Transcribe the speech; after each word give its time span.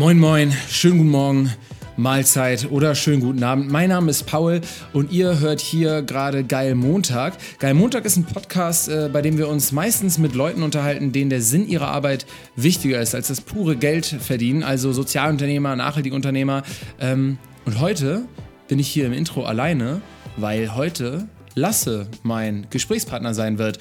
Moin, 0.00 0.18
moin, 0.18 0.50
schönen 0.70 0.96
guten 0.96 1.10
Morgen, 1.10 1.52
Mahlzeit 1.98 2.70
oder 2.70 2.94
schönen 2.94 3.20
guten 3.20 3.44
Abend. 3.44 3.70
Mein 3.70 3.90
Name 3.90 4.08
ist 4.08 4.22
Paul 4.22 4.62
und 4.94 5.12
ihr 5.12 5.40
hört 5.40 5.60
hier 5.60 6.00
gerade 6.00 6.42
Geil 6.42 6.74
Montag. 6.74 7.34
Geil 7.58 7.74
Montag 7.74 8.06
ist 8.06 8.16
ein 8.16 8.24
Podcast, 8.24 8.88
äh, 8.88 9.10
bei 9.12 9.20
dem 9.20 9.36
wir 9.36 9.46
uns 9.46 9.72
meistens 9.72 10.16
mit 10.16 10.34
Leuten 10.34 10.62
unterhalten, 10.62 11.12
denen 11.12 11.28
der 11.28 11.42
Sinn 11.42 11.68
ihrer 11.68 11.88
Arbeit 11.88 12.24
wichtiger 12.56 12.98
ist 12.98 13.14
als 13.14 13.28
das 13.28 13.42
pure 13.42 13.76
Geld 13.76 14.06
verdienen, 14.06 14.62
also 14.62 14.90
Sozialunternehmer, 14.94 15.76
nachhaltige 15.76 16.16
Unternehmer. 16.16 16.62
Ähm, 16.98 17.36
und 17.66 17.78
heute 17.78 18.22
bin 18.68 18.78
ich 18.78 18.88
hier 18.88 19.04
im 19.04 19.12
Intro 19.12 19.44
alleine, 19.44 20.00
weil 20.38 20.74
heute 20.76 21.28
Lasse 21.54 22.06
mein 22.22 22.66
Gesprächspartner 22.70 23.34
sein 23.34 23.58
wird. 23.58 23.78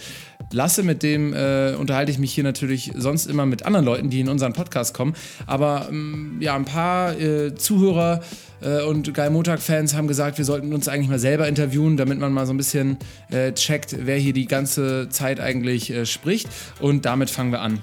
Lasse, 0.51 0.83
mit 0.83 1.03
dem 1.03 1.33
äh, 1.33 1.75
unterhalte 1.77 2.11
ich 2.11 2.17
mich 2.17 2.33
hier 2.33 2.43
natürlich 2.43 2.91
sonst 2.95 3.27
immer 3.27 3.45
mit 3.45 3.65
anderen 3.65 3.85
Leuten, 3.85 4.09
die 4.09 4.19
in 4.19 4.29
unseren 4.29 4.53
Podcast 4.53 4.93
kommen. 4.93 5.13
Aber 5.45 5.87
ähm, 5.89 6.37
ja, 6.39 6.55
ein 6.55 6.65
paar 6.65 7.19
äh, 7.19 7.53
Zuhörer 7.55 8.21
äh, 8.61 8.81
und 8.83 9.13
Geil 9.13 9.29
Montag-Fans 9.29 9.95
haben 9.95 10.07
gesagt, 10.07 10.37
wir 10.37 10.45
sollten 10.45 10.73
uns 10.73 10.87
eigentlich 10.87 11.09
mal 11.09 11.19
selber 11.19 11.47
interviewen, 11.47 11.97
damit 11.97 12.19
man 12.19 12.33
mal 12.33 12.45
so 12.45 12.53
ein 12.53 12.57
bisschen 12.57 12.97
äh, 13.29 13.51
checkt, 13.53 13.95
wer 13.99 14.17
hier 14.17 14.33
die 14.33 14.47
ganze 14.47 15.09
Zeit 15.09 15.39
eigentlich 15.39 15.91
äh, 15.91 16.05
spricht. 16.05 16.47
Und 16.79 17.05
damit 17.05 17.29
fangen 17.29 17.51
wir 17.51 17.61
an. 17.61 17.81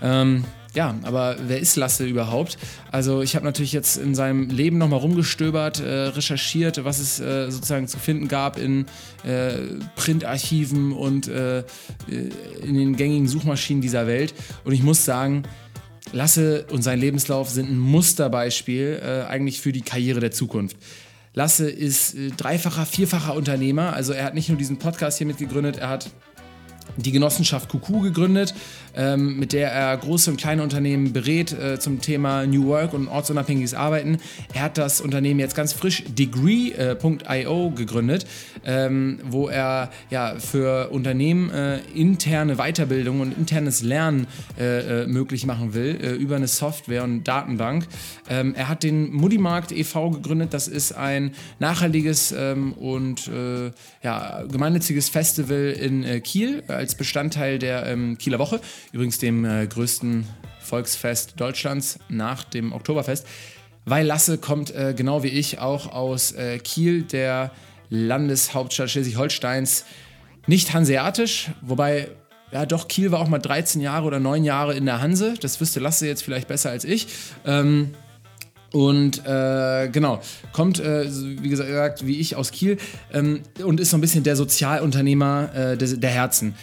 Ähm, 0.00 0.44
ja, 0.74 0.94
aber 1.02 1.36
wer 1.46 1.58
ist 1.58 1.76
Lasse 1.76 2.06
überhaupt? 2.06 2.58
Also 2.92 3.22
ich 3.22 3.34
habe 3.34 3.44
natürlich 3.44 3.72
jetzt 3.72 3.96
in 3.96 4.14
seinem 4.14 4.50
Leben 4.50 4.78
nochmal 4.78 5.00
rumgestöbert, 5.00 5.80
äh, 5.80 6.08
recherchiert, 6.08 6.84
was 6.84 6.98
es 6.98 7.20
äh, 7.20 7.50
sozusagen 7.50 7.88
zu 7.88 7.98
finden 7.98 8.28
gab 8.28 8.58
in 8.58 8.86
äh, 9.24 9.52
Printarchiven 9.96 10.92
und 10.92 11.26
äh, 11.28 11.64
in 12.06 12.74
den 12.74 12.96
gängigen 12.96 13.28
Suchmaschinen 13.28 13.80
dieser 13.80 14.06
Welt. 14.06 14.34
Und 14.64 14.72
ich 14.72 14.82
muss 14.82 15.04
sagen, 15.04 15.44
Lasse 16.12 16.66
und 16.70 16.82
sein 16.82 17.00
Lebenslauf 17.00 17.50
sind 17.50 17.70
ein 17.70 17.78
Musterbeispiel 17.78 19.00
äh, 19.02 19.28
eigentlich 19.28 19.60
für 19.60 19.72
die 19.72 19.82
Karriere 19.82 20.20
der 20.20 20.30
Zukunft. 20.30 20.76
Lasse 21.34 21.70
ist 21.70 22.14
äh, 22.14 22.30
dreifacher, 22.30 22.86
vierfacher 22.86 23.34
Unternehmer. 23.34 23.92
Also 23.92 24.12
er 24.12 24.24
hat 24.24 24.34
nicht 24.34 24.48
nur 24.48 24.58
diesen 24.58 24.78
Podcast 24.78 25.18
hier 25.18 25.26
mitgegründet, 25.26 25.78
er 25.78 25.88
hat 25.88 26.10
die 26.96 27.12
Genossenschaft 27.12 27.68
Kuku 27.68 28.00
gegründet, 28.00 28.54
ähm, 28.98 29.38
mit 29.38 29.52
der 29.52 29.70
er 29.70 29.96
große 29.96 30.30
und 30.30 30.36
kleine 30.36 30.62
Unternehmen 30.62 31.12
berät 31.12 31.52
äh, 31.52 31.78
zum 31.78 32.00
Thema 32.00 32.46
New 32.46 32.66
Work 32.66 32.92
und 32.92 33.08
ortsunabhängiges 33.08 33.72
Arbeiten. 33.74 34.18
Er 34.52 34.62
hat 34.62 34.76
das 34.76 35.00
Unternehmen 35.00 35.40
jetzt 35.40 35.54
ganz 35.54 35.72
frisch 35.72 36.02
Degree.io 36.08 37.70
gegründet, 37.70 38.26
ähm, 38.64 39.20
wo 39.24 39.48
er 39.48 39.90
ja 40.10 40.34
für 40.38 40.90
Unternehmen 40.90 41.50
äh, 41.50 41.78
interne 41.94 42.56
Weiterbildung 42.56 43.20
und 43.20 43.38
internes 43.38 43.82
Lernen 43.82 44.26
äh, 44.58 45.04
äh 45.04 45.06
möglich 45.06 45.46
machen 45.46 45.74
will 45.74 45.98
äh, 46.02 46.10
über 46.14 46.36
eine 46.36 46.48
Software 46.48 47.04
und 47.04 47.24
Datenbank. 47.24 47.86
Ähm, 48.28 48.54
er 48.56 48.68
hat 48.68 48.82
den 48.82 49.12
Mudimarkt 49.12 49.70
e.V. 49.70 50.10
gegründet. 50.10 50.52
Das 50.52 50.66
ist 50.66 50.92
ein 50.92 51.32
nachhaltiges 51.60 52.32
ähm, 52.32 52.72
und 52.72 53.28
äh, 53.28 53.70
ja, 54.02 54.42
gemeinnütziges 54.50 55.08
Festival 55.08 55.76
in 55.78 56.22
Kiel 56.22 56.64
als 56.66 56.94
Bestandteil 56.94 57.58
der 57.58 57.86
ähm, 57.86 58.18
Kieler 58.18 58.38
Woche, 58.38 58.60
übrigens 58.92 59.18
dem 59.18 59.44
äh, 59.44 59.66
größten 59.66 60.26
Volksfest 60.60 61.40
Deutschlands 61.40 61.98
nach 62.08 62.44
dem 62.44 62.72
Oktoberfest. 62.72 63.26
Weil 63.84 64.06
Lasse 64.06 64.38
kommt 64.38 64.74
äh, 64.74 64.94
genau 64.96 65.22
wie 65.22 65.28
ich 65.28 65.58
auch 65.58 65.92
aus 65.92 66.32
äh, 66.32 66.58
Kiel, 66.58 67.02
der 67.02 67.52
Landeshauptstadt 67.90 68.90
Schleswig-Holsteins, 68.90 69.84
nicht 70.46 70.74
hanseatisch, 70.74 71.50
wobei 71.62 72.08
ja, 72.50 72.64
doch, 72.64 72.88
Kiel 72.88 73.12
war 73.12 73.20
auch 73.20 73.28
mal 73.28 73.38
13 73.38 73.80
Jahre 73.80 74.06
oder 74.06 74.20
9 74.20 74.42
Jahre 74.42 74.74
in 74.74 74.86
der 74.86 75.02
Hanse. 75.02 75.34
Das 75.38 75.60
wüsste 75.60 75.80
Lasse 75.80 76.06
jetzt 76.06 76.22
vielleicht 76.22 76.48
besser 76.48 76.70
als 76.70 76.84
ich. 76.84 77.06
Ähm, 77.44 77.94
und 78.72 79.24
äh, 79.26 79.88
genau, 79.90 80.20
kommt, 80.52 80.78
äh, 80.78 81.06
wie 81.42 81.48
gesagt, 81.48 82.06
wie 82.06 82.18
ich 82.18 82.36
aus 82.36 82.50
Kiel 82.50 82.76
ähm, 83.12 83.42
und 83.64 83.80
ist 83.80 83.90
so 83.90 83.96
ein 83.96 84.00
bisschen 84.00 84.24
der 84.24 84.36
Sozialunternehmer 84.36 85.54
äh, 85.54 85.76
der, 85.76 85.88
der 85.88 86.10
Herzen 86.10 86.54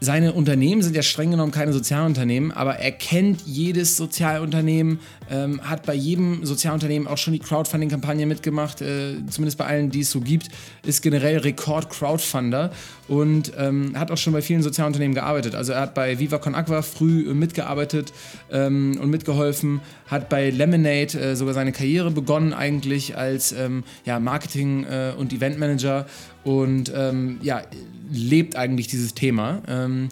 seine 0.00 0.34
Unternehmen 0.34 0.82
sind 0.82 0.94
ja 0.94 1.02
streng 1.02 1.30
genommen 1.30 1.52
keine 1.52 1.72
Sozialunternehmen, 1.72 2.52
aber 2.52 2.76
er 2.76 2.92
kennt 2.92 3.42
jedes 3.46 3.96
Sozialunternehmen, 3.96 5.00
ähm, 5.30 5.60
hat 5.62 5.84
bei 5.86 5.94
jedem 5.94 6.44
Sozialunternehmen 6.44 7.08
auch 7.08 7.16
schon 7.16 7.32
die 7.32 7.38
Crowdfunding-Kampagne 7.38 8.26
mitgemacht, 8.26 8.82
äh, 8.82 9.14
zumindest 9.30 9.56
bei 9.56 9.64
allen, 9.64 9.90
die 9.90 10.00
es 10.00 10.10
so 10.10 10.20
gibt, 10.20 10.48
ist 10.84 11.02
generell 11.02 11.38
Rekord-Crowdfunder 11.38 12.72
und 13.08 13.52
ähm, 13.56 13.98
hat 13.98 14.10
auch 14.10 14.16
schon 14.16 14.32
bei 14.32 14.42
vielen 14.42 14.62
Sozialunternehmen 14.62 15.14
gearbeitet. 15.14 15.54
Also 15.54 15.72
er 15.72 15.80
hat 15.80 15.94
bei 15.94 16.18
Viva 16.18 16.38
Con 16.38 16.54
Aqua 16.54 16.82
früh 16.82 17.28
äh, 17.28 17.34
mitgearbeitet 17.34 18.12
ähm, 18.50 18.98
und 19.00 19.10
mitgeholfen, 19.10 19.80
hat 20.06 20.28
bei 20.28 20.50
Lemonade 20.50 21.18
äh, 21.18 21.36
sogar 21.36 21.54
seine 21.54 21.72
Karriere 21.72 22.10
begonnen 22.10 22.52
eigentlich 22.52 23.16
als 23.16 23.52
ähm, 23.52 23.84
ja, 24.04 24.18
Marketing- 24.20 24.84
äh, 24.84 25.12
und 25.16 25.32
Eventmanager 25.32 26.06
und 26.44 26.92
ähm, 26.94 27.38
ja, 27.42 27.62
lebt 28.10 28.56
eigentlich 28.56 28.88
dieses 28.88 29.14
Thema. 29.14 29.62
Ähm, 29.68 30.08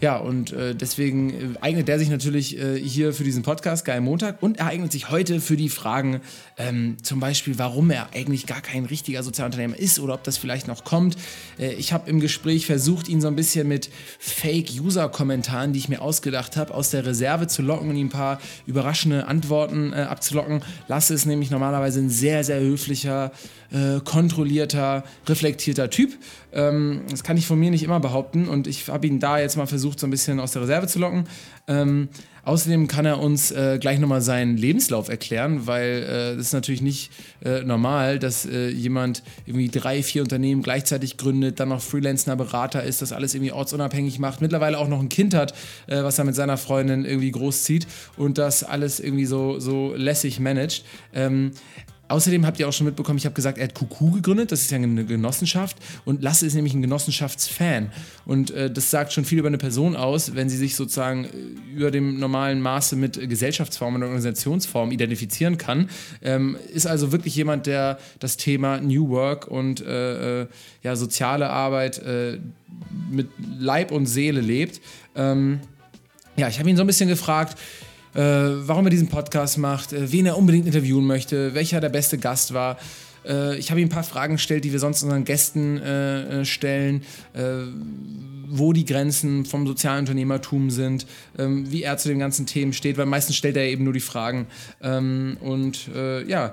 ja, 0.00 0.16
und 0.18 0.52
äh, 0.52 0.74
deswegen 0.74 1.30
äh, 1.30 1.34
eignet 1.60 1.88
er 1.88 1.98
sich 1.98 2.10
natürlich 2.10 2.58
äh, 2.58 2.78
hier 2.78 3.14
für 3.14 3.24
diesen 3.24 3.42
Podcast, 3.42 3.84
Geil 3.84 4.02
Montag, 4.02 4.42
und 4.42 4.58
er 4.58 4.66
eignet 4.66 4.92
sich 4.92 5.10
heute 5.10 5.40
für 5.40 5.56
die 5.56 5.70
Fragen, 5.70 6.20
ähm, 6.58 6.96
zum 7.02 7.20
Beispiel, 7.20 7.58
warum 7.58 7.90
er 7.90 8.14
eigentlich 8.14 8.46
gar 8.46 8.62
kein 8.62 8.86
richtiger 8.86 9.22
Sozialunternehmer 9.22 9.78
ist 9.78 9.98
oder 9.98 10.14
ob 10.14 10.24
das 10.24 10.38
vielleicht 10.38 10.68
noch 10.68 10.84
kommt. 10.84 11.16
Äh, 11.58 11.74
ich 11.74 11.92
habe 11.92 12.08
im 12.08 12.20
Gespräch 12.20 12.66
versucht, 12.66 13.08
ihn 13.08 13.20
so 13.20 13.28
ein 13.28 13.36
bisschen 13.36 13.68
mit 13.68 13.90
Fake-User-Kommentaren, 14.18 15.72
die 15.72 15.78
ich 15.78 15.88
mir 15.88 16.00
ausgedacht 16.00 16.56
habe, 16.56 16.72
aus 16.72 16.90
der 16.90 17.04
Reserve 17.04 17.46
zu 17.46 17.62
locken 17.62 17.90
und 17.90 17.96
ihm 17.96 18.06
ein 18.06 18.10
paar 18.10 18.40
überraschende 18.66 19.26
Antworten 19.26 19.92
äh, 19.92 19.96
abzulocken. 19.96 20.62
Lasse 20.88 21.12
ist 21.12 21.26
nämlich 21.26 21.50
normalerweise 21.50 22.00
ein 22.00 22.10
sehr, 22.10 22.42
sehr 22.42 22.60
höflicher, 22.60 23.32
äh, 23.70 24.00
kontrollierter, 24.00 25.04
reflektierter 25.26 25.90
Typ. 25.90 26.14
Ähm, 26.52 27.02
das 27.10 27.22
kann 27.22 27.36
ich 27.36 27.46
von 27.46 27.58
mir 27.58 27.70
nicht 27.70 27.82
immer 27.82 28.00
behaupten 28.00 28.48
und 28.48 28.66
ich 28.66 28.88
habe 28.88 29.06
ihn 29.06 29.20
da 29.20 29.38
jetzt 29.38 29.56
mal 29.56 29.66
versucht, 29.66 30.00
so 30.00 30.06
ein 30.06 30.10
bisschen 30.10 30.40
aus 30.40 30.52
der 30.52 30.62
Reserve 30.62 30.86
zu 30.86 30.98
locken. 30.98 31.26
Ähm, 31.68 32.08
außerdem 32.46 32.86
kann 32.86 33.04
er 33.04 33.20
uns 33.20 33.50
äh, 33.50 33.78
gleich 33.80 33.98
nochmal 33.98 34.22
seinen 34.22 34.56
Lebenslauf 34.56 35.08
erklären, 35.08 35.66
weil 35.66 36.04
äh, 36.04 36.36
das 36.36 36.46
ist 36.46 36.52
natürlich 36.52 36.80
nicht 36.80 37.10
äh, 37.44 37.62
normal, 37.64 38.18
dass 38.18 38.46
äh, 38.46 38.68
jemand 38.68 39.22
irgendwie 39.46 39.68
drei, 39.68 40.02
vier 40.02 40.22
Unternehmen 40.22 40.62
gleichzeitig 40.62 41.16
gründet, 41.16 41.58
dann 41.58 41.70
noch 41.70 41.82
freelancender 41.82 42.36
Berater 42.36 42.84
ist, 42.84 43.02
das 43.02 43.12
alles 43.12 43.34
irgendwie 43.34 43.52
ortsunabhängig 43.52 44.20
macht, 44.20 44.40
mittlerweile 44.40 44.78
auch 44.78 44.88
noch 44.88 45.00
ein 45.00 45.08
Kind 45.08 45.34
hat, 45.34 45.54
äh, 45.88 46.02
was 46.02 46.18
er 46.18 46.24
mit 46.24 46.36
seiner 46.36 46.56
Freundin 46.56 47.04
irgendwie 47.04 47.32
großzieht 47.32 47.88
und 48.16 48.38
das 48.38 48.62
alles 48.62 49.00
irgendwie 49.00 49.26
so, 49.26 49.58
so 49.58 49.92
lässig 49.96 50.38
managt. 50.38 50.84
Ähm, 51.12 51.50
Außerdem 52.08 52.46
habt 52.46 52.60
ihr 52.60 52.68
auch 52.68 52.72
schon 52.72 52.86
mitbekommen, 52.86 53.18
ich 53.18 53.24
habe 53.24 53.34
gesagt, 53.34 53.58
er 53.58 53.64
hat 53.64 53.74
Kuku 53.74 54.12
gegründet, 54.12 54.52
das 54.52 54.62
ist 54.62 54.70
ja 54.70 54.78
eine 54.78 55.04
Genossenschaft 55.04 55.76
und 56.04 56.22
Lasse 56.22 56.46
ist 56.46 56.54
nämlich 56.54 56.72
ein 56.72 56.82
Genossenschaftsfan 56.82 57.90
und 58.24 58.52
äh, 58.52 58.70
das 58.70 58.90
sagt 58.90 59.12
schon 59.12 59.24
viel 59.24 59.38
über 59.38 59.48
eine 59.48 59.58
Person 59.58 59.96
aus, 59.96 60.36
wenn 60.36 60.48
sie 60.48 60.56
sich 60.56 60.76
sozusagen 60.76 61.24
äh, 61.24 61.28
über 61.74 61.90
dem 61.90 62.20
normalen 62.20 62.60
Maße 62.60 62.94
mit 62.94 63.28
Gesellschaftsformen 63.28 64.02
und 64.02 64.08
Organisationsformen 64.08 64.92
identifizieren 64.92 65.58
kann. 65.58 65.90
Ähm, 66.22 66.56
ist 66.72 66.86
also 66.86 67.10
wirklich 67.10 67.34
jemand, 67.34 67.66
der 67.66 67.98
das 68.20 68.36
Thema 68.36 68.80
New 68.80 69.08
Work 69.08 69.48
und 69.48 69.80
äh, 69.80 70.42
äh 70.42 70.46
ja, 70.82 70.94
soziale 70.94 71.50
Arbeit 71.50 71.98
äh, 71.98 72.38
mit 73.10 73.28
Leib 73.58 73.90
und 73.90 74.06
Seele 74.06 74.40
lebt. 74.40 74.80
Ähm, 75.16 75.58
ja, 76.36 76.48
ich 76.48 76.60
habe 76.60 76.70
ihn 76.70 76.76
so 76.76 76.84
ein 76.84 76.86
bisschen 76.86 77.08
gefragt, 77.08 77.58
äh, 78.16 78.66
warum 78.66 78.86
er 78.86 78.90
diesen 78.90 79.08
Podcast 79.08 79.58
macht, 79.58 79.92
äh, 79.92 80.10
wen 80.10 80.26
er 80.26 80.36
unbedingt 80.36 80.66
interviewen 80.66 81.06
möchte, 81.06 81.54
welcher 81.54 81.80
der 81.80 81.90
beste 81.90 82.18
Gast 82.18 82.54
war. 82.54 82.78
Äh, 83.26 83.58
ich 83.58 83.70
habe 83.70 83.80
ihm 83.80 83.86
ein 83.86 83.90
paar 83.90 84.02
Fragen 84.02 84.34
gestellt, 84.34 84.64
die 84.64 84.72
wir 84.72 84.80
sonst 84.80 85.02
unseren 85.02 85.24
Gästen 85.24 85.78
äh, 85.78 86.40
äh, 86.40 86.44
stellen 86.44 87.02
wo 88.48 88.72
die 88.72 88.84
Grenzen 88.84 89.44
vom 89.44 89.66
Sozialunternehmertum 89.66 90.70
sind, 90.70 91.06
ähm, 91.38 91.70
wie 91.70 91.82
er 91.82 91.96
zu 91.98 92.08
den 92.08 92.18
ganzen 92.18 92.46
Themen 92.46 92.72
steht, 92.72 92.96
weil 92.96 93.06
meistens 93.06 93.36
stellt 93.36 93.56
er 93.56 93.64
eben 93.64 93.84
nur 93.84 93.92
die 93.92 94.00
Fragen. 94.00 94.46
Ähm, 94.82 95.36
und 95.40 95.88
äh, 95.94 96.24
ja, 96.28 96.52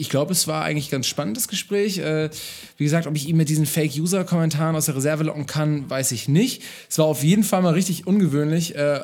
ich 0.00 0.08
glaube, 0.08 0.32
es 0.32 0.48
war 0.48 0.64
eigentlich 0.64 0.88
ein 0.88 0.92
ganz 0.92 1.06
spannendes 1.06 1.46
Gespräch. 1.46 1.98
Äh, 1.98 2.30
wie 2.78 2.84
gesagt, 2.84 3.06
ob 3.06 3.14
ich 3.16 3.28
ihn 3.28 3.36
mit 3.36 3.50
diesen 3.50 3.66
Fake-User-Kommentaren 3.66 4.74
aus 4.74 4.86
der 4.86 4.96
Reserve 4.96 5.24
locken 5.24 5.44
kann, 5.46 5.90
weiß 5.90 6.12
ich 6.12 6.26
nicht. 6.26 6.62
Es 6.88 6.98
war 6.98 7.04
auf 7.04 7.22
jeden 7.22 7.44
Fall 7.44 7.60
mal 7.60 7.74
richtig 7.74 8.06
ungewöhnlich, 8.06 8.74
äh, 8.74 9.00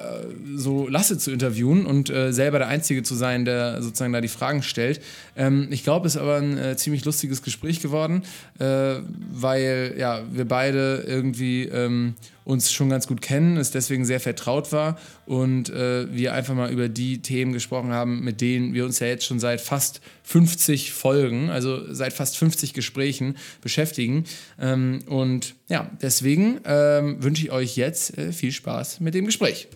so 0.54 0.88
Lasse 0.88 1.18
zu 1.18 1.30
interviewen 1.30 1.84
und 1.84 2.08
äh, 2.08 2.32
selber 2.32 2.58
der 2.58 2.68
Einzige 2.68 3.02
zu 3.02 3.14
sein, 3.14 3.44
der 3.44 3.82
sozusagen 3.82 4.14
da 4.14 4.22
die 4.22 4.28
Fragen 4.28 4.62
stellt. 4.62 5.02
Ähm, 5.36 5.68
ich 5.70 5.84
glaube, 5.84 6.06
es 6.06 6.14
ist 6.14 6.20
aber 6.20 6.36
ein 6.36 6.56
äh, 6.56 6.76
ziemlich 6.78 7.04
lustiges 7.04 7.42
Gespräch 7.42 7.80
geworden, 7.82 8.22
äh, 8.58 8.96
weil 9.30 9.96
ja, 9.98 10.22
wir 10.32 10.46
beide 10.46 11.04
irgendwie 11.06 11.64
ähm, 11.64 12.14
uns 12.46 12.72
schon 12.72 12.88
ganz 12.88 13.08
gut 13.08 13.20
kennen, 13.20 13.56
es 13.56 13.72
deswegen 13.72 14.04
sehr 14.04 14.20
vertraut 14.20 14.70
war 14.70 14.98
und 15.26 15.68
äh, 15.68 16.06
wir 16.14 16.32
einfach 16.32 16.54
mal 16.54 16.70
über 16.70 16.88
die 16.88 17.20
Themen 17.20 17.52
gesprochen 17.52 17.90
haben, 17.90 18.20
mit 18.22 18.40
denen 18.40 18.72
wir 18.72 18.84
uns 18.84 19.00
ja 19.00 19.08
jetzt 19.08 19.26
schon 19.26 19.40
seit 19.40 19.60
fast 19.60 20.00
50 20.22 20.92
Folgen, 20.92 21.50
also 21.50 21.92
seit 21.92 22.12
fast 22.12 22.38
50 22.38 22.72
Gesprächen 22.72 23.36
beschäftigen. 23.62 24.24
Ähm, 24.60 25.00
und 25.06 25.56
ja, 25.68 25.90
deswegen 26.00 26.60
ähm, 26.64 27.20
wünsche 27.20 27.42
ich 27.42 27.50
euch 27.50 27.76
jetzt 27.76 28.16
äh, 28.16 28.32
viel 28.32 28.52
Spaß 28.52 29.00
mit 29.00 29.14
dem 29.14 29.26
Gespräch. 29.26 29.66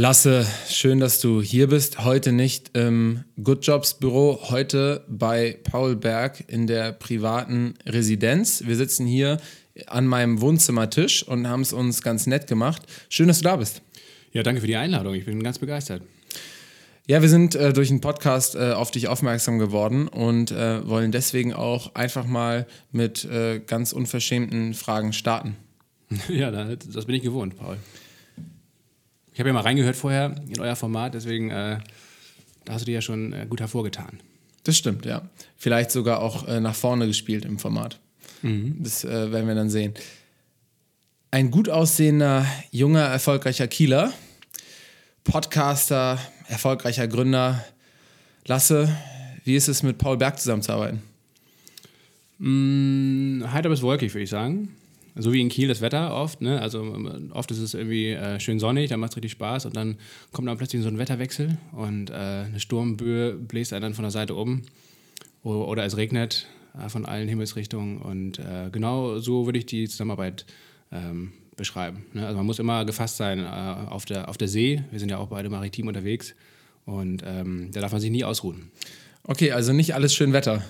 Lasse, 0.00 0.46
schön, 0.68 1.00
dass 1.00 1.18
du 1.18 1.42
hier 1.42 1.66
bist. 1.66 2.04
Heute 2.04 2.30
nicht 2.30 2.70
im 2.76 3.24
Good 3.42 3.66
Jobs 3.66 3.94
Büro, 3.94 4.38
heute 4.48 5.04
bei 5.08 5.58
Paul 5.64 5.96
Berg 5.96 6.44
in 6.46 6.68
der 6.68 6.92
privaten 6.92 7.74
Residenz. 7.84 8.62
Wir 8.64 8.76
sitzen 8.76 9.08
hier 9.08 9.38
an 9.88 10.06
meinem 10.06 10.40
Wohnzimmertisch 10.40 11.24
und 11.24 11.48
haben 11.48 11.62
es 11.62 11.72
uns 11.72 12.00
ganz 12.00 12.28
nett 12.28 12.46
gemacht. 12.46 12.82
Schön, 13.08 13.26
dass 13.26 13.38
du 13.38 13.42
da 13.42 13.56
bist. 13.56 13.82
Ja, 14.32 14.44
danke 14.44 14.60
für 14.60 14.68
die 14.68 14.76
Einladung. 14.76 15.14
Ich 15.14 15.24
bin 15.24 15.42
ganz 15.42 15.58
begeistert. 15.58 16.02
Ja, 17.08 17.20
wir 17.20 17.28
sind 17.28 17.56
äh, 17.56 17.72
durch 17.72 17.90
einen 17.90 18.00
Podcast 18.00 18.54
äh, 18.54 18.70
auf 18.70 18.92
dich 18.92 19.08
aufmerksam 19.08 19.58
geworden 19.58 20.06
und 20.06 20.52
äh, 20.52 20.88
wollen 20.88 21.10
deswegen 21.10 21.54
auch 21.54 21.96
einfach 21.96 22.24
mal 22.24 22.68
mit 22.92 23.24
äh, 23.24 23.58
ganz 23.58 23.92
unverschämten 23.92 24.74
Fragen 24.74 25.12
starten. 25.12 25.56
Ja, 26.28 26.52
das 26.52 27.04
bin 27.04 27.16
ich 27.16 27.22
gewohnt, 27.22 27.56
Paul. 27.56 27.78
Ich 29.38 29.40
habe 29.40 29.50
ja 29.50 29.54
mal 29.54 29.60
reingehört 29.60 29.94
vorher 29.94 30.34
in 30.48 30.58
euer 30.58 30.74
Format, 30.74 31.14
deswegen 31.14 31.50
äh, 31.50 31.78
da 32.64 32.72
hast 32.72 32.80
du 32.80 32.86
dir 32.86 32.94
ja 32.94 33.00
schon 33.00 33.32
äh, 33.32 33.46
gut 33.48 33.60
hervorgetan. 33.60 34.18
Das 34.64 34.76
stimmt, 34.76 35.06
ja. 35.06 35.22
Vielleicht 35.56 35.92
sogar 35.92 36.22
auch 36.22 36.48
äh, 36.48 36.58
nach 36.58 36.74
vorne 36.74 37.06
gespielt 37.06 37.44
im 37.44 37.60
Format. 37.60 38.00
Mhm. 38.42 38.78
Das 38.80 39.04
äh, 39.04 39.30
werden 39.30 39.46
wir 39.46 39.54
dann 39.54 39.70
sehen. 39.70 39.94
Ein 41.30 41.52
gut 41.52 41.68
aussehender, 41.68 42.44
junger, 42.72 43.04
erfolgreicher 43.04 43.68
Kieler, 43.68 44.12
Podcaster, 45.22 46.18
erfolgreicher 46.48 47.06
Gründer. 47.06 47.64
Lasse, 48.44 48.92
wie 49.44 49.54
ist 49.54 49.68
es 49.68 49.84
mit 49.84 49.98
Paul 49.98 50.16
Berg 50.16 50.40
zusammenzuarbeiten? 50.40 51.00
Mm, 52.38 53.44
heiter 53.52 53.68
bis 53.68 53.82
wolkig, 53.82 54.12
würde 54.14 54.24
ich 54.24 54.30
sagen 54.30 54.74
so 55.18 55.32
wie 55.32 55.40
in 55.40 55.48
Kiel 55.48 55.68
das 55.68 55.80
Wetter 55.80 56.14
oft. 56.14 56.40
Ne? 56.40 56.60
Also 56.60 56.96
oft 57.32 57.50
ist 57.50 57.58
es 57.58 57.74
irgendwie 57.74 58.10
äh, 58.10 58.40
schön 58.40 58.58
sonnig, 58.58 58.88
dann 58.88 59.00
macht 59.00 59.12
es 59.12 59.16
richtig 59.16 59.32
Spaß 59.32 59.66
und 59.66 59.76
dann 59.76 59.96
kommt 60.32 60.48
dann 60.48 60.56
plötzlich 60.56 60.82
so 60.82 60.88
ein 60.88 60.98
Wetterwechsel 60.98 61.58
und 61.72 62.10
äh, 62.10 62.14
eine 62.14 62.60
Sturmböe 62.60 63.32
bläst 63.34 63.72
einen 63.72 63.82
dann 63.82 63.94
von 63.94 64.04
der 64.04 64.10
Seite 64.10 64.34
um 64.34 64.62
oder, 65.42 65.84
es 65.84 65.96
regnet 65.96 66.46
äh, 66.78 66.88
von 66.88 67.04
allen 67.06 67.28
Himmelsrichtungen 67.28 67.98
und 67.98 68.38
äh, 68.38 68.70
genau 68.70 69.18
so 69.18 69.46
würde 69.46 69.58
ich 69.58 69.66
die 69.66 69.88
Zusammenarbeit 69.88 70.46
ähm, 70.92 71.32
beschreiben. 71.56 72.04
Ne? 72.12 72.24
Also 72.24 72.36
man 72.36 72.46
muss 72.46 72.58
immer 72.58 72.84
gefasst 72.84 73.16
sein 73.16 73.40
äh, 73.40 73.90
auf, 73.90 74.04
der, 74.04 74.28
auf 74.28 74.38
der 74.38 74.48
See. 74.48 74.82
Wir 74.90 75.00
sind 75.00 75.10
ja 75.10 75.18
auch 75.18 75.28
beide 75.28 75.48
maritim 75.48 75.88
unterwegs 75.88 76.34
und 76.86 77.22
ähm, 77.26 77.70
da 77.72 77.80
darf 77.80 77.92
man 77.92 78.00
sich 78.00 78.10
nie 78.10 78.24
ausruhen. 78.24 78.70
Okay, 79.24 79.52
also 79.52 79.72
nicht 79.72 79.94
alles 79.94 80.14
schön 80.14 80.32
Wetter. 80.32 80.62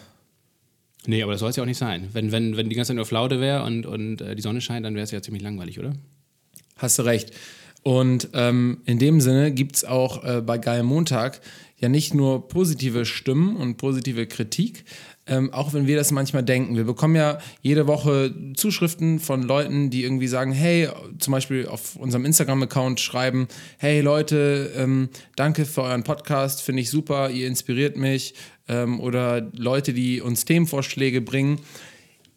Nee, 1.06 1.22
aber 1.22 1.32
das 1.32 1.40
soll 1.40 1.50
es 1.50 1.56
ja 1.56 1.62
auch 1.62 1.66
nicht 1.66 1.78
sein. 1.78 2.08
Wenn, 2.12 2.32
wenn, 2.32 2.56
wenn 2.56 2.68
die 2.68 2.76
ganze 2.76 2.88
Zeit 2.88 2.96
nur 2.96 3.06
Flaude 3.06 3.40
wäre 3.40 3.62
und, 3.64 3.86
und 3.86 4.20
äh, 4.20 4.34
die 4.34 4.42
Sonne 4.42 4.60
scheint, 4.60 4.84
dann 4.84 4.94
wäre 4.94 5.04
es 5.04 5.10
ja 5.10 5.22
ziemlich 5.22 5.42
langweilig, 5.42 5.78
oder? 5.78 5.94
Hast 6.76 6.98
du 6.98 7.02
recht. 7.02 7.32
Und 7.82 8.30
ähm, 8.34 8.82
in 8.84 8.98
dem 8.98 9.20
Sinne 9.20 9.52
gibt 9.52 9.76
es 9.76 9.84
auch 9.84 10.24
äh, 10.24 10.42
bei 10.42 10.58
Geil 10.58 10.82
Montag 10.82 11.40
ja 11.78 11.88
nicht 11.88 12.12
nur 12.12 12.48
positive 12.48 13.04
Stimmen 13.04 13.56
und 13.56 13.76
positive 13.76 14.26
Kritik, 14.26 14.84
ähm, 15.26 15.52
auch 15.52 15.72
wenn 15.74 15.86
wir 15.86 15.96
das 15.96 16.10
manchmal 16.10 16.42
denken. 16.42 16.76
Wir 16.76 16.84
bekommen 16.84 17.14
ja 17.14 17.38
jede 17.62 17.86
Woche 17.86 18.34
Zuschriften 18.56 19.20
von 19.20 19.42
Leuten, 19.42 19.90
die 19.90 20.02
irgendwie 20.02 20.26
sagen, 20.26 20.52
hey, 20.52 20.88
zum 21.18 21.32
Beispiel 21.32 21.66
auf 21.66 21.96
unserem 21.96 22.24
Instagram-Account 22.24 22.98
schreiben, 22.98 23.46
hey 23.78 24.00
Leute, 24.00 24.72
ähm, 24.76 25.08
danke 25.36 25.66
für 25.66 25.82
euren 25.82 26.02
Podcast, 26.02 26.62
finde 26.62 26.82
ich 26.82 26.90
super, 26.90 27.30
ihr 27.30 27.46
inspiriert 27.46 27.96
mich. 27.96 28.34
Ähm, 28.68 29.00
oder 29.00 29.50
Leute, 29.54 29.92
die 29.92 30.20
uns 30.20 30.44
Themenvorschläge 30.44 31.20
bringen. 31.20 31.60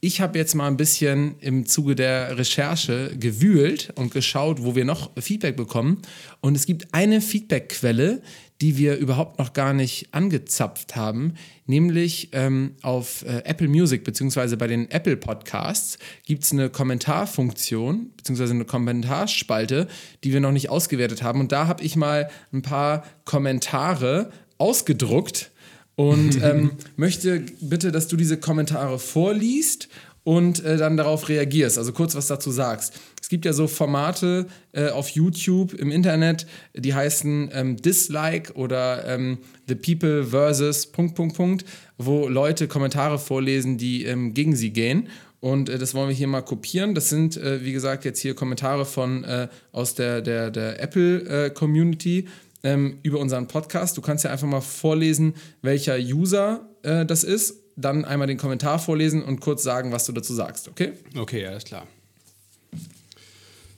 Ich 0.04 0.20
habe 0.20 0.40
jetzt 0.40 0.56
mal 0.56 0.68
ein 0.68 0.78
bisschen 0.78 1.36
im 1.42 1.68
Zuge 1.68 1.94
der 1.94 2.36
Recherche 2.36 3.16
gewühlt 3.20 3.94
und 3.96 4.12
geschaut, 4.12 4.64
wo 4.64 4.76
wir 4.76 4.84
noch 4.84 5.12
Feedback 5.20 5.56
bekommen. 5.56 6.02
Und 6.40 6.56
es 6.56 6.66
gibt 6.66 6.92
eine 6.92 7.22
Feedbackquelle, 7.22 8.24
die 8.62 8.78
wir 8.78 8.98
überhaupt 8.98 9.40
noch 9.40 9.54
gar 9.54 9.74
nicht 9.74 10.12
angezapft 10.12 10.96
haben, 10.96 11.34
nämlich 11.66 12.30
ähm, 12.32 12.76
auf 12.84 13.24
äh, 13.24 13.44
Apple 13.44 13.68
Music 13.68 14.04
beziehungsweise 14.04 14.56
bei 14.56 14.68
den 14.68 14.90
Apple 14.92 15.18
Podcasts 15.18 15.98
gibt 16.26 16.44
es 16.44 16.52
eine 16.52 16.70
Kommentarfunktion 16.70 18.12
beziehungsweise 18.18 18.54
eine 18.54 18.66
Kommentarspalte, 18.66 19.88
die 20.24 20.32
wir 20.32 20.42
noch 20.42 20.52
nicht 20.52 20.70
ausgewertet 20.70 21.24
haben. 21.24 21.40
Und 21.40 21.52
da 21.52 21.68
habe 21.68 21.84
ich 21.84 21.96
mal 21.96 22.30
ein 22.54 22.62
paar 22.62 23.04
Kommentare 23.26 24.32
ausgedruckt 24.60 25.52
und 25.96 26.42
ähm, 26.44 26.72
möchte 26.96 27.44
bitte, 27.62 27.92
dass 27.92 28.08
du 28.08 28.16
diese 28.16 28.38
Kommentare 28.38 29.00
vorliest 29.00 29.90
und 30.24 30.64
äh, 30.64 30.78
dann 30.78 30.98
darauf 30.98 31.30
reagierst, 31.30 31.78
also 31.78 31.94
kurz 31.94 32.16
was 32.16 32.28
dazu 32.28 32.52
sagst. 32.52 32.94
Es 33.20 33.30
gibt 33.30 33.46
ja 33.46 33.54
so 33.54 33.68
Formate 33.68 34.48
äh, 34.72 34.90
auf 34.90 35.10
YouTube 35.10 35.74
im 35.74 35.92
Internet, 35.92 36.46
die 36.76 36.94
heißen 36.94 37.50
ähm, 37.54 37.78
Dislike 37.78 38.54
oder 38.54 39.08
ähm, 39.08 39.40
The 39.68 39.76
People 39.76 40.26
versus 40.26 40.86
Punkt, 40.86 41.16
Punkt, 41.16 41.36
Punkt, 41.36 41.66
wo 41.98 42.28
Leute 42.28 42.68
Kommentare 42.68 43.18
vorlesen, 43.18 43.78
die 43.78 44.06
ähm, 44.06 44.34
gegen 44.34 44.56
sie 44.56 44.72
gehen. 44.72 45.08
Und 45.40 45.70
äh, 45.70 45.80
das 45.80 45.96
wollen 45.96 46.10
wir 46.10 46.16
hier 46.16 46.28
mal 46.28 46.42
kopieren. 46.42 46.94
Das 46.94 47.10
sind, 47.10 47.36
äh, 47.38 47.64
wie 47.66 47.72
gesagt, 47.72 48.06
jetzt 48.06 48.20
hier 48.20 48.36
Kommentare 48.36 48.86
von 48.86 49.24
äh, 49.24 49.48
aus 49.72 49.96
der, 49.96 50.22
der, 50.22 50.52
der 50.52 50.80
Apple-Community 50.82 52.20
äh, 52.20 52.26
ähm, 52.64 53.00
über 53.04 53.20
unseren 53.20 53.48
Podcast. 53.48 53.98
Du 53.98 54.02
kannst 54.02 54.24
ja 54.24 54.32
einfach 54.32 54.48
mal 54.48 54.62
vorlesen, 54.62 55.36
welcher 55.62 55.98
User 55.98 56.68
äh, 56.84 57.06
das 57.06 57.24
ist, 57.24 57.56
dann 57.76 58.06
einmal 58.06 58.28
den 58.28 58.38
Kommentar 58.38 58.80
vorlesen 58.80 59.24
und 59.24 59.40
kurz 59.42 59.64
sagen, 59.64 59.92
was 59.92 60.06
du 60.06 60.12
dazu 60.12 60.34
sagst, 60.34 60.68
okay? 60.68 60.94
Okay, 61.16 61.46
alles 61.46 61.64
klar. 61.64 61.88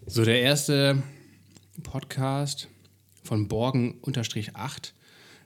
So, 0.05 0.25
der 0.25 0.41
erste 0.41 1.01
Podcast 1.83 2.67
von 3.23 3.47
Borgen-8. 3.47 4.91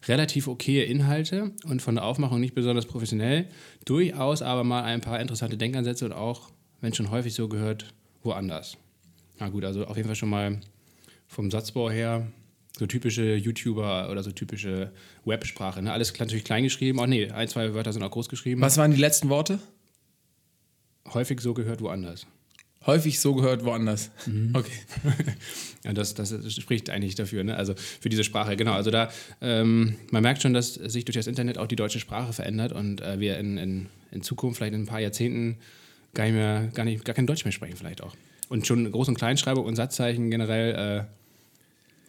Relativ 0.08 0.48
okaye 0.48 0.84
Inhalte 0.84 1.52
und 1.66 1.82
von 1.82 1.96
der 1.96 2.06
Aufmachung 2.06 2.40
nicht 2.40 2.56
besonders 2.56 2.86
professionell. 2.86 3.48
Durchaus 3.86 4.42
aber 4.42 4.64
mal 4.64 4.84
ein 4.84 5.02
paar 5.02 5.20
interessante 5.20 5.58
Denkansätze 5.58 6.06
und 6.06 6.14
auch, 6.14 6.52
wenn 6.82 6.94
schon 6.94 7.12
häufig 7.12 7.34
so 7.34 7.48
gehört, 7.48 7.94
woanders. 8.24 8.78
Na 9.40 9.50
gut, 9.50 9.66
also 9.66 9.86
auf 9.86 9.98
jeden 9.98 10.08
Fall 10.08 10.16
schon 10.16 10.30
mal 10.30 10.62
vom 11.28 11.52
Satzbau 11.52 11.90
her 11.90 12.28
so 12.78 12.86
typische 12.86 13.36
YouTuber 13.36 14.10
oder 14.12 14.24
so 14.24 14.32
typische 14.32 14.92
Websprache. 15.26 15.82
Ne? 15.82 15.92
Alles 15.92 16.18
natürlich 16.18 16.44
klein 16.44 16.64
geschrieben. 16.64 17.00
Oh 17.00 17.06
nee, 17.06 17.30
ein, 17.32 17.48
zwei 17.48 17.74
Wörter 17.74 17.92
sind 17.92 18.04
auch 18.04 18.12
groß 18.12 18.30
geschrieben. 18.30 18.62
Was 18.62 18.78
waren 18.78 18.92
die 18.92 18.98
letzten 18.98 19.30
Worte? 19.30 19.60
Häufig 21.14 21.42
so 21.42 21.54
gehört 21.54 21.82
woanders. 21.82 22.28
Häufig 22.86 23.20
so 23.20 23.34
gehört 23.34 23.66
woanders. 23.66 24.12
Mhm. 24.26 24.52
Okay. 24.54 24.72
ja, 25.84 25.94
das, 25.94 26.14
das 26.14 26.54
spricht 26.54 26.90
eigentlich 26.90 27.16
dafür, 27.16 27.44
ne? 27.44 27.56
Also 27.56 27.74
für 27.76 28.10
diese 28.10 28.24
Sprache, 28.24 28.56
genau. 28.56 28.74
Also 28.74 28.92
da, 28.92 29.10
ähm, 29.42 29.96
man 30.12 30.24
merkt 30.24 30.42
schon, 30.42 30.54
dass 30.54 30.76
sich 30.76 31.04
durch 31.04 31.16
das 31.16 31.28
Internet 31.28 31.58
auch 31.58 31.68
die 31.68 31.76
deutsche 31.76 32.00
Sprache 32.00 32.32
verändert 32.32 32.72
und 32.72 33.02
äh, 33.02 33.20
wir 33.20 33.40
in, 33.40 33.58
in, 33.58 33.88
in 34.12 34.22
Zukunft, 34.22 34.58
vielleicht 34.58 34.74
in 34.74 34.84
ein 34.84 34.86
paar 34.86 35.02
Jahrzehnten, 35.02 35.58
gar 36.14 36.26
nicht 36.26 36.34
mehr, 36.34 36.70
gar 36.74 36.84
nicht, 36.86 37.04
gar 37.04 37.16
kein 37.16 37.28
Deutsch 37.28 37.44
mehr 37.44 37.52
sprechen, 37.52 37.76
vielleicht 37.76 38.04
auch. 38.04 38.16
Und 38.48 38.68
schon 38.68 38.90
Groß- 38.92 39.10
und 39.10 39.16
Kleinschreibung 39.16 39.66
und 39.66 39.76
Satzzeichen 39.76 40.30
generell 40.30 41.02
äh, 41.02 41.04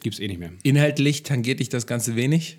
Gibt 0.01 0.15
es 0.15 0.21
eh 0.21 0.29
nicht 0.29 0.39
mehr. 0.39 0.53
Inhaltlich 0.63 1.23
tangiert 1.23 1.61
dich 1.61 1.69
das 1.69 1.87
Ganze 1.87 2.17
wenig? 2.17 2.59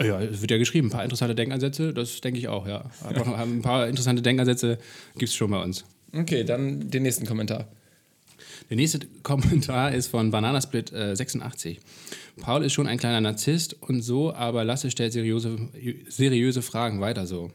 Ja, 0.00 0.20
es 0.20 0.40
wird 0.40 0.50
ja 0.50 0.58
geschrieben. 0.58 0.88
Ein 0.88 0.90
paar 0.90 1.04
interessante 1.04 1.34
Denkansätze, 1.34 1.92
das 1.92 2.20
denke 2.20 2.38
ich 2.38 2.48
auch, 2.48 2.66
ja. 2.66 2.90
Aber 3.02 3.38
ein 3.38 3.62
paar 3.62 3.88
interessante 3.88 4.22
Denkansätze 4.22 4.78
gibt 5.14 5.28
es 5.28 5.34
schon 5.34 5.50
bei 5.50 5.62
uns. 5.62 5.84
Okay, 6.12 6.44
dann 6.44 6.90
den 6.90 7.02
nächsten 7.02 7.26
Kommentar. 7.26 7.68
Der 8.70 8.76
nächste 8.76 9.00
Kommentar 9.22 9.92
ist 9.92 10.08
von 10.08 10.30
Bananasplit 10.30 10.92
äh, 10.92 11.14
86. 11.14 11.80
Paul 12.40 12.64
ist 12.64 12.72
schon 12.72 12.86
ein 12.86 12.98
kleiner 12.98 13.20
Narzisst 13.20 13.74
und 13.82 14.02
so, 14.02 14.32
aber 14.34 14.64
Lasse 14.64 14.90
stellt 14.90 15.12
seriöse, 15.12 15.68
seriöse 16.08 16.62
Fragen 16.62 17.00
weiter 17.00 17.26
so. 17.26 17.52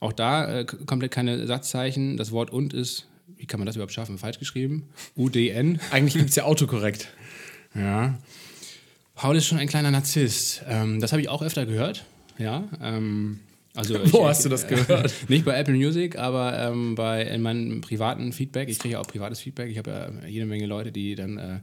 Auch 0.00 0.12
da 0.12 0.60
äh, 0.60 0.64
komplett 0.64 1.12
keine 1.12 1.46
Satzzeichen. 1.46 2.16
Das 2.16 2.32
Wort 2.32 2.50
und 2.50 2.74
ist, 2.74 3.06
wie 3.36 3.46
kann 3.46 3.60
man 3.60 3.66
das 3.66 3.76
überhaupt 3.76 3.92
schaffen? 3.92 4.18
Falsch 4.18 4.38
geschrieben? 4.38 4.88
UDN. 5.16 5.78
Eigentlich 5.90 6.14
gibt 6.14 6.30
es 6.30 6.36
ja 6.36 6.44
autokorrekt. 6.44 7.08
Ja. 7.74 8.18
Paul 9.14 9.36
ist 9.36 9.46
schon 9.46 9.58
ein 9.58 9.68
kleiner 9.68 9.90
Narzisst. 9.90 10.62
Ähm, 10.66 11.00
das 11.00 11.12
habe 11.12 11.22
ich 11.22 11.28
auch 11.28 11.42
öfter 11.42 11.66
gehört. 11.66 12.04
Ja. 12.38 12.64
Ähm, 12.82 13.40
also 13.74 13.94
Wo 14.12 14.20
ich, 14.20 14.24
hast 14.24 14.44
du 14.44 14.48
das 14.48 14.66
gehört? 14.66 15.12
nicht 15.28 15.44
bei 15.44 15.58
Apple 15.58 15.74
Music, 15.74 16.18
aber 16.18 16.58
ähm, 16.58 16.94
bei 16.94 17.22
in 17.22 17.42
meinem 17.42 17.80
privaten 17.80 18.32
Feedback. 18.32 18.68
Ich 18.68 18.78
kriege 18.78 18.94
ja 18.94 19.00
auch 19.00 19.06
privates 19.06 19.40
Feedback. 19.40 19.70
Ich 19.70 19.78
habe 19.78 19.90
ja 19.90 20.28
jede 20.28 20.46
Menge 20.46 20.66
Leute, 20.66 20.92
die 20.92 21.14
dann 21.14 21.38
äh, 21.38 21.60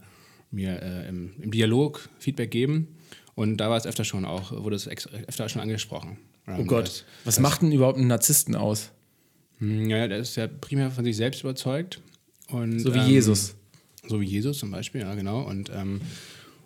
mir 0.51 0.81
äh, 0.81 1.09
im, 1.09 1.33
im, 1.39 1.51
Dialog 1.51 2.09
Feedback 2.19 2.51
geben. 2.51 2.95
Und 3.35 3.57
da 3.57 3.69
war 3.69 3.77
es 3.77 3.85
öfter 3.85 4.03
schon 4.03 4.25
auch, 4.25 4.51
wurde 4.51 4.75
es 4.75 4.87
öfter 4.87 5.49
schon 5.49 5.61
angesprochen. 5.61 6.17
oh 6.47 6.63
Gott, 6.63 6.85
das, 6.85 7.05
was 7.23 7.35
das, 7.35 7.39
macht 7.39 7.61
denn 7.61 7.71
überhaupt 7.71 7.97
einen 7.97 8.07
Narzissten 8.07 8.55
aus? 8.55 8.91
Hm, 9.59 9.89
ja, 9.89 10.07
der 10.07 10.19
ist 10.19 10.35
ja 10.35 10.47
primär 10.47 10.91
von 10.91 11.05
sich 11.05 11.15
selbst 11.15 11.41
überzeugt. 11.41 12.01
Und, 12.49 12.79
so 12.79 12.93
wie 12.93 12.99
ähm, 12.99 13.07
Jesus. 13.07 13.55
So 14.09 14.19
wie 14.19 14.25
Jesus 14.25 14.57
zum 14.57 14.71
Beispiel, 14.71 15.01
ja, 15.01 15.13
genau. 15.13 15.41
Und, 15.41 15.71
ähm, 15.73 16.01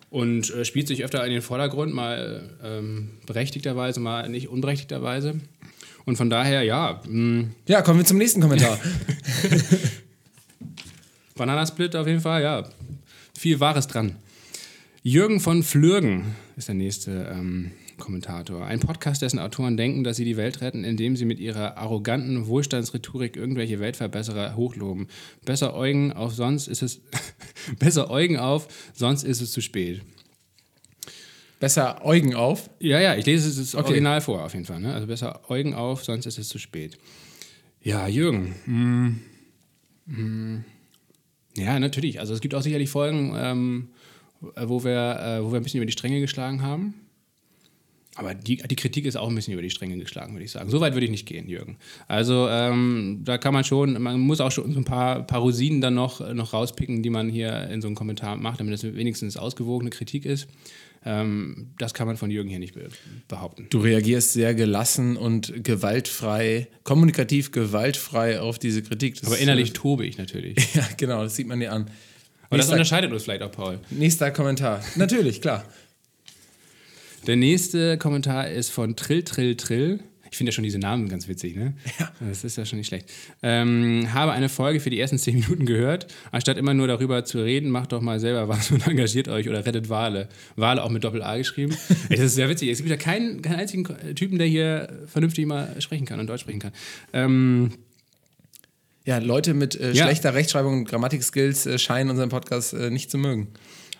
und 0.08 0.48
äh, 0.54 0.64
spielt 0.64 0.88
sich 0.88 1.04
öfter 1.04 1.22
in 1.26 1.30
den 1.30 1.42
Vordergrund, 1.42 1.92
mal 1.92 2.48
ähm, 2.64 3.10
berechtigterweise, 3.26 4.00
mal 4.00 4.30
nicht 4.30 4.48
unberechtigterweise. 4.48 5.38
Und 6.06 6.16
von 6.16 6.30
daher, 6.30 6.62
ja. 6.62 7.02
Mh. 7.06 7.10
Hm. 7.10 7.50
Ja, 7.68 7.82
kommen 7.82 7.98
wir 7.98 8.06
zum 8.06 8.16
nächsten 8.16 8.40
Kommentar. 8.40 8.78
Bananasplit 11.34 11.94
auf 11.96 12.06
jeden 12.06 12.22
Fall, 12.22 12.42
ja. 12.42 12.66
Viel 13.36 13.60
Wahres 13.60 13.88
dran. 13.88 14.16
Jürgen 15.02 15.38
von 15.38 15.62
Flürgen 15.62 16.34
ist 16.56 16.68
der 16.68 16.76
nächste 16.76 17.28
ähm, 17.30 17.72
Kommentator. 17.98 18.64
Ein 18.64 18.80
Podcast, 18.80 19.22
dessen 19.22 19.38
Autoren 19.38 19.76
denken, 19.76 20.04
dass 20.04 20.16
sie 20.16 20.24
die 20.24 20.36
Welt 20.36 20.60
retten, 20.60 20.84
indem 20.84 21.16
sie 21.16 21.24
mit 21.24 21.38
ihrer 21.38 21.76
arroganten 21.76 22.46
Wohlstandsrhetorik 22.46 23.36
irgendwelche 23.36 23.80
Weltverbesserer 23.80 24.56
hochloben. 24.56 25.08
Besser 25.44 25.74
Eugen 25.74 26.12
auf, 26.12 26.34
sonst 26.34 26.68
ist 26.68 26.82
es 26.82 27.00
besser 27.78 28.10
Eugen 28.10 28.38
auf, 28.38 28.68
sonst 28.94 29.22
ist 29.22 29.40
es 29.40 29.52
zu 29.52 29.60
spät. 29.60 30.02
Besser 31.60 32.04
Eugen 32.04 32.34
auf. 32.34 32.68
Ja, 32.78 33.00
ja, 33.00 33.14
ich 33.14 33.24
lese 33.26 33.48
das 33.58 33.74
Original 33.74 34.20
vor 34.20 34.44
auf 34.44 34.52
jeden 34.52 34.66
Fall. 34.66 34.80
Ne? 34.80 34.92
Also 34.92 35.06
besser 35.06 35.48
Eugen 35.48 35.74
auf, 35.74 36.04
sonst 36.04 36.26
ist 36.26 36.38
es 36.38 36.48
zu 36.48 36.58
spät. 36.58 36.98
Ja, 37.80 38.06
Jürgen. 38.08 38.54
Hm. 38.64 39.20
Hm. 40.06 40.64
Ja, 41.56 41.78
natürlich. 41.78 42.20
Also 42.20 42.34
es 42.34 42.40
gibt 42.40 42.54
auch 42.54 42.62
sicherlich 42.62 42.90
Folgen, 42.90 43.34
ähm, 43.36 43.88
wo, 44.40 44.84
wir, 44.84 45.20
äh, 45.20 45.44
wo 45.44 45.52
wir 45.52 45.60
ein 45.60 45.62
bisschen 45.62 45.78
über 45.78 45.86
die 45.86 45.92
Stränge 45.92 46.20
geschlagen 46.20 46.62
haben. 46.62 46.94
Aber 48.16 48.34
die, 48.34 48.56
die 48.56 48.76
Kritik 48.76 49.06
ist 49.06 49.16
auch 49.16 49.28
ein 49.28 49.34
bisschen 49.34 49.54
über 49.54 49.62
die 49.62 49.70
Stränge 49.70 49.98
geschlagen, 49.98 50.34
würde 50.34 50.44
ich 50.44 50.52
sagen. 50.52 50.70
So 50.70 50.80
weit 50.80 50.94
würde 50.94 51.04
ich 51.04 51.10
nicht 51.10 51.26
gehen, 51.26 51.48
Jürgen. 51.48 51.76
Also 52.06 52.48
ähm, 52.48 53.22
da 53.24 53.38
kann 53.38 53.52
man 53.52 53.64
schon, 53.64 54.00
man 54.00 54.20
muss 54.20 54.40
auch 54.40 54.52
schon 54.52 54.72
so 54.72 54.78
ein 54.78 54.84
paar, 54.84 55.26
paar 55.26 55.40
Rosinen 55.40 55.80
dann 55.80 55.94
noch, 55.94 56.32
noch 56.32 56.52
rauspicken, 56.52 57.02
die 57.02 57.10
man 57.10 57.28
hier 57.28 57.68
in 57.68 57.80
so 57.80 57.88
einem 57.88 57.96
Kommentar 57.96 58.36
macht, 58.36 58.60
damit 58.60 58.74
es 58.74 58.84
wenigstens 58.84 59.36
ausgewogene 59.36 59.90
Kritik 59.90 60.26
ist. 60.26 60.46
Ähm, 61.04 61.72
das 61.78 61.92
kann 61.92 62.06
man 62.06 62.16
von 62.16 62.30
Jürgen 62.30 62.48
hier 62.48 62.58
nicht 62.58 62.74
be 62.74 62.88
behaupten. 63.28 63.66
Du 63.70 63.80
reagierst 63.80 64.32
sehr 64.32 64.54
gelassen 64.54 65.16
und 65.16 65.64
gewaltfrei, 65.64 66.68
kommunikativ 66.82 67.50
gewaltfrei 67.50 68.40
auf 68.40 68.58
diese 68.58 68.82
Kritik. 68.82 69.20
Das 69.20 69.26
Aber 69.26 69.38
innerlich 69.38 69.68
ist, 69.68 69.76
tobe 69.76 70.06
ich 70.06 70.18
natürlich. 70.18 70.56
ja, 70.74 70.86
genau, 70.96 71.22
das 71.24 71.36
sieht 71.36 71.46
man 71.46 71.60
dir 71.60 71.72
an. 71.72 71.90
Aber 72.48 72.58
das 72.58 72.70
unterscheidet 72.70 73.12
uns 73.12 73.24
vielleicht 73.24 73.42
auch, 73.42 73.50
Paul. 73.50 73.80
Nächster 73.90 74.30
Kommentar. 74.30 74.80
Natürlich, 74.96 75.40
klar. 75.40 75.64
Der 77.26 77.36
nächste 77.36 77.96
Kommentar 77.96 78.48
ist 78.48 78.70
von 78.70 78.96
Trill 78.96 79.22
Trill 79.22 79.56
Trill. 79.56 80.00
Ich 80.30 80.36
finde 80.36 80.50
ja 80.50 80.54
schon 80.54 80.64
diese 80.64 80.78
Namen 80.78 81.08
ganz 81.08 81.28
witzig, 81.28 81.54
ne? 81.56 81.74
Ja. 81.98 82.10
Das 82.20 82.42
ist 82.42 82.58
ja 82.58 82.66
schon 82.66 82.78
nicht 82.78 82.88
schlecht. 82.88 83.08
Ähm, 83.42 84.08
habe 84.12 84.32
eine 84.32 84.48
Folge 84.48 84.80
für 84.80 84.90
die 84.90 84.98
ersten 84.98 85.16
zehn 85.16 85.36
Minuten 85.36 85.64
gehört. 85.64 86.08
Anstatt 86.32 86.58
immer 86.58 86.74
nur 86.74 86.88
darüber 86.88 87.24
zu 87.24 87.42
reden, 87.42 87.70
macht 87.70 87.92
doch 87.92 88.00
mal 88.00 88.18
selber 88.20 88.48
was 88.48 88.70
und 88.72 88.86
engagiert 88.86 89.28
euch 89.28 89.48
oder 89.48 89.64
rettet 89.64 89.88
Wale. 89.88 90.28
Wale 90.56 90.82
auch 90.82 90.90
mit 90.90 91.04
Doppel-A 91.04 91.38
geschrieben. 91.38 91.76
das 92.10 92.18
ist 92.18 92.34
sehr 92.34 92.48
witzig. 92.48 92.68
Es 92.68 92.78
gibt 92.78 92.90
ja 92.90 92.96
keinen, 92.96 93.42
keinen 93.42 93.60
einzigen 93.60 93.86
Typen, 94.16 94.38
der 94.38 94.48
hier 94.48 94.88
vernünftig 95.06 95.46
mal 95.46 95.80
sprechen 95.80 96.04
kann 96.04 96.20
und 96.20 96.26
Deutsch 96.26 96.42
sprechen 96.42 96.60
kann. 96.60 96.72
Ähm, 97.12 97.70
ja, 99.06 99.18
Leute 99.18 99.54
mit 99.54 99.76
äh, 99.80 99.92
ja. 99.92 100.04
schlechter 100.04 100.34
Rechtschreibung 100.34 100.78
und 100.78 100.84
Grammatik-Skills 100.86 101.66
äh, 101.66 101.78
scheinen 101.78 102.10
unseren 102.10 102.28
Podcast 102.28 102.74
äh, 102.74 102.90
nicht 102.90 103.10
zu 103.10 103.18
mögen. 103.18 103.48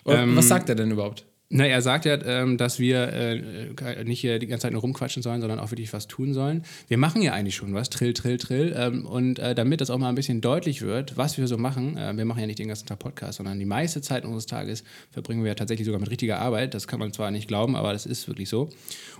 Ähm, 0.04 0.36
was 0.36 0.48
sagt 0.48 0.68
er 0.68 0.74
denn 0.74 0.90
überhaupt? 0.90 1.24
Na, 1.56 1.68
er 1.68 1.82
sagt 1.82 2.04
ja, 2.04 2.20
ähm, 2.24 2.58
dass 2.58 2.80
wir 2.80 3.12
äh, 3.12 4.02
nicht 4.02 4.18
hier 4.18 4.40
die 4.40 4.48
ganze 4.48 4.62
Zeit 4.62 4.72
nur 4.72 4.80
rumquatschen 4.80 5.22
sollen, 5.22 5.40
sondern 5.40 5.60
auch 5.60 5.70
wirklich 5.70 5.92
was 5.92 6.08
tun 6.08 6.34
sollen. 6.34 6.64
Wir 6.88 6.98
machen 6.98 7.22
ja 7.22 7.32
eigentlich 7.32 7.54
schon 7.54 7.74
was, 7.74 7.90
Trill, 7.90 8.12
Trill, 8.12 8.38
Trill. 8.38 8.74
Ähm, 8.76 9.06
und 9.06 9.38
äh, 9.38 9.54
damit 9.54 9.80
das 9.80 9.88
auch 9.88 9.98
mal 9.98 10.08
ein 10.08 10.16
bisschen 10.16 10.40
deutlich 10.40 10.82
wird, 10.82 11.16
was 11.16 11.38
wir 11.38 11.46
so 11.46 11.56
machen, 11.56 11.96
äh, 11.96 12.16
wir 12.16 12.24
machen 12.24 12.40
ja 12.40 12.48
nicht 12.48 12.58
den 12.58 12.66
ganzen 12.66 12.86
Tag 12.86 12.98
Podcast, 12.98 13.36
sondern 13.36 13.60
die 13.60 13.66
meiste 13.66 14.00
Zeit 14.00 14.24
unseres 14.24 14.46
Tages 14.46 14.82
verbringen 15.12 15.44
wir 15.44 15.50
ja 15.50 15.54
tatsächlich 15.54 15.86
sogar 15.86 16.00
mit 16.00 16.10
richtiger 16.10 16.40
Arbeit. 16.40 16.74
Das 16.74 16.88
kann 16.88 16.98
man 16.98 17.12
zwar 17.12 17.30
nicht 17.30 17.46
glauben, 17.46 17.76
aber 17.76 17.92
das 17.92 18.04
ist 18.04 18.26
wirklich 18.26 18.48
so. 18.48 18.70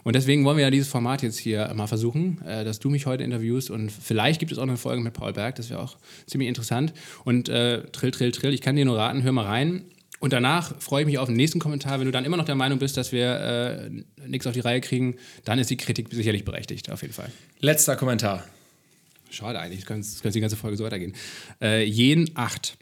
Und 0.03 0.17
deswegen 0.17 0.45
wollen 0.45 0.57
wir 0.57 0.65
ja 0.65 0.73
dieses 0.73 0.89
Format 0.89 1.23
jetzt 1.23 1.39
hier 1.39 1.73
mal 1.73 1.87
versuchen, 1.87 2.43
äh, 2.45 2.65
dass 2.65 2.81
du 2.81 2.91
mich 2.91 3.07
heute 3.07 3.23
interviewst 3.23 3.71
und 3.71 3.93
vielleicht 3.93 4.41
gibt 4.41 4.51
es 4.51 4.59
auch 4.59 4.65
eine 4.65 4.77
Folge 4.77 5.05
mit 5.05 5.13
Paul 5.13 5.35
Berg, 5.35 5.55
das 5.55 5.71
wäre 5.71 5.79
auch 5.79 5.99
ziemlich 6.27 6.49
interessant. 6.49 6.95
Und 7.23 7.49
äh, 7.49 7.85
Trill, 7.93 8.11
Trill, 8.11 8.33
Trill, 8.33 8.53
ich 8.53 8.61
kann 8.61 8.75
dir 8.75 8.85
nur 8.85 8.99
raten, 8.99 9.23
hör 9.23 9.31
mal 9.31 9.45
rein. 9.45 9.85
Und 10.25 10.33
danach 10.33 10.81
freue 10.81 11.03
ich 11.03 11.07
mich 11.07 11.19
auf 11.19 11.27
den 11.29 11.37
nächsten 11.37 11.59
Kommentar. 11.59 11.99
Wenn 11.99 12.07
du 12.07 12.11
dann 12.11 12.25
immer 12.25 12.39
noch 12.39 12.47
der 12.47 12.55
Meinung 12.55 12.79
bist, 12.79 12.97
dass 12.97 13.13
wir 13.13 13.41
äh, 13.41 13.91
nichts 14.27 14.47
auf 14.47 14.55
die 14.55 14.61
Reihe 14.61 14.81
kriegen, 14.81 15.17
dann 15.45 15.59
ist 15.59 15.69
die 15.69 15.77
Kritik 15.77 16.09
sicherlich 16.11 16.47
berechtigt, 16.47 16.91
auf 16.91 17.03
jeden 17.03 17.13
Fall. 17.13 17.31
Letzter 17.61 17.95
Kommentar. 17.95 18.43
Schade 19.29 19.61
eigentlich, 19.61 19.85
das 19.85 20.23
könnte 20.23 20.33
die 20.33 20.41
ganze 20.41 20.57
Folge 20.57 20.79
so 20.79 20.85
weitergehen. 20.85 21.15
Äh, 21.61 21.85
Jen 21.85 22.31
8. 22.37 22.79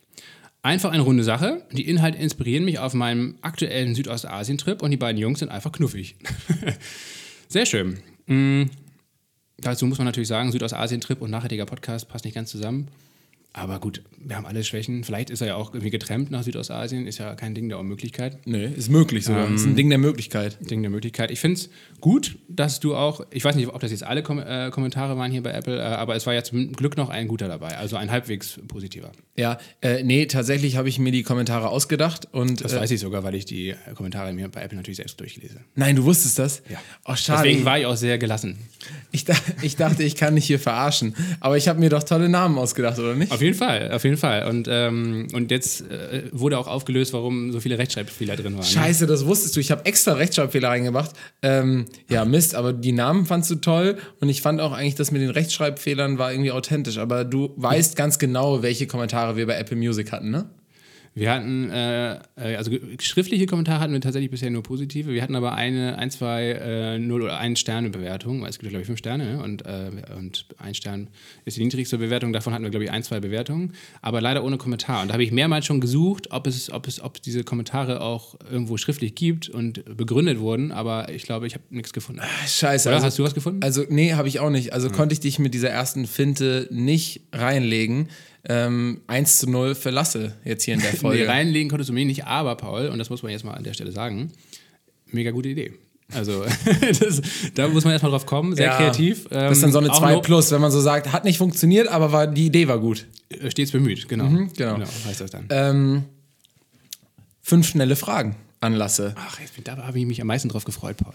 Einfach 0.62 0.92
eine 0.92 1.02
runde 1.02 1.25
Sache. 1.25 1.66
Die 1.72 1.88
Inhalte 1.88 2.16
inspirieren 2.16 2.64
mich 2.64 2.78
auf 2.78 2.94
meinem 2.94 3.34
aktuellen 3.42 3.96
Südostasien-Trip 3.96 4.80
und 4.80 4.92
die 4.92 4.96
beiden 4.96 5.20
Jungs 5.20 5.40
sind 5.40 5.49
einfach 5.49 5.72
knuffig. 5.72 6.14
Sehr 7.49 7.66
schön. 7.66 7.99
Mhm. 8.26 8.70
Dazu 9.58 9.84
muss 9.87 9.99
man 9.99 10.04
natürlich 10.04 10.28
sagen, 10.28 10.52
Südostasien-Trip 10.52 11.20
und 11.20 11.32
nachhaltiger 11.32 11.66
Podcast 11.66 12.08
passt 12.08 12.25
nicht 12.25 12.34
ganz 12.34 12.52
zusammen. 12.52 12.87
Aber 13.54 13.80
gut, 13.80 14.02
wir 14.18 14.37
haben 14.37 14.47
alle 14.47 14.64
Schwächen. 14.64 15.04
Vielleicht 15.04 15.28
ist 15.28 15.42
er 15.42 15.49
ja 15.49 15.54
auch 15.56 15.75
irgendwie 15.75 15.90
getrennt 15.90 16.30
nach 16.30 16.42
Südostasien. 16.42 17.06
Ist 17.06 17.18
ja 17.18 17.35
kein 17.35 17.54
Ding 17.54 17.68
der 17.68 17.78
Unmöglichkeit. 17.78 18.38
Nee, 18.47 18.64
ist 18.64 18.90
möglich 18.90 19.26
sogar. 19.26 19.47
Ähm, 19.47 19.56
ist 19.56 19.66
ein 19.66 19.76
Ding 19.76 19.90
der 19.90 19.99
Möglichkeit. 19.99 20.56
Ding 20.71 20.80
der 20.80 20.90
Möglichkeit. 20.90 21.30
Ich 21.30 21.40
finde 21.40 21.61
es 21.61 21.68
gut, 22.00 22.38
dass 22.49 22.80
du 22.80 22.97
auch, 22.97 23.26
ich 23.30 23.44
weiß 23.44 23.54
nicht, 23.56 23.68
ob 23.68 23.78
das 23.80 23.90
jetzt 23.90 24.04
alle 24.04 24.23
Kom 24.23 24.38
äh, 24.38 24.71
Kommentare 24.71 25.18
waren 25.18 25.30
hier 25.30 25.42
bei 25.42 25.52
Apple, 25.52 25.78
äh, 25.78 25.82
aber 25.82 26.16
es 26.16 26.26
war 26.26 26.32
ja 26.32 26.42
zum 26.42 26.73
Glück 26.73 26.97
noch 26.97 27.11
ein 27.11 27.28
guter 27.28 27.47
dabei. 27.47 27.76
Also 27.76 27.97
ein 27.97 28.11
halbwegs 28.11 28.59
positiver. 28.68 29.12
Ja, 29.37 29.59
äh, 29.82 30.02
nee, 30.02 30.25
tatsächlich 30.25 30.76
habe 30.76 30.88
ich 30.88 30.99
mir 30.99 31.12
die 31.12 31.23
Kommentare 31.23 31.68
ausgedacht. 31.68 32.28
Und, 32.32 32.64
das 32.64 32.75
weiß 32.75 32.90
ich 32.90 33.00
sogar, 33.00 33.23
weil 33.23 33.35
ich 33.35 33.44
die 33.44 33.75
Kommentare 33.94 34.32
mir 34.32 34.49
bei 34.49 34.62
Apple 34.62 34.78
natürlich 34.78 34.97
selbst 34.97 35.21
durchlese. 35.21 35.61
Nein, 35.75 35.97
du 35.97 36.04
wusstest 36.04 36.38
das? 36.38 36.62
Ja. 36.71 36.78
Oh, 37.04 37.14
schade. 37.16 37.42
Deswegen 37.42 37.66
war 37.66 37.78
ich 37.78 37.85
auch 37.85 37.97
sehr 37.97 38.16
gelassen. 38.16 38.56
Ich, 39.11 39.26
ich 39.61 39.76
dachte, 39.76 40.02
ich 40.02 40.16
kann 40.16 40.37
dich 40.37 40.47
hier 40.47 40.59
verarschen. 40.59 41.14
Aber 41.40 41.59
ich 41.59 41.68
habe 41.68 41.80
mir 41.80 41.90
doch 41.90 42.02
tolle 42.02 42.30
Namen 42.30 42.56
ausgedacht, 42.56 42.99
oder 42.99 43.14
nicht? 43.14 43.30
Auf 43.30 43.41
jeden 43.42 43.56
Fall, 43.56 43.92
auf 43.92 44.04
jeden 44.04 44.16
Fall. 44.16 44.49
Und, 44.49 44.68
ähm, 44.70 45.28
und 45.32 45.50
jetzt 45.50 45.82
äh, 45.90 46.25
wurde 46.32 46.58
auch 46.58 46.66
aufgelöst, 46.66 47.12
warum 47.12 47.52
so 47.52 47.61
viele 47.61 47.78
Rechtschreibfehler 47.78 48.37
drin 48.37 48.54
waren. 48.54 48.61
Ne? 48.61 48.64
Scheiße, 48.64 49.06
das 49.06 49.26
wusstest 49.26 49.56
du. 49.56 49.61
Ich 49.61 49.70
habe 49.70 49.84
extra 49.84 50.12
Rechtschreibfehler 50.14 50.68
reingemacht. 50.68 51.11
Ähm, 51.42 51.87
ja, 52.08 52.25
Mist, 52.25 52.54
aber 52.54 52.72
die 52.72 52.92
Namen 52.92 53.26
fandst 53.26 53.50
du 53.50 53.56
toll. 53.56 53.99
Und 54.20 54.28
ich 54.28 54.40
fand 54.40 54.61
auch 54.61 54.72
eigentlich, 54.72 54.94
das 54.94 55.11
mit 55.11 55.20
den 55.20 55.30
Rechtschreibfehlern 55.30 56.18
war 56.18 56.32
irgendwie 56.32 56.52
authentisch. 56.52 56.99
Aber 56.99 57.25
du 57.25 57.52
weißt 57.56 57.96
ganz 57.96 58.18
genau, 58.18 58.62
welche 58.62 58.87
Kommentare 58.87 59.37
wir 59.37 59.46
bei 59.46 59.56
Apple 59.56 59.76
Music 59.76 60.12
hatten, 60.12 60.30
ne? 60.30 60.49
Wir 61.14 61.31
hatten, 61.31 61.69
äh, 61.71 62.14
äh, 62.14 62.57
also 62.57 62.71
schriftliche 62.99 63.45
Kommentare 63.47 63.81
hatten 63.81 63.92
wir 63.92 64.00
tatsächlich 64.00 64.31
bisher 64.31 64.50
nur 64.50 64.62
positive. 64.62 65.12
Wir 65.12 65.23
hatten 65.23 65.37
aber 65.37 65.52
eine, 65.54 65.99
ein, 65.99 66.11
zwei, 66.11 66.52
äh, 66.52 66.99
null 66.99 67.23
oder 67.23 67.38
ein 67.38 67.54
Sterne 67.57 67.90
Bewertung, 67.90 68.40
weil 68.40 68.49
es 68.49 68.59
gibt, 68.59 68.71
glaube 68.71 68.81
ich, 68.81 68.87
fünf 68.87 68.99
Sterne 68.99 69.37
ne? 69.37 69.42
und, 69.42 69.66
äh, 69.66 69.90
und 70.16 70.47
ein 70.57 70.75
Stern 70.75 71.09
ist 71.45 71.59
die 71.59 71.64
niedrigste 71.64 71.99
Bewertung. 71.99 72.33
Davon 72.33 72.54
hatten 72.54 72.64
wir, 72.64 72.71
glaube 72.71 72.85
ich, 72.85 72.90
ein, 72.90 73.02
zwei 73.02 73.21
Bewertungen, 73.21 73.75
aber 74.00 74.23
leider 74.23 74.42
ohne 74.42 74.57
Kommentar. 74.57 75.02
Und 75.02 75.09
da 75.09 75.12
habe 75.12 75.25
ich 75.25 75.33
mehrmals 75.33 75.66
schon 75.66 75.83
gesucht, 75.83 76.31
ob 76.31 76.47
es, 76.47 76.73
ob 76.73 76.88
es, 76.88 77.00
ob 77.00 77.21
diese 77.21 77.45
Kommentare 77.45 78.00
auch 78.00 78.37
irgendwo 78.50 78.78
schriftlich 78.78 79.14
gibt 79.14 79.50
und 79.50 79.85
begründet 79.97 80.40
wurden, 80.40 80.73
aber 80.73 81.11
ich 81.11 81.25
glaube, 81.25 81.47
ich 81.47 81.54
habe 81.54 81.64
nichts 81.69 81.92
gefunden. 81.92 82.23
Ah, 82.23 82.47
scheiße. 82.47 82.88
Oder 82.88 82.97
also, 82.97 83.07
hast 83.07 83.19
du 83.19 83.25
was 83.25 83.35
gefunden? 83.35 83.62
Also, 83.62 83.85
nee, 83.87 84.14
habe 84.14 84.28
ich 84.28 84.40
auch 84.40 84.50
nicht. 84.50 84.73
Also 84.73 84.88
mhm. 84.88 84.92
konnte 84.92 85.12
ich 85.12 85.21
dich 85.21 85.38
mit 85.38 85.52
dieser 85.52 85.69
ersten 85.69 86.07
Finte 86.07 86.69
nicht 86.71 87.21
reinlegen 87.33 88.09
ähm, 88.49 89.02
1 89.06 89.38
zu 89.38 89.50
0 89.50 89.75
für 89.75 89.90
Lasse 89.90 90.34
jetzt 90.44 90.64
hier 90.64 90.75
in 90.75 90.80
der 90.80 90.92
Folge. 90.94 91.22
nee, 91.22 91.28
reinlegen 91.28 91.68
konntest 91.68 91.90
du 91.90 91.94
mir 91.94 92.04
nicht, 92.04 92.26
aber 92.26 92.56
Paul, 92.56 92.88
und 92.88 92.99
das 92.99 93.11
muss 93.11 93.22
man 93.22 93.32
jetzt 93.32 93.44
mal 93.44 93.54
an 93.54 93.64
der 93.64 93.75
Stelle 93.75 93.92
sagen, 93.92 94.32
mega 95.06 95.30
gute 95.30 95.49
Idee. 95.49 95.72
Also, 96.12 96.44
das, 97.00 97.22
da 97.54 97.68
muss 97.68 97.84
man 97.84 97.92
erstmal 97.92 98.11
drauf 98.11 98.26
kommen, 98.26 98.54
sehr 98.54 98.66
ja, 98.66 98.76
kreativ. 98.76 99.25
Ähm, 99.30 99.49
das 99.49 99.58
ist 99.58 99.62
dann 99.62 99.72
so 99.72 99.78
eine 99.78 99.90
2 99.90 100.16
Plus, 100.20 100.50
wenn 100.50 100.61
man 100.61 100.70
so 100.70 100.80
sagt, 100.80 101.12
hat 101.12 101.25
nicht 101.25 101.38
funktioniert, 101.38 101.88
aber 101.88 102.12
war, 102.12 102.26
die 102.26 102.46
Idee 102.46 102.68
war 102.68 102.78
gut. 102.78 103.06
Äh, 103.30 103.50
stets 103.50 103.70
bemüht, 103.70 104.08
genau. 104.08 104.25
Mhm, 104.25 104.52
genau. 104.54 104.75
genau. 104.75 104.87
heißt 105.06 105.20
das 105.20 105.30
dann. 105.30 105.46
Ähm, 105.50 106.04
fünf 107.40 107.66
schnelle 107.66 107.96
Fragen 107.96 108.37
an 108.61 108.75
Lasse. 108.75 109.14
Ach, 109.16 109.40
jetzt, 109.40 109.54
da 109.64 109.76
habe 109.76 109.99
ich 109.99 110.06
mich 110.06 110.20
am 110.20 110.26
meisten 110.26 110.49
drauf 110.49 110.64
gefreut, 110.64 110.96
Paul. 110.99 111.14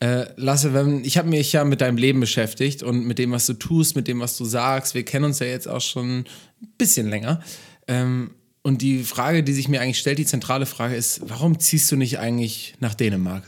Äh, 0.00 0.26
Lasse, 0.36 0.72
wenn, 0.72 1.04
ich 1.04 1.18
habe 1.18 1.28
mich 1.28 1.52
ja 1.52 1.62
mit 1.64 1.82
deinem 1.82 1.98
Leben 1.98 2.20
beschäftigt 2.20 2.82
und 2.82 3.06
mit 3.06 3.18
dem, 3.18 3.32
was 3.32 3.46
du 3.46 3.52
tust, 3.52 3.96
mit 3.96 4.08
dem, 4.08 4.20
was 4.20 4.38
du 4.38 4.46
sagst. 4.46 4.94
Wir 4.94 5.04
kennen 5.04 5.26
uns 5.26 5.38
ja 5.40 5.46
jetzt 5.46 5.68
auch 5.68 5.82
schon 5.82 6.20
ein 6.20 6.26
bisschen 6.78 7.08
länger. 7.08 7.42
Ähm, 7.86 8.30
und 8.62 8.80
die 8.80 9.04
Frage, 9.04 9.42
die 9.42 9.52
sich 9.52 9.68
mir 9.68 9.80
eigentlich 9.80 9.98
stellt, 9.98 10.18
die 10.18 10.24
zentrale 10.24 10.64
Frage 10.64 10.94
ist, 10.94 11.20
warum 11.24 11.58
ziehst 11.58 11.90
du 11.92 11.96
nicht 11.96 12.18
eigentlich 12.18 12.74
nach 12.80 12.94
Dänemark? 12.94 13.44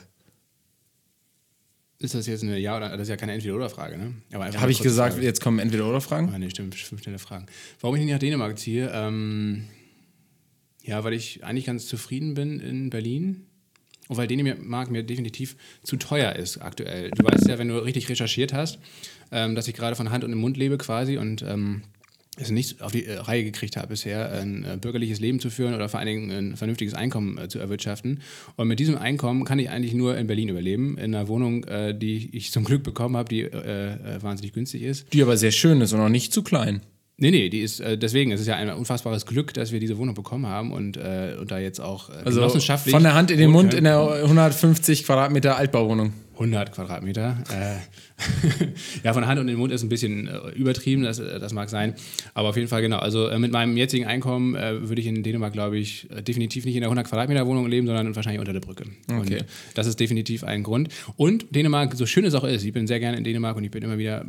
Ist 1.98 2.14
das 2.14 2.26
jetzt 2.26 2.42
eine 2.42 2.58
Ja- 2.58 2.76
oder 2.76 2.90
das 2.90 3.02
ist 3.02 3.08
ja 3.08 3.16
keine 3.16 3.32
Entweder-Oder-Frage, 3.32 3.96
ne? 3.96 4.14
Habe 4.32 4.70
ich 4.70 4.80
gesagt, 4.80 5.14
Frage. 5.14 5.24
jetzt 5.24 5.40
kommen 5.40 5.58
Entweder-Oder-Fragen? 5.58 6.32
Ah, 6.34 6.38
nee, 6.38 6.50
stimmt, 6.50 6.74
fünf 6.74 7.02
schnelle 7.02 7.18
Fragen. 7.18 7.46
Warum 7.80 7.96
ich 7.96 8.02
nicht 8.02 8.12
nach 8.12 8.18
Dänemark 8.18 8.58
ziehe? 8.58 8.90
Ähm, 8.92 9.68
ja, 10.82 11.04
weil 11.04 11.12
ich 11.12 11.44
eigentlich 11.44 11.66
ganz 11.66 11.86
zufrieden 11.86 12.34
bin 12.34 12.58
in 12.60 12.90
Berlin 12.90 13.46
und 14.08 14.16
weil 14.16 14.26
Dänemark 14.26 14.90
mir 14.90 15.02
definitiv 15.02 15.56
zu 15.82 15.96
teuer 15.96 16.34
ist 16.34 16.58
aktuell. 16.58 17.10
Du 17.10 17.24
weißt 17.24 17.48
ja, 17.48 17.58
wenn 17.58 17.68
du 17.68 17.78
richtig 17.78 18.08
recherchiert 18.08 18.52
hast, 18.52 18.78
ähm, 19.30 19.54
dass 19.54 19.68
ich 19.68 19.74
gerade 19.74 19.96
von 19.96 20.10
Hand 20.10 20.24
und 20.24 20.32
im 20.32 20.38
Mund 20.38 20.56
lebe 20.56 20.78
quasi 20.78 21.16
und 21.16 21.42
ähm, 21.42 21.82
es 22.36 22.50
nicht 22.50 22.80
auf 22.80 22.92
die 22.92 23.04
äh, 23.04 23.18
Reihe 23.18 23.44
gekriegt 23.44 23.76
habe 23.76 23.88
bisher, 23.88 24.32
ein 24.32 24.64
äh, 24.64 24.78
bürgerliches 24.78 25.20
Leben 25.20 25.38
zu 25.38 25.50
führen 25.50 25.74
oder 25.74 25.88
vor 25.88 26.00
allen 26.00 26.06
Dingen 26.06 26.30
ein 26.30 26.56
vernünftiges 26.56 26.94
Einkommen 26.94 27.36
äh, 27.36 27.48
zu 27.48 27.58
erwirtschaften. 27.58 28.20
Und 28.56 28.68
mit 28.68 28.80
diesem 28.80 28.96
Einkommen 28.96 29.44
kann 29.44 29.58
ich 29.58 29.68
eigentlich 29.68 29.92
nur 29.92 30.16
in 30.16 30.26
Berlin 30.26 30.48
überleben, 30.48 30.96
in 30.96 31.14
einer 31.14 31.28
Wohnung, 31.28 31.66
die 31.94 32.30
ich 32.32 32.50
zum 32.52 32.64
Glück 32.64 32.82
bekommen 32.82 33.16
habe, 33.16 33.28
die 33.28 33.44
wahnsinnig 33.44 34.52
günstig 34.52 34.82
ist. 34.82 35.12
Die 35.12 35.22
aber 35.22 35.36
sehr 35.36 35.50
schön 35.50 35.80
ist 35.80 35.92
und 35.92 36.00
auch 36.00 36.08
nicht 36.08 36.32
zu 36.32 36.42
klein. 36.42 36.80
Nee, 37.18 37.30
nee, 37.30 37.48
die 37.48 37.60
ist, 37.60 37.80
äh, 37.80 37.96
deswegen, 37.96 38.32
es 38.32 38.40
ist 38.40 38.46
ja 38.46 38.56
ein 38.56 38.70
unfassbares 38.70 39.26
Glück, 39.26 39.54
dass 39.54 39.70
wir 39.70 39.78
diese 39.78 39.98
Wohnung 39.98 40.14
bekommen 40.14 40.46
haben 40.46 40.72
und, 40.72 40.96
äh, 40.96 41.36
und 41.38 41.50
da 41.50 41.58
jetzt 41.58 41.80
auch 41.80 42.10
äh, 42.10 42.14
Also 42.24 42.48
von 42.48 43.02
der 43.02 43.14
Hand 43.14 43.30
in 43.30 43.38
den 43.38 43.50
Mund 43.50 43.74
in 43.74 43.84
der 43.84 44.00
150 44.00 45.04
Quadratmeter 45.04 45.56
Altbauwohnung. 45.56 46.12
100 46.34 46.72
Quadratmeter. 46.72 47.44
Äh, 47.50 47.76
ja, 49.04 49.12
von 49.12 49.22
der 49.22 49.28
Hand 49.28 49.38
und 49.38 49.46
in 49.46 49.54
den 49.54 49.58
Mund 49.58 49.72
ist 49.72 49.82
ein 49.82 49.88
bisschen 49.88 50.26
äh, 50.26 50.50
übertrieben, 50.50 51.02
das, 51.02 51.18
äh, 51.18 51.38
das 51.38 51.52
mag 51.52 51.68
sein. 51.68 51.94
Aber 52.34 52.48
auf 52.48 52.56
jeden 52.56 52.68
Fall 52.68 52.82
genau. 52.82 52.98
Also 52.98 53.28
äh, 53.28 53.38
mit 53.38 53.52
meinem 53.52 53.76
jetzigen 53.76 54.06
Einkommen 54.06 54.54
äh, 54.54 54.88
würde 54.88 55.00
ich 55.00 55.06
in 55.06 55.22
Dänemark, 55.22 55.52
glaube 55.52 55.78
ich, 55.78 56.10
äh, 56.10 56.22
definitiv 56.22 56.64
nicht 56.64 56.74
in 56.74 56.80
der 56.80 56.88
100 56.88 57.06
Quadratmeter 57.06 57.46
Wohnung 57.46 57.68
leben, 57.68 57.86
sondern 57.86 58.14
wahrscheinlich 58.16 58.40
unter 58.40 58.52
der 58.52 58.60
Brücke. 58.60 58.84
Okay. 59.08 59.38
Und 59.38 59.46
das 59.74 59.86
ist 59.86 60.00
definitiv 60.00 60.44
ein 60.44 60.62
Grund. 60.62 60.88
Und 61.16 61.54
Dänemark, 61.54 61.94
so 61.94 62.06
schön 62.06 62.24
es 62.24 62.34
auch 62.34 62.44
ist, 62.44 62.64
ich 62.64 62.72
bin 62.72 62.86
sehr 62.86 62.98
gerne 62.98 63.16
in 63.18 63.24
Dänemark 63.24 63.56
und 63.56 63.64
ich 63.64 63.70
bin 63.70 63.82
immer 63.82 63.98
wieder 63.98 64.24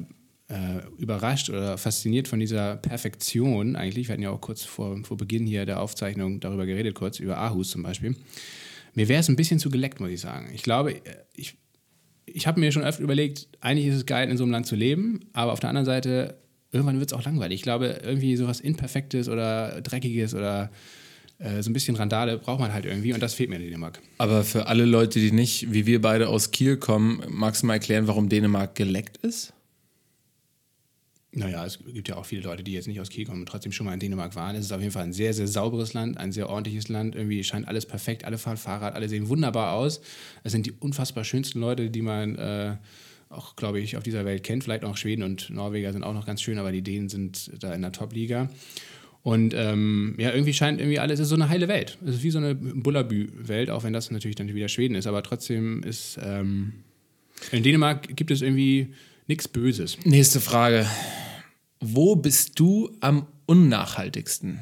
äh, 0.54 0.82
überrascht 1.02 1.50
oder 1.50 1.78
fasziniert 1.78 2.28
von 2.28 2.40
dieser 2.40 2.76
Perfektion 2.78 3.76
eigentlich. 3.76 4.08
Wir 4.08 4.14
hatten 4.14 4.22
ja 4.22 4.30
auch 4.30 4.42
kurz 4.42 4.64
vor, 4.64 5.04
vor 5.04 5.18
Beginn 5.18 5.48
hier 5.48 5.66
der 5.66 5.82
Aufzeichnung 5.82 6.40
darüber 6.40 6.66
geredet, 6.66 6.94
kurz 6.94 7.20
über 7.20 7.38
Aarhus 7.38 7.72
zum 7.72 7.82
Beispiel. 7.82 8.16
Mir 8.94 9.08
wäre 9.08 9.22
es 9.22 9.30
ein 9.30 9.36
bisschen 9.36 9.58
zu 9.58 9.72
geleckt, 9.72 10.00
muss 10.00 10.12
ich 10.12 10.22
sagen. 10.22 10.52
Ich 10.54 10.62
glaube, 10.62 10.94
äh, 10.94 11.00
ich, 11.36 11.58
ich 12.26 12.46
habe 12.46 12.60
mir 12.60 12.72
schon 12.72 12.84
öfter 12.84 13.02
überlegt, 13.02 13.48
eigentlich 13.62 13.88
ist 13.88 13.96
es 13.96 14.06
geil, 14.06 14.30
in 14.30 14.38
so 14.38 14.44
einem 14.44 14.52
Land 14.52 14.68
zu 14.68 14.76
leben, 14.76 15.22
aber 15.34 15.54
auf 15.54 15.60
der 15.60 15.70
anderen 15.70 15.86
Seite, 15.86 16.38
irgendwann 16.72 17.00
wird 17.00 17.12
es 17.12 17.18
auch 17.18 17.26
langweilig. 17.26 17.56
Ich 17.56 17.64
glaube, 17.64 18.02
irgendwie 18.04 18.36
sowas 18.36 18.60
Imperfektes 18.60 19.30
oder 19.30 19.82
Dreckiges 19.82 20.36
oder 20.36 20.70
äh, 21.40 21.64
so 21.64 21.72
ein 21.72 21.74
bisschen 21.74 21.96
Randale 21.96 22.38
braucht 22.38 22.60
man 22.60 22.74
halt 22.74 22.86
irgendwie 22.86 23.14
und 23.14 23.24
das 23.24 23.34
fehlt 23.34 23.50
mir 23.50 23.56
in 23.56 23.64
Dänemark. 23.64 24.00
Aber 24.20 24.44
für 24.44 24.68
alle 24.68 24.86
Leute, 24.86 25.20
die 25.20 25.32
nicht, 25.32 25.74
wie 25.74 25.88
wir 25.88 26.00
beide 26.00 26.30
aus 26.30 26.52
Kiel 26.52 26.78
kommen, 26.78 27.24
magst 27.30 27.64
du 27.64 27.68
mal 27.68 27.74
erklären, 27.74 28.08
warum 28.08 28.30
Dänemark 28.30 28.76
geleckt 28.76 29.18
ist? 29.18 29.54
Naja, 31.36 31.66
es 31.66 31.80
gibt 31.92 32.08
ja 32.10 32.16
auch 32.16 32.25
viele 32.25 32.44
Leute, 32.44 32.63
die 32.63 32.74
jetzt 32.74 32.88
nicht 32.88 33.02
aus 33.02 33.10
Kiel 33.10 33.25
kommen 33.25 33.42
und 33.42 33.48
trotzdem 33.48 33.72
schon 33.72 33.88
mal 33.88 33.94
in 33.94 34.00
Dänemark 34.00 34.36
waren. 34.36 34.56
Es 34.56 34.66
ist 34.66 34.72
auf 34.72 34.82
jeden 34.82 34.92
Fall 34.92 35.04
ein 35.04 35.13
sehr, 35.13 35.34
sehr 35.34 35.48
sauberes 35.48 35.94
Land, 35.94 36.18
ein 36.18 36.32
sehr 36.32 36.48
ordentliches 36.48 36.90
Land. 36.90 37.16
Irgendwie 37.16 37.44
scheint 37.44 37.68
alles 37.68 37.88
perfekt, 37.88 38.24
alle 38.24 38.38
fahren 38.38 38.58
Fahrrad, 38.58 38.94
alle 38.94 39.10
sehen 39.10 39.30
wunderbar 39.30 39.74
aus. 39.74 40.02
Es 40.44 40.52
sind 40.52 40.68
die 40.68 40.74
unfassbar 40.74 41.24
schönsten 41.24 41.60
Leute, 41.60 41.90
die 41.90 42.04
man 42.04 42.36
äh, 42.36 42.75
auch, 43.30 43.56
glaube 43.56 43.80
ich, 43.80 43.98
auf 43.98 44.04
dieser 44.04 44.25
Welt 44.25 44.44
kennt. 44.44 44.63
Vielleicht 44.63 44.84
auch 44.84 44.96
Schweden 44.96 45.24
und 45.24 45.50
Norweger 45.50 45.92
sind 45.92 46.04
auch 46.04 46.13
noch 46.13 46.28
ganz 46.28 46.42
schön, 46.42 46.60
aber 46.60 46.72
die 46.72 46.84
Dänen 46.84 47.10
sind 47.10 47.52
da 47.63 47.74
in 47.74 47.82
der 47.82 47.92
Top-Liga. 47.92 48.50
Und 49.24 49.54
ähm, 49.56 50.16
ja, 50.20 50.32
irgendwie 50.32 50.54
scheint 50.54 50.82
irgendwie 50.82 51.00
alles, 51.00 51.20
es 51.20 51.24
ist 51.24 51.30
so 51.30 51.36
eine 51.36 51.50
heile 51.50 51.68
Welt. 51.68 51.98
Es 52.06 52.16
ist 52.16 52.24
wie 52.24 52.30
so 52.30 52.38
eine 52.38 52.54
Bullabü-Welt, 52.54 53.72
auch 53.72 53.84
wenn 53.84 53.94
das 53.94 54.12
natürlich 54.12 54.36
dann 54.36 54.54
wieder 54.54 54.68
Schweden 54.68 54.96
ist. 54.96 55.08
Aber 55.08 55.24
trotzdem 55.24 55.82
ist, 55.82 56.20
ähm, 56.22 56.74
in 57.52 57.63
Dänemark 57.63 58.16
gibt 58.16 58.30
es 58.30 58.42
irgendwie 58.42 58.90
nichts 59.34 59.48
Böses. 59.48 59.98
Nächste 60.06 60.40
Frage. 60.40 60.86
Wo 61.80 62.16
bist 62.16 62.60
du 62.60 62.96
am 63.00 63.25
unnachhaltigsten? 63.48 64.60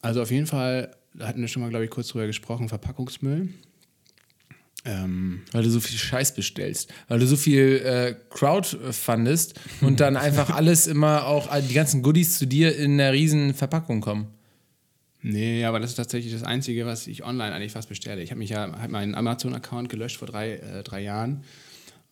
Also 0.00 0.22
auf 0.22 0.30
jeden 0.30 0.46
Fall, 0.46 0.96
da 1.14 1.26
hatten 1.26 1.40
wir 1.40 1.48
schon 1.48 1.62
mal, 1.62 1.68
glaube 1.68 1.84
ich, 1.84 1.90
kurz 1.90 2.08
drüber 2.08 2.28
gesprochen, 2.28 2.68
Verpackungsmüll. 2.68 3.48
Ähm, 4.84 5.42
Weil 5.50 5.64
du 5.64 5.70
so 5.70 5.80
viel 5.80 5.98
Scheiß 5.98 6.36
bestellst. 6.36 6.94
Weil 7.08 7.18
du 7.18 7.26
so 7.26 7.36
viel 7.36 7.82
äh, 7.84 8.14
Crowdfundest 8.30 9.58
und 9.80 9.98
dann 9.98 10.16
einfach 10.28 10.50
alles 10.50 10.86
immer 10.86 11.26
auch, 11.26 11.48
die 11.60 11.74
ganzen 11.74 12.02
Goodies 12.04 12.38
zu 12.38 12.46
dir 12.46 12.76
in 12.76 12.92
einer 12.92 13.12
riesen 13.12 13.52
Verpackung 13.52 14.00
kommen. 14.00 14.28
Nee, 15.22 15.64
aber 15.64 15.80
das 15.80 15.90
ist 15.90 15.96
tatsächlich 15.96 16.32
das 16.32 16.42
Einzige, 16.42 16.86
was 16.86 17.06
ich 17.06 17.24
online 17.24 17.54
eigentlich 17.54 17.72
fast 17.72 17.88
bestelle. 17.88 18.22
Ich 18.22 18.30
habe 18.30 18.38
mich 18.38 18.50
ja, 18.50 18.72
habe 18.80 18.92
meinen 18.92 19.14
Amazon-Account 19.14 19.88
gelöscht 19.88 20.16
vor 20.16 20.28
drei, 20.28 20.54
äh, 20.54 20.82
drei 20.82 21.02
Jahren. 21.02 21.44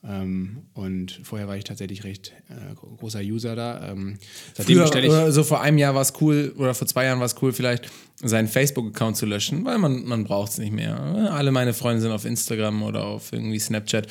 Ähm, 0.04 0.58
und 0.74 1.20
vorher 1.24 1.48
war 1.48 1.56
ich 1.56 1.64
tatsächlich 1.64 2.04
recht 2.04 2.32
äh, 2.48 2.74
gro- 2.74 2.94
großer 2.96 3.20
User 3.20 3.56
da. 3.56 3.90
Ähm, 3.90 4.18
seitdem 4.54 4.86
Früher, 4.86 4.96
ich. 5.02 5.10
äh, 5.10 5.32
so 5.32 5.42
vor 5.42 5.62
einem 5.62 5.78
Jahr 5.78 5.94
war 5.94 6.02
es 6.02 6.12
cool, 6.20 6.54
oder 6.58 6.74
vor 6.74 6.86
zwei 6.86 7.06
Jahren 7.06 7.18
war 7.18 7.26
es 7.26 7.34
cool, 7.42 7.52
vielleicht 7.52 7.90
seinen 8.22 8.46
Facebook-Account 8.46 9.16
zu 9.16 9.26
löschen, 9.26 9.64
weil 9.64 9.78
man, 9.78 10.04
man 10.04 10.24
braucht 10.24 10.52
es 10.52 10.58
nicht 10.58 10.72
mehr. 10.72 10.98
Alle 11.32 11.50
meine 11.50 11.74
Freunde 11.74 12.02
sind 12.02 12.12
auf 12.12 12.24
Instagram 12.24 12.82
oder 12.82 13.04
auf 13.04 13.32
irgendwie 13.32 13.58
Snapchat. 13.58 14.06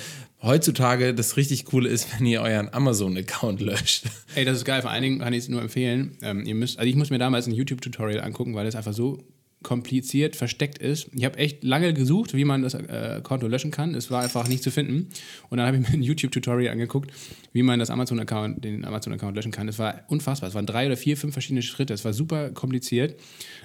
Heutzutage 0.46 1.16
das 1.16 1.38
richtig 1.38 1.66
Coole 1.66 1.90
ist, 1.90 2.08
wenn 2.20 2.28
ihr 2.28 2.42
euren 2.42 2.72
Amazon-Account 2.72 3.62
löscht. 3.62 4.06
Ey, 4.36 4.46
das 4.46 4.58
ist 4.58 4.66
geil. 4.66 4.82
Vor 4.84 4.92
allen 4.92 5.02
Dingen 5.02 5.20
kann 5.20 5.34
ich 5.34 5.40
es 5.40 5.50
nur 5.50 5.62
empfehlen. 5.62 6.18
Ähm, 6.22 6.46
ihr 6.46 6.54
müsst, 6.54 6.78
also 6.78 6.88
ich 6.88 6.96
muss 6.96 7.10
mir 7.10 7.18
damals 7.18 7.48
ein 7.48 7.54
YouTube-Tutorial 7.54 8.22
angucken, 8.22 8.54
weil 8.54 8.66
das 8.66 8.76
einfach 8.76 8.94
so 8.94 9.24
kompliziert 9.64 10.36
versteckt 10.36 10.78
ist. 10.78 11.10
Ich 11.16 11.26
habe 11.26 11.40
echt 11.40 11.64
lange 11.64 11.92
gesucht, 11.96 12.36
wie 12.36 12.46
man 12.46 12.62
das 12.62 12.76
äh, 12.76 13.22
Konto 13.24 13.48
löschen 13.48 13.72
kann. 13.72 13.96
Es 13.96 14.12
war 14.12 14.22
einfach 14.22 14.48
nicht 14.48 14.62
zu 14.62 14.70
finden. 14.70 15.10
Und 15.50 15.58
dann 15.58 15.66
habe 15.66 15.78
ich 15.78 15.90
mir 15.90 15.98
ein 15.98 16.04
YouTube-Tutorial 16.04 16.72
angeguckt, 16.72 17.10
wie 17.52 17.64
man 17.64 17.80
das 17.80 17.90
Amazon-Account, 17.90 18.64
den 18.64 18.86
Amazon-Account 18.86 19.36
löschen 19.36 19.52
kann. 19.52 19.68
Es 19.68 19.80
war 19.80 20.04
unfassbar. 20.08 20.50
Es 20.50 20.54
waren 20.54 20.68
drei 20.68 20.86
oder 20.86 20.98
vier, 20.98 21.18
fünf 21.18 21.34
verschiedene 21.34 21.64
Schritte. 21.64 21.96
Es 21.96 22.06
war 22.06 22.14
super 22.14 22.52
kompliziert. 22.52 23.20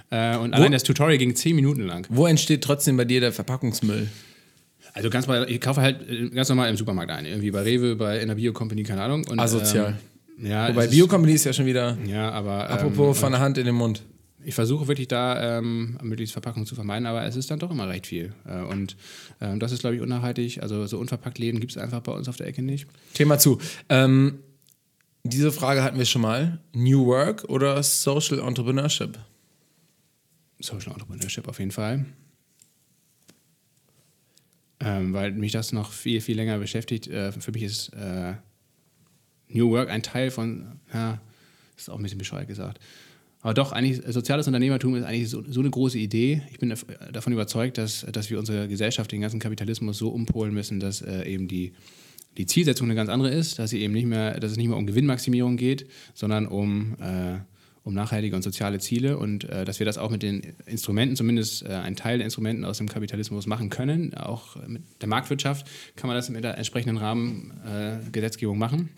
Äh, 0.09 0.39
und 0.39 0.55
allein 0.55 0.73
das 0.73 0.85
Tutorial 0.85 1.19
ging 1.19 1.37
zehn 1.37 1.55
Minuten 1.55 1.83
lang. 1.83 2.07
Wo 2.09 2.27
entsteht 2.27 2.65
trotzdem 2.65 2.97
bei 2.97 3.05
dir 3.05 3.21
der 3.21 3.33
Verpackungsmüll? 3.33 4.09
Also 4.93 5.11
ganz 5.11 5.27
mal, 5.27 5.49
ich 5.51 5.61
kaufe 5.61 5.81
halt 5.81 6.09
äh, 6.09 6.29
ganz 6.31 6.49
normal 6.49 6.69
im 6.71 6.77
Supermarkt 6.77 7.11
ein. 7.13 7.25
Irgendwie 7.27 7.51
bei 7.51 7.63
Rewe, 7.63 7.97
bei 7.97 8.19
in 8.21 8.29
der 8.29 8.35
Bio-Company, 8.35 8.83
keine 8.83 9.03
Ahnung. 9.03 9.25
Und, 9.29 9.39
Asozial. 9.39 9.99
Ähm, 10.39 10.47
ja, 10.51 10.69
Wobei 10.69 10.81
es 10.83 10.87
ist- 10.87 10.97
Bio-Company 10.97 11.33
ist 11.35 11.45
ja 11.45 11.53
schon 11.53 11.67
wieder, 11.67 11.97
Ja, 12.07 12.31
aber. 12.31 12.69
apropos 12.71 13.17
ähm, 13.17 13.21
von 13.21 13.33
der 13.33 13.41
Hand 13.41 13.59
in 13.59 13.67
den 13.67 13.75
Mund. 13.75 14.03
Ich 14.43 14.55
versuche 14.55 14.89
wirklich 14.89 15.07
da 15.07 15.59
ähm, 15.59 15.99
möglichst 16.03 16.33
Verpackung 16.33 16.65
zu 16.65 16.75
vermeiden, 16.75 17.07
aber 17.07 17.25
es 17.27 17.37
ist 17.37 17.51
dann 17.51 17.59
doch 17.59 17.71
immer 17.71 17.89
recht 17.91 18.07
viel. 18.07 18.33
Äh, 18.49 18.63
und 18.63 18.97
ähm, 19.43 19.61
das 19.61 19.71
ist, 19.71 19.81
glaube 19.81 19.97
ich, 19.97 20.01
unnachhaltig. 20.03 20.63
Also 20.63 20.87
so 20.87 20.99
unverpackt 20.99 21.39
Läden 21.39 21.61
gibt 21.61 21.73
es 21.73 21.79
einfach 21.79 22.01
bei 22.01 22.13
uns 22.13 22.27
auf 22.27 22.39
der 22.39 22.47
Ecke 22.47 22.63
nicht. 22.63 22.87
Thema 23.13 23.39
zu. 23.39 23.59
Ähm, 23.91 24.39
diese 25.25 25.53
Frage 25.53 25.83
hatten 25.83 25.99
wir 25.99 26.07
schon 26.07 26.23
mal. 26.23 26.59
New 26.73 27.05
Work 27.05 27.45
oder 27.51 27.83
Social 27.83 28.39
Entrepreneurship? 28.39 29.19
Social 30.59 30.93
Entrepreneurship 30.93 31.47
auf 31.47 31.59
jeden 31.59 31.71
Fall. 31.71 32.07
Ähm, 34.83 35.13
weil 35.13 35.33
mich 35.33 35.53
das 35.53 35.73
noch 35.73 35.93
viel, 35.93 36.21
viel 36.21 36.37
länger 36.37 36.59
beschäftigt. 36.59 37.07
Äh, 37.07 37.33
für 37.33 37.53
mich 37.53 37.63
ist 37.63 37.91
äh, 37.91 38.35
New 39.49 39.71
Work 39.71 39.91
ein 39.91 40.03
Teil 40.03 40.31
von, 40.31 40.81
ja, 40.93 41.21
das 41.75 41.85
ist 41.85 41.91
auch 41.91 41.99
ein 41.99 42.03
bisschen 42.03 42.19
bescheuert 42.19 42.49
gesagt. 42.49 42.81
Aber 43.43 43.55
doch, 43.55 43.73
eigentlich, 43.73 44.03
soziales 44.13 44.47
Unternehmertum 44.47 44.97
ist 44.97 45.05
eigentlich 45.05 45.31
so, 45.31 45.43
so 45.49 45.61
eine 45.61 45.71
große 45.71 45.99
Idee. 45.99 46.43
Ich 46.51 46.59
bin 46.59 46.75
davon 47.13 47.33
überzeugt, 47.33 47.79
dass, 47.79 48.07
dass 48.13 48.29
wir 48.29 48.39
unsere 48.39 48.69
Gesellschaft, 48.69 49.13
den 49.13 49.23
ganzen 49.23 49.41
Kapitalismus 49.41 49.99
so 49.99 50.11
umpolen 50.11 50.53
müssen, 50.53 50.79
dass 50.79 51.01
äh, 51.01 51.25
eben 51.25 51.49
die, 51.49 51.73
die 52.37 52.47
Zielsetzung 52.47 52.87
eine 52.87 52.95
ganz 52.95 53.09
andere 53.09 53.31
ist, 53.31 53.59
dass, 53.59 53.71
sie 53.71 53.81
eben 53.81 53.95
nicht 53.95 54.07
mehr, 54.07 54.39
dass 54.39 54.53
es 54.53 54.57
nicht 54.59 54.69
mehr 54.69 54.77
um 54.77 54.87
Gewinnmaximierung 54.87 55.57
geht, 55.57 55.87
sondern 56.15 56.47
um, 56.47 56.97
äh, 57.01 57.39
um 57.83 57.95
nachhaltige 57.95 58.37
und 58.37 58.43
soziale 58.43 58.79
Ziele 58.79 59.17
und 59.17 59.45
äh, 59.45 59.65
dass 59.65 59.79
wir 59.79 59.87
das 59.87 59.97
auch 59.97 60.11
mit 60.11 60.23
den 60.23 60.43
Instrumenten, 60.67 61.17
zumindest 61.17 61.65
äh, 61.65 61.69
einen 61.69 61.97
Teil 61.97 62.19
der 62.19 62.27
Instrumenten 62.27 62.65
aus 62.65 62.79
dem 62.79 62.89
Kapitalismus 62.89 63.47
machen 63.47 63.71
können. 63.71 64.15
Auch 64.15 64.57
mit 64.67 64.83
der 65.01 65.09
Marktwirtschaft 65.09 65.67
kann 65.97 66.09
man 66.09 66.17
das 66.17 66.29
mit 66.29 66.45
der 66.45 66.59
entsprechenden 66.59 66.99
Rahmengesetzgebung 66.99 68.57
äh, 68.57 68.59
machen. 68.59 68.91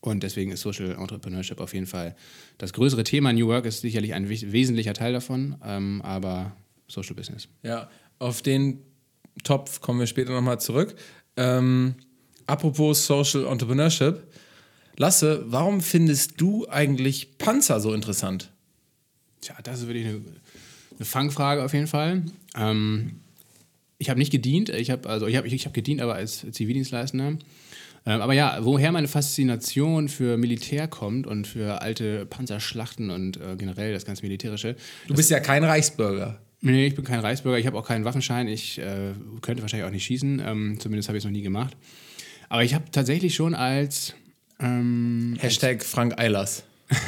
Und 0.00 0.24
deswegen 0.24 0.50
ist 0.50 0.60
Social 0.62 0.92
Entrepreneurship 0.92 1.60
auf 1.60 1.74
jeden 1.74 1.86
Fall 1.86 2.16
das 2.58 2.72
größere 2.72 3.04
Thema. 3.04 3.32
New 3.32 3.46
Work 3.46 3.66
ist 3.66 3.80
sicherlich 3.80 4.14
ein 4.14 4.28
wes- 4.28 4.50
wesentlicher 4.50 4.94
Teil 4.94 5.12
davon, 5.12 5.56
ähm, 5.64 6.02
aber 6.02 6.56
Social 6.88 7.14
Business. 7.14 7.48
Ja, 7.62 7.88
auf 8.18 8.42
den 8.42 8.80
Topf 9.44 9.80
kommen 9.80 10.00
wir 10.00 10.06
später 10.06 10.32
nochmal 10.32 10.60
zurück. 10.60 10.94
Ähm, 11.36 11.94
apropos 12.46 13.06
Social 13.06 13.46
Entrepreneurship. 13.46 14.22
Lasse, 14.96 15.44
warum 15.46 15.80
findest 15.80 16.40
du 16.40 16.66
eigentlich 16.68 17.38
Panzer 17.38 17.80
so 17.80 17.94
interessant? 17.94 18.50
Tja, 19.40 19.56
das 19.62 19.80
ist 19.80 19.86
wirklich 19.86 20.06
eine, 20.06 20.20
eine 20.96 21.04
Fangfrage 21.04 21.64
auf 21.64 21.72
jeden 21.72 21.86
Fall. 21.86 22.22
Ähm, 22.56 23.20
ich 23.98 24.10
habe 24.10 24.18
nicht 24.18 24.32
gedient, 24.32 24.68
ich 24.68 24.90
habe 24.90 25.08
also 25.08 25.26
ich 25.26 25.36
habe 25.36 25.46
ich 25.46 25.64
hab 25.64 25.74
gedient, 25.74 26.00
aber 26.00 26.14
als 26.14 26.46
Zivildienstleistender. 26.50 27.38
Ähm, 28.04 28.20
aber 28.20 28.32
ja, 28.32 28.58
woher 28.60 28.90
meine 28.90 29.08
Faszination 29.08 30.08
für 30.08 30.36
Militär 30.36 30.88
kommt 30.88 31.26
und 31.26 31.46
für 31.46 31.82
alte 31.82 32.26
Panzerschlachten 32.26 33.10
und 33.10 33.36
äh, 33.36 33.56
generell 33.56 33.92
das 33.92 34.04
ganze 34.04 34.22
Militärische. 34.22 34.76
Du 35.06 35.14
bist 35.14 35.30
ja 35.30 35.40
kein 35.40 35.62
Reichsbürger. 35.62 36.40
Nee, 36.60 36.86
ich 36.86 36.94
bin 36.94 37.04
kein 37.04 37.20
Reichsbürger, 37.20 37.58
ich 37.58 37.66
habe 37.66 37.76
auch 37.76 37.86
keinen 37.86 38.04
Waffenschein, 38.04 38.46
ich 38.46 38.78
äh, 38.78 39.14
könnte 39.40 39.62
wahrscheinlich 39.62 39.86
auch 39.86 39.92
nicht 39.92 40.04
schießen, 40.04 40.40
ähm, 40.44 40.76
zumindest 40.78 41.08
habe 41.08 41.18
ich 41.18 41.22
es 41.22 41.24
noch 41.24 41.32
nie 41.32 41.42
gemacht. 41.42 41.76
Aber 42.48 42.62
ich 42.62 42.74
habe 42.74 42.84
tatsächlich 42.92 43.34
schon 43.34 43.54
als 43.54 44.14
ähm, 44.62 45.36
Hashtag 45.38 45.84
Frank 45.84 46.18
Eilers. 46.18 46.64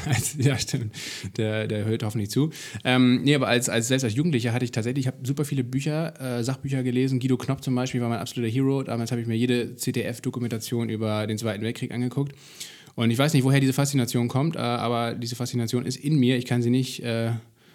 als, 0.06 0.36
ja, 0.38 0.58
stimmt. 0.58 0.94
Der, 1.36 1.66
der 1.66 1.84
hört 1.84 2.02
hoffentlich 2.02 2.30
zu. 2.30 2.50
Ähm, 2.84 3.22
nee, 3.22 3.34
aber 3.34 3.48
als, 3.48 3.68
als, 3.68 3.88
selbst 3.88 4.04
als 4.04 4.14
Jugendlicher 4.14 4.52
hatte 4.52 4.64
ich 4.64 4.72
tatsächlich, 4.72 5.04
ich 5.04 5.06
habe 5.06 5.18
super 5.26 5.44
viele 5.44 5.64
Bücher, 5.64 6.38
äh, 6.38 6.44
Sachbücher 6.44 6.82
gelesen. 6.82 7.20
Guido 7.20 7.36
Knopp 7.36 7.62
zum 7.62 7.74
Beispiel 7.74 8.00
war 8.00 8.08
mein 8.08 8.18
absoluter 8.18 8.52
Hero. 8.52 8.82
Damals 8.82 9.10
habe 9.10 9.20
ich 9.20 9.26
mir 9.26 9.36
jede 9.36 9.76
CTF-Dokumentation 9.76 10.88
über 10.88 11.26
den 11.26 11.38
Zweiten 11.38 11.62
Weltkrieg 11.62 11.92
angeguckt. 11.92 12.32
Und 12.94 13.10
ich 13.10 13.18
weiß 13.18 13.34
nicht, 13.34 13.44
woher 13.44 13.60
diese 13.60 13.72
Faszination 13.72 14.28
kommt, 14.28 14.56
äh, 14.56 14.60
aber 14.60 15.14
diese 15.14 15.36
Faszination 15.36 15.84
ist 15.84 15.96
in 15.96 16.16
mir. 16.16 16.36
Ich 16.36 16.46
kann 16.46 16.62
sie 16.62 16.70
nicht 16.70 17.02
äh, 17.02 17.32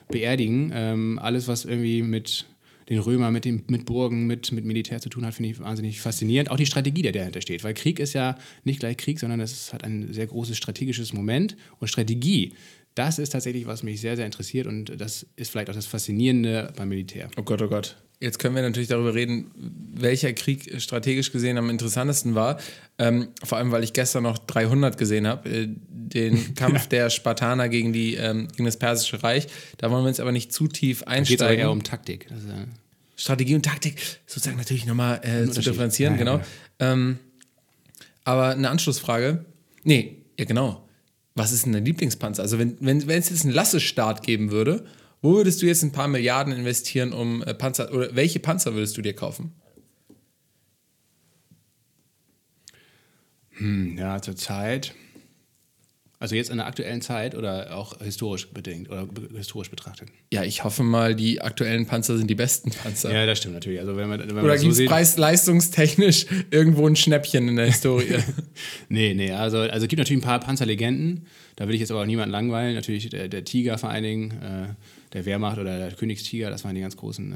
beerdigen. 0.08 0.72
Ähm, 0.74 1.20
alles, 1.22 1.48
was 1.48 1.66
irgendwie 1.66 2.02
mit 2.02 2.46
den 2.90 3.00
Römer 3.00 3.30
mit, 3.30 3.46
dem, 3.46 3.64
mit 3.68 3.86
Burgen, 3.86 4.26
mit, 4.26 4.52
mit 4.52 4.66
Militär 4.66 5.00
zu 5.00 5.10
tun 5.10 5.26
hat, 5.26 5.36
finde 5.36 5.52
ich 5.52 5.60
wahnsinnig 5.60 6.02
faszinierend. 6.02 6.50
Auch 6.50 6.58
die 6.58 6.66
Strategie, 6.66 7.04
der 7.04 7.12
dahinter 7.12 7.42
steht. 7.42 7.64
Weil 7.64 7.76
Krieg 7.76 8.00
ist 8.00 8.14
ja 8.14 8.36
nicht 8.64 8.80
gleich 8.80 8.98
Krieg, 8.98 9.20
sondern 9.20 9.40
es 9.40 9.72
hat 9.74 9.84
ein 9.84 10.12
sehr 10.12 10.28
großes 10.28 10.58
strategisches 10.58 11.14
Moment. 11.14 11.56
Und 11.80 11.88
Strategie, 11.88 12.54
das 12.96 13.20
ist 13.20 13.30
tatsächlich, 13.30 13.68
was 13.68 13.84
mich 13.84 14.02
sehr, 14.02 14.16
sehr 14.16 14.26
interessiert. 14.26 14.66
Und 14.66 15.00
das 15.00 15.28
ist 15.36 15.52
vielleicht 15.52 15.70
auch 15.70 15.76
das 15.76 15.86
Faszinierende 15.86 16.74
beim 16.76 16.90
Militär. 16.90 17.30
Oh 17.38 17.44
Gott, 17.44 17.62
oh 17.62 17.68
Gott. 17.68 17.96
Jetzt 18.22 18.38
können 18.38 18.54
wir 18.54 18.62
natürlich 18.62 18.90
darüber 18.90 19.14
reden, 19.14 19.50
welcher 19.94 20.34
Krieg 20.34 20.82
strategisch 20.82 21.32
gesehen 21.32 21.58
am 21.58 21.70
interessantesten 21.70 22.36
war. 22.36 22.60
Ähm, 22.98 23.30
vor 23.44 23.58
allem, 23.58 23.72
weil 23.72 23.84
ich 23.86 23.94
gestern 23.94 24.24
noch 24.24 24.38
300 24.40 24.98
gesehen 24.98 25.26
habe, 25.26 25.50
äh, 25.50 25.68
den 25.70 26.54
Kampf 26.56 26.88
der 26.88 27.10
Spartaner 27.10 27.70
gegen, 27.70 27.94
die, 27.94 28.16
ähm, 28.16 28.50
gegen 28.50 28.66
das 28.66 28.76
Persische 28.76 29.24
Reich. 29.24 29.48
Da 29.78 29.90
wollen 29.90 30.04
wir 30.04 30.10
uns 30.10 30.20
aber 30.20 30.34
nicht 30.34 30.52
zu 30.52 30.68
tief 30.68 31.04
einsteigen. 31.04 31.46
Es 31.46 31.52
geht 31.52 31.60
eher 31.60 31.72
um 31.72 31.84
Taktik. 31.84 32.28
Also, 32.30 32.48
Strategie 33.16 33.56
und 33.56 33.64
Taktik 33.64 33.96
sozusagen 34.28 34.58
natürlich 34.58 34.86
nochmal 34.86 35.22
äh, 35.24 35.50
zu 35.50 35.62
differenzieren, 35.62 36.14
ja, 36.14 36.20
genau. 36.20 36.38
Ja, 36.38 36.92
ähm, 36.92 37.20
aber 38.26 38.50
eine 38.50 38.70
Anschlussfrage. 38.70 39.46
Nee, 39.84 40.18
ja 40.38 40.44
genau. 40.44 40.88
Was 41.36 41.54
ist 41.54 41.66
denn 41.66 41.74
dein 41.74 41.86
Lieblingspanzer? 41.86 42.42
Also 42.42 42.60
wenn, 42.60 42.76
wenn, 42.82 43.08
wenn 43.08 43.20
es 43.20 43.30
jetzt 43.30 43.46
einen 43.46 43.54
Lasse-Start 43.54 44.24
geben 44.24 44.52
würde 44.52 44.86
wo 45.22 45.36
würdest 45.36 45.62
du 45.62 45.66
jetzt 45.66 45.84
ein 45.84 45.92
paar 45.92 46.08
Milliarden 46.08 46.54
investieren, 46.54 47.14
um 47.14 47.44
äh, 47.44 47.54
Panzer, 47.54 47.94
oder 47.94 48.16
welche 48.16 48.40
Panzer 48.40 48.74
würdest 48.74 48.98
du 48.98 49.02
dir 49.02 49.14
kaufen? 49.14 49.54
Hm, 53.52 53.98
ja, 53.98 54.22
zurzeit. 54.22 54.94
Also 56.22 56.36
jetzt 56.36 56.50
in 56.50 56.58
der 56.58 56.66
aktuellen 56.66 57.02
Zeit 57.02 57.34
oder 57.34 57.74
auch 57.74 58.02
historisch 58.02 58.50
bedingt 58.50 58.90
oder 58.90 59.08
historisch 59.38 59.70
betrachtet? 59.70 60.10
Ja, 60.34 60.44
ich 60.44 60.66
hoffe 60.66 60.84
mal, 60.84 61.16
die 61.16 61.42
aktuellen 61.42 61.86
Panzer 61.86 62.18
sind 62.18 62.30
die 62.30 62.36
besten 62.36 62.72
Panzer. 62.72 63.14
Ja, 63.14 63.26
das 63.26 63.38
stimmt 63.38 63.54
natürlich. 63.54 63.80
Also 63.80 63.96
wenn 63.96 64.10
man, 64.10 64.20
wenn 64.20 64.38
oder 64.44 64.58
gibt 64.58 64.74
es 64.74 64.86
preis-leistungstechnisch 64.86 66.26
irgendwo 66.52 66.88
ein 66.88 66.98
Schnäppchen 66.98 67.48
in 67.48 67.56
der 67.56 67.68
Historie? 67.68 68.18
nee, 68.90 69.14
nee, 69.14 69.32
also, 69.32 69.60
also 69.60 69.86
es 69.86 69.88
gibt 69.88 70.00
natürlich 70.00 70.22
ein 70.22 70.28
paar 70.28 70.42
Panzerlegenden. 70.42 71.26
Da 71.56 71.70
will 71.70 71.76
ich 71.76 71.80
jetzt 71.80 71.92
aber 71.92 72.02
auch 72.02 72.06
niemanden 72.06 72.32
langweilen. 72.32 72.76
Natürlich 72.76 73.10
der, 73.10 73.30
der 73.30 73.46
Tiger 73.46 73.78
vor 73.78 73.90
allen 73.90 74.04
Dingen. 74.04 74.32
Äh, 74.42 74.74
der 75.14 75.26
Wehrmacht 75.26 75.58
oder 75.58 75.78
der 75.78 75.92
Königstiger, 75.92 76.50
das 76.50 76.64
waren 76.64 76.76
die 76.76 76.82
ganz 76.82 76.96
großen 76.96 77.32
äh, 77.32 77.36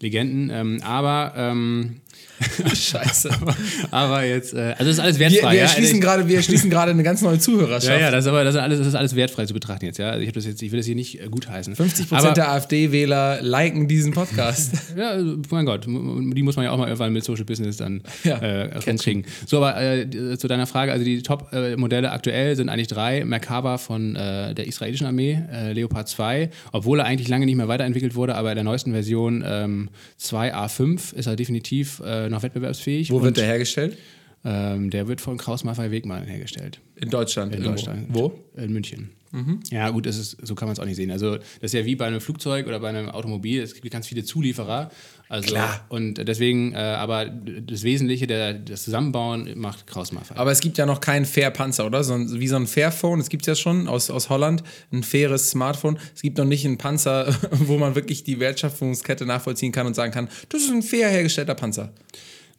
Legenden. 0.00 0.50
Ähm, 0.50 0.82
aber 0.82 1.34
ähm, 1.36 2.00
Scheiße. 2.74 3.30
aber, 3.40 3.56
aber, 3.90 4.24
jetzt, 4.24 4.54
äh, 4.54 4.74
also 4.78 4.84
das 4.84 4.92
ist 4.94 5.00
alles 5.00 5.18
wertfrei. 5.18 5.50
Wir, 5.50 5.52
wir 5.52 5.60
erschließen 5.60 5.96
ja? 5.96 6.00
gerade, 6.00 6.28
wir 6.28 6.36
erschließen 6.36 6.70
gerade 6.70 6.90
eine 6.92 7.02
ganz 7.02 7.20
neue 7.20 7.38
Zuhörerschaft. 7.38 8.00
Ja, 8.00 8.06
ja, 8.06 8.10
das 8.10 8.24
ist 8.24 8.28
aber 8.28 8.44
das 8.44 8.54
ist 8.54 8.60
alles, 8.60 8.78
das 8.78 8.88
ist 8.88 8.94
alles 8.94 9.14
wertfrei 9.14 9.44
zu 9.44 9.52
betrachten 9.52 9.84
jetzt. 9.84 9.98
Ja, 9.98 10.10
also 10.10 10.24
ich, 10.24 10.32
das 10.32 10.46
jetzt, 10.46 10.62
ich 10.62 10.72
will 10.72 10.78
das 10.78 10.86
hier 10.86 10.94
nicht 10.94 11.20
äh, 11.20 11.28
gutheißen. 11.28 11.76
50 11.76 12.08
Prozent 12.08 12.36
der 12.36 12.50
AfD-Wähler 12.50 13.42
liken 13.42 13.88
diesen 13.88 14.12
Podcast. 14.12 14.72
ja, 14.96 15.10
also, 15.10 15.36
mein 15.50 15.66
Gott, 15.66 15.84
die 15.86 16.42
muss 16.42 16.56
man 16.56 16.64
ja 16.64 16.70
auch 16.70 16.78
mal 16.78 16.86
irgendwann 16.86 17.12
mit 17.12 17.24
Social 17.24 17.44
Business 17.44 17.76
dann 17.76 18.02
ja, 18.24 18.38
äh, 18.38 18.78
rumkriegen. 18.78 19.26
So, 19.46 19.58
aber 19.58 19.80
äh, 19.80 20.38
zu 20.38 20.48
deiner 20.48 20.66
Frage, 20.66 20.92
also 20.92 21.04
die 21.04 21.22
Top-Modelle 21.22 22.10
aktuell 22.10 22.56
sind 22.56 22.70
eigentlich 22.70 22.88
drei: 22.88 23.24
Merkaba 23.24 23.76
von 23.76 24.16
äh, 24.16 24.54
der 24.54 24.66
israelischen 24.66 25.06
Armee, 25.06 25.42
äh, 25.52 25.72
Leopard 25.72 26.08
2, 26.08 26.50
obwohl 26.72 27.00
er 27.00 27.04
eigentlich 27.10 27.28
lange 27.28 27.46
nicht 27.46 27.56
mehr 27.56 27.68
weiterentwickelt 27.68 28.14
wurde, 28.14 28.34
aber 28.34 28.50
in 28.50 28.56
der 28.56 28.64
neuesten 28.64 28.92
Version 28.92 29.44
ähm, 29.46 29.90
2A5 30.20 31.14
ist 31.14 31.26
er 31.26 31.36
definitiv 31.36 32.00
äh, 32.04 32.28
noch 32.28 32.42
wettbewerbsfähig. 32.42 33.10
Wo 33.10 33.22
wird 33.22 33.36
der 33.36 33.46
hergestellt? 33.46 33.98
Ähm, 34.44 34.90
der 34.90 35.06
wird 35.08 35.20
von 35.20 35.36
Kraus 35.36 35.64
Maffei 35.64 35.90
Wegmann 35.90 36.24
hergestellt. 36.24 36.80
In 36.96 37.10
Deutschland? 37.10 37.54
In 37.54 37.62
Deutschland. 37.62 38.06
Wo? 38.08 38.32
In 38.56 38.72
München. 38.72 39.10
Mhm. 39.32 39.60
Ja, 39.70 39.90
gut, 39.90 40.06
ist, 40.06 40.36
so 40.42 40.54
kann 40.54 40.66
man 40.66 40.72
es 40.72 40.80
auch 40.80 40.84
nicht 40.84 40.96
sehen. 40.96 41.10
Also, 41.10 41.36
das 41.36 41.46
ist 41.60 41.74
ja 41.74 41.84
wie 41.84 41.94
bei 41.94 42.06
einem 42.06 42.20
Flugzeug 42.20 42.66
oder 42.66 42.80
bei 42.80 42.88
einem 42.88 43.08
Automobil. 43.08 43.62
Es 43.62 43.74
gibt 43.74 43.90
ganz 43.90 44.08
viele 44.08 44.24
Zulieferer. 44.24 44.90
Also, 45.28 45.48
Klar. 45.48 45.86
Und 45.88 46.14
deswegen, 46.26 46.72
äh, 46.72 46.78
aber 46.78 47.26
das 47.26 47.84
Wesentliche, 47.84 48.26
der, 48.26 48.54
das 48.54 48.82
Zusammenbauen 48.82 49.56
macht 49.56 49.86
Kraus 49.86 50.10
Maffei. 50.10 50.34
Aber 50.36 50.50
es 50.50 50.60
gibt 50.60 50.78
ja 50.78 50.86
noch 50.86 51.00
keinen 51.00 51.24
Fair-Panzer, 51.24 51.86
oder? 51.86 52.02
So 52.02 52.14
ein, 52.14 52.40
wie 52.40 52.48
so 52.48 52.56
ein 52.56 52.66
Fairphone, 52.66 53.20
das 53.20 53.28
gibt 53.28 53.42
es 53.42 53.46
ja 53.46 53.54
schon 53.54 53.86
aus, 53.86 54.10
aus 54.10 54.28
Holland, 54.28 54.64
ein 54.92 55.04
faires 55.04 55.50
Smartphone. 55.50 55.98
Es 56.14 56.22
gibt 56.22 56.38
noch 56.38 56.44
nicht 56.44 56.64
einen 56.64 56.78
Panzer, 56.78 57.32
wo 57.52 57.78
man 57.78 57.94
wirklich 57.94 58.24
die 58.24 58.40
Wertschöpfungskette 58.40 59.24
nachvollziehen 59.26 59.70
kann 59.70 59.86
und 59.86 59.94
sagen 59.94 60.12
kann, 60.12 60.28
das 60.48 60.62
ist 60.62 60.70
ein 60.70 60.82
fair 60.82 61.08
hergestellter 61.08 61.54
Panzer. 61.54 61.92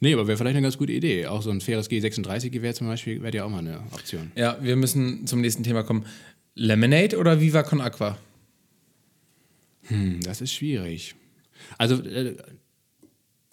Nee, 0.02 0.14
aber 0.14 0.26
wäre 0.26 0.36
vielleicht 0.36 0.56
eine 0.56 0.64
ganz 0.64 0.78
gute 0.78 0.90
Idee. 0.90 1.26
Auch 1.26 1.42
so 1.42 1.50
ein 1.50 1.60
faires 1.60 1.88
G36-Gewehr 1.88 2.74
zum 2.74 2.88
Beispiel 2.88 3.22
wäre 3.22 3.36
ja 3.36 3.44
auch 3.44 3.48
mal 3.48 3.60
eine 3.60 3.84
Option. 3.92 4.32
Ja, 4.34 4.56
wir 4.60 4.74
müssen 4.74 5.28
zum 5.28 5.40
nächsten 5.40 5.62
Thema 5.62 5.84
kommen. 5.84 6.06
Lemonade 6.54 7.18
oder 7.18 7.40
Viva 7.40 7.62
Con 7.62 7.80
Aqua? 7.80 8.18
Hm, 9.84 10.20
das 10.20 10.40
ist 10.40 10.52
schwierig. 10.52 11.14
Also, 11.78 12.02
äh, 12.02 12.36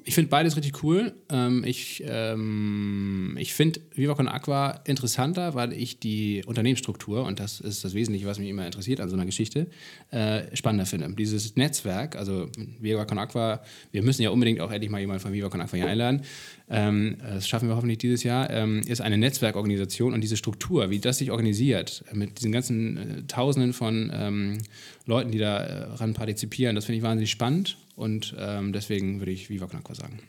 ich 0.06 0.16
finde 0.16 0.30
beides 0.30 0.56
richtig 0.56 0.84
cool. 0.84 1.14
Ähm, 1.30 1.64
ich 1.66 2.04
ähm, 2.08 3.36
ich 3.40 3.54
finde 3.54 3.82
Viva 3.94 4.16
Con 4.16 4.28
Aqua 4.28 4.82
interessanter, 4.86 5.56
weil 5.56 5.74
ich 5.74 6.00
die 6.00 6.44
Unternehmensstruktur, 6.46 7.26
und 7.26 7.40
das 7.40 7.60
ist 7.60 7.84
das 7.84 7.94
Wesentliche, 7.94 8.26
was 8.26 8.40
mich 8.40 8.50
immer 8.50 8.66
interessiert 8.66 9.02
an 9.02 9.10
so 9.10 9.16
einer 9.16 9.26
Geschichte, 9.26 9.68
äh, 10.12 10.56
spannender 10.56 10.86
finde. 10.86 11.14
Dieses 11.14 11.56
Netzwerk, 11.56 12.16
also 12.16 12.50
Viva 12.80 13.06
Con 13.06 13.20
Aqua, 13.20 13.62
wir 13.92 14.02
müssen 14.02 14.22
ja 14.22 14.30
unbedingt 14.30 14.62
auch 14.62 14.72
endlich 14.72 14.90
mal 14.90 15.00
jemanden 15.00 15.22
von 15.22 15.34
Viva 15.34 15.50
Con 15.50 15.62
Aqua 15.62 15.76
hier 15.76 15.88
einladen. 15.88 16.22
Ähm, 16.70 17.18
das 17.22 17.48
schaffen 17.48 17.68
wir 17.68 17.76
hoffentlich 17.76 17.98
dieses 17.98 18.24
Jahr, 18.24 18.50
ähm, 18.50 18.82
ist 18.88 19.02
eine 19.02 19.18
Netzwerkorganisation 19.18 20.14
und 20.14 20.22
diese 20.22 20.38
Struktur, 20.38 20.90
wie 20.90 21.00
das 21.00 21.18
sich 21.18 21.32
organisiert, 21.32 22.04
mit 22.14 22.40
diesen 22.40 22.52
ganzen 22.52 22.98
äh, 22.98 23.24
Tausenden 23.28 23.74
von 23.74 24.12
ähm, 24.14 24.58
Leuten, 25.06 25.32
die 25.32 25.40
daran 25.40 26.12
äh, 26.12 26.14
partizipieren, 26.14 26.76
das 26.76 26.86
finde 26.86 26.98
ich 26.98 27.04
wahnsinnig 27.04 27.32
spannend 27.32 27.78
und 28.00 28.34
ähm, 28.38 28.72
deswegen 28.72 29.20
würde 29.20 29.34
ich 29.34 29.50
Viva 29.50 29.68
Con 29.68 29.94
sagen. 29.94 30.20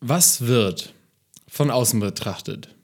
Was 0.00 0.46
wird 0.46 0.94
von 1.46 1.70
außen 1.70 2.00
betrachtet 2.00 2.74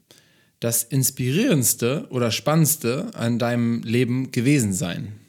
das 0.59 0.83
inspirierendste 0.83 2.07
oder 2.09 2.31
spannendste 2.31 3.09
an 3.15 3.39
deinem 3.39 3.81
Leben 3.81 4.31
gewesen 4.31 4.73
sein? 4.73 5.19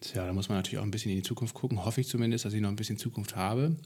Tja, 0.00 0.26
da 0.26 0.32
muss 0.34 0.50
man 0.50 0.58
natürlich 0.58 0.78
auch 0.78 0.84
ein 0.84 0.90
bisschen 0.90 1.10
in 1.10 1.16
die 1.16 1.22
Zukunft 1.22 1.54
gucken. 1.54 1.84
Hoffe 1.84 2.02
ich 2.02 2.08
zumindest, 2.08 2.44
dass 2.44 2.52
ich 2.52 2.60
noch 2.60 2.68
ein 2.68 2.76
bisschen 2.76 2.98
Zukunft 2.98 3.34
habe. 3.34 3.76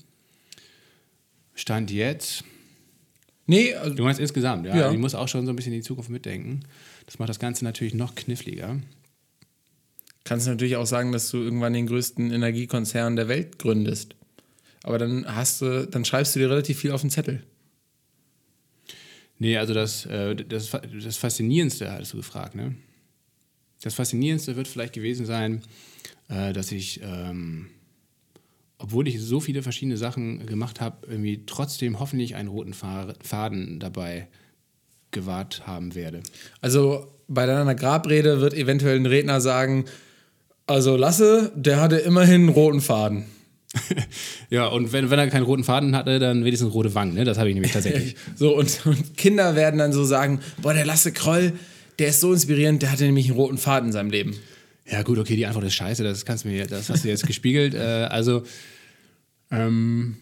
Stand 1.54 1.92
jetzt. 1.92 2.42
Nee, 3.46 3.74
also, 3.74 3.94
du 3.94 4.02
meinst 4.02 4.20
insgesamt, 4.20 4.66
ja. 4.66 4.76
ja. 4.76 4.92
Ich 4.92 4.98
muss 4.98 5.14
auch 5.14 5.28
schon 5.28 5.46
so 5.46 5.52
ein 5.52 5.56
bisschen 5.56 5.72
in 5.72 5.80
die 5.80 5.86
Zukunft 5.86 6.10
mitdenken. 6.10 6.60
Das 7.06 7.18
macht 7.18 7.28
das 7.28 7.38
Ganze 7.38 7.64
natürlich 7.64 7.94
noch 7.94 8.14
kniffliger. 8.14 8.80
Kannst 10.24 10.46
du 10.46 10.50
natürlich 10.50 10.76
auch 10.76 10.86
sagen, 10.86 11.12
dass 11.12 11.30
du 11.30 11.38
irgendwann 11.38 11.72
den 11.72 11.86
größten 11.86 12.32
Energiekonzern 12.32 13.14
der 13.14 13.28
Welt 13.28 13.60
gründest. 13.60 14.16
Aber 14.82 14.98
dann 14.98 15.24
hast 15.26 15.62
du, 15.62 15.86
dann 15.86 16.04
schreibst 16.04 16.34
du 16.34 16.40
dir 16.40 16.50
relativ 16.50 16.78
viel 16.78 16.90
auf 16.90 17.00
den 17.00 17.10
Zettel. 17.10 17.44
Nee, 19.38 19.56
also 19.56 19.74
das, 19.74 20.06
äh, 20.06 20.34
das, 20.34 20.70
das 20.70 21.16
Faszinierendste 21.16 21.90
hattest 21.92 22.12
du 22.12 22.16
gefragt, 22.16 22.54
ne? 22.54 22.74
Das 23.82 23.94
Faszinierendste 23.94 24.56
wird 24.56 24.66
vielleicht 24.66 24.94
gewesen 24.94 25.26
sein, 25.26 25.62
äh, 26.28 26.52
dass 26.52 26.72
ich, 26.72 27.00
ähm, 27.02 27.68
obwohl 28.78 29.08
ich 29.08 29.20
so 29.20 29.40
viele 29.40 29.62
verschiedene 29.62 29.96
Sachen 29.96 30.46
gemacht 30.46 30.80
habe, 30.80 31.06
irgendwie 31.08 31.42
trotzdem 31.46 31.98
hoffentlich 31.98 32.34
einen 32.34 32.48
roten 32.48 32.74
Faden 32.74 33.80
dabei 33.80 34.28
gewahrt 35.10 35.66
haben 35.66 35.94
werde. 35.94 36.22
Also 36.60 37.10
bei 37.28 37.46
deiner 37.46 37.74
Grabrede 37.74 38.40
wird 38.40 38.54
eventuell 38.54 38.96
ein 38.96 39.06
Redner 39.06 39.40
sagen, 39.40 39.86
also 40.66 40.96
Lasse, 40.96 41.52
der 41.54 41.80
hatte 41.80 41.96
immerhin 41.96 42.42
einen 42.42 42.48
roten 42.50 42.80
Faden. 42.80 43.24
ja, 44.50 44.66
und 44.66 44.92
wenn, 44.92 45.10
wenn 45.10 45.18
er 45.18 45.28
keinen 45.28 45.44
roten 45.44 45.64
Faden 45.64 45.94
hatte, 45.96 46.18
dann 46.18 46.44
wenigstens 46.44 46.72
rote 46.72 46.94
Wangen, 46.94 47.14
ne? 47.14 47.24
Das 47.24 47.38
habe 47.38 47.48
ich 47.48 47.54
nämlich 47.54 47.72
tatsächlich. 47.72 48.16
so, 48.36 48.56
und, 48.56 48.80
und, 48.86 49.16
Kinder 49.16 49.54
werden 49.54 49.78
dann 49.78 49.92
so 49.92 50.04
sagen: 50.04 50.40
Boah, 50.62 50.72
der 50.72 50.86
Lasse 50.86 51.12
Kroll, 51.12 51.52
der 51.98 52.08
ist 52.08 52.20
so 52.20 52.32
inspirierend, 52.32 52.82
der 52.82 52.92
hatte 52.92 53.04
nämlich 53.04 53.26
einen 53.26 53.36
roten 53.36 53.58
Faden 53.58 53.88
in 53.88 53.92
seinem 53.92 54.10
Leben. 54.10 54.36
Ja, 54.88 55.02
gut, 55.02 55.18
okay, 55.18 55.34
die 55.36 55.46
Antwort 55.46 55.64
ist 55.64 55.74
scheiße, 55.74 56.04
das 56.04 56.24
kannst 56.24 56.44
du 56.44 56.48
mir, 56.48 56.66
das 56.66 56.88
hast 56.88 57.04
du 57.04 57.08
jetzt 57.08 57.26
gespiegelt. 57.26 57.74
Äh, 57.74 58.08
also, 58.10 58.44
ähm, 59.50 60.16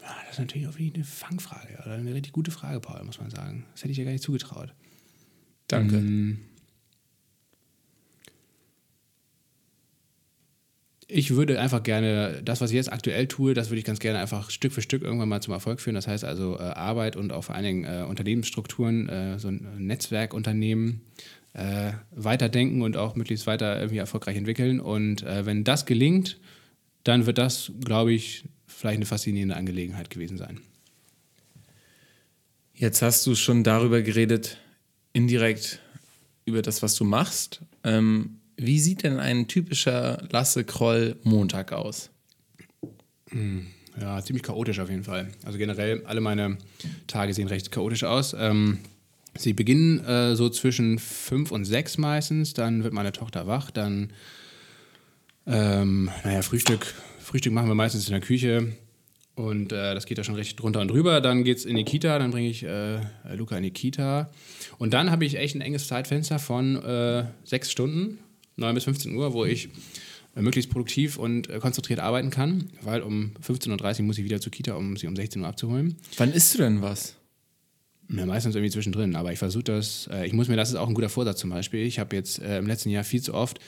das 0.00 0.32
ist 0.32 0.38
natürlich 0.38 0.66
auch 0.66 0.78
eine 0.78 1.04
Fangfrage 1.04 1.78
oder 1.84 1.94
eine 1.94 2.12
richtig 2.12 2.32
gute 2.32 2.50
Frage, 2.50 2.80
Paul, 2.80 3.04
muss 3.04 3.20
man 3.20 3.30
sagen. 3.30 3.66
Das 3.72 3.82
hätte 3.82 3.92
ich 3.92 3.98
ja 3.98 4.04
gar 4.04 4.10
nicht 4.10 4.24
zugetraut. 4.24 4.74
Danke. 5.68 5.96
Ähm, 5.96 6.40
ich 11.08 11.30
würde 11.30 11.60
einfach 11.60 11.82
gerne, 11.82 12.40
das, 12.44 12.60
was 12.60 12.70
ich 12.70 12.76
jetzt 12.76 12.92
aktuell 12.92 13.26
tue, 13.26 13.54
das 13.54 13.70
würde 13.70 13.78
ich 13.78 13.84
ganz 13.84 13.98
gerne 13.98 14.18
einfach 14.18 14.50
Stück 14.50 14.72
für 14.72 14.82
Stück 14.82 15.02
irgendwann 15.02 15.28
mal 15.28 15.42
zum 15.42 15.52
Erfolg 15.52 15.80
führen. 15.80 15.94
Das 15.94 16.06
heißt 16.06 16.24
also 16.24 16.56
äh, 16.58 16.62
Arbeit 16.62 17.16
und 17.16 17.32
auch 17.32 17.44
vor 17.44 17.54
allen 17.54 17.64
Dingen 17.64 17.84
äh, 17.84 18.04
Unternehmensstrukturen, 18.04 19.08
äh, 19.08 19.38
so 19.38 19.48
ein 19.48 19.66
Netzwerkunternehmen 19.78 21.02
äh, 21.52 21.92
weiterdenken 22.10 22.82
und 22.82 22.96
auch 22.96 23.16
möglichst 23.16 23.46
weiter 23.46 23.76
irgendwie 23.78 23.98
erfolgreich 23.98 24.36
entwickeln. 24.36 24.80
Und 24.80 25.22
äh, 25.22 25.46
wenn 25.46 25.64
das 25.64 25.86
gelingt, 25.86 26.38
dann 27.04 27.26
wird 27.26 27.38
das, 27.38 27.72
glaube 27.84 28.12
ich, 28.12 28.44
vielleicht 28.66 28.96
eine 28.96 29.06
faszinierende 29.06 29.56
Angelegenheit 29.56 30.10
gewesen 30.10 30.38
sein. 30.38 30.60
Jetzt 32.74 33.02
hast 33.02 33.26
du 33.26 33.34
schon 33.34 33.62
darüber 33.62 34.02
geredet, 34.02 34.58
indirekt 35.12 35.80
über 36.44 36.60
das, 36.60 36.82
was 36.82 36.94
du 36.96 37.04
machst. 37.04 37.60
Ähm, 37.84 38.33
wie 38.56 38.78
sieht 38.78 39.02
denn 39.02 39.18
ein 39.18 39.48
typischer 39.48 40.26
Lasse 40.30 40.64
Kroll 40.64 41.16
Montag 41.22 41.72
aus? 41.72 42.10
Ja, 44.00 44.22
ziemlich 44.22 44.42
chaotisch 44.42 44.80
auf 44.80 44.90
jeden 44.90 45.04
Fall. 45.04 45.28
Also 45.44 45.58
generell, 45.58 46.02
alle 46.04 46.20
meine 46.20 46.58
Tage 47.06 47.32
sehen 47.34 47.48
recht 47.48 47.70
chaotisch 47.70 48.04
aus. 48.04 48.34
Ähm, 48.38 48.78
sie 49.36 49.52
beginnen 49.52 50.04
äh, 50.04 50.36
so 50.36 50.48
zwischen 50.48 50.98
fünf 50.98 51.52
und 51.52 51.64
sechs 51.64 51.98
meistens, 51.98 52.54
dann 52.54 52.84
wird 52.84 52.92
meine 52.92 53.12
Tochter 53.12 53.46
wach, 53.46 53.70
dann, 53.70 54.12
ähm, 55.46 56.10
naja, 56.24 56.42
Frühstück, 56.42 56.94
Frühstück 57.20 57.52
machen 57.52 57.68
wir 57.68 57.74
meistens 57.74 58.06
in 58.06 58.12
der 58.12 58.20
Küche 58.20 58.72
und 59.36 59.72
äh, 59.72 59.94
das 59.94 60.06
geht 60.06 60.18
da 60.18 60.24
schon 60.24 60.36
recht 60.36 60.60
drunter 60.60 60.80
und 60.80 60.88
drüber. 60.88 61.20
Dann 61.20 61.44
geht 61.44 61.58
es 61.58 61.64
in 61.64 61.76
die 61.76 61.84
Kita, 61.84 62.18
dann 62.18 62.30
bringe 62.30 62.48
ich 62.48 62.62
äh, 62.64 63.00
Luca 63.34 63.56
in 63.56 63.62
die 63.62 63.70
Kita 63.70 64.30
und 64.78 64.92
dann 64.92 65.10
habe 65.10 65.24
ich 65.24 65.36
echt 65.36 65.54
ein 65.54 65.60
enges 65.60 65.86
Zeitfenster 65.88 66.38
von 66.38 66.76
äh, 66.82 67.26
sechs 67.44 67.70
Stunden, 67.70 68.18
9 68.56 68.74
bis 68.74 68.84
15 68.84 69.14
Uhr, 69.14 69.32
wo 69.32 69.44
ich 69.44 69.68
äh, 70.36 70.42
möglichst 70.42 70.70
produktiv 70.70 71.16
und 71.16 71.48
äh, 71.48 71.58
konzentriert 71.58 72.00
arbeiten 72.00 72.30
kann, 72.30 72.70
weil 72.82 73.02
um 73.02 73.32
15.30 73.46 74.00
Uhr 74.00 74.04
muss 74.06 74.18
ich 74.18 74.24
wieder 74.24 74.40
zur 74.40 74.52
Kita, 74.52 74.74
um 74.74 74.96
sie 74.96 75.06
um 75.06 75.14
16 75.14 75.42
Uhr 75.42 75.48
abzuholen. 75.48 75.96
Wann 76.16 76.32
isst 76.32 76.54
du 76.54 76.58
denn 76.58 76.82
was? 76.82 77.16
Ja, 78.10 78.26
meistens 78.26 78.54
irgendwie 78.54 78.72
zwischendrin, 78.72 79.16
aber 79.16 79.32
ich 79.32 79.38
versuche 79.38 79.64
das, 79.64 80.08
äh, 80.12 80.26
ich 80.26 80.32
muss 80.32 80.48
mir, 80.48 80.56
das 80.56 80.70
ist 80.70 80.76
auch 80.76 80.88
ein 80.88 80.94
guter 80.94 81.08
Vorsatz 81.08 81.38
zum 81.38 81.50
Beispiel. 81.50 81.80
Ich 81.86 81.98
habe 81.98 82.16
jetzt 82.16 82.38
im 82.38 82.66
letzten 82.66 82.90
Jahr 82.90 83.04
viel 83.04 83.22
zu 83.22 83.34
oft 83.34 83.60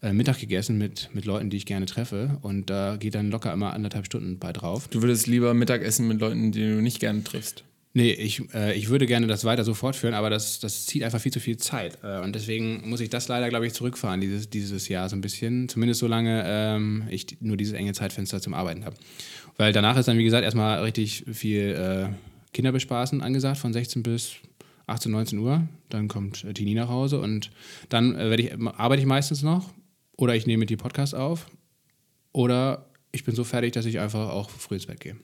Mittag 0.00 0.40
gegessen 0.40 0.78
mit, 0.78 1.10
mit 1.12 1.26
Leuten, 1.26 1.48
die 1.48 1.56
ich 1.56 1.64
gerne 1.64 1.86
treffe 1.86 2.38
und 2.42 2.70
da 2.70 2.96
geht 2.96 3.14
dann 3.14 3.30
locker 3.30 3.52
immer 3.52 3.72
anderthalb 3.72 4.06
Stunden 4.06 4.40
bei 4.40 4.52
drauf. 4.52 4.88
Du 4.88 5.00
würdest 5.00 5.28
lieber 5.28 5.54
Mittagessen 5.54 6.08
mit 6.08 6.20
Leuten, 6.20 6.50
die 6.50 6.58
du 6.58 6.82
nicht 6.82 6.98
gerne 6.98 7.22
triffst. 7.22 7.62
Nee, 7.94 8.12
ich, 8.12 8.42
äh, 8.54 8.74
ich 8.74 8.88
würde 8.88 9.06
gerne 9.06 9.26
das 9.26 9.44
weiter 9.44 9.64
so 9.64 9.74
fortführen, 9.74 10.14
aber 10.14 10.30
das, 10.30 10.60
das 10.60 10.86
zieht 10.86 11.02
einfach 11.02 11.20
viel 11.20 11.32
zu 11.32 11.40
viel 11.40 11.58
Zeit. 11.58 11.98
Äh, 12.02 12.20
und 12.20 12.34
deswegen 12.34 12.88
muss 12.88 13.00
ich 13.00 13.10
das 13.10 13.28
leider, 13.28 13.50
glaube 13.50 13.66
ich, 13.66 13.74
zurückfahren 13.74 14.20
dieses, 14.20 14.48
dieses 14.48 14.88
Jahr 14.88 15.08
so 15.10 15.16
ein 15.16 15.20
bisschen. 15.20 15.68
Zumindest 15.68 16.00
solange 16.00 16.42
ähm, 16.46 17.04
ich 17.10 17.26
nur 17.40 17.58
dieses 17.58 17.74
enge 17.74 17.92
Zeitfenster 17.92 18.40
zum 18.40 18.54
Arbeiten 18.54 18.86
habe. 18.86 18.96
Weil 19.58 19.74
danach 19.74 19.98
ist 19.98 20.08
dann, 20.08 20.16
wie 20.16 20.24
gesagt, 20.24 20.44
erstmal 20.44 20.82
richtig 20.82 21.24
viel 21.30 21.72
äh, 21.72 22.08
Kinderbespaßen 22.54 23.20
angesagt, 23.20 23.58
von 23.58 23.74
16 23.74 24.02
bis 24.02 24.36
18, 24.86 25.12
19 25.12 25.38
Uhr. 25.38 25.68
Dann 25.90 26.08
kommt 26.08 26.44
äh, 26.44 26.54
Tini 26.54 26.74
nach 26.74 26.88
Hause 26.88 27.20
und 27.20 27.50
dann 27.90 28.14
äh, 28.14 28.34
ich, 28.36 28.52
arbeite 28.58 29.02
ich 29.02 29.06
meistens 29.06 29.42
noch 29.42 29.70
oder 30.16 30.34
ich 30.34 30.46
nehme 30.46 30.60
mit 30.60 30.70
die 30.70 30.76
Podcast 30.76 31.14
auf 31.14 31.46
oder 32.32 32.86
ich 33.12 33.24
bin 33.24 33.34
so 33.34 33.44
fertig, 33.44 33.72
dass 33.72 33.84
ich 33.84 34.00
einfach 34.00 34.30
auch 34.30 34.48
früh 34.48 34.76
ins 34.76 34.86
Bett 34.86 35.00
gehe. 35.00 35.16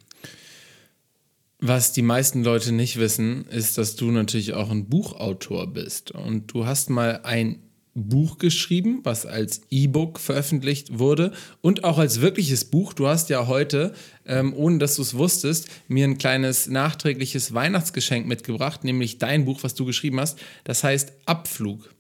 Was 1.61 1.92
die 1.92 2.03
meisten 2.03 2.44
Leute 2.44 2.71
nicht 2.71 2.99
wissen, 2.99 3.44
ist, 3.47 3.79
dass 3.79 3.97
du 3.97 4.12
natürlich 4.12 4.55
auch 4.55 4.71
ein 4.71 4.88
Buchautor 4.88 5.66
bist. 5.66 6.12
Und 6.12 6.53
du 6.53 6.66
hast 6.66 6.88
mal 6.88 7.21
ein 7.25 7.59
Buch 7.94 8.38
geschrieben, 8.38 9.01
was 9.03 9.27
als 9.27 9.62
E-Book 9.71 10.21
veröffentlicht 10.21 10.99
wurde 10.99 11.33
und 11.61 11.83
auch 11.83 11.99
als 11.99 12.21
wirkliches 12.21 12.64
Buch. 12.64 12.92
Du 12.92 13.09
hast 13.09 13.29
ja 13.29 13.49
heute, 13.49 13.92
ähm, 14.25 14.55
ohne 14.55 14.79
dass 14.79 14.97
du 14.97 15.03
es 15.03 15.14
wusstest, 15.14 15.68
mir 15.88 16.05
ein 16.05 16.18
kleines 16.18 16.68
nachträgliches 16.68 17.55
Weihnachtsgeschenk 17.55 18.27
mitgebracht, 18.27 18.85
nämlich 18.85 19.18
dein 19.18 19.44
Buch, 19.44 19.62
was 19.62 19.75
du 19.75 19.85
geschrieben 19.85 20.21
hast. 20.21 20.38
Das 20.64 20.85
heißt 20.85 21.12
Abflug. 21.27 21.92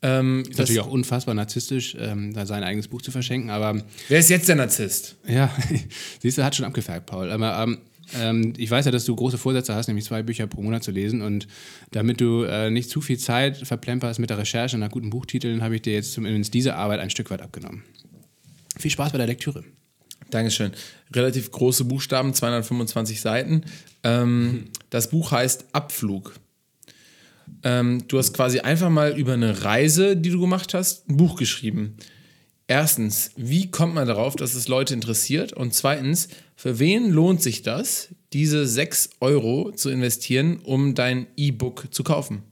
Ähm, 0.00 0.44
ist 0.48 0.58
natürlich 0.58 0.80
auch 0.80 0.90
unfassbar 0.90 1.34
narzisstisch, 1.34 1.96
ähm, 1.98 2.32
da 2.32 2.46
sein 2.46 2.62
eigenes 2.62 2.86
Buch 2.86 3.02
zu 3.02 3.10
verschenken, 3.10 3.50
aber. 3.50 3.82
Wer 4.08 4.20
ist 4.20 4.30
jetzt 4.30 4.48
der 4.48 4.54
Narzisst? 4.54 5.16
Ja, 5.26 5.50
siehst 6.22 6.38
du, 6.38 6.44
hat 6.44 6.54
schon 6.54 6.66
abgefärbt, 6.66 7.06
Paul. 7.06 7.30
Aber 7.32 7.64
ähm, 7.64 7.78
ähm, 8.14 8.54
ich 8.56 8.70
weiß 8.70 8.86
ja, 8.86 8.90
dass 8.90 9.04
du 9.04 9.14
große 9.14 9.38
Vorsätze 9.38 9.74
hast, 9.74 9.88
nämlich 9.88 10.04
zwei 10.04 10.22
Bücher 10.22 10.46
pro 10.46 10.62
Monat 10.62 10.82
zu 10.82 10.90
lesen. 10.90 11.22
Und 11.22 11.46
damit 11.90 12.20
du 12.20 12.42
äh, 12.42 12.70
nicht 12.70 12.90
zu 12.90 13.00
viel 13.00 13.18
Zeit 13.18 13.56
verplemperst 13.56 14.18
mit 14.18 14.30
der 14.30 14.38
Recherche 14.38 14.78
nach 14.78 14.90
guten 14.90 15.10
Buchtiteln, 15.10 15.62
habe 15.62 15.76
ich 15.76 15.82
dir 15.82 15.92
jetzt 15.92 16.12
zumindest 16.12 16.54
diese 16.54 16.74
Arbeit 16.74 17.00
ein 17.00 17.10
Stück 17.10 17.30
weit 17.30 17.42
abgenommen. 17.42 17.84
Viel 18.78 18.90
Spaß 18.90 19.12
bei 19.12 19.18
der 19.18 19.26
Lektüre. 19.26 19.64
Dankeschön. 20.30 20.72
Relativ 21.14 21.50
große 21.50 21.84
Buchstaben, 21.84 22.34
225 22.34 23.20
Seiten. 23.20 23.62
Ähm, 24.04 24.66
das 24.90 25.10
Buch 25.10 25.32
heißt 25.32 25.66
Abflug. 25.72 26.34
Ähm, 27.62 28.04
du 28.08 28.18
hast 28.18 28.34
quasi 28.34 28.60
einfach 28.60 28.90
mal 28.90 29.18
über 29.18 29.32
eine 29.32 29.64
Reise, 29.64 30.16
die 30.16 30.30
du 30.30 30.40
gemacht 30.40 30.74
hast, 30.74 31.08
ein 31.08 31.16
Buch 31.16 31.36
geschrieben. 31.36 31.96
Erstens, 32.70 33.30
wie 33.34 33.70
kommt 33.70 33.94
man 33.94 34.06
darauf, 34.06 34.36
dass 34.36 34.54
es 34.54 34.68
Leute 34.68 34.92
interessiert? 34.92 35.54
Und 35.54 35.72
zweitens, 35.72 36.28
für 36.54 36.78
wen 36.78 37.10
lohnt 37.10 37.42
sich 37.42 37.62
das, 37.62 38.14
diese 38.34 38.66
6 38.66 39.10
Euro 39.20 39.72
zu 39.72 39.88
investieren, 39.88 40.58
um 40.58 40.94
dein 40.94 41.26
E-Book 41.38 41.86
zu 41.90 42.04
kaufen? 42.04 42.42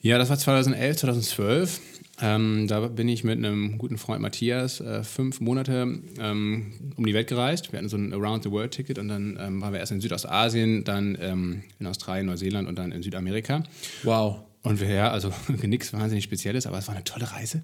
Ja, 0.00 0.18
das 0.18 0.28
war 0.28 0.38
2011, 0.38 0.96
2012. 0.96 1.80
Ähm, 2.20 2.66
da 2.66 2.80
bin 2.88 3.08
ich 3.08 3.22
mit 3.22 3.38
einem 3.38 3.78
guten 3.78 3.96
Freund 3.96 4.20
Matthias 4.20 4.80
äh, 4.80 5.04
fünf 5.04 5.40
Monate 5.40 6.00
ähm, 6.18 6.72
um 6.96 7.06
die 7.06 7.14
Welt 7.14 7.28
gereist. 7.28 7.70
Wir 7.70 7.78
hatten 7.78 7.88
so 7.88 7.96
ein 7.96 8.12
Around-the-World-Ticket 8.12 8.98
und 8.98 9.06
dann 9.06 9.38
ähm, 9.40 9.60
waren 9.60 9.72
wir 9.72 9.78
erst 9.78 9.92
in 9.92 10.00
Südostasien, 10.00 10.82
dann 10.82 11.16
ähm, 11.20 11.62
in 11.78 11.86
Australien, 11.86 12.26
Neuseeland 12.26 12.68
und 12.68 12.76
dann 12.76 12.90
in 12.90 13.04
Südamerika. 13.04 13.62
Wow. 14.02 14.42
Und 14.62 14.80
wir, 14.80 14.88
ja, 14.88 15.10
also 15.12 15.32
nichts 15.62 15.92
wahnsinnig 15.92 16.24
Spezielles, 16.24 16.66
aber 16.66 16.78
es 16.78 16.88
war 16.88 16.96
eine 16.96 17.04
tolle 17.04 17.30
Reise. 17.30 17.62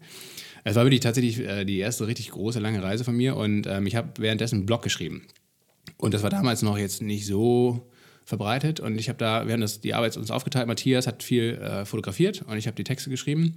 Es 0.65 0.77
war 0.77 0.85
wirklich 0.85 1.01
tatsächlich 1.01 1.41
äh, 1.41 1.65
die 1.65 1.79
erste 1.79 2.07
richtig 2.07 2.31
große, 2.31 2.61
lange 2.61 2.83
Reise 2.83 3.05
von 3.05 3.17
mir 3.17 3.37
und 3.37 3.67
ähm, 3.67 3.87
ich 3.87 3.97
habe 3.97 4.11
währenddessen 4.19 4.57
einen 4.57 4.67
Blog 4.67 4.83
geschrieben. 4.83 5.27
Und 5.97 6.15
das 6.15 6.23
war 6.23 6.31
damals 6.31 6.63
noch 6.63 6.79
jetzt 6.79 7.03
nicht 7.03 7.27
so 7.27 7.91
verbreitet 8.25 8.81
und 8.81 8.99
ich 8.99 9.09
habe 9.09 9.19
da, 9.19 9.47
wir 9.47 9.55
haben 9.55 9.61
das, 9.61 9.81
die 9.81 9.95
Arbeit 9.95 10.17
uns 10.17 10.31
aufgeteilt, 10.31 10.67
Matthias 10.67 11.07
hat 11.07 11.23
viel 11.23 11.55
äh, 11.55 11.85
fotografiert 11.85 12.43
und 12.47 12.57
ich 12.57 12.67
habe 12.67 12.77
die 12.77 12.85
Texte 12.85 13.11
geschrieben 13.11 13.57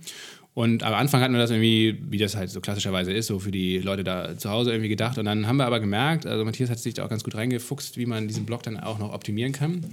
und 0.55 0.83
am 0.83 0.93
Anfang 0.93 1.21
hatten 1.21 1.33
wir 1.33 1.39
das 1.39 1.49
irgendwie, 1.49 1.97
wie 2.09 2.19
das 2.19 2.35
halt 2.35 2.51
so 2.51 2.61
klassischerweise 2.61 3.11
ist, 3.11 3.25
so 3.25 3.39
für 3.39 3.49
die 3.49 3.79
Leute 3.79 4.03
da 4.03 4.37
zu 4.37 4.51
Hause 4.51 4.69
irgendwie 4.71 4.89
gedacht. 4.89 5.17
Und 5.17 5.25
dann 5.25 5.47
haben 5.47 5.57
wir 5.57 5.65
aber 5.65 5.79
gemerkt, 5.79 6.27
also 6.27 6.45
Matthias 6.45 6.69
hat 6.69 6.77
sich 6.77 6.93
da 6.93 7.03
auch 7.05 7.09
ganz 7.09 7.23
gut 7.23 7.33
reingefuchst, 7.33 7.97
wie 7.97 8.05
man 8.05 8.27
diesen 8.27 8.45
Blog 8.45 8.61
dann 8.61 8.79
auch 8.79 8.99
noch 8.99 9.13
optimieren 9.13 9.51
kann. 9.51 9.83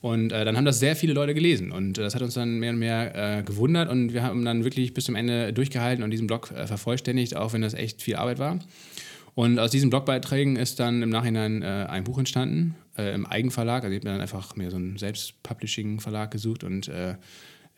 Und 0.00 0.32
äh, 0.32 0.46
dann 0.46 0.56
haben 0.56 0.64
das 0.64 0.80
sehr 0.80 0.96
viele 0.96 1.12
Leute 1.12 1.34
gelesen. 1.34 1.72
Und 1.72 1.98
das 1.98 2.14
hat 2.14 2.22
uns 2.22 2.32
dann 2.32 2.58
mehr 2.58 2.70
und 2.70 2.78
mehr 2.78 3.38
äh, 3.38 3.42
gewundert. 3.42 3.90
Und 3.90 4.14
wir 4.14 4.22
haben 4.22 4.46
dann 4.46 4.64
wirklich 4.64 4.94
bis 4.94 5.04
zum 5.04 5.14
Ende 5.14 5.52
durchgehalten 5.52 6.02
und 6.02 6.10
diesen 6.10 6.26
Blog 6.26 6.52
äh, 6.52 6.66
vervollständigt, 6.66 7.36
auch 7.36 7.52
wenn 7.52 7.60
das 7.60 7.74
echt 7.74 8.00
viel 8.00 8.16
Arbeit 8.16 8.38
war. 8.38 8.58
Und 9.34 9.58
aus 9.58 9.70
diesen 9.70 9.90
Blogbeiträgen 9.90 10.56
ist 10.56 10.80
dann 10.80 11.02
im 11.02 11.10
Nachhinein 11.10 11.60
äh, 11.60 11.86
ein 11.86 12.04
Buch 12.04 12.18
entstanden, 12.18 12.76
äh, 12.96 13.14
im 13.14 13.26
Eigenverlag. 13.26 13.84
Also 13.84 13.94
ich 13.94 14.00
habe 14.00 14.10
dann 14.10 14.22
einfach 14.22 14.56
mehr 14.56 14.70
so 14.70 14.76
einen 14.76 14.96
Selbstpublishing-Verlag 14.96 16.30
gesucht 16.30 16.64
und 16.64 16.90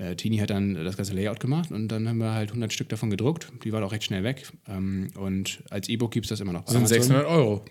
äh, 0.01 0.17
Tini 0.17 0.39
hat 0.39 0.51
dann 0.51 0.75
das 0.75 0.97
ganze 0.97 1.13
Layout 1.13 1.41
gemacht 1.41 1.71
und 1.71 1.89
dann 1.89 2.09
haben 2.09 2.19
wir 2.19 2.33
halt 2.33 2.51
100 2.51 2.73
Stück 2.73 2.89
davon 2.89 3.11
gedruckt. 3.11 3.49
Die 3.65 3.73
waren 3.73 3.85
auch 3.85 3.93
recht 3.93 4.05
schnell 4.05 4.25
weg. 4.25 4.51
Ähm, 4.67 5.09
und 5.19 5.63
als 5.69 5.89
E-Book 5.89 6.11
gibt 6.11 6.25
es 6.25 6.31
das 6.31 6.41
immer 6.41 6.53
noch. 6.53 6.65
Das 6.65 6.73
sind 6.73 6.89
600 6.89 7.27
Euro. 7.27 7.63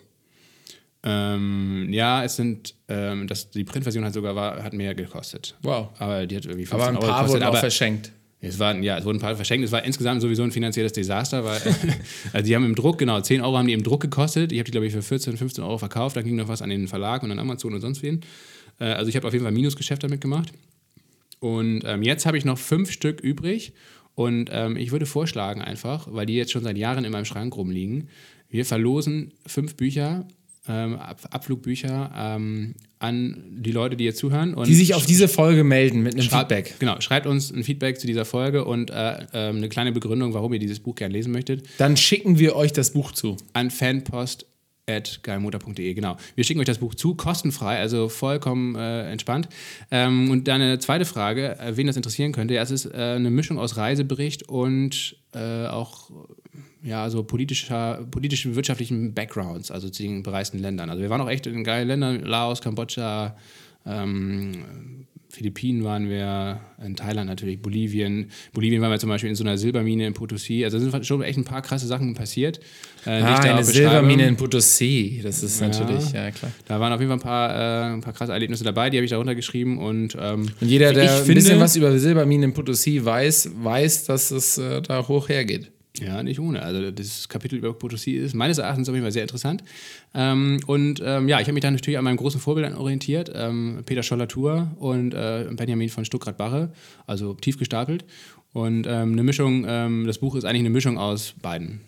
Ähm, 1.02 1.88
ja, 1.92 2.24
es 2.24 2.36
sind, 2.36 2.76
ähm, 2.88 3.26
das, 3.26 3.50
die 3.50 3.64
Printversion 3.64 4.06
hat 4.06 4.14
sogar 4.14 4.36
war, 4.36 4.62
hat 4.62 4.74
mehr 4.74 4.94
gekostet. 4.94 5.56
Wow. 5.64 5.90
Aber 5.98 6.28
die 6.28 6.36
hat 6.36 6.46
irgendwie 6.46 6.66
15 6.66 6.80
Aber 6.80 6.90
ein 6.90 7.00
paar 7.00 7.24
Euro 7.24 7.34
wurden 7.34 7.44
auch 7.44 7.58
verschenkt. 7.58 8.12
Es 8.42 8.60
waren, 8.60 8.84
ja, 8.84 8.98
es 8.98 9.06
wurden 9.06 9.18
ein 9.18 9.22
paar 9.22 9.36
verschenkt. 9.36 9.66
Es 9.66 9.72
war 9.72 9.84
insgesamt 9.84 10.22
sowieso 10.22 10.44
ein 10.44 10.52
finanzielles 10.52 10.94
Desaster, 10.94 11.44
weil 11.44 11.60
also 12.34 12.46
die 12.46 12.56
haben 12.56 12.66
im 12.66 12.76
Druck, 12.76 13.00
genau, 13.00 13.20
10 13.20 13.42
Euro 13.42 13.58
haben 13.58 13.68
die 13.68 13.74
im 13.74 13.84
Druck 13.84 14.02
gekostet. 14.02 14.52
Ich 14.52 14.60
habe 14.60 14.66
die, 14.66 14.72
glaube 14.72 14.86
ich, 14.86 14.94
für 14.94 15.02
14, 15.02 15.36
15 15.36 15.64
Euro 15.64 15.80
verkauft. 15.80 16.16
Dann 16.16 16.26
ging 16.26 16.36
noch 16.36 16.48
was 16.48 16.62
an 16.62 16.70
den 16.70 16.88
Verlag 16.88 17.24
und 17.24 17.32
an 17.32 17.40
Amazon 17.40 17.74
und 17.74 17.82
sonst 17.82 18.04
wen. 18.04 18.22
Äh, 18.80 18.86
also 18.86 19.10
ich 19.10 19.16
habe 19.16 19.26
auf 19.26 19.34
jeden 19.34 19.46
Fall 19.46 19.52
Minusgeschäft 19.52 20.04
damit 20.04 20.22
gemacht. 20.22 20.54
Und 21.40 21.84
ähm, 21.86 22.04
jetzt 22.04 22.26
habe 22.26 22.38
ich 22.38 22.46
noch 22.46 22.58
fünf 22.58 22.92
Stück 22.92 23.22
übrig. 23.22 23.74
Und 24.16 24.50
ähm, 24.52 24.76
ich 24.76 24.92
würde 24.92 25.06
vorschlagen 25.06 25.62
einfach, 25.62 26.08
weil 26.12 26.26
die 26.26 26.34
jetzt 26.34 26.52
schon 26.52 26.64
seit 26.64 26.78
Jahren 26.78 27.06
in 27.06 27.12
meinem 27.12 27.26
Schrank 27.26 27.56
rumliegen, 27.56 28.10
wir 28.50 28.66
verlosen 28.66 29.34
fünf 29.46 29.76
Bücher, 29.76 30.28
ähm, 30.68 30.96
Ab 30.98 31.22
Abflugbücher 31.32 32.12
ähm, 32.16 32.76
an 33.00 33.44
die 33.50 33.72
Leute, 33.72 33.96
die 33.96 34.04
jetzt 34.04 34.20
zuhören. 34.20 34.56
die 34.66 34.76
sich 34.76 34.94
auf 34.94 35.06
diese 35.06 35.28
Folge 35.28 35.64
melden 35.64 36.04
mit 36.04 36.14
einem 36.14 36.30
Feedback. 36.30 36.76
Genau, 36.80 37.00
schreibt 37.00 37.26
uns 37.28 37.52
ein 37.52 37.64
Feedback 37.64 38.00
zu 38.00 38.06
dieser 38.06 38.26
Folge 38.26 38.66
und 38.66 38.92
äh, 38.92 38.94
äh, 38.94 39.50
eine 39.50 39.70
kleine 39.70 39.94
Begründung, 39.94 40.34
warum 40.34 40.54
ihr 40.54 40.60
dieses 40.60 40.80
Buch 40.80 40.96
gerne 40.96 41.14
lesen 41.14 41.32
möchtet. 41.32 41.64
Dann 41.78 41.98
schicken 41.98 42.40
wir 42.40 42.56
euch 42.56 42.74
das 42.74 42.92
Buch 42.92 43.14
zu. 43.14 43.38
An 43.54 43.72
fanpost 43.72 44.46
geilmutter.de, 45.24 45.94
genau. 45.94 46.18
Wir 46.36 46.44
schicken 46.44 46.60
euch 46.60 46.66
das 46.66 46.80
Buch 46.80 46.96
zu, 46.96 47.16
kostenfrei, 47.16 47.78
also 47.80 48.10
vollkommen 48.10 48.76
äh, 48.76 49.12
entspannt. 49.12 49.50
Ähm, 49.92 50.32
und 50.32 50.48
dann 50.48 50.62
eine 50.62 50.80
zweite 50.80 51.06
Frage, 51.06 51.60
äh, 51.60 51.78
wen 51.78 51.88
das 51.88 51.96
interessieren 51.96 52.32
könnte. 52.32 52.54
Ja, 52.54 52.62
es 52.62 52.72
ist 52.72 52.86
äh, 52.86 53.16
eine 53.16 53.30
Mischung 53.30 53.60
aus 53.60 53.78
Reisebericht 53.78 54.50
und 54.50 55.16
äh, 55.34 55.68
auch 55.68 56.10
ja, 56.82 57.10
so 57.10 57.24
politischer, 57.24 58.06
politischen, 58.10 58.56
wirtschaftlichen 58.56 59.14
Backgrounds, 59.14 59.72
also 59.72 59.90
zu 59.90 60.04
den 60.04 60.24
bereisten 60.24 60.60
Ländern. 60.60 60.90
Also 60.90 61.02
wir 61.02 61.10
waren 61.10 61.22
auch 61.22 61.30
echt 61.30 61.46
in 61.46 61.64
geilen 61.64 61.88
Ländern, 61.88 62.24
Laos, 62.24 62.62
Kambodscha, 62.62 63.36
ähm, 63.86 65.06
Philippinen 65.40 65.86
waren 65.86 66.10
wir, 66.10 66.60
in 66.84 66.98
Thailand 66.98 67.30
natürlich, 67.30 67.62
Bolivien. 67.62 68.30
Bolivien 68.52 68.82
waren 68.82 68.92
wir 68.92 69.00
zum 69.00 69.08
Beispiel 69.08 69.30
in 69.30 69.38
so 69.38 69.46
einer 69.46 69.58
Silbermine 69.58 70.06
in 70.06 70.14
Potosí. 70.14 70.66
Also 70.66 70.80
sind 70.80 71.06
schon 71.06 71.22
echt 71.22 71.38
ein 71.38 71.46
paar 71.46 71.62
krasse 71.62 71.88
Sachen 71.88 72.14
passiert. 72.14 72.60
Äh, 73.06 73.22
ah, 73.22 73.40
eine 73.40 73.64
Silbermine 73.64 74.28
in 74.28 74.36
Potosí, 74.36 75.24
das 75.24 75.42
ist 75.42 75.62
natürlich, 75.62 76.12
ja, 76.12 76.30
klar. 76.32 76.52
Da 76.68 76.82
waren 76.82 76.92
auf 76.92 77.00
jeden 77.00 77.10
Fall 77.10 77.20
ein 77.20 77.22
paar, 77.22 77.90
äh, 77.90 77.94
ein 77.94 78.02
paar 78.02 78.12
krasse 78.12 78.34
Erlebnisse 78.34 78.66
dabei, 78.66 78.90
die 78.90 78.98
habe 78.98 79.06
ich 79.06 79.12
da 79.12 79.18
runtergeschrieben. 79.18 79.78
Und, 79.78 80.18
ähm, 80.20 80.50
und 80.60 80.68
jeder, 80.68 80.92
der 80.92 81.22
ein 81.22 81.26
bisschen 81.26 81.58
was 81.62 81.78
über 81.78 81.98
Silberminen 81.98 82.50
in 82.50 82.54
Potosí 82.54 83.06
weiß, 83.06 83.52
weiß, 83.64 84.04
dass 84.08 84.32
es 84.32 84.58
äh, 84.58 84.82
da 84.82 85.08
hoch 85.08 85.30
hergeht. 85.30 85.72
Ja, 86.00 86.24
nicht 86.24 86.40
ohne. 86.40 86.62
Also 86.62 86.92
das 86.92 87.28
Kapitel 87.28 87.58
über 87.58 87.72
Potosí 87.72 88.14
ist 88.14 88.34
meines 88.34 88.58
Erachtens 88.58 88.88
auf 88.88 88.96
jeden 88.96 89.04
Fall 89.04 89.12
sehr 89.12 89.24
interessant. 89.24 89.64
Ähm, 90.14 90.60
und 90.66 91.02
ähm, 91.04 91.28
ja, 91.28 91.40
ich 91.40 91.46
habe 91.46 91.54
mich 91.54 91.62
dann 91.62 91.74
natürlich 91.74 91.98
an 91.98 92.06
meinen 92.06 92.18
großen 92.18 92.40
Vorbildern 92.40 92.76
orientiert. 92.76 93.32
Ähm, 93.34 93.82
Peter 93.86 94.04
Scholler-Tour 94.04 94.76
und 94.80 95.14
äh, 95.14 95.48
Benjamin 95.52 95.90
von 95.90 96.06
Stuckrad-Barre, 96.06 96.72
also 97.06 97.34
tief 97.34 97.58
gestapelt. 97.58 98.06
Und 98.54 98.88
ähm, 98.88 99.12
eine 99.12 99.24
Mischung, 99.24 99.66
ähm, 99.68 100.08
das 100.08 100.20
Buch 100.20 100.36
ist 100.36 100.46
eigentlich 100.46 100.62
eine 100.62 100.70
Mischung 100.70 100.98
aus 100.98 101.34
beiden. 101.42 101.82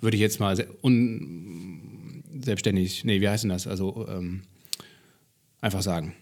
Würde 0.00 0.16
ich 0.16 0.20
jetzt 0.20 0.38
mal 0.38 0.56
un 0.82 2.22
selbstständig, 2.40 3.04
nee, 3.04 3.20
wie 3.20 3.28
heißt 3.28 3.44
denn 3.44 3.50
das? 3.50 3.66
Also 3.66 4.06
ähm, 4.08 4.42
einfach 5.60 5.82
sagen. 5.82 6.14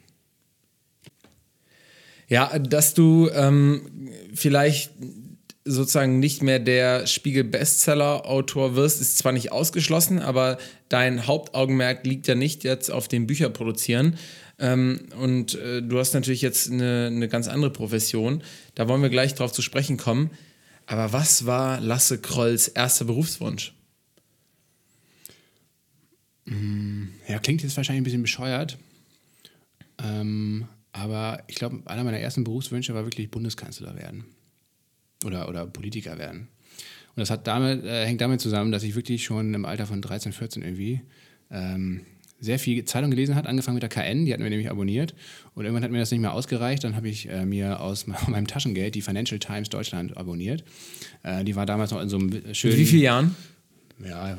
Ja, 2.29 2.59
dass 2.59 2.95
du 2.95 3.29
vielleicht 4.33 4.93
sozusagen 5.65 6.19
nicht 6.19 6.43
mehr 6.43 6.59
der 6.59 7.07
Spiegel-Bestseller-Autor 7.07 8.77
wirst, 8.77 9.01
ist 9.01 9.17
zwar 9.19 9.33
nicht 9.33 9.51
ausgeschlossen, 9.51 10.19
aber 10.21 10.59
dein 10.89 11.27
Hauptaugenmerk 11.27 12.05
liegt 12.07 12.27
ja 12.27 12.35
nicht 12.35 12.65
jetzt 12.65 12.91
auf 12.91 13.09
dem 13.09 13.27
Bücher 13.27 13.49
produzieren. 13.49 14.19
Ähm, 14.59 15.01
und 15.19 15.55
äh, 15.55 15.83
du 15.83 15.99
hast 15.99 16.13
natürlich 16.13 16.43
jetzt 16.43 16.71
eine, 16.71 17.07
eine 17.07 17.29
ganz 17.29 17.49
andere 17.49 17.71
Profession. 17.71 18.43
Da 18.75 18.89
wollen 18.89 19.03
wir 19.03 19.09
gleich 19.09 19.35
drauf 19.35 19.53
zu 19.53 19.63
sprechen 19.63 19.97
kommen. 19.97 20.31
Aber 20.87 21.13
was 21.13 21.47
war 21.47 21.81
Lasse 21.81 22.21
Krolls 22.21 22.69
erster 22.69 23.07
Berufswunsch? 23.07 23.75
Mm, 26.45 27.07
ja, 27.27 27.39
klingt 27.39 27.63
jetzt 27.63 27.77
wahrscheinlich 27.79 28.03
ein 28.03 28.05
bisschen 28.05 28.23
bescheuert. 28.23 28.77
Ähm, 30.03 30.69
aber 30.93 31.43
ich 31.49 31.55
glaube, 31.55 31.81
einer 31.87 32.05
meiner 32.05 32.19
ersten 32.19 32.45
Berufswünsche 32.45 32.95
war 32.95 33.07
wirklich 33.07 33.31
Bundeskanzler 33.31 33.97
werden 33.97 34.27
oder, 35.25 35.49
oder 35.49 35.67
Politiker 35.67 36.19
werden. 36.19 36.49
Und 37.17 37.21
das 37.21 37.31
hat 37.31 37.47
damit, 37.47 37.85
äh, 37.85 38.07
hängt 38.07 38.21
damit 38.21 38.41
zusammen, 38.41 38.73
dass 38.73 38.83
ich 38.83 38.95
wirklich 38.97 39.25
schon 39.25 39.55
im 39.55 39.65
Alter 39.65 39.87
von 39.87 40.03
13, 40.03 40.33
14 40.33 40.63
irgendwie 40.63 41.03
ähm, 41.51 42.01
sehr 42.41 42.59
viel 42.59 42.85
Zeitung 42.85 43.11
gelesen 43.11 43.35
hat, 43.35 43.47
angefangen 43.47 43.77
mit 43.77 43.83
der 43.83 43.89
KN, 43.89 44.27
die 44.27 44.33
hatten 44.33 44.43
wir 44.43 44.51
nämlich 44.51 44.71
abonniert. 44.71 45.15
Und 45.55 45.65
irgendwann 45.65 45.85
hat 45.85 45.91
mir 45.91 45.99
das 45.99 46.11
nicht 46.11 46.21
mehr 46.21 46.33
ausgereicht. 46.33 46.85
Dann 46.85 46.97
habe 46.97 47.09
ich 47.09 47.29
äh, 47.29 47.47
mir 47.47 47.81
aus 47.81 48.07
meinem 48.29 48.47
Taschengeld 48.47 48.95
die 48.95 49.03
Financial 49.03 49.39
Times 49.39 49.71
Deutschland 49.71 50.17
abonniert. 50.17 50.65
Äh, 51.23 51.45
die 51.45 51.57
war 51.57 51.67
damals 51.67 51.91
noch 51.91 52.01
in 52.01 52.09
so 52.09 52.19
einem 52.19 52.55
schönen. 52.55 52.75
Mit 52.75 52.81
wie 52.81 52.87
vielen 52.87 53.03
Jahren? 53.03 53.37
Ja, 54.03 54.37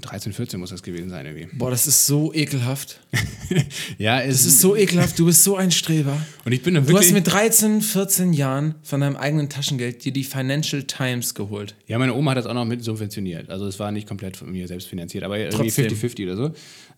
13, 0.00 0.32
14 0.32 0.58
muss 0.58 0.70
das 0.70 0.82
gewesen 0.82 1.10
sein 1.10 1.26
irgendwie. 1.26 1.46
Boah, 1.56 1.70
das 1.70 1.86
ist 1.86 2.06
so 2.06 2.32
ekelhaft. 2.32 3.00
ja, 3.98 4.20
es 4.20 4.38
das 4.38 4.46
ist 4.46 4.60
so 4.60 4.74
ekelhaft. 4.74 5.18
Du 5.18 5.26
bist 5.26 5.44
so 5.44 5.56
ein 5.56 5.70
Streber. 5.70 6.16
Und 6.44 6.52
ich 6.52 6.62
bin 6.62 6.74
Du 6.74 6.96
hast 6.96 7.12
mit 7.12 7.26
13, 7.26 7.82
14 7.82 8.32
Jahren 8.32 8.76
von 8.82 9.02
deinem 9.02 9.16
eigenen 9.16 9.50
Taschengeld 9.50 10.04
dir 10.04 10.12
die 10.12 10.24
Financial 10.24 10.82
Times 10.84 11.34
geholt. 11.34 11.74
Ja, 11.86 11.98
meine 11.98 12.14
Oma 12.14 12.30
hat 12.30 12.38
das 12.38 12.46
auch 12.46 12.54
noch 12.54 12.64
mit 12.64 12.82
subventioniert. 12.82 13.50
Also 13.50 13.66
es 13.66 13.78
war 13.78 13.92
nicht 13.92 14.08
komplett 14.08 14.38
von 14.38 14.50
mir 14.50 14.66
selbst 14.66 14.88
finanziert, 14.88 15.22
aber 15.22 15.38
irgendwie 15.38 15.70
50-50 15.70 16.24
oder 16.24 16.36
so. 16.36 16.50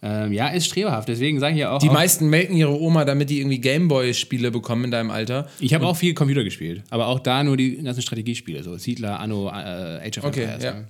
Ähm, 0.03 0.33
ja, 0.33 0.49
ist 0.49 0.67
streberhaft. 0.67 1.09
Deswegen 1.09 1.41
sage 1.41 1.55
ich 1.55 1.61
ja 1.61 1.73
auch. 1.73 1.81
Die 1.81 1.89
auch, 1.89 1.95
meisten 1.95 2.29
melken 2.29 2.57
ihre 2.57 2.81
Oma, 2.81 3.05
damit 3.05 3.31
die 3.31 3.41
irgendwie 3.41 3.59
Gameboy-Spiele 3.59 4.53
bekommen 4.53 4.85
in 4.85 4.91
deinem 4.93 5.11
Alter. 5.11 5.49
Ich 5.59 5.75
habe 5.75 5.87
auch 5.87 5.97
viel 5.97 6.15
Computer 6.15 6.45
gespielt, 6.45 6.85
aber 6.91 7.09
auch 7.09 7.19
da 7.19 7.43
nur 7.43 7.57
die 7.57 7.83
ganzen 7.83 8.03
Strategiespiele, 8.03 8.63
so 8.63 8.77
Siedler, 8.77 9.19
Anno, 9.19 9.49
äh, 9.49 10.07
Age 10.07 10.19
of 10.19 10.25
okay, 10.25 10.43
Empires. 10.43 10.63
Ja. 10.63 10.85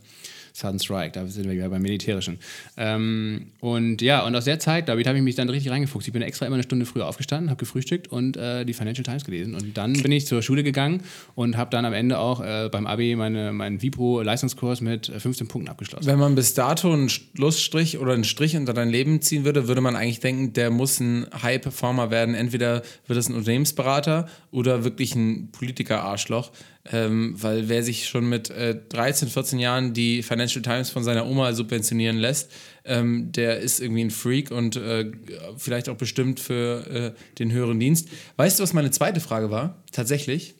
Sudden 0.56 0.78
Strike, 0.78 1.12
da 1.12 1.26
sind 1.26 1.44
wir 1.44 1.52
wieder 1.52 1.68
beim 1.68 1.82
Militärischen. 1.82 2.38
Ähm, 2.78 3.48
und 3.60 4.00
ja, 4.00 4.24
und 4.24 4.34
aus 4.34 4.46
der 4.46 4.58
Zeit, 4.58 4.88
David, 4.88 5.06
habe 5.06 5.18
ich 5.18 5.22
mich 5.22 5.34
dann 5.34 5.50
richtig 5.50 5.70
reingefuchst. 5.70 6.08
Ich 6.08 6.14
bin 6.14 6.22
extra 6.22 6.46
immer 6.46 6.54
eine 6.56 6.62
Stunde 6.62 6.86
früher 6.86 7.06
aufgestanden, 7.06 7.50
habe 7.50 7.58
gefrühstückt 7.58 8.08
und 8.08 8.38
äh, 8.38 8.64
die 8.64 8.72
Financial 8.72 9.04
Times 9.04 9.26
gelesen. 9.26 9.54
Und 9.54 9.76
dann 9.76 9.92
bin 9.92 10.10
ich 10.12 10.26
zur 10.26 10.40
Schule 10.40 10.62
gegangen 10.62 11.02
und 11.34 11.58
habe 11.58 11.68
dann 11.70 11.84
am 11.84 11.92
Ende 11.92 12.18
auch 12.18 12.40
äh, 12.40 12.70
beim 12.72 12.86
AB 12.86 13.16
meine, 13.16 13.52
meinen 13.52 13.82
Vipro-Leistungskurs 13.82 14.80
mit 14.80 15.08
15 15.08 15.46
äh, 15.46 15.50
Punkten 15.50 15.68
abgeschlossen. 15.68 16.06
Wenn 16.06 16.18
man 16.18 16.34
bis 16.34 16.54
dato 16.54 16.90
einen 16.90 17.10
Schlussstrich 17.10 17.98
oder 17.98 18.14
einen 18.14 18.24
Strich 18.24 18.56
unter 18.56 18.72
dein 18.72 18.88
Leben 18.88 19.20
ziehen 19.20 19.44
würde, 19.44 19.68
würde 19.68 19.82
man 19.82 19.94
eigentlich 19.94 20.20
denken, 20.20 20.54
der 20.54 20.70
muss 20.70 21.00
ein 21.00 21.26
High-Performer 21.42 22.10
werden. 22.10 22.34
Entweder 22.34 22.80
wird 23.06 23.18
es 23.18 23.28
ein 23.28 23.34
Unternehmensberater 23.34 24.26
oder 24.50 24.84
wirklich 24.84 25.14
ein 25.14 25.50
Politiker-Arschloch. 25.52 26.50
Ähm, 26.92 27.34
weil 27.40 27.68
wer 27.68 27.82
sich 27.82 28.08
schon 28.08 28.28
mit 28.28 28.50
äh, 28.50 28.78
13, 28.88 29.28
14 29.28 29.58
Jahren 29.58 29.92
die 29.92 30.22
Financial 30.22 30.62
Times 30.62 30.90
von 30.90 31.02
seiner 31.02 31.26
Oma 31.26 31.52
subventionieren 31.52 32.16
lässt, 32.16 32.52
ähm, 32.84 33.32
der 33.32 33.58
ist 33.60 33.80
irgendwie 33.80 34.02
ein 34.04 34.10
Freak 34.10 34.50
und 34.50 34.76
äh, 34.76 35.10
vielleicht 35.56 35.88
auch 35.88 35.96
bestimmt 35.96 36.38
für 36.38 36.86
äh, 37.16 37.38
den 37.38 37.52
höheren 37.52 37.80
Dienst. 37.80 38.08
Weißt 38.36 38.58
du, 38.58 38.62
was 38.62 38.72
meine 38.72 38.90
zweite 38.90 39.20
Frage 39.20 39.50
war? 39.50 39.82
Tatsächlich. 39.90 40.54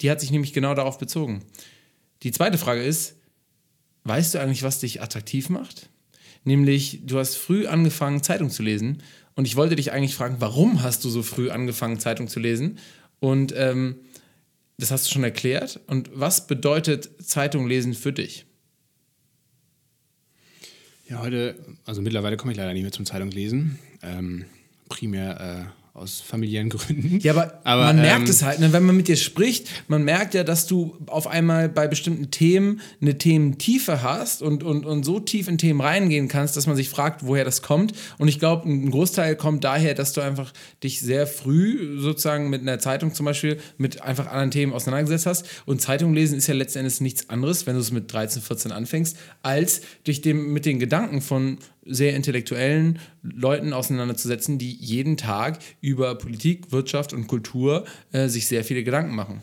Die 0.00 0.10
hat 0.10 0.20
sich 0.20 0.30
nämlich 0.30 0.52
genau 0.52 0.74
darauf 0.74 0.98
bezogen. 0.98 1.42
Die 2.22 2.32
zweite 2.32 2.58
Frage 2.58 2.82
ist, 2.82 3.16
weißt 4.04 4.34
du 4.34 4.40
eigentlich, 4.40 4.62
was 4.62 4.80
dich 4.80 5.00
attraktiv 5.00 5.48
macht? 5.48 5.88
Nämlich, 6.44 7.00
du 7.04 7.18
hast 7.18 7.36
früh 7.36 7.66
angefangen, 7.66 8.22
Zeitung 8.22 8.50
zu 8.50 8.62
lesen. 8.62 9.02
Und 9.34 9.46
ich 9.46 9.56
wollte 9.56 9.76
dich 9.76 9.92
eigentlich 9.92 10.14
fragen, 10.14 10.36
warum 10.38 10.82
hast 10.82 11.04
du 11.04 11.10
so 11.10 11.22
früh 11.22 11.50
angefangen, 11.50 11.98
Zeitung 11.98 12.28
zu 12.28 12.38
lesen? 12.38 12.78
Und 13.18 13.54
ähm, 13.56 13.96
das 14.78 14.90
hast 14.90 15.06
du 15.06 15.12
schon 15.12 15.24
erklärt. 15.24 15.80
Und 15.86 16.10
was 16.12 16.46
bedeutet 16.46 17.10
Zeitung 17.24 17.66
lesen 17.66 17.94
für 17.94 18.12
dich? 18.12 18.46
Ja, 21.08 21.20
heute, 21.20 21.54
also 21.84 22.00
mittlerweile 22.00 22.36
komme 22.36 22.52
ich 22.52 22.58
leider 22.58 22.72
nicht 22.72 22.82
mehr 22.82 22.92
zum 22.92 23.06
Zeitung 23.06 23.30
lesen. 23.30 23.78
Ähm, 24.02 24.46
primär 24.88 25.40
äh, 25.40 25.83
aus 25.94 26.20
familiären 26.20 26.70
Gründen. 26.70 27.20
Ja, 27.20 27.32
aber, 27.32 27.60
aber 27.62 27.84
man 27.84 27.98
ähm, 27.98 28.02
merkt 28.02 28.28
es 28.28 28.42
halt, 28.42 28.58
ne? 28.58 28.72
wenn 28.72 28.82
man 28.82 28.96
mit 28.96 29.06
dir 29.06 29.16
spricht, 29.16 29.68
man 29.86 30.02
merkt 30.02 30.34
ja, 30.34 30.42
dass 30.42 30.66
du 30.66 30.98
auf 31.06 31.28
einmal 31.28 31.68
bei 31.68 31.86
bestimmten 31.86 32.32
Themen 32.32 32.80
eine 33.00 33.16
Thementiefe 33.16 34.02
hast 34.02 34.42
und, 34.42 34.64
und, 34.64 34.86
und 34.86 35.04
so 35.04 35.20
tief 35.20 35.46
in 35.46 35.56
Themen 35.56 35.80
reingehen 35.80 36.26
kannst, 36.26 36.56
dass 36.56 36.66
man 36.66 36.74
sich 36.74 36.88
fragt, 36.88 37.24
woher 37.24 37.44
das 37.44 37.62
kommt. 37.62 37.92
Und 38.18 38.26
ich 38.26 38.40
glaube, 38.40 38.68
ein 38.68 38.90
Großteil 38.90 39.36
kommt 39.36 39.62
daher, 39.62 39.94
dass 39.94 40.12
du 40.12 40.20
einfach 40.20 40.52
dich 40.82 40.98
sehr 40.98 41.28
früh 41.28 42.00
sozusagen 42.00 42.50
mit 42.50 42.62
einer 42.62 42.80
Zeitung 42.80 43.14
zum 43.14 43.24
Beispiel 43.24 43.58
mit 43.78 44.02
einfach 44.02 44.26
anderen 44.26 44.50
Themen 44.50 44.72
auseinandergesetzt 44.72 45.26
hast. 45.26 45.46
Und 45.64 45.80
Zeitung 45.80 46.12
lesen 46.12 46.36
ist 46.36 46.48
ja 46.48 46.54
letzten 46.54 46.80
Endes 46.80 47.00
nichts 47.00 47.30
anderes, 47.30 47.68
wenn 47.68 47.74
du 47.74 47.80
es 47.80 47.92
mit 47.92 48.12
13, 48.12 48.42
14 48.42 48.72
anfängst, 48.72 49.16
als 49.42 49.82
dich 50.08 50.22
dem, 50.22 50.52
mit 50.52 50.66
den 50.66 50.80
Gedanken 50.80 51.20
von 51.20 51.58
sehr 51.86 52.14
intellektuellen 52.14 52.98
Leuten 53.22 53.72
auseinanderzusetzen, 53.72 54.58
die 54.58 54.72
jeden 54.72 55.16
Tag 55.16 55.58
über 55.80 56.14
Politik, 56.16 56.72
Wirtschaft 56.72 57.12
und 57.12 57.26
Kultur 57.26 57.84
äh, 58.12 58.28
sich 58.28 58.46
sehr 58.46 58.64
viele 58.64 58.84
Gedanken 58.84 59.14
machen. 59.14 59.40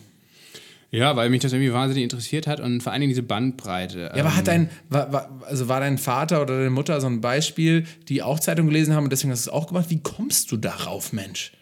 Ja, 0.91 1.15
weil 1.15 1.29
mich 1.29 1.41
das 1.41 1.53
irgendwie 1.53 1.71
wahnsinnig 1.71 2.03
interessiert 2.03 2.47
hat 2.47 2.59
und 2.59 2.83
vor 2.83 2.91
allen 2.91 2.99
Dingen 2.99 3.11
diese 3.11 3.23
Bandbreite. 3.23 4.11
Ja, 4.13 4.23
aber 4.23 4.35
hat 4.35 4.49
ähm, 4.49 4.67
dein, 4.67 4.69
war, 4.89 5.13
war, 5.13 5.41
also 5.45 5.69
war 5.69 5.79
dein 5.79 5.97
Vater 5.97 6.41
oder 6.41 6.57
deine 6.57 6.69
Mutter 6.69 6.99
so 6.99 7.07
ein 7.07 7.21
Beispiel, 7.21 7.85
die 8.09 8.21
auch 8.21 8.41
Zeitung 8.41 8.67
gelesen 8.67 8.93
haben 8.93 9.05
und 9.05 9.09
deswegen 9.09 9.31
hast 9.31 9.45
du 9.45 9.49
es 9.49 9.53
auch 9.53 9.67
gemacht? 9.67 9.85
Wie 9.89 10.01
kommst 10.01 10.51
du 10.51 10.57
darauf, 10.57 11.13
Mensch? 11.13 11.53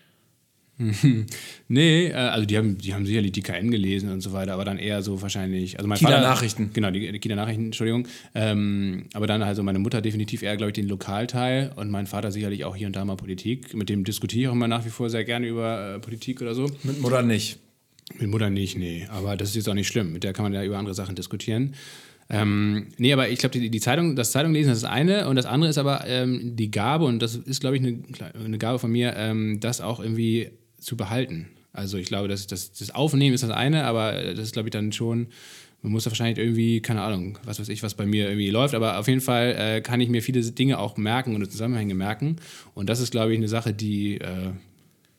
nee, 1.67 2.07
äh, 2.07 2.13
also 2.13 2.45
die 2.45 2.57
haben, 2.57 2.77
die 2.77 2.93
haben 2.93 3.05
sicherlich 3.05 3.33
die 3.33 3.41
KN 3.41 3.69
gelesen 3.69 4.11
und 4.11 4.21
so 4.21 4.31
weiter, 4.31 4.53
aber 4.53 4.63
dann 4.63 4.77
eher 4.77 5.01
so 5.01 5.21
wahrscheinlich. 5.21 5.77
Also 5.77 5.89
mein 5.89 5.97
Kieler 5.97 6.11
Vater, 6.11 6.21
Nachrichten. 6.21 6.71
Genau, 6.73 6.89
die, 6.89 7.11
die 7.11 7.19
Kieler 7.19 7.35
Nachrichten, 7.35 7.65
Entschuldigung. 7.65 8.07
Ähm, 8.33 9.07
aber 9.13 9.27
dann 9.27 9.41
also 9.41 9.61
meine 9.61 9.79
Mutter 9.79 10.01
definitiv 10.01 10.41
eher, 10.41 10.55
glaube 10.55 10.69
ich, 10.69 10.75
den 10.75 10.87
Lokalteil 10.87 11.73
und 11.75 11.91
mein 11.91 12.07
Vater 12.07 12.31
sicherlich 12.31 12.63
auch 12.63 12.77
hier 12.77 12.87
und 12.87 12.95
da 12.95 13.03
mal 13.03 13.17
Politik. 13.17 13.73
Mit 13.73 13.89
dem 13.89 14.05
diskutiere 14.05 14.41
ich 14.43 14.47
auch 14.47 14.53
immer 14.53 14.69
nach 14.69 14.85
wie 14.85 14.89
vor 14.89 15.09
sehr 15.09 15.25
gerne 15.25 15.47
über 15.47 15.95
äh, 15.95 15.99
Politik 15.99 16.41
oder 16.41 16.55
so. 16.55 16.67
Mit 16.83 17.01
Mutter 17.01 17.23
nicht. 17.23 17.59
Mit 18.17 18.29
Mutter 18.29 18.49
nicht, 18.49 18.77
nee. 18.77 19.05
Aber 19.11 19.35
das 19.35 19.49
ist 19.49 19.55
jetzt 19.55 19.69
auch 19.69 19.73
nicht 19.73 19.87
schlimm. 19.87 20.13
Mit 20.13 20.23
der 20.23 20.31
kann 20.31 20.43
man 20.43 20.53
ja 20.53 20.63
über 20.63 20.77
andere 20.77 20.95
Sachen 20.95 21.15
diskutieren. 21.15 21.75
Ähm, 22.29 22.87
nee, 22.97 23.11
aber 23.11 23.27
ich 23.27 23.39
glaube, 23.39 23.59
die, 23.59 23.69
die, 23.69 23.79
Zeitung, 23.79 24.15
das 24.15 24.31
Zeitunglesen 24.31 24.71
ist 24.71 24.83
das 24.83 24.89
eine 24.89 25.27
und 25.27 25.35
das 25.35 25.45
andere 25.45 25.69
ist 25.69 25.79
aber 25.79 26.05
ähm, 26.07 26.55
die 26.55 26.71
Gabe, 26.71 27.05
und 27.05 27.19
das 27.19 27.35
ist, 27.35 27.59
glaube 27.59 27.75
ich, 27.75 27.83
eine, 27.83 28.03
eine 28.33 28.57
Gabe 28.59 28.79
von 28.79 28.91
mir, 28.91 29.15
ähm, 29.17 29.59
das 29.59 29.81
auch 29.81 29.99
irgendwie 29.99 30.51
zu 30.79 30.97
behalten. 30.97 31.47
Also 31.73 31.97
ich 31.97 32.07
glaube, 32.07 32.27
das, 32.27 32.47
das, 32.47 32.71
das 32.71 32.91
Aufnehmen 32.91 33.33
ist 33.35 33.43
das 33.43 33.51
eine, 33.51 33.85
aber 33.85 34.13
das 34.13 34.39
ist, 34.39 34.53
glaube 34.53 34.69
ich, 34.69 34.71
dann 34.71 34.91
schon, 34.91 35.27
man 35.81 35.91
muss 35.91 36.03
da 36.03 36.11
wahrscheinlich 36.11 36.37
irgendwie, 36.39 36.81
keine 36.81 37.01
Ahnung, 37.01 37.37
was 37.45 37.59
weiß 37.59 37.69
ich, 37.69 37.83
was 37.83 37.93
bei 37.93 38.05
mir 38.05 38.27
irgendwie 38.27 38.49
läuft, 38.49 38.73
aber 38.73 38.97
auf 38.99 39.07
jeden 39.07 39.21
Fall 39.21 39.55
äh, 39.57 39.81
kann 39.81 40.01
ich 40.01 40.09
mir 40.09 40.21
viele 40.21 40.41
Dinge 40.41 40.79
auch 40.79 40.97
merken 40.97 41.35
und 41.35 41.49
Zusammenhänge 41.51 41.93
merken. 41.93 42.37
Und 42.73 42.89
das 42.89 42.99
ist, 42.99 43.11
glaube 43.11 43.31
ich, 43.33 43.37
eine 43.37 43.47
Sache, 43.47 43.73
die, 43.73 44.15
äh, 44.19 44.51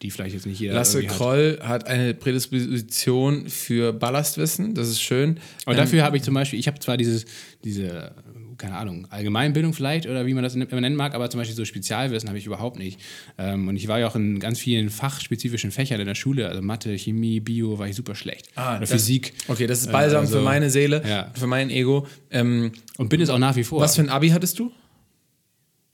die 0.02 0.10
vielleicht 0.10 0.34
jetzt 0.34 0.46
nicht 0.46 0.60
jeder 0.60 0.74
Lasse 0.74 0.98
irgendwie 0.98 1.10
hat. 1.10 1.18
Kroll 1.18 1.58
hat 1.62 1.86
eine 1.86 2.14
Prädisposition 2.14 3.48
für 3.48 3.92
Ballastwissen, 3.92 4.74
das 4.74 4.88
ist 4.88 5.00
schön. 5.00 5.38
Aber 5.64 5.76
Ähm, 5.76 5.78
dafür 5.78 6.02
habe 6.02 6.16
ich 6.16 6.22
zum 6.22 6.34
Beispiel, 6.34 6.58
ich 6.58 6.66
habe 6.66 6.78
zwar 6.78 6.96
dieses, 6.96 7.26
diese, 7.64 8.12
keine 8.60 8.76
Ahnung, 8.76 9.06
Allgemeinbildung 9.10 9.72
vielleicht 9.72 10.06
oder 10.06 10.26
wie 10.26 10.34
man 10.34 10.44
das 10.44 10.54
immer 10.54 10.80
nennen 10.80 10.94
mag, 10.94 11.14
aber 11.14 11.28
zum 11.30 11.40
Beispiel 11.40 11.56
so 11.56 11.64
Spezialwissen 11.64 12.28
habe 12.28 12.38
ich 12.38 12.46
überhaupt 12.46 12.78
nicht. 12.78 13.00
Ähm, 13.38 13.66
und 13.68 13.76
ich 13.76 13.88
war 13.88 13.98
ja 13.98 14.06
auch 14.06 14.14
in 14.14 14.38
ganz 14.38 14.58
vielen 14.60 14.90
fachspezifischen 14.90 15.70
Fächern 15.70 15.98
in 16.00 16.06
der 16.06 16.14
Schule, 16.14 16.48
also 16.48 16.62
Mathe, 16.62 16.96
Chemie, 16.98 17.40
Bio, 17.40 17.78
war 17.78 17.88
ich 17.88 17.96
super 17.96 18.14
schlecht. 18.14 18.48
Ah, 18.54 18.72
oder 18.72 18.80
das- 18.80 18.90
Physik. 18.90 19.32
Okay, 19.48 19.66
das 19.66 19.80
ist 19.80 19.90
balsam 19.90 20.20
also- 20.20 20.38
für 20.38 20.44
meine 20.44 20.70
Seele, 20.70 21.02
ja. 21.08 21.30
für 21.34 21.46
mein 21.46 21.70
Ego. 21.70 22.06
Ähm, 22.30 22.72
Und 22.98 23.08
bin 23.08 23.20
es 23.20 23.30
auch 23.30 23.38
nach 23.38 23.56
wie 23.56 23.64
vor. 23.64 23.80
was 23.80 23.96
für 23.96 24.02
ein 24.02 24.08
Abi 24.10 24.28
hattest 24.28 24.58
du? 24.58 24.70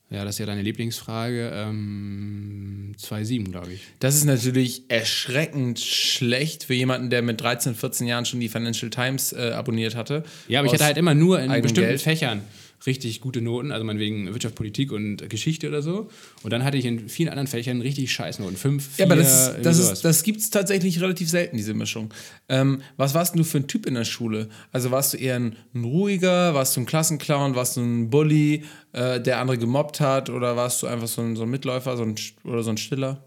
Ja, 0.08 0.24
das 0.24 0.36
ist 0.36 0.38
ja 0.38 0.46
deine 0.46 0.62
Lieblingsfrage. 0.62 1.50
Ähm, 1.52 2.94
2,7, 3.00 3.50
glaube 3.50 3.72
ich. 3.72 3.80
Das 3.98 4.14
ist 4.14 4.24
natürlich 4.24 4.84
erschreckend 4.88 5.80
schlecht 5.80 6.64
für 6.64 6.74
jemanden, 6.74 7.10
der 7.10 7.22
mit 7.22 7.40
13, 7.40 7.74
14 7.74 8.06
Jahren 8.06 8.24
schon 8.24 8.38
die 8.38 8.48
Financial 8.48 8.88
Times 8.88 9.32
äh, 9.32 9.50
abonniert 9.52 9.96
hatte. 9.96 10.22
Ja, 10.46 10.60
aber 10.60 10.66
ich 10.68 10.74
hatte 10.74 10.84
halt 10.84 10.96
immer 10.96 11.14
nur 11.14 11.40
in 11.40 11.50
bestimmten 11.60 11.90
Geld. 11.90 12.02
Fächern 12.02 12.42
richtig 12.84 13.20
gute 13.20 13.40
Noten, 13.40 13.72
also 13.72 13.84
meinetwegen 13.84 14.32
Wirtschaft, 14.32 14.54
Politik 14.54 14.92
und 14.92 15.28
Geschichte 15.30 15.68
oder 15.68 15.82
so. 15.82 16.08
Und 16.42 16.52
dann 16.52 16.64
hatte 16.64 16.76
ich 16.76 16.84
in 16.84 17.08
vielen 17.08 17.28
anderen 17.28 17.46
Fächern 17.46 17.80
richtig 17.80 18.12
scheiß 18.12 18.38
Noten. 18.38 18.56
Fünf, 18.56 18.96
vier, 18.96 19.06
Ja, 19.06 19.12
aber 19.12 19.16
das, 19.20 19.54
das, 19.62 19.78
ist, 19.78 20.04
das 20.04 20.22
gibt 20.22 20.40
es 20.40 20.50
tatsächlich 20.50 21.00
relativ 21.00 21.30
selten, 21.30 21.56
diese 21.56 21.74
Mischung. 21.74 22.12
Ähm, 22.48 22.82
was 22.96 23.14
warst 23.14 23.34
denn 23.34 23.38
du 23.38 23.44
für 23.44 23.58
ein 23.58 23.66
Typ 23.68 23.86
in 23.86 23.94
der 23.94 24.04
Schule? 24.04 24.48
Also 24.72 24.90
warst 24.90 25.14
du 25.14 25.16
eher 25.16 25.36
ein, 25.36 25.56
ein 25.74 25.84
ruhiger, 25.84 26.54
warst 26.54 26.76
du 26.76 26.80
ein 26.80 26.86
Klassenclown, 26.86 27.54
warst 27.54 27.76
du 27.76 27.80
ein 27.80 28.10
Bully, 28.10 28.64
äh, 28.92 29.20
der 29.20 29.40
andere 29.40 29.58
gemobbt 29.58 30.00
hat 30.00 30.30
oder 30.30 30.56
warst 30.56 30.82
du 30.82 30.86
einfach 30.86 31.08
so 31.08 31.22
ein, 31.22 31.36
so 31.36 31.44
ein 31.44 31.50
Mitläufer 31.50 31.96
so 31.96 32.02
ein, 32.02 32.14
oder 32.44 32.62
so 32.62 32.70
ein 32.70 32.76
Stiller? 32.76 33.24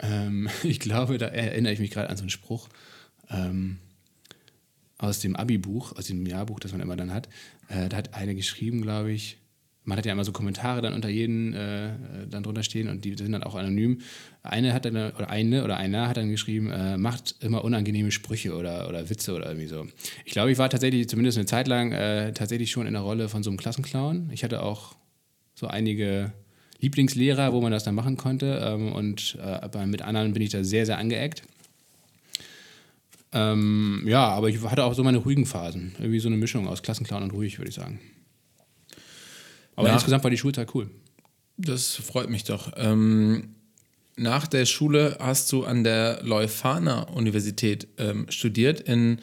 Ähm, 0.00 0.48
ich 0.62 0.80
glaube, 0.80 1.18
da 1.18 1.26
erinnere 1.26 1.72
ich 1.72 1.80
mich 1.80 1.90
gerade 1.90 2.10
an 2.10 2.16
so 2.16 2.22
einen 2.22 2.30
Spruch 2.30 2.68
ähm, 3.30 3.78
aus 5.02 5.18
dem 5.18 5.36
Abi-Buch, 5.36 5.96
aus 5.96 6.06
dem 6.06 6.24
Jahrbuch, 6.24 6.60
das 6.60 6.72
man 6.72 6.80
immer 6.80 6.96
dann 6.96 7.12
hat. 7.12 7.28
Äh, 7.68 7.88
da 7.88 7.96
hat 7.96 8.14
eine 8.14 8.34
geschrieben, 8.34 8.82
glaube 8.82 9.12
ich. 9.12 9.38
Man 9.84 9.98
hat 9.98 10.06
ja 10.06 10.12
immer 10.12 10.24
so 10.24 10.30
Kommentare 10.30 10.80
dann 10.80 10.94
unter 10.94 11.08
jeden 11.08 11.54
äh, 11.54 11.88
äh, 11.88 11.92
dann 12.30 12.44
drunter 12.44 12.62
stehen 12.62 12.88
und 12.88 13.04
die 13.04 13.16
sind 13.16 13.32
dann 13.32 13.42
auch 13.42 13.56
anonym. 13.56 14.00
Eine 14.44 14.72
hat 14.72 14.84
dann, 14.84 14.94
oder 14.94 15.28
eine 15.28 15.64
oder 15.64 15.76
einer 15.76 16.08
hat 16.08 16.18
dann 16.18 16.30
geschrieben, 16.30 16.70
äh, 16.70 16.96
macht 16.96 17.34
immer 17.40 17.64
unangenehme 17.64 18.12
Sprüche 18.12 18.54
oder, 18.54 18.88
oder 18.88 19.10
Witze 19.10 19.34
oder 19.34 19.46
irgendwie 19.46 19.66
so. 19.66 19.88
Ich 20.24 20.32
glaube, 20.32 20.52
ich 20.52 20.58
war 20.58 20.70
tatsächlich 20.70 21.08
zumindest 21.08 21.36
eine 21.36 21.46
Zeit 21.46 21.66
lang 21.66 21.90
äh, 21.90 22.32
tatsächlich 22.32 22.70
schon 22.70 22.86
in 22.86 22.92
der 22.92 23.02
Rolle 23.02 23.28
von 23.28 23.42
so 23.42 23.50
einem 23.50 23.58
Klassenclown. 23.58 24.30
Ich 24.32 24.44
hatte 24.44 24.62
auch 24.62 24.94
so 25.56 25.66
einige 25.66 26.32
Lieblingslehrer, 26.80 27.52
wo 27.52 27.60
man 27.60 27.72
das 27.72 27.82
dann 27.82 27.96
machen 27.96 28.16
konnte. 28.16 28.62
Ähm, 28.64 28.92
und 28.92 29.36
äh, 29.40 29.46
aber 29.46 29.84
mit 29.86 30.02
anderen 30.02 30.32
bin 30.32 30.42
ich 30.42 30.50
da 30.50 30.62
sehr, 30.62 30.86
sehr 30.86 30.98
angeeckt. 30.98 31.42
Ähm, 33.32 34.02
ja, 34.06 34.28
aber 34.28 34.48
ich 34.48 34.60
hatte 34.62 34.84
auch 34.84 34.94
so 34.94 35.02
meine 35.02 35.18
ruhigen 35.18 35.46
Phasen. 35.46 35.94
Irgendwie 35.98 36.20
so 36.20 36.28
eine 36.28 36.36
Mischung 36.36 36.68
aus 36.68 36.82
Klassenclown 36.82 37.22
und 37.22 37.30
ruhig, 37.32 37.58
würde 37.58 37.70
ich 37.70 37.74
sagen. 37.74 38.00
Aber 39.74 39.88
Nach- 39.88 39.94
insgesamt 39.94 40.22
war 40.24 40.30
die 40.30 40.36
Schulzeit 40.38 40.74
cool. 40.74 40.90
Das 41.56 41.94
freut 41.94 42.28
mich 42.28 42.44
doch. 42.44 42.72
Ähm, 42.76 43.54
nach 44.16 44.46
der 44.46 44.66
Schule 44.66 45.16
hast 45.20 45.50
du 45.52 45.64
an 45.64 45.84
der 45.84 46.20
Leuphana 46.22 47.02
Universität 47.08 47.88
ähm, 47.98 48.26
studiert 48.28 48.80
in 48.80 49.18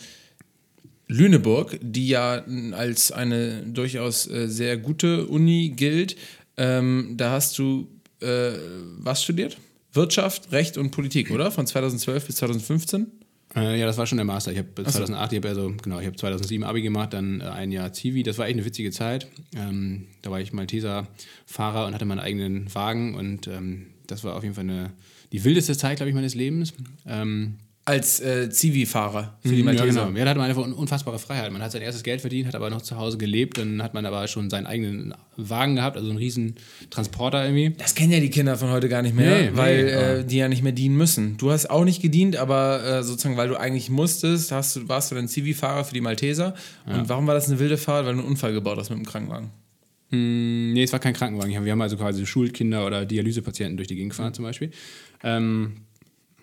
Lüneburg, 1.07 1.78
die 1.82 2.07
ja 2.07 2.43
als 2.72 3.12
eine 3.12 3.64
durchaus 3.64 4.28
äh, 4.28 4.47
sehr 4.47 4.78
gute 4.78 5.28
Uni 5.28 5.74
gilt. 5.76 6.16
Ähm, 6.57 7.14
da 7.18 7.32
hast 7.32 7.57
du 7.57 7.88
äh, 8.22 8.51
was 8.97 9.24
studiert? 9.24 9.57
Wirtschaft, 9.93 10.51
Recht 10.51 10.78
und 10.78 10.91
Politik, 10.91 11.32
oder? 11.32 11.49
Von 11.51 11.66
2012 11.66 12.28
bis 12.28 12.36
2015? 12.38 13.07
Äh, 13.55 13.79
ja, 13.79 13.85
das 13.85 13.97
war 13.97 14.05
schon 14.05 14.17
der 14.17 14.25
Master. 14.25 14.51
Ich 14.51 14.59
habe 14.59 14.69
2008, 14.75 15.33
ich 15.33 15.37
habe 15.37 15.47
also, 15.49 15.73
genau, 15.81 15.99
ich 15.99 16.05
habe 16.05 16.15
2007 16.15 16.63
Abi 16.63 16.81
gemacht, 16.81 17.13
dann 17.13 17.41
äh, 17.41 17.45
ein 17.45 17.71
Jahr 17.71 17.91
Zivi. 17.93 18.23
Das 18.23 18.37
war 18.37 18.45
echt 18.45 18.55
eine 18.55 18.65
witzige 18.65 18.91
Zeit. 18.91 19.27
Ähm, 19.55 20.07
da 20.21 20.29
war 20.31 20.39
ich 20.39 20.53
Malteser-Fahrer 20.53 21.87
und 21.87 21.93
hatte 21.93 22.05
meinen 22.05 22.19
eigenen 22.19 22.73
Wagen 22.75 23.15
und 23.15 23.47
ähm, 23.47 23.87
das 24.07 24.23
war 24.23 24.35
auf 24.35 24.43
jeden 24.43 24.55
Fall 24.55 24.65
eine, 24.65 24.91
die 25.31 25.43
wildeste 25.43 25.75
Zeit, 25.75 25.97
glaube 25.97 26.09
ich, 26.09 26.15
meines 26.15 26.35
Lebens. 26.35 26.73
Ähm, 27.05 27.55
Als 27.89 28.19
äh, 28.19 28.49
Zivi-Fahrer 28.51 29.37
für 29.41 29.49
die 29.49 29.55
Mhm, 29.55 29.59
ja, 29.59 29.65
Malteser. 29.65 30.05
genau. 30.05 30.17
Ja, 30.19 30.25
da 30.25 30.29
hat 30.31 30.37
man 30.37 30.47
einfach 30.49 30.63
un- 30.63 30.73
unfassbare 30.73 31.17
Freiheit. 31.17 31.51
Man 31.51 31.61
hat 31.63 31.71
sein 31.71 31.81
erstes 31.81 32.03
Geld 32.03 32.21
verdient, 32.21 32.47
hat 32.47 32.53
aber 32.55 32.69
noch 32.69 32.83
zu 32.83 32.97
Hause 32.97 33.17
gelebt, 33.17 33.57
dann 33.57 33.81
hat 33.81 33.93
man 33.95 34.05
aber 34.05 34.27
schon 34.27 34.49
seinen 34.51 34.67
eigenen 34.67 35.15
Wagen 35.37 35.75
gehabt, 35.75 35.97
also 35.97 36.07
einen 36.09 36.19
riesen 36.19 36.55
Transporter 36.91 37.43
irgendwie. 37.45 37.71
Das 37.77 37.95
kennen 37.95 38.11
ja 38.11 38.19
die 38.19 38.29
Kinder 38.29 38.57
von 38.57 38.69
heute 38.69 38.89
gar 38.89 39.01
nicht 39.01 39.15
mehr, 39.15 39.41
Nee, 39.43 39.57
weil 39.57 39.83
nee, 39.85 39.89
äh, 39.91 40.23
die 40.23 40.37
ja 40.37 40.47
nicht 40.49 40.61
mehr 40.61 40.71
dienen 40.71 40.97
müssen. 40.97 41.37
Du 41.37 41.49
hast 41.49 41.69
auch 41.69 41.83
nicht 41.83 42.01
gedient, 42.01 42.35
aber 42.35 42.83
äh, 42.99 43.03
sozusagen, 43.03 43.37
weil 43.37 43.47
du 43.47 43.55
eigentlich 43.59 43.89
musstest, 43.89 44.51
hast 44.51 44.75
du, 44.75 44.87
warst 44.87 45.09
du 45.11 45.15
dann 45.15 45.27
Zivi-Fahrer 45.27 45.83
für 45.83 45.93
die 45.95 46.01
Malteser. 46.01 46.53
Und 46.85 47.09
warum 47.09 47.25
war 47.25 47.33
das 47.33 47.47
eine 47.47 47.57
wilde 47.59 47.77
Fahrt? 47.77 48.05
Weil 48.05 48.13
du 48.13 48.19
einen 48.19 48.27
Unfall 48.27 48.53
gebaut 48.53 48.77
hast 48.77 48.89
mit 48.91 48.99
dem 48.99 49.05
Krankenwagen. 49.05 49.49
Hm, 50.11 50.73
nee, 50.73 50.83
es 50.83 50.91
war 50.91 50.99
kein 50.99 51.13
Krankenwagen. 51.13 51.65
Wir 51.65 51.71
haben 51.71 51.81
also 51.81 51.97
quasi 51.97 52.25
Schulkinder 52.25 52.85
oder 52.85 53.05
Dialysepatienten 53.05 53.77
durch 53.77 53.87
die 53.87 53.95
Gegend 53.95 54.11
gefahren 54.11 54.33
zum 54.33 54.43
Beispiel. 54.43 54.71
Ähm, 55.23 55.81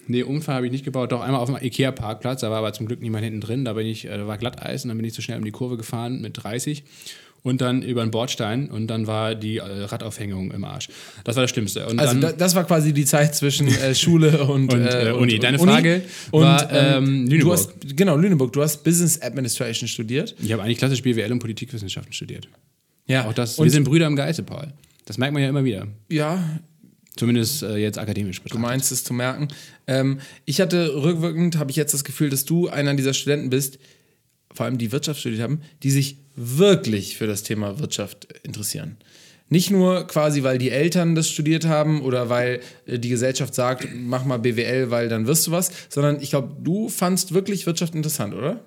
nee, 0.08 0.22
Unfall 0.22 0.56
habe 0.56 0.66
ich 0.66 0.72
nicht 0.72 0.84
gebaut. 0.84 1.12
Doch 1.12 1.20
einmal 1.22 1.40
auf 1.40 1.48
dem 1.50 1.56
Ikea-Parkplatz, 1.60 2.40
da 2.40 2.50
war 2.50 2.58
aber 2.58 2.72
zum 2.72 2.86
Glück 2.86 3.00
niemand 3.02 3.24
hinten 3.24 3.40
drin. 3.40 3.64
Da 3.64 3.72
bin 3.74 3.86
ich, 3.86 4.04
äh, 4.06 4.16
da 4.16 4.26
war 4.26 4.38
Glatteis 4.38 4.84
und 4.84 4.88
dann 4.88 4.96
bin 4.98 5.06
ich 5.06 5.14
zu 5.14 5.22
schnell 5.22 5.38
um 5.38 5.44
die 5.44 5.50
Kurve 5.52 5.76
gefahren 5.76 6.20
mit 6.20 6.42
30 6.42 6.84
und 7.42 7.60
dann 7.60 7.82
über 7.82 8.02
einen 8.02 8.10
Bordstein 8.10 8.68
und 8.70 8.88
dann 8.88 9.06
war 9.06 9.34
die 9.36 9.58
äh, 9.58 9.62
Radaufhängung 9.62 10.50
im 10.50 10.64
Arsch. 10.64 10.88
Das 11.22 11.36
war 11.36 11.42
das 11.44 11.50
Schlimmste. 11.50 11.86
Und 11.86 12.00
Also 12.00 12.12
dann, 12.14 12.20
da, 12.22 12.32
das 12.32 12.54
war 12.56 12.64
quasi 12.64 12.92
die 12.92 13.04
Zeit 13.04 13.36
zwischen 13.36 13.68
äh, 13.68 13.94
Schule 13.94 14.44
und, 14.48 14.72
Und, 14.72 14.80
äh, 14.84 15.12
Uni. 15.16 15.38
Deine 15.38 15.58
Frage 15.58 16.02
und 16.32 16.42
war, 16.42 16.72
ähm, 16.72 17.04
ähm, 17.04 17.24
Du 17.26 17.32
Lüneburg. 17.36 17.52
hast, 17.54 17.96
genau, 17.96 18.16
Lüneburg. 18.16 18.52
Du 18.52 18.62
hast 18.62 18.82
Business 18.82 19.20
Administration 19.22 19.86
studiert. 19.88 20.34
ich 20.42 20.52
habe 20.52 20.62
eigentlich 20.62 20.78
klassisch 20.78 21.02
BWL 21.02 21.30
und 21.30 21.38
Politikwissenschaften 21.38 22.12
studiert. 22.12 22.48
Ja, 23.06 23.26
Auch 23.28 23.32
das, 23.34 23.56
und 23.58 23.64
wir 23.66 23.70
sind 23.70 23.84
Brüder 23.84 24.08
im 24.08 24.16
Geiste, 24.16 24.42
Paul. 24.42 24.72
Das 25.04 25.16
merkt 25.18 25.32
man 25.32 25.40
ja 25.40 25.48
immer 25.48 25.62
wieder. 25.64 25.86
ja, 26.08 26.42
Zumindest 27.16 27.62
äh, 27.62 27.76
jetzt 27.76 27.98
akademisch 27.98 28.36
Du 28.38 28.42
betrachtet. 28.44 28.62
meinst 28.62 28.92
es 28.92 29.04
zu 29.04 29.14
merken. 29.14 29.48
Ähm, 29.86 30.20
ich 30.44 30.60
hatte 30.60 30.94
rückwirkend, 31.02 31.56
habe 31.56 31.70
ich 31.70 31.76
jetzt 31.76 31.94
das 31.94 32.04
Gefühl, 32.04 32.30
dass 32.30 32.44
du 32.44 32.68
einer 32.68 32.94
dieser 32.94 33.14
Studenten 33.14 33.50
bist, 33.50 33.78
vor 34.52 34.66
allem 34.66 34.78
die 34.78 34.92
Wirtschaft 34.92 35.20
studiert 35.20 35.42
haben, 35.42 35.60
die 35.82 35.90
sich 35.90 36.18
wirklich 36.34 37.16
für 37.16 37.26
das 37.26 37.42
Thema 37.42 37.78
Wirtschaft 37.78 38.28
interessieren. 38.42 38.96
Nicht 39.48 39.70
nur 39.70 40.06
quasi, 40.08 40.42
weil 40.42 40.58
die 40.58 40.70
Eltern 40.70 41.14
das 41.14 41.30
studiert 41.30 41.66
haben 41.66 42.02
oder 42.02 42.28
weil 42.28 42.60
äh, 42.86 42.98
die 42.98 43.08
Gesellschaft 43.08 43.54
sagt, 43.54 43.88
mach 43.94 44.24
mal 44.24 44.38
BWL, 44.38 44.90
weil 44.90 45.08
dann 45.08 45.26
wirst 45.26 45.46
du 45.46 45.52
was, 45.52 45.70
sondern 45.88 46.20
ich 46.20 46.30
glaube, 46.30 46.56
du 46.62 46.88
fandst 46.88 47.32
wirklich 47.32 47.64
Wirtschaft 47.64 47.94
interessant, 47.94 48.34
oder? 48.34 48.60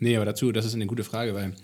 Nee, 0.00 0.16
aber 0.16 0.26
dazu, 0.26 0.52
das 0.52 0.66
ist 0.66 0.74
eine 0.74 0.86
gute 0.86 1.02
Frage, 1.02 1.34
weil 1.34 1.54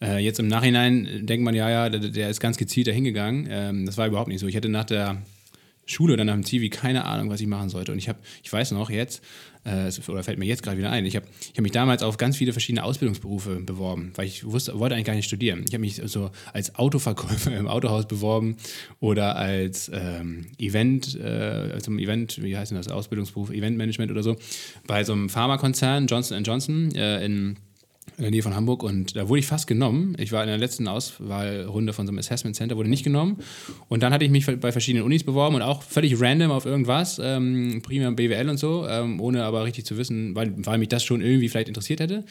äh, 0.00 0.18
jetzt 0.18 0.38
im 0.38 0.46
Nachhinein 0.46 1.26
denkt 1.26 1.42
man, 1.44 1.54
ja, 1.54 1.70
ja, 1.70 1.88
der, 1.88 2.00
der 2.00 2.28
ist 2.28 2.38
ganz 2.38 2.58
gezielt 2.58 2.86
dahingegangen. 2.86 3.48
Ähm, 3.50 3.86
das 3.86 3.96
war 3.96 4.06
überhaupt 4.06 4.28
nicht 4.28 4.40
so. 4.40 4.46
Ich 4.46 4.56
hatte 4.56 4.68
nach 4.68 4.84
der 4.84 5.22
Schule 5.86 6.14
oder 6.14 6.24
nach 6.24 6.34
dem 6.34 6.44
Zivi 6.44 6.70
keine 6.70 7.04
Ahnung, 7.04 7.30
was 7.30 7.40
ich 7.40 7.46
machen 7.46 7.68
sollte. 7.68 7.92
Und 7.92 7.98
ich 7.98 8.08
habe, 8.08 8.18
ich 8.42 8.52
weiß 8.52 8.70
noch 8.72 8.90
jetzt, 8.90 9.22
äh, 9.64 9.90
oder 10.08 10.22
fällt 10.22 10.38
mir 10.38 10.44
jetzt 10.44 10.62
gerade 10.62 10.78
wieder 10.78 10.90
ein, 10.90 11.06
ich 11.06 11.16
habe 11.16 11.26
ich 11.40 11.56
hab 11.56 11.62
mich 11.62 11.72
damals 11.72 12.02
auf 12.02 12.16
ganz 12.16 12.36
viele 12.36 12.52
verschiedene 12.52 12.84
Ausbildungsberufe 12.84 13.60
beworben, 13.60 14.12
weil 14.16 14.26
ich 14.26 14.44
wusste, 14.44 14.78
wollte 14.78 14.94
eigentlich 14.94 15.06
gar 15.06 15.14
nicht 15.14 15.26
studieren. 15.26 15.64
Ich 15.66 15.72
habe 15.72 15.80
mich 15.80 16.00
so 16.04 16.30
als 16.52 16.74
Autoverkäufer 16.74 17.56
im 17.56 17.68
Autohaus 17.68 18.06
beworben 18.06 18.56
oder 19.00 19.36
als 19.36 19.90
ähm, 19.92 20.46
Event, 20.58 21.14
äh, 21.14 21.78
zum 21.80 21.98
Event, 21.98 22.42
wie 22.42 22.56
heißt 22.56 22.72
denn 22.72 22.78
das, 22.78 22.88
Ausbildungsberuf, 22.88 23.50
Eventmanagement 23.50 24.10
oder 24.10 24.22
so, 24.22 24.36
bei 24.86 25.04
so 25.04 25.12
einem 25.12 25.28
Pharmakonzern, 25.28 26.06
Johnson 26.06 26.42
Johnson, 26.42 26.94
äh, 26.94 27.24
in 27.24 27.56
in 28.16 28.22
der 28.22 28.30
Nähe 28.30 28.42
von 28.42 28.54
Hamburg 28.54 28.82
und 28.82 29.16
da 29.16 29.28
wurde 29.28 29.38
ich 29.40 29.46
fast 29.46 29.66
genommen. 29.66 30.14
Ich 30.18 30.32
war 30.32 30.42
in 30.42 30.48
der 30.48 30.58
letzten 30.58 30.86
Auswahlrunde 30.88 31.92
von 31.92 32.06
so 32.06 32.10
einem 32.10 32.18
Assessment 32.18 32.56
Center, 32.56 32.76
wurde 32.76 32.90
nicht 32.90 33.04
genommen. 33.04 33.38
Und 33.88 34.02
dann 34.02 34.12
hatte 34.12 34.24
ich 34.24 34.30
mich 34.30 34.44
bei 34.60 34.72
verschiedenen 34.72 35.04
Unis 35.04 35.24
beworben 35.24 35.54
und 35.56 35.62
auch 35.62 35.82
völlig 35.82 36.20
random 36.20 36.50
auf 36.50 36.66
irgendwas, 36.66 37.20
ähm, 37.22 37.80
primär 37.82 38.10
BWL 38.12 38.48
und 38.48 38.58
so, 38.58 38.86
ähm, 38.88 39.20
ohne 39.20 39.44
aber 39.44 39.64
richtig 39.64 39.86
zu 39.86 39.96
wissen, 39.96 40.34
weil, 40.34 40.52
weil 40.56 40.78
mich 40.78 40.88
das 40.88 41.04
schon 41.04 41.20
irgendwie 41.20 41.48
vielleicht 41.48 41.68
interessiert 41.68 42.00
hätte. 42.00 42.24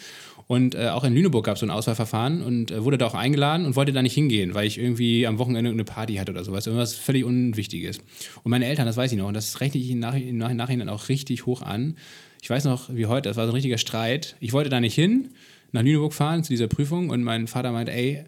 Und 0.47 0.75
äh, 0.75 0.89
auch 0.89 1.03
in 1.05 1.13
Lüneburg 1.13 1.45
gab 1.45 1.55
es 1.55 1.61
so 1.61 1.65
ein 1.65 1.71
Auswahlverfahren 1.71 2.41
und 2.43 2.71
äh, 2.71 2.83
wurde 2.83 2.97
da 2.97 3.05
auch 3.07 3.15
eingeladen 3.15 3.65
und 3.65 3.75
wollte 3.75 3.93
da 3.93 4.01
nicht 4.01 4.13
hingehen, 4.13 4.53
weil 4.53 4.67
ich 4.67 4.77
irgendwie 4.77 5.25
am 5.25 5.39
Wochenende 5.39 5.69
irgendeine 5.69 5.85
Party 5.85 6.15
hatte 6.15 6.31
oder 6.33 6.43
sowas, 6.43 6.67
irgendwas 6.67 6.93
völlig 6.95 7.23
Unwichtiges. 7.23 7.99
Und 8.43 8.49
meine 8.51 8.65
Eltern, 8.65 8.85
das 8.85 8.97
weiß 8.97 9.11
ich 9.13 9.17
noch, 9.17 9.27
und 9.29 9.33
das 9.35 9.61
rechne 9.61 9.79
ich 9.79 9.89
im 9.89 9.99
Nach- 9.99 10.15
im 10.15 10.37
Nach- 10.37 10.53
Nachhinein 10.53 10.89
auch 10.89 11.07
richtig 11.09 11.45
hoch 11.45 11.61
an. 11.61 11.95
Ich 12.41 12.49
weiß 12.49 12.65
noch, 12.65 12.89
wie 12.93 13.05
heute, 13.05 13.29
das 13.29 13.37
war 13.37 13.45
so 13.45 13.51
ein 13.51 13.55
richtiger 13.55 13.77
Streit. 13.77 14.35
Ich 14.39 14.51
wollte 14.51 14.69
da 14.69 14.79
nicht 14.79 14.95
hin, 14.95 15.29
nach 15.71 15.83
Lüneburg 15.83 16.13
fahren 16.13 16.43
zu 16.43 16.51
dieser 16.51 16.67
Prüfung 16.67 17.09
und 17.09 17.23
mein 17.23 17.47
Vater 17.47 17.71
meinte, 17.71 17.91
ey, 17.91 18.23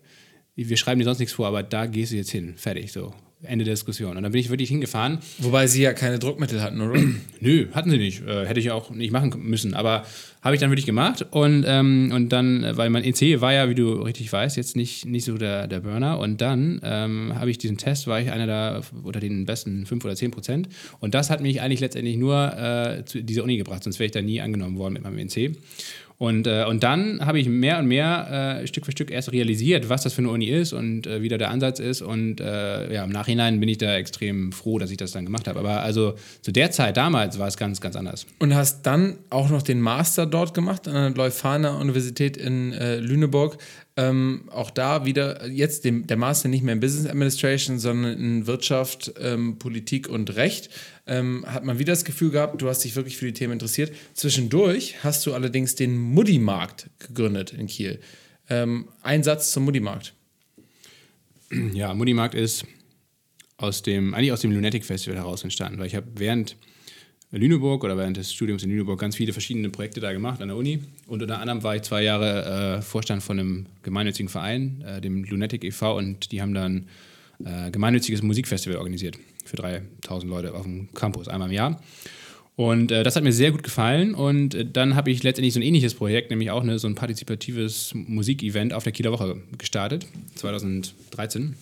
wir 0.55 0.77
schreiben 0.77 0.99
dir 0.99 1.05
sonst 1.05 1.19
nichts 1.19 1.33
vor, 1.33 1.47
aber 1.47 1.63
da 1.63 1.85
gehst 1.85 2.11
du 2.11 2.15
jetzt 2.15 2.31
hin, 2.31 2.53
fertig, 2.55 2.91
so. 2.91 3.13
Ende 3.45 3.65
der 3.65 3.73
Diskussion. 3.73 4.15
Und 4.15 4.23
dann 4.23 4.31
bin 4.31 4.39
ich 4.39 4.49
wirklich 4.49 4.69
hingefahren. 4.69 5.19
Wobei 5.39 5.67
sie 5.67 5.81
ja 5.81 5.93
keine 5.93 6.17
Druckmittel 6.17 6.61
hatten, 6.61 6.79
oder? 6.81 6.99
Nö, 7.39 7.67
hatten 7.73 7.89
sie 7.89 7.97
nicht. 7.97 8.25
Äh, 8.25 8.45
hätte 8.45 8.59
ich 8.59 8.71
auch 8.71 8.89
nicht 8.91 9.11
machen 9.11 9.33
müssen. 9.37 9.73
Aber 9.73 10.05
habe 10.41 10.55
ich 10.55 10.61
dann 10.61 10.69
wirklich 10.71 10.85
gemacht. 10.85 11.25
Und, 11.31 11.65
ähm, 11.67 12.11
und 12.13 12.29
dann, 12.29 12.65
weil 12.77 12.89
mein 12.89 13.03
EC 13.03 13.41
war 13.41 13.53
ja, 13.53 13.69
wie 13.69 13.75
du 13.75 13.93
richtig 13.93 14.31
weißt, 14.31 14.57
jetzt 14.57 14.75
nicht, 14.75 15.05
nicht 15.05 15.25
so 15.25 15.37
der, 15.37 15.67
der 15.67 15.81
Burner. 15.81 16.19
Und 16.19 16.41
dann 16.41 16.79
ähm, 16.83 17.33
habe 17.35 17.51
ich 17.51 17.57
diesen 17.57 17.77
Test, 17.77 18.07
war 18.07 18.19
ich 18.19 18.31
einer 18.31 18.45
der 18.45 18.81
unter 19.03 19.19
den 19.19 19.45
besten 19.45 19.85
5 19.85 20.03
oder 20.05 20.15
10 20.15 20.31
Prozent. 20.31 20.69
Und 20.99 21.13
das 21.13 21.29
hat 21.29 21.41
mich 21.41 21.61
eigentlich 21.61 21.81
letztendlich 21.81 22.17
nur 22.17 22.57
äh, 22.57 23.03
zu 23.05 23.21
dieser 23.23 23.43
Uni 23.43 23.57
gebracht, 23.57 23.83
sonst 23.83 23.99
wäre 23.99 24.05
ich 24.05 24.11
da 24.11 24.21
nie 24.21 24.41
angenommen 24.41 24.77
worden 24.77 24.93
mit 24.93 25.03
meinem 25.03 25.17
EC. 25.17 25.57
Und, 26.23 26.47
äh, 26.47 26.63
und 26.63 26.83
dann 26.83 27.19
habe 27.25 27.37
ich 27.37 27.49
mehr 27.49 27.79
und 27.79 27.87
mehr 27.87 28.61
äh, 28.61 28.67
Stück 28.67 28.85
für 28.85 28.93
Stück 28.93 29.11
erst 29.11 29.33
realisiert, 29.33 29.89
was 29.89 30.03
das 30.03 30.13
für 30.13 30.21
eine 30.21 30.29
Uni 30.29 30.45
ist 30.45 30.71
und 30.71 31.05
äh, 31.05 31.21
wie 31.21 31.27
da 31.27 31.37
der 31.37 31.49
Ansatz 31.51 31.79
ist. 31.79 32.01
Und 32.01 32.39
äh, 32.39 32.93
ja, 32.93 33.03
im 33.03 33.09
Nachhinein 33.09 33.59
bin 33.59 33.67
ich 33.67 33.77
da 33.77 33.93
extrem 33.97 34.53
froh, 34.53 34.79
dass 34.79 34.89
ich 34.89 34.95
das 34.95 35.11
dann 35.11 35.25
gemacht 35.25 35.49
habe. 35.49 35.59
Aber 35.59 35.81
also 35.81 36.13
zu 36.41 36.53
der 36.53 36.71
Zeit 36.71 36.95
damals 36.95 37.39
war 37.39 37.49
es 37.49 37.57
ganz, 37.57 37.81
ganz 37.81 37.97
anders. 37.97 38.25
Und 38.39 38.55
hast 38.55 38.83
dann 38.83 39.17
auch 39.29 39.49
noch 39.49 39.63
den 39.63 39.81
Master 39.81 40.25
dort 40.25 40.53
gemacht 40.53 40.87
an 40.87 40.93
der 40.93 41.09
Leuphana 41.09 41.77
Universität 41.77 42.37
in 42.37 42.71
äh, 42.71 42.99
Lüneburg. 42.99 43.57
Ähm, 43.95 44.49
auch 44.49 44.71
da 44.71 45.05
wieder 45.05 45.47
jetzt 45.47 45.85
dem, 45.85 46.07
der 46.07 46.17
Master 46.17 46.49
nicht 46.49 46.63
mehr 46.63 46.73
in 46.73 46.79
Business 46.79 47.05
Administration, 47.05 47.77
sondern 47.77 48.17
in 48.17 48.47
Wirtschaft, 48.47 49.13
ähm, 49.19 49.59
Politik 49.59 50.09
und 50.09 50.35
Recht. 50.35 50.69
Ähm, 51.05 51.45
hat 51.47 51.63
man 51.63 51.77
wieder 51.77 51.91
das 51.91 52.03
Gefühl 52.03 52.31
gehabt, 52.31 52.59
du 52.59 52.67
hast 52.67 52.83
dich 52.83 52.95
wirklich 52.95 53.17
für 53.17 53.25
die 53.25 53.33
Themen 53.33 53.53
interessiert. 53.53 53.93
Zwischendurch 54.15 55.03
hast 55.03 55.25
du 55.25 55.33
allerdings 55.33 55.75
den 55.75 55.95
Muddy-Markt 55.97 56.89
gegründet 56.99 57.53
in 57.53 57.67
Kiel. 57.67 57.99
Ähm, 58.49 58.87
ein 59.03 59.21
Satz 59.21 59.51
zum 59.51 59.65
Muddy-Markt. 59.65 60.13
Ja, 61.73 61.93
Muddy-Markt 61.93 62.33
ist 62.33 62.65
aus 63.57 63.83
dem, 63.83 64.15
eigentlich 64.15 64.31
aus 64.31 64.41
dem 64.41 64.51
Lunatic 64.51 64.85
Festival 64.85 65.17
heraus 65.17 65.43
entstanden, 65.43 65.77
weil 65.77 65.85
ich 65.85 65.95
habe 65.95 66.07
während 66.15 66.57
Lüneburg 67.39 67.83
oder 67.83 67.97
während 67.97 68.17
des 68.17 68.31
Studiums 68.31 68.63
in 68.63 68.69
Lüneburg 68.69 68.99
ganz 68.99 69.15
viele 69.15 69.33
verschiedene 69.33 69.69
Projekte 69.69 69.99
da 69.99 70.13
gemacht 70.13 70.41
an 70.41 70.49
der 70.49 70.57
Uni. 70.57 70.79
Und 71.07 71.21
unter 71.21 71.39
anderem 71.39 71.63
war 71.63 71.75
ich 71.75 71.81
zwei 71.81 72.03
Jahre 72.03 72.77
äh, 72.77 72.81
Vorstand 72.81 73.23
von 73.23 73.39
einem 73.39 73.65
gemeinnützigen 73.81 74.29
Verein, 74.29 74.83
äh, 74.87 75.01
dem 75.01 75.23
Lunatic 75.23 75.63
e.V. 75.63 75.97
und 75.97 76.31
die 76.31 76.41
haben 76.41 76.53
dann 76.53 76.87
äh, 77.43 77.71
gemeinnütziges 77.71 78.21
Musikfestival 78.21 78.77
organisiert 78.77 79.17
für 79.45 79.57
3000 79.57 80.29
Leute 80.29 80.53
auf 80.53 80.63
dem 80.63 80.93
Campus 80.93 81.27
einmal 81.27 81.49
im 81.49 81.55
Jahr. 81.55 81.81
Und 82.55 82.91
äh, 82.91 83.03
das 83.03 83.15
hat 83.15 83.23
mir 83.23 83.33
sehr 83.33 83.51
gut 83.51 83.63
gefallen. 83.63 84.13
Und 84.13 84.53
äh, 84.53 84.65
dann 84.65 84.95
habe 84.95 85.09
ich 85.09 85.23
letztendlich 85.23 85.53
so 85.53 85.59
ein 85.59 85.63
ähnliches 85.63 85.95
Projekt, 85.95 86.29
nämlich 86.29 86.51
auch 86.51 86.61
eine, 86.61 86.77
so 86.77 86.87
ein 86.87 86.95
partizipatives 86.95 87.93
Musikevent 87.95 88.73
auf 88.73 88.83
der 88.83 88.93
Kieler 88.93 89.11
Woche 89.11 89.41
gestartet, 89.57 90.05
2013. 90.35 91.55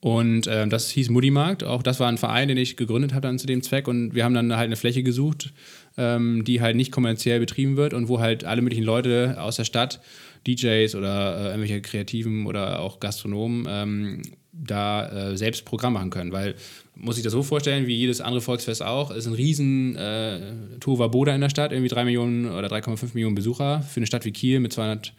Und 0.00 0.46
äh, 0.46 0.66
das 0.68 0.90
hieß 0.90 1.10
Muddymarkt. 1.10 1.64
Auch 1.64 1.82
das 1.82 2.00
war 2.00 2.08
ein 2.08 2.18
Verein, 2.18 2.48
den 2.48 2.58
ich 2.58 2.76
gegründet 2.76 3.12
habe 3.12 3.22
dann 3.22 3.38
zu 3.38 3.46
dem 3.46 3.62
Zweck. 3.62 3.88
Und 3.88 4.14
wir 4.14 4.24
haben 4.24 4.34
dann 4.34 4.54
halt 4.54 4.66
eine 4.66 4.76
Fläche 4.76 5.02
gesucht, 5.02 5.52
ähm, 5.96 6.44
die 6.44 6.60
halt 6.60 6.76
nicht 6.76 6.92
kommerziell 6.92 7.40
betrieben 7.40 7.76
wird 7.76 7.94
und 7.94 8.08
wo 8.08 8.20
halt 8.20 8.44
alle 8.44 8.62
möglichen 8.62 8.84
Leute 8.84 9.36
aus 9.40 9.56
der 9.56 9.64
Stadt, 9.64 10.00
DJs 10.46 10.94
oder 10.94 11.38
äh, 11.38 11.44
irgendwelche 11.46 11.80
Kreativen 11.80 12.46
oder 12.46 12.80
auch 12.80 13.00
Gastronomen, 13.00 13.66
ähm, 13.68 14.22
da 14.52 15.08
äh, 15.30 15.36
selbst 15.36 15.64
Programm 15.64 15.94
machen 15.94 16.10
können. 16.10 16.32
Weil, 16.32 16.54
muss 16.94 17.16
ich 17.16 17.24
das 17.24 17.32
so 17.32 17.42
vorstellen, 17.42 17.86
wie 17.86 17.94
jedes 17.94 18.20
andere 18.20 18.40
Volksfest 18.40 18.82
auch, 18.82 19.10
ist 19.10 19.26
ein 19.26 19.34
riesen 19.34 19.96
äh, 19.96 20.40
Boda 20.78 21.34
in 21.34 21.40
der 21.40 21.50
Stadt, 21.50 21.72
irgendwie 21.72 21.88
3 21.88 22.04
Millionen 22.04 22.50
oder 22.50 22.68
3,5 22.68 23.10
Millionen 23.14 23.34
Besucher. 23.34 23.82
Für 23.82 23.98
eine 23.98 24.06
Stadt 24.06 24.24
wie 24.24 24.32
Kiel 24.32 24.60
mit 24.60 24.72
200 24.72 25.12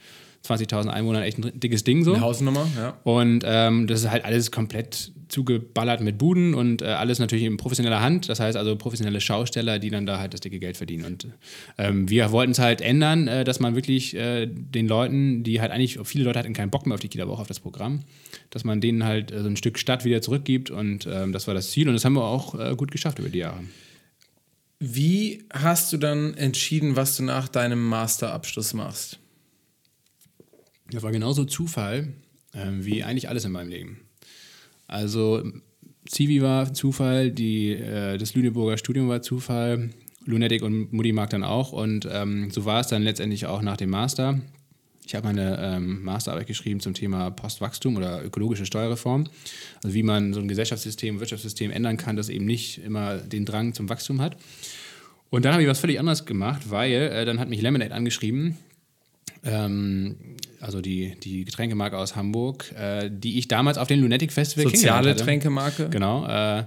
20.000 0.46 0.88
Einwohnern 0.88 1.24
echt 1.24 1.38
ein 1.38 1.60
dickes 1.60 1.84
Ding 1.84 2.04
so. 2.04 2.14
Eine 2.14 2.22
Hausnummer, 2.22 2.68
ja. 2.78 2.98
Und 3.04 3.44
ähm, 3.46 3.88
das 3.88 4.02
ist 4.02 4.12
halt 4.12 4.26
alles 4.26 4.52
komplett 4.52 5.12
zugeballert 5.30 6.02
mit 6.02 6.18
Buden 6.18 6.54
und 6.54 6.82
äh, 6.82 6.86
alles 6.86 7.20
natürlich 7.20 7.46
in 7.46 7.58
professioneller 7.58 8.02
Hand. 8.02 8.30
Das 8.30 8.40
heißt 8.40 8.58
also 8.58 8.76
professionelle 8.76 9.22
Schausteller, 9.22 9.80
die 9.80 9.90
dann 9.90 10.06
da 10.06 10.20
halt 10.20 10.34
das 10.34 10.42
dicke 10.42 10.60
Geld 10.60 10.78
verdienen. 10.78 11.06
Und 11.06 11.28
ähm, 11.78 12.10
wir 12.10 12.32
wollten 12.32 12.52
es 12.52 12.60
halt 12.60 12.82
ändern, 12.82 13.28
äh, 13.28 13.44
dass 13.44 13.60
man 13.60 13.76
wirklich 13.76 14.16
äh, 14.16 14.48
den 14.48 14.88
Leuten, 14.88 15.44
die 15.44 15.62
halt 15.62 15.72
eigentlich, 15.72 16.00
viele 16.04 16.24
Leute 16.24 16.40
hatten 16.40 16.54
keinen 16.54 16.72
Bock 16.72 16.86
mehr 16.86 16.96
auf 16.96 17.02
die 17.02 17.10
Kita 17.10 17.28
Woche, 17.28 17.42
auf 17.42 17.48
das 17.48 17.60
Programm, 17.60 18.04
dass 18.50 18.64
man 18.64 18.82
denen 18.82 19.04
halt 19.04 19.32
äh, 19.32 19.42
so 19.42 19.50
ein 19.50 19.58
Stück 19.58 19.78
Stadt 19.80 20.06
wieder 20.06 20.22
zurückgibt. 20.22 20.70
Und 20.72 21.08
ähm, 21.12 21.34
das 21.34 21.48
war 21.48 21.54
das 21.54 21.72
Ziel. 21.72 21.88
Und 21.88 21.94
das 21.94 22.06
haben 22.06 22.14
wir 22.14 22.24
auch 22.24 22.58
äh, 22.58 22.76
gut 22.76 22.92
geschafft 22.92 23.20
über 23.20 23.30
die 23.30 23.40
Jahre. 23.40 23.60
Wie 24.80 25.44
hast 25.52 25.92
du 25.92 25.98
dann 25.98 26.36
entschieden, 26.36 26.96
was 26.96 27.18
du 27.18 27.24
nach 27.24 27.48
deinem 27.48 27.84
Masterabschluss 27.84 28.74
machst? 28.74 29.20
Das 30.92 31.04
war 31.04 31.12
genauso 31.12 31.46
Zufall 31.46 32.14
äh, 32.54 32.68
wie 32.72 33.04
eigentlich 33.04 33.30
alles 33.30 33.46
in 33.46 33.52
meinem 33.52 33.70
Leben. 33.70 34.02
Also 34.88 35.44
Civi 36.10 36.42
war 36.42 36.74
Zufall, 36.74 37.32
die, 37.32 37.74
äh, 37.74 38.18
das 38.18 38.34
Lüneburger 38.36 38.78
Studium 38.78 39.10
war 39.10 39.22
Zufall, 39.22 39.90
Lunatic 40.26 40.62
und 40.62 40.94
Mutti 40.94 41.12
mag 41.12 41.30
dann 41.30 41.44
auch. 41.44 41.72
Und 41.72 42.08
ähm, 42.12 42.50
so 42.52 42.66
war 42.66 42.82
es 42.82 42.88
dann 42.88 43.04
letztendlich 43.04 43.46
auch 43.46 43.62
nach 43.62 43.78
dem 43.78 43.90
Master. 43.90 44.40
Ich 45.06 45.16
habe 45.16 45.28
meine 45.28 45.58
ähm, 45.62 46.04
Masterarbeit 46.04 46.48
geschrieben 46.48 46.82
zum 46.82 46.94
Thema 46.94 47.32
Postwachstum 47.32 47.96
oder 47.96 48.24
ökologische 48.26 48.66
Steuerreform. 48.66 49.26
Also 49.82 49.94
wie 49.94 50.04
man 50.04 50.34
so 50.34 50.42
ein 50.42 50.50
Gesellschaftssystem, 50.50 51.22
Wirtschaftssystem 51.22 51.72
ändern 51.72 51.96
kann, 51.96 52.18
das 52.18 52.28
eben 52.28 52.46
nicht 52.46 52.80
immer 52.80 53.18
den 53.18 53.46
Drang 53.46 53.74
zum 53.74 53.88
Wachstum 53.88 54.20
hat. 54.20 54.36
Und 55.30 55.46
dann 55.46 55.54
habe 55.54 55.64
ich 55.64 55.70
was 55.70 55.80
völlig 55.80 56.00
anderes 56.00 56.26
gemacht, 56.26 56.70
weil 56.70 56.92
äh, 56.92 57.26
dann 57.26 57.40
hat 57.40 57.48
mich 57.50 57.62
Lemonade 57.62 57.94
angeschrieben, 57.94 58.58
ähm, 59.46 60.18
also 60.60 60.82
die, 60.82 61.16
die 61.24 61.46
Getränkemarke 61.46 61.98
aus 61.98 62.16
Hamburg, 62.16 62.72
äh, 62.78 63.10
die 63.12 63.38
ich 63.38 63.48
damals 63.48 63.78
auf 63.78 63.88
dem 63.88 64.02
Lunatic 64.02 64.32
Festival 64.32 64.72
Soziale 64.72 65.14
Getränkemarke? 65.14 65.90
Genau. 65.90 66.28
Äh, 66.28 66.66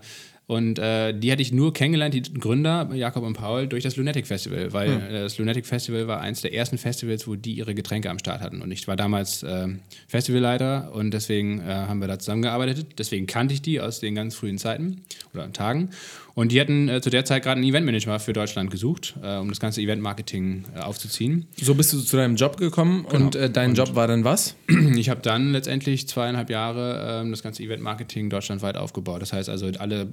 und 0.51 0.81
äh, 0.81 1.13
die 1.17 1.31
hatte 1.31 1.43
ich 1.43 1.53
nur 1.53 1.73
kennengelernt, 1.73 2.13
die 2.13 2.23
Gründer, 2.23 2.91
Jakob 2.93 3.23
und 3.23 3.35
Paul, 3.35 3.69
durch 3.69 3.85
das 3.85 3.95
Lunatic 3.95 4.27
Festival, 4.27 4.73
weil 4.73 4.95
hm. 4.95 5.13
das 5.13 5.39
Lunatic 5.39 5.65
Festival 5.65 6.09
war 6.09 6.21
eines 6.21 6.41
der 6.41 6.53
ersten 6.53 6.77
Festivals, 6.77 7.29
wo 7.29 7.37
die 7.37 7.53
ihre 7.53 7.73
Getränke 7.73 8.11
am 8.11 8.19
Start 8.19 8.41
hatten. 8.41 8.61
Und 8.61 8.73
ich 8.73 8.89
war 8.89 8.97
damals 8.97 9.45
äh, 9.45 9.69
Festivalleiter 10.09 10.93
und 10.93 11.13
deswegen 11.13 11.61
äh, 11.61 11.73
haben 11.73 12.01
wir 12.01 12.09
da 12.09 12.19
zusammengearbeitet. 12.19 12.99
Deswegen 12.99 13.29
kannte 13.29 13.55
ich 13.55 13.63
die 13.63 13.81
aus 13.81 14.01
den 14.01 14.17
ganz 14.17 14.35
frühen 14.35 14.59
Zeiten 14.59 15.03
oder 15.33 15.53
Tagen. 15.53 15.91
Und 16.35 16.53
die 16.53 16.61
hatten 16.61 16.89
äh, 16.89 17.01
zu 17.01 17.11
der 17.11 17.25
Zeit 17.25 17.43
gerade 17.43 17.61
einen 17.61 17.69
Eventmanager 17.69 18.19
für 18.21 18.33
Deutschland 18.33 18.71
gesucht, 18.71 19.15
äh, 19.23 19.37
um 19.37 19.49
das 19.49 19.61
ganze 19.61 19.81
Eventmarketing 19.81 20.65
äh, 20.75 20.81
aufzuziehen. 20.81 21.47
So 21.61 21.75
bist 21.75 21.93
du 21.93 22.01
zu 22.01 22.17
deinem 22.17 22.37
Job 22.37 22.57
gekommen 22.57 23.07
genau. 23.09 23.25
und 23.25 23.37
äh, 23.37 23.51
dein 23.51 23.71
und 23.71 23.79
Job 23.79 23.95
war 23.95 24.07
dann 24.07 24.25
was? 24.25 24.57
Ich 24.97 25.09
habe 25.09 25.21
dann 25.21 25.53
letztendlich 25.53 26.09
zweieinhalb 26.09 26.51
Jahre 26.51 27.23
ähm, 27.23 27.31
das 27.31 27.43
ganze 27.43 27.63
Eventmarketing 27.63 28.31
deutschlandweit 28.31 28.77
aufgebaut. 28.77 29.23
Das 29.23 29.33
heißt 29.33 29.49
also 29.49 29.71
alle 29.79 30.09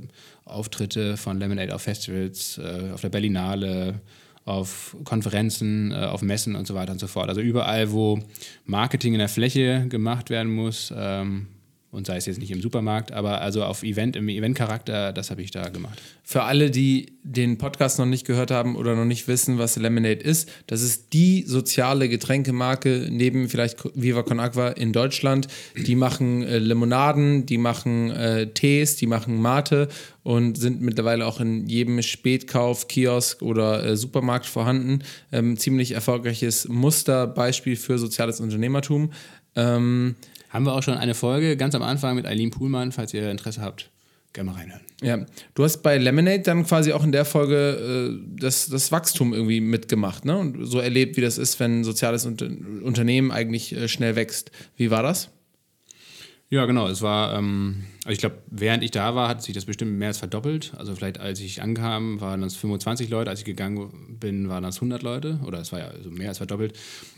Auftritte 0.46 1.18
von 1.18 1.40
Lemonade 1.40 1.74
auf 1.74 1.82
Festivals, 1.82 2.58
äh, 2.58 2.92
auf 2.94 3.02
der 3.02 3.10
Berlinale, 3.10 4.02
auf 4.46 4.96
Konferenzen, 5.04 5.92
äh, 5.92 6.06
auf 6.06 6.22
Messen 6.22 6.56
und 6.56 6.68
so 6.68 6.74
weiter 6.74 6.94
und 6.94 7.00
so 7.00 7.08
fort. 7.08 7.30
Also 7.30 7.42
überall, 7.42 7.92
wo 7.92 8.20
Marketing 8.66 9.14
in 9.14 9.20
der 9.20 9.30
Fläche 9.30 9.88
gemacht 9.90 10.30
werden 10.30 10.54
muss, 10.54 10.94
ähm, 10.96 11.48
und 11.90 12.06
sei 12.06 12.18
es 12.18 12.26
jetzt 12.26 12.40
nicht 12.40 12.52
im 12.52 12.62
Supermarkt, 12.62 13.14
aber 13.14 13.42
also 13.42 13.64
auf 13.64 13.82
Event, 13.82 14.18
im 14.18 14.28
Eventcharakter, 14.28 15.14
das 15.14 15.32
habe 15.32 15.42
ich 15.42 15.52
da 15.52 15.70
gemacht. 15.70 16.02
Für 16.22 16.44
alle, 16.44 16.70
die 16.70 17.14
den 17.24 17.58
Podcast 17.58 17.98
noch 17.98 18.06
nicht 18.06 18.28
gehört 18.28 18.52
haben 18.52 18.76
oder 18.76 18.94
noch 18.96 19.06
nicht 19.06 19.28
wissen, 19.30 19.58
was 19.58 19.78
Lemonade 19.78 20.22
ist, 20.22 20.50
das 20.68 20.82
ist 20.82 21.14
die 21.14 21.44
soziale 21.48 22.10
Getränkemarke 22.10 23.08
neben 23.10 23.48
vielleicht 23.48 23.78
Viva 23.96 24.24
Con 24.24 24.42
Agua 24.42 24.70
in 24.70 24.92
Deutschland. 24.92 25.48
Die 25.78 25.96
machen 25.96 26.44
äh, 26.44 26.58
Limonaden, 26.58 27.46
die 27.46 27.58
machen 27.58 28.12
äh, 28.12 28.48
Tees, 28.54 28.98
die 28.98 29.08
machen 29.08 29.42
Mate 29.42 29.88
und 30.24 30.58
sind 30.58 30.82
mittlerweile 30.82 31.26
auch 31.26 31.40
in 31.40 31.68
jedem 31.68 32.02
Spätkauf, 32.02 32.90
Kiosk 32.90 33.42
oder 33.42 33.86
äh, 33.86 33.96
Supermarkt 33.96 34.46
vorhanden. 34.46 35.00
Ähm, 35.32 35.56
ziemlich 35.56 35.94
erfolgreiches 35.94 36.68
Musterbeispiel 36.68 37.78
für 37.78 37.98
soziales 37.98 38.42
Unternehmertum. 38.42 39.12
Ähm, 39.56 40.16
haben 40.50 40.66
wir 40.66 40.74
auch 40.74 40.84
schon 40.84 40.98
eine 40.98 41.14
Folge 41.14 41.58
ganz 41.58 41.76
am 41.76 41.84
Anfang 41.84 42.16
mit 42.16 42.26
Eileen 42.26 42.52
Puhlmann, 42.52 42.92
falls 42.92 43.14
ihr 43.14 43.30
Interesse 43.30 43.62
habt, 43.62 43.90
gerne 44.34 44.52
mal 44.52 44.58
reinhören. 44.58 44.82
Ja, 45.02 45.26
du 45.54 45.64
hast 45.64 45.84
bei 45.84 45.98
Lemonade 45.98 46.42
dann 46.42 46.66
quasi 46.66 46.92
auch 46.92 47.04
in 47.04 47.12
der 47.12 47.26
Folge 47.26 48.18
äh, 48.18 48.40
das, 48.40 48.68
das 48.68 48.92
Wachstum 48.92 49.34
irgendwie 49.34 49.62
mitgemacht, 49.62 50.26
ne? 50.26 50.38
Und 50.38 50.66
so 50.66 50.80
erlebt, 50.80 51.18
wie 51.18 51.22
das 51.22 51.38
ist, 51.38 51.60
wenn 51.60 51.82
ein 51.82 51.84
soziales 51.84 52.26
Unter 52.26 52.48
Unternehmen 52.84 53.32
eigentlich 53.32 53.76
äh, 53.76 53.88
schnell 53.88 54.16
wächst. 54.16 54.52
Wie 54.76 54.90
war 54.90 55.04
das? 55.04 55.30
Ja, 56.50 56.66
genau. 56.66 56.88
Es 56.88 57.02
war, 57.02 57.38
ähm, 57.38 57.84
also 58.06 58.14
ich 58.14 58.20
glaube, 58.20 58.38
während 58.50 58.82
ich 58.82 58.92
da 58.92 59.16
war, 59.16 59.28
hat 59.28 59.44
sich 59.44 59.54
das 59.54 59.66
bestimmt 59.66 59.98
mehr 59.98 60.08
als 60.08 60.20
verdoppelt. 60.20 60.74
Also 60.78 60.96
vielleicht 60.96 61.20
als 61.20 61.42
ich 61.42 61.62
ankam, 61.62 62.22
waren 62.22 62.42
das 62.42 62.56
25 62.56 63.10
Leute, 63.10 63.30
als 63.30 63.40
ich 63.40 63.46
gegangen 63.46 64.18
bin, 64.18 64.48
waren 64.48 64.64
das 64.64 64.78
100 64.78 65.04
Leute. 65.04 65.42
Oder 65.46 65.60
es 65.60 65.74
war 65.74 65.80
ja 65.80 65.88
also 65.90 66.10
mehr 66.10 66.30
als 66.30 66.38
verdoppelt. 66.38 66.74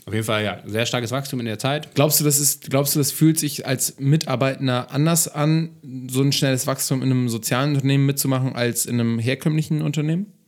Auf 0.06 0.12
jeden 0.12 0.26
Fall, 0.26 0.42
ja, 0.42 0.60
sehr 0.66 0.84
starkes 0.84 1.12
Wachstum 1.12 1.38
in 1.38 1.46
der 1.46 1.60
Zeit. 1.60 1.94
Glaubst 1.94 2.18
du, 2.18 2.24
das 2.24 2.40
ist, 2.40 2.70
glaubst 2.70 2.96
du, 2.96 2.98
das 2.98 3.12
fühlt 3.12 3.38
sich 3.38 3.68
als 3.68 4.00
Mitarbeitender 4.00 4.90
anders 4.90 5.28
an, 5.28 5.70
so 6.08 6.22
ein 6.22 6.32
schnelles 6.32 6.66
Wachstum 6.66 7.00
in 7.00 7.12
einem 7.12 7.28
sozialen 7.28 7.74
Unternehmen 7.74 8.06
mitzumachen, 8.06 8.56
als 8.56 8.84
in 8.84 8.98
einem 8.98 9.20
herkömmlichen 9.20 9.82
Unternehmen? 9.82 10.39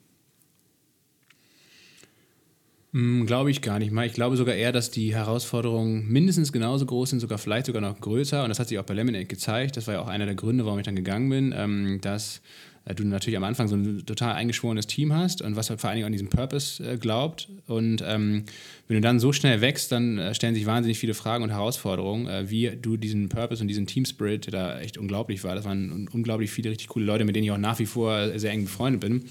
Mm, 2.93 3.25
glaube 3.25 3.51
ich 3.51 3.63
gar 3.63 3.79
nicht 3.79 3.91
mal. 3.91 4.07
Ich 4.07 4.13
glaube 4.13 4.37
sogar 4.37 4.55
eher, 4.55 4.71
dass 4.71 4.91
die 4.91 5.15
Herausforderungen 5.15 6.07
mindestens 6.09 6.53
genauso 6.53 6.85
groß 6.85 7.11
sind, 7.11 7.21
sogar 7.21 7.39
vielleicht 7.39 7.67
sogar 7.67 7.81
noch 7.81 7.99
größer. 7.99 8.43
Und 8.43 8.51
das 8.51 8.59
hat 8.59 8.69
sich 8.69 8.79
auch 8.79 8.85
bei 8.85 8.95
Lemonade 8.95 9.25
gezeigt. 9.25 9.77
Das 9.79 9.87
war 9.87 9.95
ja 9.95 10.01
auch 10.01 10.09
einer 10.09 10.27
der 10.27 10.35
Gründe, 10.35 10.67
warum 10.67 10.79
ich 10.79 10.85
dann 10.85 10.97
gegangen 10.97 11.31
bin, 11.31 11.55
ähm, 11.57 12.01
dass 12.03 12.43
äh, 12.85 12.95
du 12.95 13.05
natürlich 13.05 13.39
am 13.39 13.45
Anfang 13.45 13.67
so 13.69 13.77
ein 13.77 14.05
total 14.05 14.35
eingeschworenes 14.35 14.87
Team 14.87 15.15
hast 15.15 15.41
und 15.41 15.57
was 15.57 15.71
halt 15.71 15.81
vor 15.81 15.89
allen 15.89 15.97
Dingen 15.97 16.07
an 16.07 16.13
diesen 16.13 16.29
Purpose 16.29 16.85
äh, 16.85 16.99
glaubt. 16.99 17.49
Und 17.67 18.05
ähm, 18.07 18.45
wenn 18.89 18.97
du 18.97 19.01
dann 19.01 19.21
so 19.21 19.33
schnell 19.33 19.63
wächst, 19.63 19.91
dann 19.91 20.19
äh, 20.19 20.35
stellen 20.35 20.55
sich 20.55 20.67
wahnsinnig 20.67 20.99
viele 20.99 21.15
Fragen 21.15 21.45
und 21.45 21.51
Herausforderungen, 21.51 22.27
äh, 22.27 22.51
wie 22.51 22.77
du 22.77 22.99
diesen 22.99 23.31
Purpose 23.31 23.63
und 23.63 23.69
diesen 23.69 23.87
Team 23.87 24.05
Spirit, 24.05 24.45
der 24.45 24.53
da 24.53 24.81
echt 24.81 24.99
unglaublich 24.99 25.45
war, 25.45 25.55
das 25.55 25.65
waren 25.65 26.09
unglaublich 26.13 26.51
viele 26.51 26.69
richtig 26.69 26.89
coole 26.89 27.07
Leute, 27.07 27.25
mit 27.25 27.37
denen 27.37 27.45
ich 27.45 27.53
auch 27.53 27.59
nach 27.59 27.79
wie 27.79 27.87
vor 27.87 28.39
sehr 28.39 28.51
eng 28.51 28.65
befreundet 28.65 29.01
bin 29.01 29.25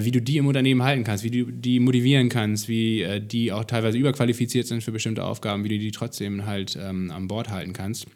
wie 0.00 0.10
du 0.10 0.22
die 0.22 0.38
im 0.38 0.46
Unternehmen 0.46 0.82
halten 0.82 1.04
kannst, 1.04 1.24
wie 1.24 1.30
du 1.30 1.52
die 1.52 1.80
motivieren 1.80 2.28
kannst, 2.28 2.68
wie 2.68 3.02
äh, 3.02 3.20
die 3.20 3.52
auch 3.52 3.64
teilweise 3.64 3.98
überqualifiziert 3.98 4.66
sind 4.66 4.82
für 4.82 4.92
bestimmte 4.92 5.24
Aufgaben, 5.24 5.64
wie 5.64 5.68
du 5.68 5.78
die 5.78 5.90
trotzdem 5.90 6.46
halt 6.46 6.78
ähm, 6.80 7.10
an 7.10 7.28
Bord 7.28 7.50
halten 7.50 7.72
kannst. 7.72 8.06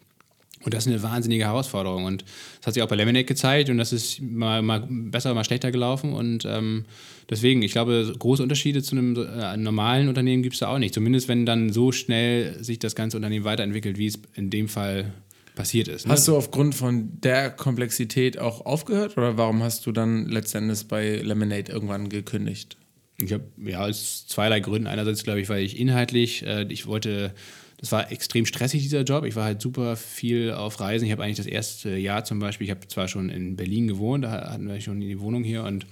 Und 0.63 0.73
das 0.73 0.87
ist 0.87 0.91
eine 0.91 1.03
wahnsinnige 1.03 1.45
Herausforderung. 1.45 2.05
Und 2.05 2.23
das 2.59 2.67
hat 2.67 2.73
sich 2.73 2.83
auch 2.83 2.87
bei 2.87 2.95
Lemonade 2.95 3.25
gezeigt 3.25 3.69
und 3.69 3.77
das 3.77 3.93
ist 3.93 4.21
mal, 4.21 4.61
mal 4.61 4.87
besser, 4.89 5.33
mal 5.33 5.43
schlechter 5.43 5.71
gelaufen. 5.71 6.13
Und 6.13 6.45
ähm, 6.45 6.85
deswegen, 7.29 7.61
ich 7.61 7.71
glaube, 7.71 8.11
große 8.17 8.41
Unterschiede 8.41 8.81
zu 8.81 8.95
einem 8.95 9.15
äh, 9.15 9.55
normalen 9.55 10.09
Unternehmen 10.09 10.41
gibt 10.41 10.55
es 10.55 10.59
da 10.59 10.69
auch 10.69 10.79
nicht. 10.79 10.95
Zumindest 10.95 11.27
wenn 11.27 11.45
dann 11.45 11.71
so 11.71 11.91
schnell 11.91 12.61
sich 12.63 12.79
das 12.79 12.95
ganze 12.95 13.17
Unternehmen 13.17 13.45
weiterentwickelt, 13.45 13.99
wie 13.99 14.07
es 14.07 14.19
in 14.33 14.49
dem 14.49 14.67
Fall 14.67 15.13
passiert 15.57 15.89
ist. 15.89 16.05
Ne? 16.05 16.13
Hast 16.13 16.27
du 16.27 16.37
aufgrund 16.37 16.75
von 16.75 17.19
der 17.19 17.49
Komplexität 17.49 18.39
auch 18.39 18.65
aufgehört 18.65 19.17
oder 19.17 19.37
warum 19.37 19.61
hast 19.61 19.85
du 19.85 19.91
dann 19.91 20.27
letztendlich 20.27 20.87
bei 20.87 21.17
Lemonade 21.17 21.69
irgendwann 21.71 22.07
gekündigt? 22.07 22.77
Ich 23.19 23.33
habe 23.33 23.43
ja 23.57 23.83
aus 23.83 24.27
zweierlei 24.27 24.59
Gründen. 24.59 24.87
Einerseits 24.87 25.23
glaube 25.23 25.41
ich, 25.41 25.49
weil 25.49 25.63
ich 25.63 25.79
inhaltlich, 25.79 26.45
äh, 26.45 26.67
ich 26.69 26.85
wollte, 26.85 27.33
das 27.79 27.91
war 27.91 28.11
extrem 28.11 28.45
stressig 28.45 28.83
dieser 28.83 29.01
Job. 29.01 29.25
Ich 29.25 29.35
war 29.35 29.45
halt 29.45 29.59
super 29.59 29.95
viel 29.95 30.51
auf 30.51 30.79
Reisen. 30.79 31.05
Ich 31.05 31.11
habe 31.11 31.23
eigentlich 31.23 31.37
das 31.37 31.47
erste 31.47 31.97
Jahr 31.97 32.23
zum 32.23 32.37
Beispiel, 32.37 32.65
ich 32.65 32.71
habe 32.71 32.87
zwar 32.87 33.07
schon 33.07 33.29
in 33.29 33.55
Berlin 33.55 33.87
gewohnt, 33.87 34.23
da 34.23 34.51
hatten 34.51 34.67
wir 34.67 34.79
schon 34.79 34.99
die 34.99 35.19
Wohnung 35.19 35.43
hier 35.43 35.63
und 35.63 35.87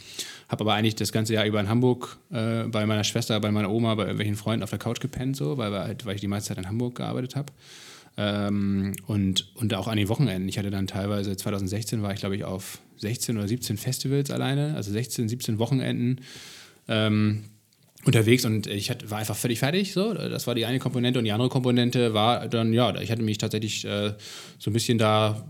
habe 0.48 0.62
aber 0.62 0.76
eigentlich 0.76 0.96
das 0.96 1.12
ganze 1.12 1.34
Jahr 1.34 1.46
über 1.46 1.60
in 1.60 1.68
Hamburg 1.68 2.20
äh, 2.32 2.66
bei 2.66 2.86
meiner 2.86 3.04
Schwester, 3.04 3.40
bei 3.40 3.52
meiner 3.52 3.72
Oma, 3.72 3.96
bei 3.96 4.04
irgendwelchen 4.04 4.36
Freunden 4.36 4.64
auf 4.64 4.70
der 4.70 4.80
Couch 4.80 5.00
gepennt, 5.00 5.36
so, 5.36 5.58
weil, 5.58 5.72
halt, 5.72 6.06
weil 6.06 6.16
ich 6.16 6.22
die 6.22 6.28
meiste 6.28 6.50
Zeit 6.50 6.60
in 6.60 6.68
Hamburg 6.68 6.96
gearbeitet 6.96 7.36
habe. 7.36 7.52
Ähm, 8.18 8.94
und, 9.08 9.56
und 9.56 9.74
auch 9.74 9.88
an 9.88 9.98
den 9.98 10.08
Wochenenden. 10.08 10.48
Ich 10.48 10.58
hatte 10.58 10.72
dann 10.72 10.88
teilweise, 10.88 11.36
2016 11.36 12.02
war 12.02 12.14
ich 12.14 12.20
glaube 12.20 12.36
ich 12.36 12.46
auf 12.46 12.80
16 12.98 13.38
oder 13.38 13.48
17 13.48 13.78
Festivals 13.78 14.32
alleine, 14.32 14.76
also 14.76 14.92
16, 14.92 15.28
17 15.28 15.60
Wochenenden 15.60 16.22
ähm, 16.88 17.44
unterwegs 18.06 18.46
und 18.46 18.68
ich 18.68 18.90
hatte, 18.90 19.10
war 19.10 19.18
einfach 19.18 19.36
völlig 19.36 19.60
fertig. 19.60 19.94
So. 19.94 20.14
Das 20.14 20.48
war 20.48 20.56
die 20.56 20.66
eine 20.66 20.80
Komponente 20.80 21.20
und 21.20 21.26
die 21.26 21.32
andere 21.32 21.50
Komponente 21.50 22.14
war 22.14 22.48
dann, 22.48 22.72
ja, 22.72 22.96
ich 23.02 23.12
hatte 23.12 23.24
mich 23.24 23.38
tatsächlich 23.38 23.84
äh, 23.86 24.14
so 24.60 24.70
ein 24.70 24.74
bisschen 24.74 24.98
da 24.98 25.46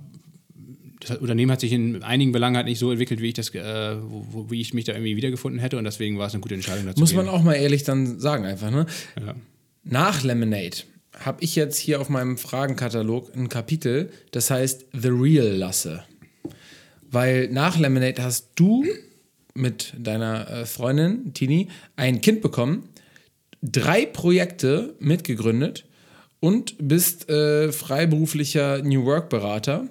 das 1.08 1.18
Unternehmen 1.18 1.52
hat 1.52 1.60
sich 1.60 1.72
in 1.72 2.02
einigen 2.02 2.32
Belangen 2.32 2.56
halt 2.56 2.66
nicht 2.66 2.80
so 2.80 2.90
entwickelt, 2.90 3.22
wie 3.22 3.28
ich 3.28 3.34
das, 3.34 3.54
äh, 3.54 3.96
wo, 4.02 4.50
wie 4.50 4.60
ich 4.60 4.74
mich 4.74 4.86
da 4.86 4.94
irgendwie 4.94 5.16
wiedergefunden 5.16 5.60
hätte 5.60 5.78
und 5.78 5.84
deswegen 5.84 6.18
war 6.18 6.28
es 6.28 6.34
eine 6.34 6.42
gute 6.42 6.56
Entscheidung 6.56 6.86
dazu. 6.86 7.00
Muss 7.00 7.14
man 7.14 7.28
auch 7.28 7.44
mal 7.44 7.54
ehrlich 7.54 7.84
dann 7.84 8.20
sagen, 8.20 8.46
einfach, 8.46 8.72
ne? 8.72 8.88
Ja. 9.24 9.36
Nach 9.84 10.24
Lemonade 10.24 10.78
habe 11.20 11.44
ich 11.44 11.56
jetzt 11.56 11.78
hier 11.78 12.02
auf 12.02 12.10
meinem 12.10 12.38
Fragenkatalog 12.38 13.36
ein 13.36 13.50
Kapitel, 13.50 14.12
das 14.32 14.50
heißt 14.50 14.86
The 14.94 15.10
Real 15.10 15.48
Lasse. 15.48 16.04
Weil 17.10 17.50
nach 17.50 17.78
Lemonade 17.78 18.24
hast 18.24 18.50
du 18.56 18.86
mit 19.54 19.94
deiner 19.98 20.50
äh, 20.50 20.66
Freundin 20.66 21.34
Tini 21.34 21.70
ein 21.96 22.22
Kind 22.22 22.42
bekommen, 22.42 22.90
drei 23.62 24.06
Projekte 24.06 24.96
mitgegründet 25.00 25.86
und 26.40 26.76
bist 26.78 27.30
äh, 27.30 27.72
freiberuflicher 27.72 28.82
New 28.84 29.06
Work 29.06 29.30
Berater. 29.30 29.88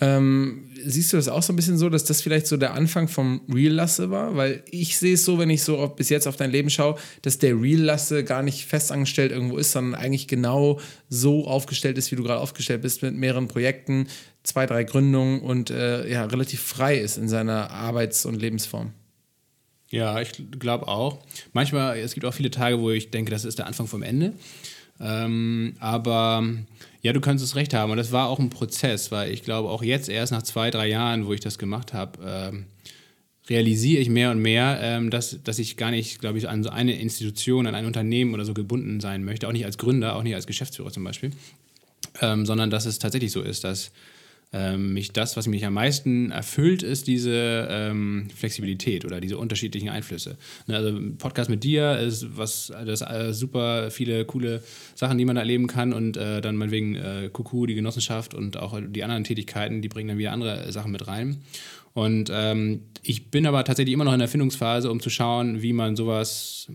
Ähm, 0.00 0.70
siehst 0.84 1.12
du 1.12 1.16
das 1.16 1.28
auch 1.28 1.42
so 1.42 1.52
ein 1.52 1.56
bisschen 1.56 1.78
so, 1.78 1.88
dass 1.88 2.04
das 2.04 2.20
vielleicht 2.20 2.48
so 2.48 2.56
der 2.56 2.74
Anfang 2.74 3.06
vom 3.06 3.42
Real 3.52 3.72
Lasse 3.72 4.10
war? 4.10 4.36
Weil 4.36 4.64
ich 4.70 4.98
sehe 4.98 5.14
es 5.14 5.24
so, 5.24 5.38
wenn 5.38 5.50
ich 5.50 5.62
so 5.62 5.78
auf, 5.78 5.94
bis 5.94 6.08
jetzt 6.08 6.26
auf 6.26 6.36
dein 6.36 6.50
Leben 6.50 6.68
schaue, 6.68 6.96
dass 7.22 7.38
der 7.38 7.60
Real 7.60 7.80
Lasse 7.80 8.24
gar 8.24 8.42
nicht 8.42 8.66
festangestellt 8.66 9.30
irgendwo 9.30 9.56
ist, 9.56 9.72
sondern 9.72 10.00
eigentlich 10.00 10.26
genau 10.26 10.80
so 11.08 11.46
aufgestellt 11.46 11.96
ist, 11.96 12.10
wie 12.10 12.16
du 12.16 12.24
gerade 12.24 12.40
aufgestellt 12.40 12.82
bist, 12.82 13.02
mit 13.02 13.14
mehreren 13.14 13.46
Projekten, 13.46 14.08
zwei, 14.42 14.66
drei 14.66 14.82
Gründungen 14.82 15.40
und 15.40 15.70
äh, 15.70 16.10
ja, 16.10 16.24
relativ 16.24 16.60
frei 16.60 16.98
ist 16.98 17.16
in 17.16 17.28
seiner 17.28 17.70
Arbeits- 17.70 18.26
und 18.26 18.34
Lebensform. 18.34 18.92
Ja, 19.90 20.20
ich 20.20 20.32
glaube 20.58 20.88
auch. 20.88 21.20
Manchmal, 21.52 21.98
es 21.98 22.14
gibt 22.14 22.26
auch 22.26 22.34
viele 22.34 22.50
Tage, 22.50 22.80
wo 22.80 22.90
ich 22.90 23.12
denke, 23.12 23.30
das 23.30 23.44
ist 23.44 23.60
der 23.60 23.68
Anfang 23.68 23.86
vom 23.86 24.02
Ende. 24.02 24.32
Ähm, 25.00 25.76
aber 25.78 26.44
ja, 27.04 27.12
du 27.12 27.20
kannst 27.20 27.44
es 27.44 27.54
recht 27.54 27.74
haben. 27.74 27.92
Und 27.92 27.98
das 27.98 28.12
war 28.12 28.28
auch 28.28 28.38
ein 28.38 28.48
Prozess, 28.48 29.12
weil 29.12 29.30
ich 29.30 29.42
glaube, 29.42 29.68
auch 29.68 29.82
jetzt 29.82 30.08
erst 30.08 30.32
nach 30.32 30.42
zwei, 30.42 30.70
drei 30.70 30.88
Jahren, 30.88 31.26
wo 31.26 31.34
ich 31.34 31.40
das 31.40 31.58
gemacht 31.58 31.92
habe, 31.92 32.18
ähm, 32.26 32.64
realisiere 33.50 34.00
ich 34.00 34.08
mehr 34.08 34.30
und 34.30 34.40
mehr, 34.40 34.78
ähm, 34.80 35.10
dass, 35.10 35.38
dass 35.44 35.58
ich 35.58 35.76
gar 35.76 35.90
nicht, 35.90 36.18
glaube 36.20 36.38
ich, 36.38 36.48
an 36.48 36.62
so 36.62 36.70
eine 36.70 36.98
Institution, 36.98 37.66
an 37.66 37.74
ein 37.74 37.84
Unternehmen 37.84 38.32
oder 38.32 38.46
so 38.46 38.54
gebunden 38.54 39.00
sein 39.00 39.22
möchte. 39.22 39.46
Auch 39.46 39.52
nicht 39.52 39.66
als 39.66 39.76
Gründer, 39.76 40.16
auch 40.16 40.22
nicht 40.22 40.34
als 40.34 40.46
Geschäftsführer 40.46 40.90
zum 40.92 41.04
Beispiel. 41.04 41.32
Ähm, 42.22 42.46
sondern 42.46 42.70
dass 42.70 42.86
es 42.86 42.98
tatsächlich 42.98 43.32
so 43.32 43.42
ist, 43.42 43.64
dass 43.64 43.92
mich 44.76 45.10
das, 45.12 45.36
was 45.36 45.48
mich 45.48 45.66
am 45.66 45.74
meisten 45.74 46.30
erfüllt, 46.30 46.84
ist 46.84 47.08
diese 47.08 47.66
ähm, 47.68 48.28
Flexibilität 48.36 49.04
oder 49.04 49.20
diese 49.20 49.36
unterschiedlichen 49.36 49.88
Einflüsse. 49.88 50.36
Ne, 50.68 50.76
also 50.76 50.96
Podcast 51.18 51.50
mit 51.50 51.64
dir 51.64 51.98
ist 51.98 52.36
was, 52.36 52.72
das 52.86 53.00
äh, 53.00 53.32
super 53.32 53.90
viele 53.90 54.24
coole 54.24 54.62
Sachen, 54.94 55.18
die 55.18 55.24
man 55.24 55.36
erleben 55.36 55.66
kann 55.66 55.92
und 55.92 56.16
äh, 56.16 56.40
dann 56.40 56.56
meinetwegen 56.56 56.94
äh, 56.94 57.30
Kuku, 57.32 57.66
die 57.66 57.74
Genossenschaft 57.74 58.32
und 58.32 58.56
auch 58.56 58.78
die 58.80 59.02
anderen 59.02 59.24
Tätigkeiten, 59.24 59.82
die 59.82 59.88
bringen 59.88 60.08
dann 60.08 60.18
wieder 60.18 60.30
andere 60.30 60.70
Sachen 60.70 60.92
mit 60.92 61.08
rein. 61.08 61.38
Und 61.94 62.30
ähm, 62.32 62.82
ich 63.02 63.30
bin 63.30 63.46
aber 63.46 63.64
tatsächlich 63.64 63.94
immer 63.94 64.04
noch 64.04 64.12
in 64.12 64.18
der 64.18 64.26
Erfindungsphase, 64.26 64.90
um 64.90 65.00
zu 65.00 65.10
schauen, 65.10 65.62
wie 65.62 65.72
man 65.72 65.96
sowas 65.96 66.68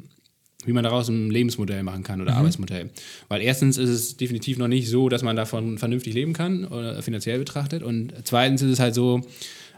wie 0.65 0.73
man 0.73 0.83
daraus 0.83 1.07
ein 1.07 1.31
Lebensmodell 1.31 1.83
machen 1.83 2.03
kann 2.03 2.21
oder 2.21 2.31
mhm. 2.31 2.37
Arbeitsmodell. 2.37 2.89
Weil 3.29 3.41
erstens 3.41 3.77
ist 3.77 3.89
es 3.89 4.17
definitiv 4.17 4.57
noch 4.57 4.67
nicht 4.67 4.89
so, 4.89 5.07
dass 5.07 5.23
man 5.23 5.35
davon 5.35 5.77
vernünftig 5.77 6.13
leben 6.13 6.33
kann 6.33 6.65
oder 6.65 7.01
finanziell 7.01 7.39
betrachtet. 7.39 7.81
Und 7.81 8.13
zweitens 8.23 8.61
ist 8.61 8.71
es 8.71 8.79
halt 8.79 8.93
so, 8.93 9.21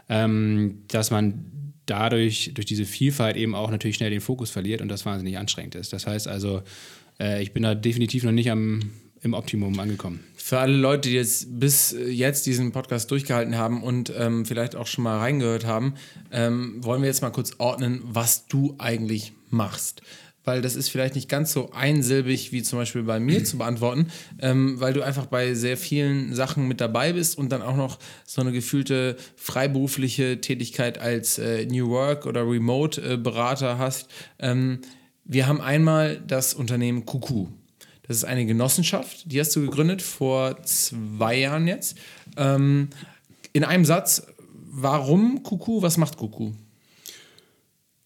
ähm, 0.08 0.82
dass 0.88 1.10
man 1.10 1.44
dadurch, 1.86 2.52
durch 2.54 2.66
diese 2.66 2.84
Vielfalt 2.84 3.36
eben 3.36 3.54
auch 3.54 3.70
natürlich 3.70 3.96
schnell 3.96 4.10
den 4.10 4.20
Fokus 4.20 4.50
verliert 4.50 4.80
und 4.80 4.88
das 4.88 5.06
wahnsinnig 5.06 5.38
anstrengend 5.38 5.76
ist. 5.76 5.92
Das 5.92 6.06
heißt 6.06 6.26
also, 6.26 6.62
äh, 7.20 7.42
ich 7.42 7.52
bin 7.52 7.62
da 7.62 7.74
definitiv 7.76 8.24
noch 8.24 8.32
nicht 8.32 8.50
am, 8.50 8.90
im 9.20 9.34
Optimum 9.34 9.78
angekommen. 9.78 10.20
Für 10.34 10.58
alle 10.58 10.76
Leute, 10.76 11.08
die 11.08 11.14
jetzt 11.14 11.60
bis 11.60 11.94
jetzt 12.08 12.46
diesen 12.46 12.72
Podcast 12.72 13.08
durchgehalten 13.10 13.56
haben 13.56 13.84
und 13.84 14.12
ähm, 14.16 14.44
vielleicht 14.44 14.74
auch 14.74 14.88
schon 14.88 15.04
mal 15.04 15.18
reingehört 15.18 15.64
haben, 15.64 15.94
ähm, 16.32 16.82
wollen 16.82 17.02
wir 17.02 17.08
jetzt 17.08 17.22
mal 17.22 17.30
kurz 17.30 17.52
ordnen, 17.58 18.00
was 18.04 18.48
du 18.48 18.74
eigentlich 18.78 19.32
machst 19.50 20.02
weil 20.44 20.62
das 20.62 20.76
ist 20.76 20.88
vielleicht 20.88 21.14
nicht 21.14 21.28
ganz 21.28 21.52
so 21.52 21.70
einsilbig 21.72 22.52
wie 22.52 22.62
zum 22.62 22.78
Beispiel 22.78 23.02
bei 23.02 23.20
mir 23.20 23.44
zu 23.44 23.58
beantworten, 23.58 24.08
ähm, 24.40 24.80
weil 24.80 24.92
du 24.92 25.02
einfach 25.02 25.26
bei 25.26 25.54
sehr 25.54 25.76
vielen 25.76 26.34
Sachen 26.34 26.66
mit 26.66 26.80
dabei 26.80 27.12
bist 27.12 27.38
und 27.38 27.50
dann 27.50 27.62
auch 27.62 27.76
noch 27.76 27.98
so 28.26 28.40
eine 28.40 28.52
gefühlte 28.52 29.16
freiberufliche 29.36 30.40
Tätigkeit 30.40 30.98
als 30.98 31.38
äh, 31.38 31.66
New 31.66 31.88
Work 31.88 32.26
oder 32.26 32.48
Remote-Berater 32.48 33.74
äh, 33.74 33.78
hast. 33.78 34.08
Ähm, 34.38 34.80
wir 35.24 35.46
haben 35.46 35.60
einmal 35.60 36.20
das 36.26 36.54
Unternehmen 36.54 37.06
Kuku. 37.06 37.46
Das 38.08 38.16
ist 38.16 38.24
eine 38.24 38.44
Genossenschaft, 38.44 39.30
die 39.30 39.38
hast 39.38 39.54
du 39.54 39.60
gegründet 39.60 40.02
vor 40.02 40.60
zwei 40.64 41.38
Jahren 41.38 41.68
jetzt. 41.68 41.96
Ähm, 42.36 42.88
in 43.52 43.64
einem 43.64 43.84
Satz, 43.84 44.26
warum 44.70 45.42
Kuku? 45.42 45.82
Was 45.82 45.98
macht 45.98 46.16
Kuku? 46.16 46.52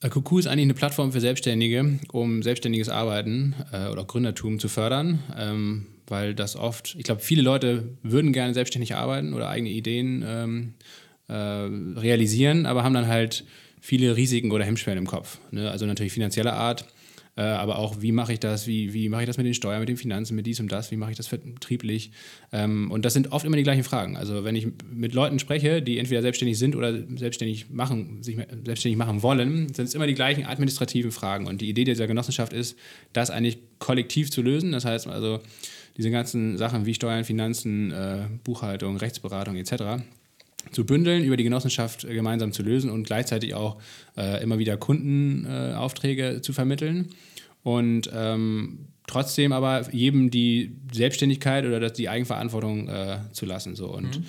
Kuku 0.01 0.39
ist 0.39 0.47
eigentlich 0.47 0.65
eine 0.65 0.75
Plattform 0.75 1.13
für 1.13 1.21
Selbstständige, 1.21 1.99
um 2.13 2.43
selbstständiges 2.43 2.89
Arbeiten 2.89 3.55
äh, 3.73 3.89
oder 3.89 4.05
Gründertum 4.05 4.59
zu 4.59 4.69
fördern, 4.69 5.23
ähm, 5.37 5.87
weil 6.07 6.35
das 6.35 6.57
oft, 6.57 6.95
ich 6.99 7.05
glaube, 7.05 7.23
viele 7.23 7.43
Leute 7.43 7.97
würden 8.03 8.33
gerne 8.33 8.55
selbstständig 8.55 8.95
arbeiten 8.95 9.33
oder 9.33 9.49
eigene 9.49 9.71
Ideen 9.71 10.25
ähm, 10.27 10.75
äh, 11.29 11.35
realisieren, 11.35 12.67
aber 12.67 12.85
haben 12.85 12.95
dann 12.95 13.09
halt 13.09 13.45
viele 13.81 14.17
Risiken 14.17 14.53
oder 14.53 14.65
Hemmschwellen 14.65 14.99
im 14.99 15.07
Kopf. 15.07 15.39
Ne? 15.51 15.71
Also 15.71 15.87
natürlich 15.87 16.13
finanzieller 16.13 16.53
Art, 16.53 16.87
äh, 17.37 17.43
aber 17.43 17.79
auch, 17.79 18.01
wie 18.01 18.13
mache 18.13 18.33
ich 18.33 18.41
das, 18.41 18.67
wie, 18.67 18.95
wie 18.95 19.09
mache 19.09 19.23
ich 19.23 19.27
das 19.27 19.37
mit 19.37 19.47
den 19.47 19.55
Steuern, 19.55 19.81
mit 19.81 19.89
den 19.89 19.99
Finanzen, 19.99 20.35
mit 20.35 20.47
dies 20.47 20.59
und 20.59 20.73
das, 20.73 20.91
wie 20.91 20.97
mache 20.97 21.11
ich 21.11 21.17
das 21.17 21.27
vertrieblich. 21.27 22.11
Ähm, 22.51 22.91
und 22.91 23.05
das 23.05 23.13
sind 23.13 23.33
oft 23.33 23.45
immer 23.45 23.57
die 23.57 23.63
gleichen 23.63 23.85
Fragen. 23.85 24.17
Also 24.17 24.45
wenn 24.45 24.57
ich 24.57 24.69
mit 24.91 25.13
Leuten 25.13 25.39
spreche, 25.39 25.83
die 25.83 25.99
entweder 25.99 26.23
selbstständig 26.23 26.59
sind 26.59 26.75
oder 26.75 26.95
selbstständig 27.17 27.69
machen, 27.71 28.23
sich 28.23 28.37
selbstständig 28.65 28.97
machen 28.97 29.23
wollen, 29.23 29.73
sind 29.75 29.85
es 29.85 29.95
immer 29.95 30.07
die 30.07 30.15
gleichen 30.15 30.47
administrativen 30.47 31.13
Fragen. 31.13 31.47
Und 31.47 31.61
die 31.61 31.69
Idee 31.69 31.85
dieser 31.85 32.07
Genossenschaft 32.07 32.55
ist, 32.55 32.79
das 33.13 33.31
eigentlich 33.31 33.59
kollektiv 33.79 34.31
zu 34.31 34.41
lösen. 34.41 34.73
Das 34.73 34.87
heißt 34.87 35.07
also, 35.07 35.41
diese 35.99 36.11
ganzen 36.11 36.57
Sachen 36.57 36.87
wie 36.87 36.95
Steuern, 36.95 37.25
Finanzen, 37.25 37.91
äh, 37.91 38.25
Buchhaltung, 38.45 38.97
Rechtsberatung 38.97 39.57
etc 39.57 40.03
zu 40.73 40.85
bündeln, 40.85 41.25
über 41.25 41.37
die 41.37 41.45
Genossenschaft 41.45 42.05
äh, 42.05 42.15
gemeinsam 42.15 42.53
zu 42.53 42.63
lösen 42.63 42.91
und 42.91 43.05
gleichzeitig 43.05 43.55
auch 43.55 43.79
äh, 44.17 44.43
immer 44.43 44.59
wieder 44.59 44.77
Kundenaufträge 44.77 46.37
äh, 46.37 46.43
zu 46.43 46.53
vermitteln. 46.53 47.09
und 47.63 48.11
ähm, 48.15 48.87
trotzdem 49.07 49.53
aber 49.53 49.89
jedem 49.93 50.31
die 50.31 50.73
Selbstständigkeit 50.93 51.65
oder 51.65 51.91
die 51.91 52.09
Eigenverantwortung 52.09 52.89
äh, 52.89 53.19
zu 53.33 53.47
lassen. 53.47 53.77
So. 53.77 53.87
Und 53.87 54.19
mhm. 54.19 54.25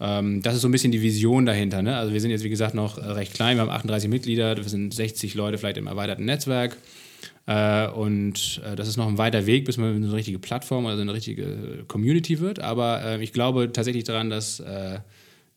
ähm, 0.00 0.42
das 0.42 0.54
ist 0.54 0.62
so 0.62 0.68
ein 0.68 0.72
bisschen 0.72 0.92
die 0.92 1.02
Vision 1.02 1.44
dahinter. 1.44 1.82
Ne? 1.82 1.96
Also 1.96 2.12
wir 2.12 2.20
sind 2.20 2.30
jetzt, 2.30 2.44
wie 2.44 2.50
gesagt, 2.50 2.74
noch 2.74 2.98
recht 2.98 3.34
klein, 3.34 3.56
wir 3.56 3.62
haben 3.62 3.70
38 3.70 4.08
Mitglieder, 4.08 4.56
wir 4.56 4.64
sind 4.64 4.94
60 4.94 5.34
Leute 5.34 5.58
vielleicht 5.58 5.76
im 5.76 5.86
erweiterten 5.86 6.24
Netzwerk. 6.24 6.76
Äh, 7.46 7.88
und 7.88 8.60
äh, 8.64 8.76
das 8.76 8.88
ist 8.88 8.96
noch 8.96 9.08
ein 9.08 9.18
weiter 9.18 9.46
Weg, 9.46 9.64
bis 9.64 9.76
man 9.76 9.96
eine 9.96 10.12
richtige 10.12 10.38
Plattform, 10.38 10.86
also 10.86 11.02
eine 11.02 11.12
richtige 11.12 11.84
Community 11.88 12.40
wird. 12.40 12.60
Aber 12.60 13.02
äh, 13.04 13.22
ich 13.22 13.32
glaube 13.32 13.72
tatsächlich 13.72 14.04
daran, 14.04 14.30
dass, 14.30 14.60
äh, 14.60 15.00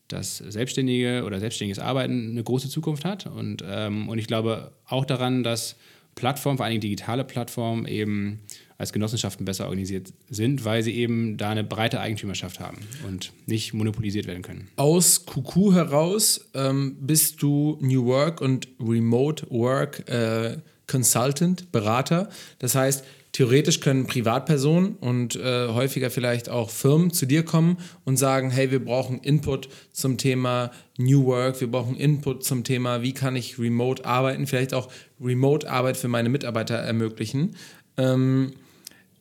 dass 0.08 0.38
Selbstständige 0.38 1.24
oder 1.24 1.40
selbstständiges 1.40 1.78
Arbeiten 1.78 2.30
eine 2.30 2.42
große 2.42 2.68
Zukunft 2.68 3.04
hat. 3.04 3.26
Und, 3.26 3.64
ähm, 3.66 4.08
und 4.08 4.18
ich 4.18 4.26
glaube 4.26 4.72
auch 4.86 5.04
daran, 5.04 5.42
dass 5.42 5.76
Plattformen, 6.14 6.56
vor 6.56 6.66
allem 6.66 6.80
digitale 6.80 7.24
Plattformen, 7.24 7.86
eben 7.86 8.40
als 8.78 8.92
Genossenschaften 8.92 9.44
besser 9.44 9.64
organisiert 9.64 10.12
sind, 10.28 10.64
weil 10.64 10.82
sie 10.82 10.94
eben 10.94 11.36
da 11.36 11.50
eine 11.50 11.64
breite 11.64 12.00
Eigentümerschaft 12.00 12.60
haben 12.60 12.78
und 13.06 13.32
nicht 13.46 13.72
monopolisiert 13.72 14.26
werden 14.26 14.42
können. 14.42 14.68
Aus 14.76 15.24
QQ 15.24 15.72
heraus 15.72 16.48
ähm, 16.54 16.96
bist 17.00 17.42
du 17.42 17.78
New 17.80 18.04
Work 18.06 18.40
und 18.40 18.68
Remote 18.80 19.46
Work 19.50 20.08
äh, 20.08 20.58
Consultant, 20.86 21.72
Berater. 21.72 22.28
Das 22.58 22.74
heißt, 22.74 23.04
theoretisch 23.36 23.80
können 23.80 24.06
Privatpersonen 24.06 24.96
und 24.96 25.36
äh, 25.36 25.68
häufiger 25.68 26.08
vielleicht 26.08 26.48
auch 26.48 26.70
Firmen 26.70 27.10
zu 27.10 27.26
dir 27.26 27.42
kommen 27.42 27.76
und 28.06 28.16
sagen, 28.16 28.50
hey, 28.50 28.70
wir 28.70 28.82
brauchen 28.82 29.18
Input 29.18 29.68
zum 29.92 30.16
Thema 30.16 30.70
New 30.96 31.26
Work, 31.26 31.60
wir 31.60 31.70
brauchen 31.70 31.96
Input 31.96 32.44
zum 32.44 32.64
Thema, 32.64 33.02
wie 33.02 33.12
kann 33.12 33.36
ich 33.36 33.58
remote 33.58 34.06
arbeiten, 34.06 34.46
vielleicht 34.46 34.72
auch 34.72 34.90
Remote-Arbeit 35.20 35.98
für 35.98 36.08
meine 36.08 36.30
Mitarbeiter 36.30 36.76
ermöglichen. 36.76 37.56
Ähm, 37.98 38.52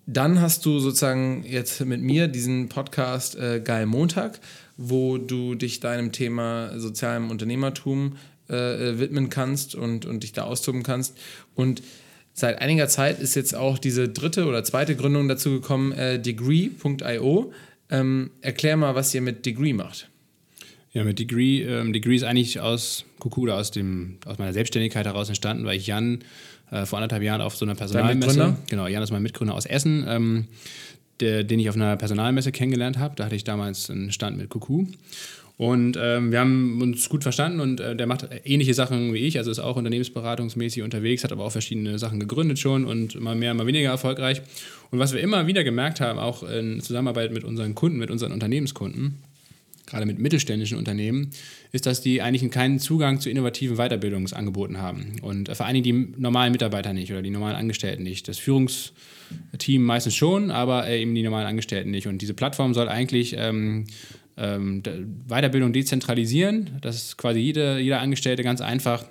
dann 0.06 0.40
hast 0.40 0.66
du 0.66 0.80
sozusagen 0.80 1.44
jetzt 1.46 1.84
mit 1.84 2.00
mir 2.00 2.30
diesen 2.30 2.70
Podcast 2.70 3.36
äh, 3.36 3.60
Geil 3.60 3.86
Montag, 3.86 4.40
wo 4.78 5.18
du 5.18 5.56
dich 5.56 5.82
deinem 5.82 6.14
Thema 6.14 6.80
sozialem 6.80 7.30
Unternehmertum 7.32 8.16
äh, 8.50 8.92
äh, 8.92 9.00
widmen 9.00 9.30
kannst 9.30 9.76
und, 9.76 10.06
und 10.06 10.24
dich 10.24 10.32
da 10.32 10.44
austoben 10.44 10.84
kannst. 10.84 11.18
Und 11.54 11.82
seit 12.36 12.62
einiger 12.62 12.88
Zeit 12.88 13.20
ist 13.20 13.34
jetzt 13.34 13.56
auch 13.56 13.80
diese 13.80 14.10
dritte 14.10 14.46
oder 14.46 14.64
zweite 14.64 14.96
Gründung 14.96 15.28
dazu 15.28 15.52
gekommen, 15.52 15.94
äh, 15.94 16.20
degree.io. 16.20 17.54
Ähm, 17.90 18.32
erklär 18.42 18.78
mal, 18.78 18.94
was 18.94 19.14
ihr 19.16 19.22
mit 19.22 19.46
Degree 19.46 19.74
macht. 19.74 20.10
Ja, 20.92 21.04
mit 21.04 21.18
Degree, 21.18 21.62
ähm, 21.64 21.94
Degree 21.94 22.16
ist 22.16 22.24
eigentlich 22.24 22.60
aus 22.60 23.06
Kukuda, 23.20 23.58
aus, 23.58 23.72
dem, 23.72 24.18
aus 24.26 24.38
meiner 24.38 24.54
Selbstständigkeit 24.54 25.06
heraus 25.06 25.30
entstanden, 25.30 25.66
weil 25.66 25.78
ich 25.78 25.88
Jan 25.88 26.20
äh, 26.72 26.86
vor 26.86 27.00
anderthalb 27.00 27.24
Jahren 27.24 27.42
auf 27.42 27.56
so 27.56 27.66
einer 27.66 27.76
Personalmesse, 27.76 28.58
genau, 28.70 28.88
Jan 28.88 29.04
ist 29.04 29.12
mein 29.12 29.24
Mitgründer 29.24 29.54
aus 29.54 29.66
Essen, 29.66 30.06
ähm, 30.08 30.48
der, 31.20 31.44
den 31.44 31.60
ich 31.60 31.70
auf 31.70 31.76
einer 31.76 31.96
Personalmesse 31.96 32.52
kennengelernt 32.52 32.98
habe. 32.98 33.16
Da 33.16 33.26
hatte 33.26 33.36
ich 33.36 33.46
damals 33.46 33.90
einen 33.90 34.12
Stand 34.12 34.38
mit 34.38 34.50
Kuku. 34.50 34.86
Und 35.58 35.98
ähm, 36.00 36.32
wir 36.32 36.42
haben 36.42 36.82
uns 36.82 37.08
gut 37.08 37.24
verstanden 37.24 37.62
und 37.62 37.80
äh, 37.80 37.96
der 37.96 38.08
macht 38.08 38.28
ähnliche 38.44 38.74
Sachen 38.74 39.14
wie 39.14 39.20
ich, 39.20 39.38
also 39.38 39.50
ist 39.52 39.60
auch 39.60 39.78
unternehmensberatungsmäßig 39.78 40.84
unterwegs, 40.84 41.24
hat 41.24 41.32
aber 41.32 41.46
auch 41.46 41.52
verschiedene 41.52 41.98
Sachen 41.98 42.20
gegründet 42.20 42.60
schon 42.60 42.84
und 42.84 43.20
mal 43.22 43.36
mehr, 43.36 43.54
mal 43.54 43.66
weniger 43.66 43.90
erfolgreich. 43.90 44.42
Und 44.92 45.00
was 45.00 45.14
wir 45.14 45.22
immer 45.22 45.48
wieder 45.48 45.64
gemerkt 45.64 46.02
haben, 46.02 46.20
auch 46.20 46.44
in 46.44 46.82
Zusammenarbeit 46.82 47.32
mit 47.32 47.46
unseren 47.46 47.74
Kunden, 47.74 47.98
mit 47.98 48.12
unseren 48.12 48.34
Unternehmenskunden, 48.34 49.16
gerade 49.86 50.06
mit 50.06 50.20
mittelständischen 50.20 50.78
Unternehmen, 50.78 51.30
ist, 51.72 51.86
dass 51.86 52.02
die 52.02 52.22
eigentlich 52.22 52.50
keinen 52.52 52.80
Zugang 52.80 53.22
zu 53.22 53.30
innovativen 53.30 53.78
Weiterbildungsangeboten 53.78 54.80
haben. 54.80 55.14
Und 55.22 55.48
äh, 55.48 55.56
vor 55.56 55.68
allen 55.68 55.82
Dingen 55.82 56.16
die 56.16 56.22
normalen 56.22 56.52
Mitarbeiter 56.52 56.92
nicht 56.92 57.12
oder 57.14 57.22
die 57.22 57.30
normalen 57.30 57.56
Angestellten 57.56 58.04
nicht. 58.04 58.28
Das 58.28 58.40
Führungsteam 58.40 59.84
meistens 59.84 60.16
schon, 60.16 60.52
aber 60.52 60.86
äh, 60.86 61.02
eben 61.02 61.16
die 61.16 61.24
normalen 61.24 61.48
Angestellten 61.48 61.92
nicht. 61.92 62.08
Und 62.08 62.22
diese 62.22 62.34
Plattform 62.34 62.74
soll 62.74 62.90
eigentlich 62.90 63.36
ähm, 63.38 63.86
ähm, 64.38 64.84
Weiterbildung 65.28 65.74
dezentralisieren, 65.74 66.78
dass 66.82 67.18
quasi 67.18 67.40
jede, 67.40 67.80
jeder 67.80 68.02
Angestellte 68.02 68.44
ganz 68.44 68.62
einfach 68.62 69.06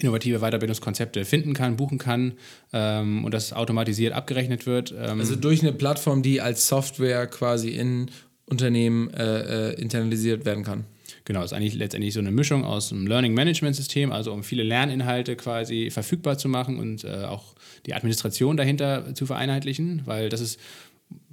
innovative 0.00 0.40
Weiterbildungskonzepte 0.40 1.24
finden 1.24 1.54
kann, 1.54 1.76
buchen 1.76 1.98
kann 1.98 2.34
ähm, 2.72 3.24
und 3.24 3.32
das 3.32 3.52
automatisiert 3.52 4.12
abgerechnet 4.12 4.66
wird. 4.66 4.92
Ähm 4.96 5.20
also 5.20 5.36
durch 5.36 5.62
eine 5.62 5.72
Plattform, 5.72 6.22
die 6.22 6.40
als 6.40 6.68
Software 6.68 7.26
quasi 7.26 7.70
in 7.70 8.10
Unternehmen 8.46 9.10
äh, 9.10 9.70
äh, 9.70 9.80
internalisiert 9.80 10.44
werden 10.44 10.64
kann. 10.64 10.84
Genau, 11.24 11.42
ist 11.42 11.52
eigentlich 11.52 11.74
letztendlich 11.74 12.14
so 12.14 12.20
eine 12.20 12.30
Mischung 12.30 12.64
aus 12.64 12.92
einem 12.92 13.08
Learning 13.08 13.34
Management 13.34 13.74
System, 13.74 14.12
also 14.12 14.32
um 14.32 14.44
viele 14.44 14.62
Lerninhalte 14.62 15.34
quasi 15.34 15.90
verfügbar 15.90 16.38
zu 16.38 16.48
machen 16.48 16.78
und 16.78 17.02
äh, 17.02 17.24
auch 17.24 17.54
die 17.84 17.94
Administration 17.94 18.56
dahinter 18.56 19.12
zu 19.14 19.26
vereinheitlichen, 19.26 20.02
weil 20.04 20.28
das 20.28 20.40
ist 20.40 20.60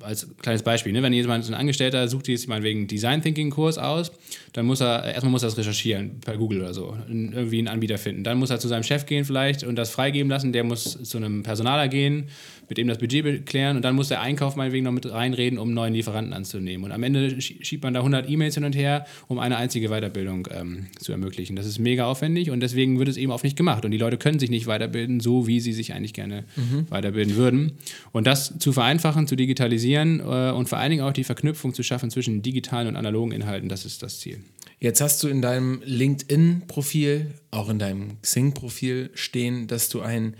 als 0.03 0.27
kleines 0.37 0.63
Beispiel, 0.63 0.91
ne, 0.91 1.01
wenn 1.01 1.13
jemand, 1.13 1.47
ein 1.47 1.53
Angestellter 1.53 2.07
sucht 2.07 2.27
jetzt 2.27 2.47
meinetwegen 2.47 2.87
Design 2.87 3.21
Thinking 3.21 3.49
Kurs 3.49 3.77
aus, 3.77 4.11
dann 4.51 4.65
muss 4.65 4.81
er, 4.81 5.05
erstmal 5.05 5.31
muss 5.31 5.43
er 5.43 5.49
das 5.49 5.57
recherchieren 5.57 6.19
per 6.19 6.37
Google 6.37 6.61
oder 6.61 6.73
so, 6.73 6.97
irgendwie 7.07 7.59
einen 7.59 7.67
Anbieter 7.67 7.97
finden. 7.97 8.23
Dann 8.23 8.37
muss 8.37 8.49
er 8.49 8.59
zu 8.59 8.67
seinem 8.67 8.83
Chef 8.83 9.05
gehen 9.05 9.25
vielleicht 9.25 9.63
und 9.63 9.75
das 9.75 9.91
freigeben 9.91 10.29
lassen, 10.29 10.51
der 10.51 10.63
muss 10.63 11.01
zu 11.03 11.17
einem 11.17 11.43
Personaler 11.43 11.87
gehen, 11.87 12.27
mit 12.73 12.79
dem 12.79 12.87
das 12.87 12.97
Budget 12.97 13.45
klären 13.45 13.75
und 13.75 13.85
dann 13.85 13.93
muss 13.93 14.07
der 14.07 14.21
Einkauf 14.21 14.55
meinetwegen 14.55 14.85
noch 14.85 14.91
mit 14.91 15.09
reinreden, 15.09 15.59
um 15.59 15.67
einen 15.67 15.75
neuen 15.75 15.93
Lieferanten 15.93 16.33
anzunehmen. 16.33 16.83
Und 16.83 16.91
am 16.91 17.03
Ende 17.03 17.39
schiebt 17.39 17.83
man 17.83 17.93
da 17.93 17.99
100 17.99 18.27
E-Mails 18.27 18.55
hin 18.55 18.63
und 18.63 18.75
her, 18.75 19.05
um 19.27 19.37
eine 19.37 19.57
einzige 19.57 19.89
Weiterbildung 19.89 20.47
ähm, 20.51 20.87
zu 20.97 21.11
ermöglichen. 21.11 21.55
Das 21.55 21.67
ist 21.67 21.77
mega 21.77 22.07
aufwendig 22.07 22.49
und 22.49 22.61
deswegen 22.61 22.97
wird 22.97 23.09
es 23.09 23.17
eben 23.17 23.31
oft 23.31 23.43
nicht 23.43 23.55
gemacht. 23.55 23.85
Und 23.85 23.91
die 23.91 23.99
Leute 23.99 24.17
können 24.17 24.39
sich 24.39 24.49
nicht 24.49 24.65
weiterbilden, 24.65 25.19
so 25.19 25.45
wie 25.45 25.59
sie 25.59 25.71
sich 25.71 25.93
eigentlich 25.93 26.15
gerne 26.15 26.45
mhm. 26.55 26.89
weiterbilden 26.89 27.35
würden. 27.35 27.73
Und 28.11 28.25
das 28.25 28.57
zu 28.57 28.73
vereinfachen, 28.73 29.27
zu 29.27 29.35
digitalisieren 29.35 30.19
äh, 30.19 30.51
und 30.51 30.67
vor 30.67 30.79
allen 30.79 30.89
Dingen 30.89 31.03
auch 31.03 31.13
die 31.13 31.23
Verknüpfung 31.23 31.75
zu 31.75 31.83
schaffen 31.83 32.09
zwischen 32.09 32.41
digitalen 32.41 32.87
und 32.87 32.95
analogen 32.95 33.33
Inhalten, 33.33 33.69
das 33.69 33.85
ist 33.85 34.01
das 34.01 34.19
Ziel. 34.19 34.39
Jetzt 34.79 34.99
hast 34.99 35.21
du 35.21 35.27
in 35.27 35.43
deinem 35.43 35.83
LinkedIn-Profil, 35.85 37.35
auch 37.51 37.69
in 37.69 37.77
deinem 37.77 38.19
Xing-Profil 38.23 39.11
stehen, 39.13 39.67
dass 39.67 39.89
du 39.89 40.01
ein 40.01 40.33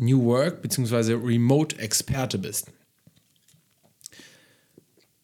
New 0.00 0.24
Work 0.24 0.62
bzw. 0.62 1.14
Remote-Experte 1.14 2.38
bist. 2.38 2.68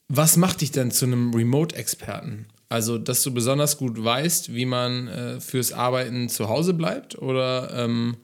Was 0.08 0.36
macht 0.36 0.60
dich 0.60 0.70
denn 0.70 0.90
zu 0.90 1.06
einem 1.06 1.34
Remote-Experten? 1.34 2.46
Also, 2.68 2.98
dass 2.98 3.22
du 3.22 3.32
besonders 3.32 3.78
gut 3.78 4.02
weißt, 4.02 4.54
wie 4.54 4.66
man 4.66 5.08
äh, 5.08 5.40
fürs 5.40 5.72
Arbeiten 5.72 6.28
zu 6.28 6.48
Hause 6.48 6.74
bleibt? 6.74 7.16
Oder 7.18 7.70
ähm, 7.72 8.16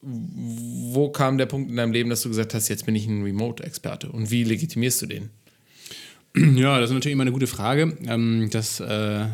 wo 0.00 1.10
kam 1.10 1.38
der 1.38 1.46
Punkt 1.46 1.70
in 1.70 1.76
deinem 1.76 1.92
Leben, 1.92 2.10
dass 2.10 2.22
du 2.22 2.28
gesagt 2.28 2.54
hast, 2.54 2.68
jetzt 2.68 2.86
bin 2.86 2.96
ich 2.96 3.06
ein 3.06 3.22
Remote-Experte? 3.22 4.10
Und 4.10 4.30
wie 4.30 4.44
legitimierst 4.44 5.02
du 5.02 5.06
den? 5.06 5.30
Ja, 6.34 6.80
das 6.80 6.90
ist 6.90 6.94
natürlich 6.94 7.12
immer 7.12 7.22
eine 7.22 7.32
gute 7.32 7.46
Frage. 7.46 7.96
Ähm, 8.06 8.48
das 8.50 8.80
äh, 8.80 9.26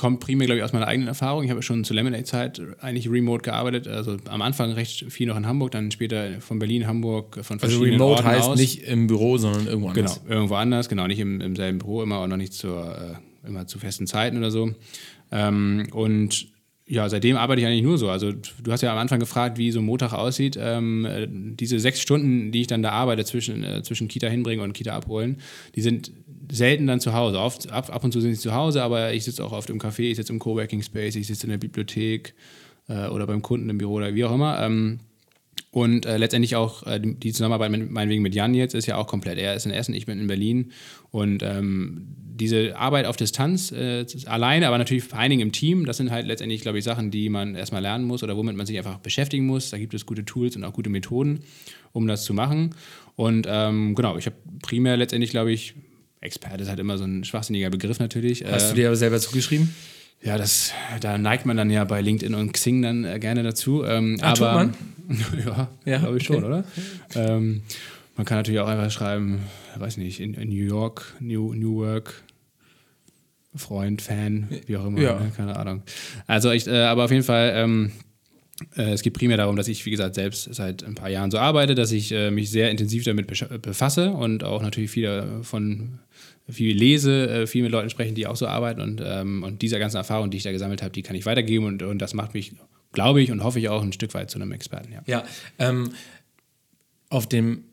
kommt 0.00 0.20
primär, 0.20 0.46
glaube 0.46 0.58
ich, 0.58 0.64
aus 0.64 0.72
meiner 0.72 0.88
eigenen 0.88 1.08
Erfahrung. 1.08 1.44
Ich 1.44 1.50
habe 1.50 1.60
schon 1.60 1.84
zur 1.84 1.94
Lemonade-Zeit 1.94 2.62
eigentlich 2.80 3.10
remote 3.10 3.42
gearbeitet. 3.42 3.86
Also 3.86 4.16
am 4.30 4.40
Anfang 4.40 4.72
recht 4.72 5.12
viel 5.12 5.28
noch 5.28 5.36
in 5.36 5.46
Hamburg, 5.46 5.72
dann 5.72 5.90
später 5.90 6.40
von 6.40 6.58
Berlin, 6.58 6.86
Hamburg, 6.86 7.34
von 7.44 7.60
also 7.60 7.66
verschiedenen 7.66 8.00
Also 8.00 8.04
remote 8.04 8.24
Orten 8.24 8.26
heißt 8.26 8.48
aus. 8.48 8.58
nicht 8.58 8.82
im 8.84 9.08
Büro, 9.08 9.36
sondern 9.36 9.66
irgendwo 9.66 9.88
anders. 9.88 10.22
Genau, 10.22 10.34
irgendwo 10.34 10.54
anders, 10.54 10.88
genau, 10.88 11.06
nicht 11.06 11.18
im, 11.18 11.42
im 11.42 11.54
selben 11.54 11.78
Büro 11.78 12.02
immer 12.02 12.22
und 12.22 12.30
noch 12.30 12.38
nicht 12.38 12.54
zur, 12.54 13.20
äh, 13.44 13.46
immer 13.46 13.66
zu 13.66 13.78
festen 13.78 14.06
Zeiten 14.06 14.38
oder 14.38 14.50
so. 14.50 14.72
Ähm, 15.30 15.86
und 15.92 16.48
ja, 16.86 17.06
seitdem 17.10 17.36
arbeite 17.36 17.60
ich 17.60 17.66
eigentlich 17.66 17.82
nur 17.82 17.98
so. 17.98 18.08
Also 18.08 18.32
du 18.32 18.72
hast 18.72 18.80
ja 18.80 18.92
am 18.92 18.98
Anfang 18.98 19.20
gefragt, 19.20 19.58
wie 19.58 19.70
so 19.70 19.80
ein 19.80 19.84
Montag 19.84 20.14
aussieht. 20.14 20.58
Ähm, 20.58 21.04
äh, 21.04 21.28
diese 21.30 21.78
sechs 21.78 22.00
Stunden, 22.00 22.52
die 22.52 22.62
ich 22.62 22.68
dann 22.68 22.82
da 22.82 22.92
arbeite 22.92 23.26
zwischen, 23.26 23.62
äh, 23.62 23.82
zwischen 23.82 24.08
Kita 24.08 24.28
hinbringen 24.28 24.64
und 24.64 24.72
Kita 24.72 24.96
abholen, 24.96 25.36
die 25.74 25.82
sind 25.82 26.10
selten 26.50 26.86
dann 26.86 27.00
zu 27.00 27.12
Hause. 27.12 27.38
Oft, 27.38 27.70
ab, 27.70 27.94
ab 27.94 28.04
und 28.04 28.12
zu 28.12 28.20
sind 28.20 28.34
sie 28.34 28.40
zu 28.40 28.54
Hause, 28.54 28.82
aber 28.82 29.12
ich 29.12 29.24
sitze 29.24 29.44
auch 29.44 29.52
oft 29.52 29.70
im 29.70 29.78
Café, 29.78 30.10
ich 30.10 30.16
sitze 30.16 30.32
im 30.32 30.38
Coworking 30.38 30.82
Space, 30.82 31.16
ich 31.16 31.26
sitze 31.26 31.46
in 31.46 31.50
der 31.50 31.58
Bibliothek 31.58 32.34
äh, 32.88 33.06
oder 33.08 33.26
beim 33.26 33.42
Kunden 33.42 33.70
im 33.70 33.78
Büro 33.78 33.94
oder 33.94 34.14
wie 34.14 34.24
auch 34.24 34.34
immer. 34.34 34.60
Ähm, 34.62 35.00
und 35.72 36.04
äh, 36.04 36.16
letztendlich 36.16 36.56
auch 36.56 36.84
äh, 36.86 37.00
die 37.00 37.32
Zusammenarbeit 37.32 37.70
mit, 37.70 37.90
meinetwegen 37.90 38.22
mit 38.22 38.34
Jan 38.34 38.54
jetzt 38.54 38.74
ist 38.74 38.86
ja 38.86 38.96
auch 38.96 39.06
komplett. 39.06 39.38
Er 39.38 39.54
ist 39.54 39.66
in 39.66 39.72
Essen, 39.72 39.94
ich 39.94 40.06
bin 40.06 40.18
in 40.18 40.26
Berlin. 40.26 40.72
Und 41.10 41.42
ähm, 41.44 42.16
diese 42.18 42.76
Arbeit 42.76 43.06
auf 43.06 43.16
Distanz, 43.16 43.70
äh, 43.70 44.04
alleine, 44.26 44.66
aber 44.66 44.78
natürlich 44.78 45.04
vor 45.04 45.18
allen 45.18 45.30
Dingen 45.30 45.42
im 45.42 45.52
Team, 45.52 45.84
das 45.84 45.98
sind 45.98 46.10
halt 46.10 46.26
letztendlich, 46.26 46.62
glaube 46.62 46.78
ich, 46.78 46.84
Sachen, 46.84 47.10
die 47.10 47.28
man 47.28 47.54
erstmal 47.54 47.82
lernen 47.82 48.04
muss 48.04 48.22
oder 48.22 48.36
womit 48.36 48.56
man 48.56 48.66
sich 48.66 48.78
einfach 48.78 48.98
beschäftigen 48.98 49.46
muss. 49.46 49.70
Da 49.70 49.78
gibt 49.78 49.94
es 49.94 50.06
gute 50.06 50.24
Tools 50.24 50.56
und 50.56 50.64
auch 50.64 50.72
gute 50.72 50.90
Methoden, 50.90 51.40
um 51.92 52.08
das 52.08 52.24
zu 52.24 52.34
machen. 52.34 52.74
Und 53.14 53.46
ähm, 53.48 53.94
genau, 53.94 54.16
ich 54.16 54.26
habe 54.26 54.36
primär 54.62 54.96
letztendlich, 54.96 55.30
glaube 55.30 55.52
ich, 55.52 55.74
Experte 56.20 56.62
ist 56.62 56.68
halt 56.68 56.78
immer 56.78 56.98
so 56.98 57.04
ein 57.04 57.24
schwachsinniger 57.24 57.70
Begriff 57.70 57.98
natürlich. 57.98 58.44
Hast 58.44 58.66
äh, 58.66 58.68
du 58.70 58.74
dir 58.76 58.88
aber 58.88 58.96
selber 58.96 59.18
zugeschrieben? 59.20 59.74
Ja, 60.22 60.36
das, 60.36 60.72
da 61.00 61.16
neigt 61.16 61.46
man 61.46 61.56
dann 61.56 61.70
ja 61.70 61.84
bei 61.84 62.02
LinkedIn 62.02 62.34
und 62.34 62.52
Xing 62.52 62.82
dann 62.82 63.04
äh, 63.04 63.18
gerne 63.18 63.42
dazu. 63.42 63.84
Ähm, 63.84 64.18
Ach, 64.20 64.38
aber, 64.38 64.70
ja, 65.46 65.68
ja 65.86 65.98
glaube 65.98 66.18
ich 66.18 66.24
schon, 66.24 66.44
oder? 66.44 66.64
Ähm, 67.14 67.62
man 68.16 68.26
kann 68.26 68.36
natürlich 68.36 68.60
auch 68.60 68.68
einfach 68.68 68.90
schreiben, 68.90 69.40
weiß 69.76 69.96
nicht, 69.96 70.20
in, 70.20 70.34
in 70.34 70.50
New 70.50 70.64
York, 70.64 71.14
New, 71.20 71.54
New 71.54 71.76
Work, 71.76 72.22
Freund, 73.56 74.02
Fan, 74.02 74.48
wie 74.66 74.76
auch 74.76 74.86
immer, 74.86 75.00
ja. 75.00 75.18
ne? 75.18 75.32
keine 75.34 75.56
Ahnung. 75.56 75.82
Also 76.26 76.50
ich, 76.50 76.66
äh, 76.66 76.82
aber 76.82 77.04
auf 77.04 77.10
jeden 77.10 77.24
Fall, 77.24 77.52
ähm, 77.56 77.92
Äh, 78.76 78.92
es 78.92 79.02
geht 79.02 79.14
primär 79.14 79.38
darum, 79.38 79.56
dass 79.56 79.68
ich, 79.68 79.86
wie 79.86 79.90
gesagt, 79.90 80.14
selbst 80.14 80.54
seit 80.54 80.84
ein 80.84 80.94
paar 80.94 81.08
Jahren 81.08 81.30
so 81.30 81.38
arbeite, 81.38 81.74
dass 81.74 81.92
ich 81.92 82.12
äh, 82.12 82.30
mich 82.30 82.50
sehr 82.50 82.70
intensiv 82.70 83.04
damit 83.04 83.26
befasse 83.26 84.10
und 84.10 84.44
auch 84.44 84.62
natürlich 84.62 84.90
viel 84.90 85.40
von 85.42 85.98
viel 86.50 86.76
lese, 86.76 87.28
äh, 87.28 87.46
viel 87.46 87.62
mit 87.62 87.72
Leuten 87.72 87.90
sprechen, 87.90 88.14
die 88.14 88.26
auch 88.26 88.36
so 88.36 88.46
arbeiten 88.46 88.80
und, 88.80 89.02
ähm, 89.04 89.42
und 89.42 89.62
dieser 89.62 89.78
ganzen 89.78 89.96
Erfahrung, 89.96 90.30
die 90.30 90.36
ich 90.36 90.42
da 90.42 90.52
gesammelt 90.52 90.82
habe, 90.82 90.92
die 90.92 91.02
kann 91.02 91.16
ich 91.16 91.26
weitergeben 91.26 91.66
und, 91.66 91.82
und 91.82 91.98
das 91.98 92.14
macht 92.14 92.34
mich, 92.34 92.52
glaube 92.92 93.22
ich 93.22 93.30
und 93.30 93.42
hoffe 93.44 93.58
ich 93.58 93.68
auch 93.68 93.82
ein 93.82 93.92
Stück 93.92 94.14
weit 94.14 94.30
zu 94.30 94.38
einem 94.38 94.52
Experten. 94.52 94.92
Ja, 94.92 95.02
ja 95.06 95.24
ähm, 95.58 95.92
auf 97.08 97.28
dem 97.28 97.64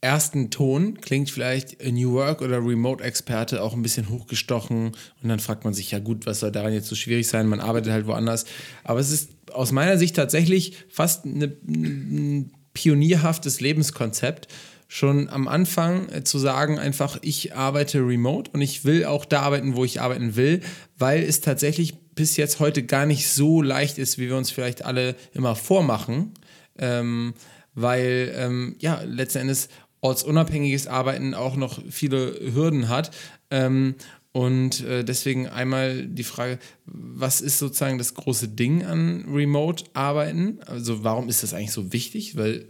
ersten 0.00 0.50
Ton 0.50 1.00
klingt 1.00 1.30
vielleicht 1.30 1.84
New 1.84 2.12
Work 2.12 2.40
oder 2.40 2.58
Remote-Experte 2.58 3.62
auch 3.62 3.74
ein 3.74 3.82
bisschen 3.82 4.08
hochgestochen 4.08 4.92
und 5.22 5.28
dann 5.28 5.40
fragt 5.40 5.64
man 5.64 5.74
sich, 5.74 5.90
ja 5.90 5.98
gut, 5.98 6.26
was 6.26 6.40
soll 6.40 6.50
daran 6.50 6.72
jetzt 6.72 6.88
so 6.88 6.94
schwierig 6.94 7.28
sein? 7.28 7.46
Man 7.46 7.60
arbeitet 7.60 7.92
halt 7.92 8.06
woanders. 8.06 8.46
Aber 8.82 9.00
es 9.00 9.10
ist 9.10 9.30
aus 9.52 9.72
meiner 9.72 9.98
Sicht 9.98 10.16
tatsächlich 10.16 10.84
fast 10.88 11.26
eine, 11.26 11.52
ein 11.66 12.52
pionierhaftes 12.72 13.60
Lebenskonzept, 13.60 14.48
schon 14.92 15.28
am 15.28 15.46
Anfang 15.46 16.08
äh, 16.08 16.24
zu 16.24 16.40
sagen, 16.40 16.80
einfach, 16.80 17.16
ich 17.22 17.54
arbeite 17.54 18.00
remote 18.00 18.50
und 18.50 18.60
ich 18.60 18.84
will 18.84 19.04
auch 19.04 19.24
da 19.24 19.42
arbeiten, 19.42 19.76
wo 19.76 19.84
ich 19.84 20.00
arbeiten 20.00 20.34
will, 20.34 20.62
weil 20.98 21.22
es 21.22 21.40
tatsächlich 21.40 21.96
bis 22.16 22.36
jetzt 22.36 22.58
heute 22.58 22.82
gar 22.82 23.06
nicht 23.06 23.28
so 23.28 23.62
leicht 23.62 23.98
ist, 23.98 24.18
wie 24.18 24.28
wir 24.28 24.36
uns 24.36 24.50
vielleicht 24.50 24.84
alle 24.84 25.14
immer 25.32 25.54
vormachen. 25.54 26.34
Ähm, 26.76 27.34
weil 27.72 28.32
ähm, 28.34 28.74
ja, 28.80 29.00
letzten 29.02 29.38
Endes 29.38 29.68
ortsunabhängiges 30.00 30.88
Arbeiten 30.88 31.34
auch 31.34 31.54
noch 31.54 31.80
viele 31.88 32.52
Hürden 32.52 32.88
hat. 32.88 33.12
Ähm, 33.52 33.94
und 34.32 34.84
äh, 34.84 35.04
deswegen 35.04 35.46
einmal 35.46 36.04
die 36.04 36.24
Frage, 36.24 36.58
was 36.84 37.40
ist 37.40 37.58
sozusagen 37.60 37.98
das 37.98 38.14
große 38.14 38.48
Ding 38.48 38.84
an 38.84 39.24
Remote-Arbeiten? 39.28 40.58
Also 40.66 41.04
warum 41.04 41.28
ist 41.28 41.44
das 41.44 41.54
eigentlich 41.54 41.70
so 41.70 41.92
wichtig? 41.92 42.36
Weil 42.36 42.66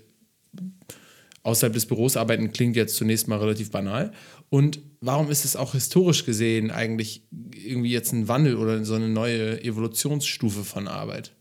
außerhalb 1.43 1.73
des 1.73 1.87
Büros 1.87 2.17
arbeiten 2.17 2.53
klingt 2.53 2.77
jetzt 2.77 2.97
zunächst 2.97 3.29
mal 3.29 3.39
relativ 3.39 3.71
banal. 3.71 4.13
Und 4.51 4.81
warum 5.01 5.31
ist 5.31 5.45
es 5.45 5.57
auch 5.57 5.73
historisch 5.73 6.25
gesehen 6.27 6.71
eigentlich 6.71 7.23
irgendwie 7.55 7.91
jetzt 7.91 8.13
ein 8.13 8.29
Wandel 8.29 8.57
oder 8.57 8.85
so 8.85 8.95
eine 8.95 9.09
neue 9.09 9.63
Evolutionsstufe 9.63 10.65
von 10.65 10.89
Arbeit? 10.89 11.33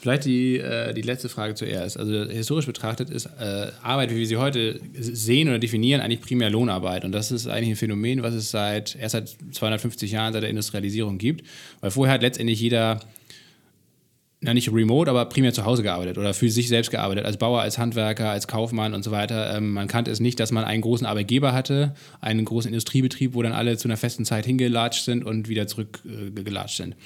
Vielleicht 0.00 0.26
die, 0.26 0.58
äh, 0.58 0.94
die 0.94 1.02
letzte 1.02 1.28
Frage 1.28 1.54
zuerst. 1.54 1.98
Also 1.98 2.24
historisch 2.26 2.66
betrachtet 2.66 3.10
ist 3.10 3.26
äh, 3.26 3.72
Arbeit, 3.82 4.12
wie 4.12 4.18
wir 4.18 4.26
sie 4.28 4.36
heute 4.36 4.80
sehen 4.96 5.48
oder 5.48 5.58
definieren, 5.58 6.00
eigentlich 6.00 6.20
primär 6.20 6.50
Lohnarbeit. 6.50 7.04
Und 7.04 7.10
das 7.10 7.32
ist 7.32 7.48
eigentlich 7.48 7.70
ein 7.70 7.76
Phänomen, 7.76 8.22
was 8.22 8.32
es 8.32 8.52
seit 8.52 8.94
erst 8.94 9.12
seit 9.12 9.36
250 9.50 10.12
Jahren, 10.12 10.32
seit 10.32 10.44
der 10.44 10.50
Industrialisierung 10.50 11.18
gibt. 11.18 11.44
Weil 11.80 11.90
vorher 11.90 12.14
hat 12.14 12.22
letztendlich 12.22 12.60
jeder 12.60 13.00
na 14.40 14.54
nicht 14.54 14.72
remote, 14.72 15.10
aber 15.10 15.24
primär 15.24 15.52
zu 15.52 15.64
Hause 15.64 15.82
gearbeitet 15.82 16.16
oder 16.16 16.32
für 16.32 16.48
sich 16.48 16.68
selbst 16.68 16.92
gearbeitet, 16.92 17.24
als 17.24 17.38
Bauer, 17.38 17.60
als 17.60 17.76
Handwerker, 17.76 18.30
als 18.30 18.46
Kaufmann 18.46 18.94
und 18.94 19.02
so 19.02 19.10
weiter. 19.10 19.56
Ähm, 19.56 19.72
man 19.72 19.88
kannte 19.88 20.12
es 20.12 20.20
nicht, 20.20 20.38
dass 20.38 20.52
man 20.52 20.62
einen 20.64 20.80
großen 20.80 21.06
Arbeitgeber 21.06 21.52
hatte, 21.52 21.94
einen 22.20 22.44
großen 22.44 22.68
Industriebetrieb, 22.68 23.34
wo 23.34 23.42
dann 23.42 23.52
alle 23.52 23.76
zu 23.78 23.88
einer 23.88 23.96
festen 23.96 24.24
Zeit 24.24 24.46
hingelatscht 24.46 25.04
sind 25.04 25.24
und 25.24 25.48
wieder 25.48 25.66
zurückgelatscht 25.66 26.78
äh, 26.78 26.82
sind. 26.84 26.96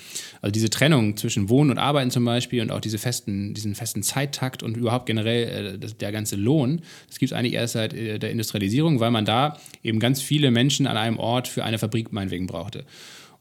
Also 0.42 0.52
diese 0.52 0.68
Trennung 0.68 1.16
zwischen 1.16 1.48
Wohnen 1.48 1.70
und 1.70 1.78
Arbeiten 1.78 2.10
zum 2.10 2.24
Beispiel 2.26 2.60
und 2.60 2.70
auch 2.70 2.80
diese 2.80 2.98
festen, 2.98 3.54
diesen 3.54 3.74
festen 3.74 4.02
Zeittakt 4.02 4.62
und 4.62 4.76
überhaupt 4.76 5.06
generell 5.06 5.76
äh, 5.76 5.78
der 5.78 6.12
ganze 6.12 6.36
Lohn, 6.36 6.82
das 7.08 7.18
gibt 7.18 7.32
es 7.32 7.38
eigentlich 7.38 7.54
erst 7.54 7.72
seit 7.72 7.94
äh, 7.94 8.18
der 8.18 8.30
Industrialisierung, 8.30 9.00
weil 9.00 9.10
man 9.10 9.24
da 9.24 9.58
eben 9.82 10.00
ganz 10.00 10.20
viele 10.20 10.50
Menschen 10.50 10.86
an 10.86 10.98
einem 10.98 11.18
Ort 11.18 11.48
für 11.48 11.64
eine 11.64 11.78
Fabrik 11.78 12.12
meinetwegen 12.12 12.46
brauchte. 12.46 12.84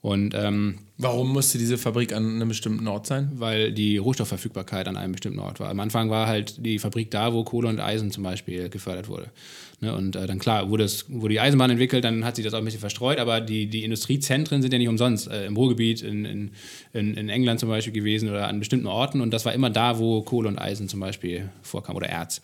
Und 0.01 0.33
ähm, 0.33 0.79
Warum 1.01 1.33
musste 1.33 1.57
diese 1.57 1.79
Fabrik 1.79 2.13
an 2.13 2.35
einem 2.35 2.49
bestimmten 2.49 2.87
Ort 2.87 3.07
sein? 3.07 3.31
Weil 3.33 3.71
die 3.71 3.97
Rohstoffverfügbarkeit 3.97 4.87
an 4.87 4.97
einem 4.97 5.13
bestimmten 5.13 5.39
Ort 5.39 5.59
war. 5.59 5.69
Am 5.69 5.79
Anfang 5.79 6.11
war 6.11 6.27
halt 6.27 6.63
die 6.63 6.77
Fabrik 6.77 7.09
da, 7.09 7.33
wo 7.33 7.43
Kohle 7.43 7.69
und 7.69 7.79
Eisen 7.79 8.11
zum 8.11 8.21
Beispiel 8.21 8.69
gefördert 8.69 9.07
wurde. 9.07 9.31
Ne? 9.79 9.95
Und 9.95 10.15
äh, 10.15 10.27
dann 10.27 10.37
klar, 10.37 10.69
wurde, 10.69 10.83
es, 10.83 11.09
wurde 11.09 11.33
die 11.33 11.39
Eisenbahn 11.39 11.71
entwickelt, 11.71 12.03
dann 12.03 12.23
hat 12.23 12.35
sich 12.35 12.45
das 12.45 12.53
auch 12.53 12.59
ein 12.59 12.65
bisschen 12.65 12.79
verstreut, 12.79 13.17
aber 13.17 13.41
die, 13.41 13.65
die 13.65 13.83
Industriezentren 13.83 14.61
sind 14.61 14.71
ja 14.73 14.77
nicht 14.77 14.89
umsonst 14.89 15.27
äh, 15.27 15.47
im 15.47 15.57
Ruhrgebiet, 15.57 16.03
in, 16.03 16.25
in, 16.25 16.51
in, 16.93 17.15
in, 17.15 17.29
England 17.29 17.59
zum 17.59 17.69
Beispiel 17.69 17.93
gewesen 17.93 18.29
oder 18.29 18.47
an 18.47 18.59
bestimmten 18.59 18.85
Orten. 18.85 19.21
Und 19.21 19.31
das 19.31 19.43
war 19.45 19.53
immer 19.53 19.71
da, 19.71 19.97
wo 19.97 20.21
Kohle 20.21 20.49
und 20.49 20.59
Eisen 20.59 20.87
zum 20.87 20.99
Beispiel 20.99 21.49
vorkam 21.63 21.95
oder 21.95 22.09
Erz. 22.09 22.43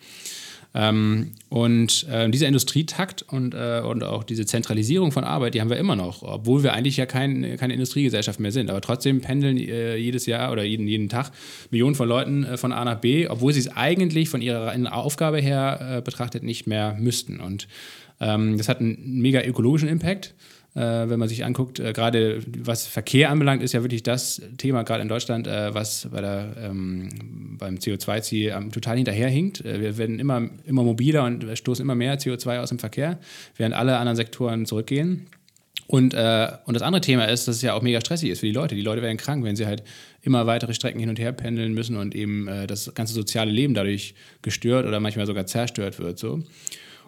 Ähm, 0.74 1.32
und 1.50 2.06
äh, 2.10 2.30
dieser 2.30 2.48
Industrietakt 2.48 3.24
und, 3.24 3.54
äh, 3.54 3.82
und 3.82 4.04
auch 4.04 4.24
diese 4.24 4.46
Zentralisierung 4.46 5.12
von 5.12 5.24
Arbeit, 5.24 5.54
die 5.54 5.62
haben 5.62 5.70
wir 5.70 5.78
immer 5.78 5.96
noch, 5.96 6.24
obwohl 6.24 6.64
wir 6.64 6.74
eigentlich 6.74 6.98
ja 6.98 7.06
kein, 7.06 7.58
keine 7.58 7.74
Industriegesellschaft 7.74 8.40
mehr 8.40 8.52
sind. 8.52 8.70
Aber 8.70 8.82
trotzdem 8.82 9.22
pendeln 9.22 9.58
äh, 9.58 9.96
jedes 9.96 10.26
Jahr 10.26 10.52
oder 10.52 10.64
jeden, 10.64 10.88
jeden 10.88 11.10
Tag 11.10 11.32
Millionen 11.72 11.96
von 11.96 12.08
Leuten 12.08 12.44
äh, 12.44 12.58
von 12.58 12.72
A 12.72 12.86
nach 12.86 13.00
B, 13.00 13.28
obwohl 13.28 13.54
sie 13.54 13.62
es 13.62 13.76
eigentlich 13.76 14.30
von 14.30 14.42
ihrer 14.42 14.76
Aufgabe 14.94 15.40
her 15.40 15.98
äh, 15.98 16.02
betrachtet 16.02 16.44
nicht 16.44 16.68
mehr 16.68 16.96
müssten. 17.00 17.40
Und 17.40 17.68
ähm, 18.20 18.58
das 18.58 18.70
hat 18.70 18.80
einen 18.80 18.98
mega 19.22 19.42
ökologischen 19.44 19.90
Impact 19.90 20.34
wenn 20.80 21.18
man 21.18 21.28
sich 21.28 21.44
anguckt, 21.44 21.80
äh, 21.80 21.92
gerade 21.92 22.42
was 22.60 22.86
Verkehr 22.86 23.32
anbelangt, 23.32 23.64
ist 23.64 23.74
ja 23.74 23.82
wirklich 23.84 24.04
das 24.04 24.42
Thema 24.58 24.84
gerade 24.84 25.02
in 25.02 25.08
Deutschland, 25.08 25.48
äh, 25.48 25.74
was 25.74 26.08
bei 26.12 26.22
der, 26.22 26.56
ähm, 26.62 27.58
beim 27.58 27.76
CO2-Ziel 27.76 28.54
total 28.72 28.98
hinterherhinkt. 28.98 29.66
Äh, 29.66 29.82
wir 29.82 29.98
werden 29.98 30.20
immer, 30.20 30.50
immer 30.66 30.84
mobiler 30.84 31.24
und 31.24 31.46
stoßen 31.58 31.84
immer 31.84 31.96
mehr 31.96 32.20
CO2 32.20 32.60
aus 32.60 32.70
dem 32.70 32.80
Verkehr, 32.80 33.18
während 33.56 33.76
alle 33.76 33.98
anderen 33.98 34.16
Sektoren 34.16 34.66
zurückgehen. 34.66 35.28
Und, 35.88 36.14
äh, 36.14 36.50
und 36.66 36.74
das 36.74 36.84
andere 36.84 37.02
Thema 37.02 37.26
ist, 37.26 37.48
dass 37.48 37.56
es 37.56 37.62
ja 37.62 37.74
auch 37.74 37.82
mega 37.82 38.02
stressig 38.02 38.30
ist 38.30 38.42
für 38.42 38.46
die 38.46 38.52
Leute. 38.52 38.76
Die 38.76 38.82
Leute 38.82 39.02
werden 39.02 39.18
krank, 39.18 39.44
wenn 39.44 39.56
sie 39.56 39.66
halt 39.66 39.84
immer 40.22 40.46
weitere 40.46 40.74
Strecken 40.74 41.00
hin 41.00 41.10
und 41.10 41.18
her 41.18 41.32
pendeln 41.32 41.74
müssen 41.74 41.96
und 41.96 42.14
eben 42.14 42.48
äh, 42.48 42.68
das 42.68 42.94
ganze 42.94 43.14
soziale 43.14 43.52
Leben 43.52 43.74
dadurch 43.74 44.14
gestört 44.42 44.86
oder 44.86 45.00
manchmal 45.00 45.26
sogar 45.26 45.46
zerstört 45.46 45.98
wird. 45.98 46.20
So. 46.20 46.44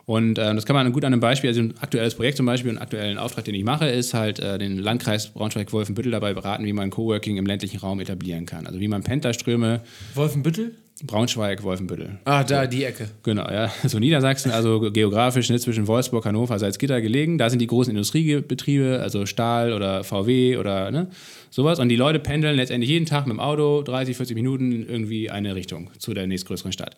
Und 0.09 0.39
äh, 0.39 0.55
das 0.55 0.65
kann 0.65 0.75
man 0.75 0.91
gut 0.91 1.05
an 1.05 1.13
einem 1.13 1.19
Beispiel, 1.19 1.51
also 1.51 1.61
ein 1.61 1.75
aktuelles 1.81 2.15
Projekt 2.15 2.37
zum 2.37 2.47
Beispiel, 2.47 2.71
einen 2.71 2.79
aktuellen 2.79 3.19
Auftrag, 3.19 3.45
den 3.45 3.53
ich 3.53 3.63
mache, 3.63 3.87
ist 3.87 4.15
halt 4.15 4.39
äh, 4.39 4.57
den 4.57 4.79
Landkreis 4.79 5.27
Braunschweig-Wolfenbüttel 5.27 6.11
dabei 6.11 6.33
beraten, 6.33 6.65
wie 6.65 6.73
man 6.73 6.89
Coworking 6.89 7.37
im 7.37 7.45
ländlichen 7.45 7.77
Raum 7.77 7.99
etablieren 7.99 8.47
kann. 8.47 8.65
Also 8.65 8.79
wie 8.79 8.87
man 8.87 9.03
Pendlerströme. 9.03 9.81
Wolfenbüttel? 10.15 10.71
Braunschweig, 11.03 11.61
Wolfenbüttel. 11.61 12.17
Ah, 12.25 12.43
da 12.43 12.65
die 12.65 12.85
Ecke. 12.85 13.07
Genau, 13.21 13.47
ja. 13.51 13.71
So 13.85 13.99
Niedersachsen, 13.99 14.49
also 14.51 14.79
geografisch 14.91 15.47
ne, 15.51 15.59
zwischen 15.59 15.85
Wolfsburg, 15.85 16.25
Hannover, 16.25 16.57
Salzgitter 16.57 17.01
gelegen. 17.01 17.37
Da 17.37 17.51
sind 17.51 17.59
die 17.59 17.67
großen 17.67 17.91
Industriebetriebe, 17.91 19.01
also 19.03 19.27
Stahl 19.27 19.73
oder 19.73 20.03
VW 20.03 20.57
oder 20.57 20.89
ne, 20.89 21.11
sowas. 21.51 21.77
Und 21.77 21.89
die 21.89 21.95
Leute 21.95 22.17
pendeln 22.17 22.55
letztendlich 22.55 22.89
jeden 22.89 23.05
Tag 23.05 23.27
mit 23.27 23.35
dem 23.35 23.39
Auto 23.39 23.83
30, 23.83 24.17
40 24.17 24.33
Minuten 24.33 24.71
in 24.71 24.89
irgendwie 24.89 25.29
eine 25.29 25.53
Richtung 25.53 25.91
zu 25.99 26.15
der 26.15 26.25
nächstgrößeren 26.25 26.71
Stadt. 26.71 26.97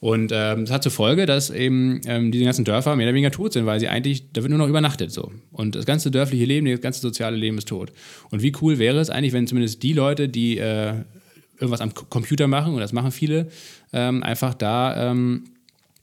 Und 0.00 0.30
ähm, 0.32 0.64
das 0.64 0.70
hat 0.70 0.82
zur 0.84 0.92
Folge, 0.92 1.26
dass 1.26 1.50
eben 1.50 2.00
ähm, 2.06 2.30
diese 2.30 2.44
ganzen 2.44 2.64
Dörfer 2.64 2.94
mehr 2.94 3.06
oder 3.06 3.14
weniger 3.14 3.32
tot 3.32 3.52
sind, 3.52 3.66
weil 3.66 3.80
sie 3.80 3.88
eigentlich, 3.88 4.30
da 4.32 4.42
wird 4.42 4.50
nur 4.50 4.58
noch 4.58 4.68
übernachtet 4.68 5.10
so. 5.10 5.32
Und 5.50 5.74
das 5.74 5.86
ganze 5.86 6.10
dörfliche 6.10 6.44
Leben, 6.44 6.66
das 6.68 6.80
ganze 6.80 7.00
soziale 7.00 7.36
Leben 7.36 7.58
ist 7.58 7.68
tot. 7.68 7.92
Und 8.30 8.42
wie 8.42 8.52
cool 8.62 8.78
wäre 8.78 9.00
es 9.00 9.10
eigentlich, 9.10 9.32
wenn 9.32 9.48
zumindest 9.48 9.82
die 9.82 9.92
Leute, 9.92 10.28
die 10.28 10.58
äh, 10.58 10.94
irgendwas 11.56 11.80
am 11.80 11.92
Computer 11.94 12.46
machen, 12.46 12.74
und 12.74 12.80
das 12.80 12.92
machen 12.92 13.10
viele, 13.10 13.48
ähm, 13.92 14.22
einfach 14.22 14.54
da 14.54 15.10
ähm, 15.10 15.44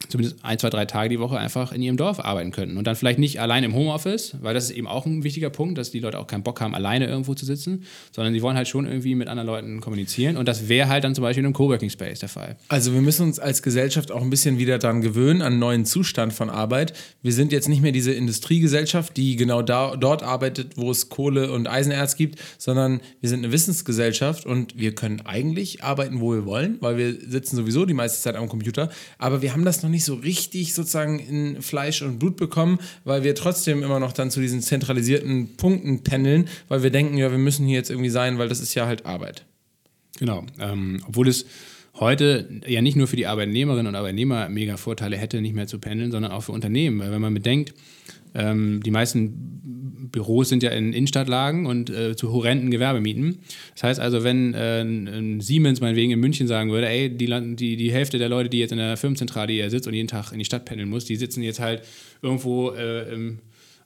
zumindest 0.10 0.44
ein, 0.44 0.60
zwei, 0.60 0.70
drei 0.70 0.86
Tage 0.86 1.10
die 1.10 1.20
Woche 1.20 1.38
einfach 1.38 1.72
in 1.72 1.82
ihrem 1.82 1.98
Dorf 1.98 2.20
arbeiten 2.20 2.52
könnten. 2.52 2.78
Und 2.78 2.86
dann 2.88 2.96
vielleicht 2.96 3.20
nicht 3.20 3.40
allein 3.40 3.64
im 3.64 3.74
Homeoffice, 3.74 4.36
weil 4.42 4.54
das 4.54 4.66
ist 4.66 4.72
eben 4.72 4.88
auch 4.88 5.06
ein 5.06 5.24
wichtiger 5.24 5.50
Punkt, 5.50 5.78
dass 5.78 5.92
die 5.92 6.00
Leute 6.00 6.20
auch 6.20 6.28
keinen 6.28 6.44
Bock 6.44 6.62
haben, 6.62 6.76
alleine 6.76 7.08
irgendwo 7.08 7.34
zu 7.34 7.46
sitzen, 7.46 7.84
sondern 8.12 8.34
die 8.34 8.42
wollen 8.42 8.58
halt 8.58 8.68
schon 8.68 8.86
irgendwie 8.86 9.16
mit 9.16 9.28
anderen 9.28 9.48
Leuten 9.48 9.82
kommunizieren. 9.82 10.38
Und 10.38 10.48
das 10.48 10.68
wäre 10.70 10.90
halt 10.90 11.04
dann 11.04 11.16
zum 11.16 11.24
Beispiel 11.24 11.42
in 11.42 11.48
einem 11.48 11.54
Coworking 11.54 11.90
Space 11.90 12.20
der 12.20 12.30
Fall. 12.30 12.56
Also 12.68 12.94
wir 12.94 13.02
müssen 13.02 13.24
uns 13.24 13.40
als 13.40 13.62
Gesellschaft 13.62 14.12
auch 14.12 14.22
ein 14.22 14.30
bisschen 14.30 14.58
wieder 14.58 14.78
daran 14.78 15.02
gewöhnen, 15.02 15.42
an 15.42 15.54
einen 15.54 15.60
neuen 15.60 15.86
Zustand 15.86 16.34
von 16.34 16.50
Arbeit. 16.50 16.94
Wir 17.22 17.34
sind 17.34 17.52
jetzt 17.52 17.70
nicht 17.70 17.82
mehr 17.82 17.92
diese 17.92 18.12
Industriegesellschaft, 18.12 19.16
die 19.18 19.36
genau 19.36 19.62
da, 19.62 19.96
dort 19.96 20.24
arbeitet, 20.24 20.78
wo 20.78 20.92
es 20.92 21.10
Kohle 21.10 21.52
und 21.52 21.68
Eisenerz 21.68 22.16
gibt, 22.16 22.40
sondern 22.58 23.02
wir 23.22 23.30
sind 23.30 23.44
eine 23.44 23.52
Wissensgesellschaft 23.52 24.46
und 24.46 24.78
wir 24.78 24.94
können 24.94 25.22
eigentlich 25.22 25.84
arbeiten, 25.84 26.20
wo 26.20 26.34
wir 26.34 26.46
wollen, 26.46 26.78
weil 26.82 26.98
wir 26.98 27.14
sitzen 27.14 27.56
sowieso 27.56 27.86
die 27.86 27.94
meiste 27.94 28.22
Zeit 28.22 28.36
am 28.36 28.50
Computer. 28.50 28.90
Aber 29.18 29.42
wir 29.42 29.54
haben 29.54 29.66
das 29.66 29.84
noch 29.84 29.90
nicht 29.90 29.95
so 30.04 30.16
richtig 30.16 30.74
sozusagen 30.74 31.20
in 31.20 31.62
Fleisch 31.62 32.02
und 32.02 32.20
Blut 32.20 32.36
bekommen, 32.36 32.80
weil 33.04 33.24
wir 33.24 33.36
trotzdem 33.36 33.84
immer 33.84 34.00
noch 34.00 34.12
dann 34.12 34.32
zu 34.32 34.42
diesen 34.42 34.62
zentralisierten 34.62 35.56
Punkten 35.56 36.04
pendeln, 36.04 36.50
weil 36.68 36.84
wir 36.84 36.90
denken, 36.90 37.18
ja, 37.18 37.32
wir 37.32 37.38
müssen 37.38 37.66
hier 37.66 37.78
jetzt 37.78 37.90
irgendwie 37.90 38.10
sein, 38.10 38.38
weil 38.38 38.50
das 38.50 38.60
ist 38.60 38.74
ja 38.74 38.86
halt 38.86 39.06
Arbeit. 39.06 39.46
Genau. 40.20 40.46
Ähm, 40.60 41.02
obwohl 41.08 41.28
es 41.28 41.46
heute 42.00 42.50
ja 42.68 42.82
nicht 42.82 42.98
nur 42.98 43.08
für 43.08 43.16
die 43.16 43.28
Arbeitnehmerinnen 43.28 43.88
und 43.88 43.96
Arbeitnehmer 43.96 44.50
mega 44.50 44.78
Vorteile 44.78 45.18
hätte, 45.18 45.42
nicht 45.42 45.56
mehr 45.56 45.68
zu 45.68 45.80
pendeln, 45.80 46.12
sondern 46.12 46.32
auch 46.32 46.42
für 46.42 46.52
Unternehmen. 46.52 47.00
Weil 47.00 47.12
wenn 47.12 47.22
man 47.22 47.34
bedenkt, 47.34 47.74
ähm, 48.36 48.82
die 48.84 48.92
meisten 48.92 49.56
Büros 50.12 50.50
sind 50.50 50.64
ja 50.64 50.70
in 50.72 50.94
Innenstadtlagen 50.94 51.66
und 51.66 51.90
äh, 51.90 52.16
zu 52.16 52.32
horrenden 52.32 52.72
Gewerbemieten. 52.72 53.40
Das 53.74 53.84
heißt 53.84 54.00
also, 54.00 54.24
wenn 54.24 54.54
äh, 54.54 54.82
ein 54.82 55.42
Siemens 55.42 55.82
meinetwegen 55.82 56.12
in 56.12 56.20
München 56.20 56.48
sagen 56.48 56.72
würde, 56.72 56.88
ey, 56.88 57.10
die, 57.10 57.56
die, 57.56 57.76
die 57.76 57.92
Hälfte 57.92 58.18
der 58.18 58.30
Leute, 58.30 58.50
die 58.50 58.60
jetzt 58.60 58.72
in 58.72 58.78
der 58.78 58.98
Firmenzentrale 58.98 59.52
hier 59.52 59.70
sitzt 59.70 59.88
und 59.88 59.94
jeden 59.94 60.08
Tag 60.08 60.32
in 60.32 60.40
die 60.40 60.46
Stadt 60.46 60.66
pendeln 60.66 60.90
muss, 60.90 61.06
die 61.06 61.16
sitzen 61.16 61.44
jetzt 61.44 61.60
halt 61.60 61.82
irgendwo 62.22 62.72
äh, 62.72 63.14
im 63.14 63.40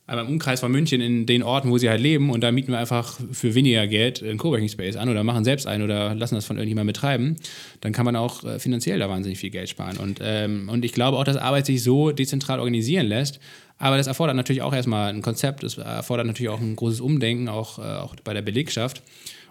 einmal 0.09 0.25
im 0.25 0.31
Umkreis 0.31 0.59
von 0.59 0.71
München 0.71 1.01
in 1.01 1.25
den 1.25 1.43
Orten, 1.43 1.69
wo 1.69 1.77
sie 1.77 1.89
halt 1.89 2.01
leben 2.01 2.31
und 2.31 2.41
da 2.41 2.51
mieten 2.51 2.71
wir 2.71 2.79
einfach 2.79 3.19
für 3.31 3.53
weniger 3.53 3.85
Geld 3.85 4.23
einen 4.23 4.39
Coworking 4.39 4.67
Space 4.67 4.95
an 4.95 5.07
oder 5.07 5.23
machen 5.23 5.43
selbst 5.43 5.67
ein 5.67 5.83
oder 5.83 6.15
lassen 6.15 6.35
das 6.35 6.45
von 6.45 6.57
irgendjemandem 6.57 6.93
betreiben, 6.93 7.35
dann 7.81 7.93
kann 7.93 8.05
man 8.05 8.15
auch 8.15 8.43
äh, 8.43 8.59
finanziell 8.59 8.97
da 8.97 9.07
wahnsinnig 9.07 9.37
viel 9.37 9.51
Geld 9.51 9.69
sparen. 9.69 9.97
Und, 9.97 10.19
ähm, 10.23 10.67
und 10.67 10.83
ich 10.83 10.93
glaube 10.93 11.17
auch, 11.17 11.23
dass 11.23 11.37
Arbeit 11.37 11.67
sich 11.67 11.83
so 11.83 12.11
dezentral 12.11 12.59
organisieren 12.59 13.05
lässt. 13.05 13.39
Aber 13.79 13.95
das 13.97 14.07
erfordert 14.07 14.35
natürlich 14.35 14.61
auch 14.61 14.73
erstmal 14.73 15.11
ein 15.11 15.21
Konzept, 15.21 15.63
es 15.63 15.77
erfordert 15.77 16.27
natürlich 16.27 16.49
auch 16.49 16.59
ein 16.59 16.75
großes 16.75 16.99
Umdenken, 16.99 17.47
auch, 17.47 17.79
äh, 17.79 17.81
auch 17.81 18.15
bei 18.23 18.33
der 18.33 18.41
Belegschaft. 18.41 19.01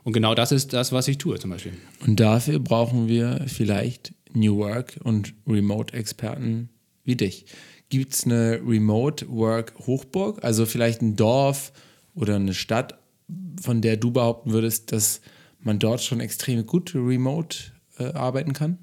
Und 0.04 0.12
genau 0.12 0.34
das 0.34 0.52
ist 0.52 0.74
das, 0.74 0.92
was 0.92 1.08
ich 1.08 1.18
tue 1.18 1.38
zum 1.38 1.50
Beispiel. 1.50 1.72
Und 2.06 2.20
dafür 2.20 2.58
brauchen 2.58 3.08
wir 3.08 3.44
vielleicht 3.46 4.14
New 4.34 4.58
Work 4.58 5.00
und 5.02 5.34
Remote-Experten 5.46 6.68
wie 7.04 7.16
dich. 7.16 7.46
Gibt 7.88 8.12
es 8.12 8.24
eine 8.24 8.60
Remote 8.64 9.26
Work 9.30 9.74
Hochburg, 9.86 10.44
also 10.44 10.66
vielleicht 10.66 11.00
ein 11.00 11.16
Dorf 11.16 11.72
oder 12.14 12.36
eine 12.36 12.52
Stadt, 12.52 12.98
von 13.60 13.80
der 13.80 13.96
du 13.96 14.10
behaupten 14.10 14.52
würdest, 14.52 14.92
dass 14.92 15.22
man 15.60 15.78
dort 15.78 16.02
schon 16.02 16.20
extrem 16.20 16.66
gut 16.66 16.94
remote 16.94 17.58
äh, 17.98 18.12
arbeiten 18.12 18.52
kann? 18.52 18.78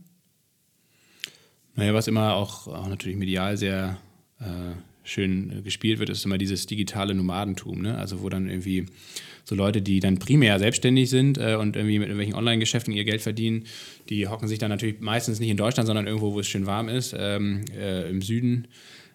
Naja, 1.76 1.94
was 1.94 2.08
immer 2.08 2.34
auch, 2.34 2.68
auch 2.68 2.88
natürlich 2.88 3.18
medial 3.18 3.58
sehr 3.58 3.98
äh, 4.40 4.74
schön 5.06 5.64
gespielt 5.64 6.00
wird, 6.00 6.10
ist 6.10 6.26
immer 6.26 6.38
dieses 6.38 6.66
digitale 6.66 7.14
Nomadentum. 7.16 7.82
Ne? 7.82 7.98
Also 7.98 8.22
wo 8.22 8.30
dann 8.30 8.50
irgendwie 8.50 8.88
so 9.46 9.56
Leute, 9.56 9.82
die 9.82 10.00
dann 10.00 10.18
primär 10.18 10.60
selbstständig 10.60 11.10
sind 11.10 11.38
äh, 11.38 11.56
und 11.56 11.76
irgendwie 11.76 12.00
mit 12.00 12.08
irgendwelchen 12.08 12.36
Online-Geschäften 12.36 12.92
ihr 12.94 13.06
Geld 13.06 13.22
verdienen, 13.22 13.66
die 14.10 14.28
hocken 14.28 14.48
sich 14.48 14.60
dann 14.60 14.70
natürlich 14.70 15.00
meistens 15.00 15.40
nicht 15.40 15.50
in 15.50 15.58
Deutschland, 15.58 15.88
sondern 15.88 16.08
irgendwo, 16.08 16.34
wo 16.34 16.40
es 16.40 16.48
schön 16.48 16.66
warm 16.66 16.90
ist, 16.90 17.16
ähm, 17.18 17.64
äh, 17.78 18.10
im 18.10 18.22
Süden 18.22 18.68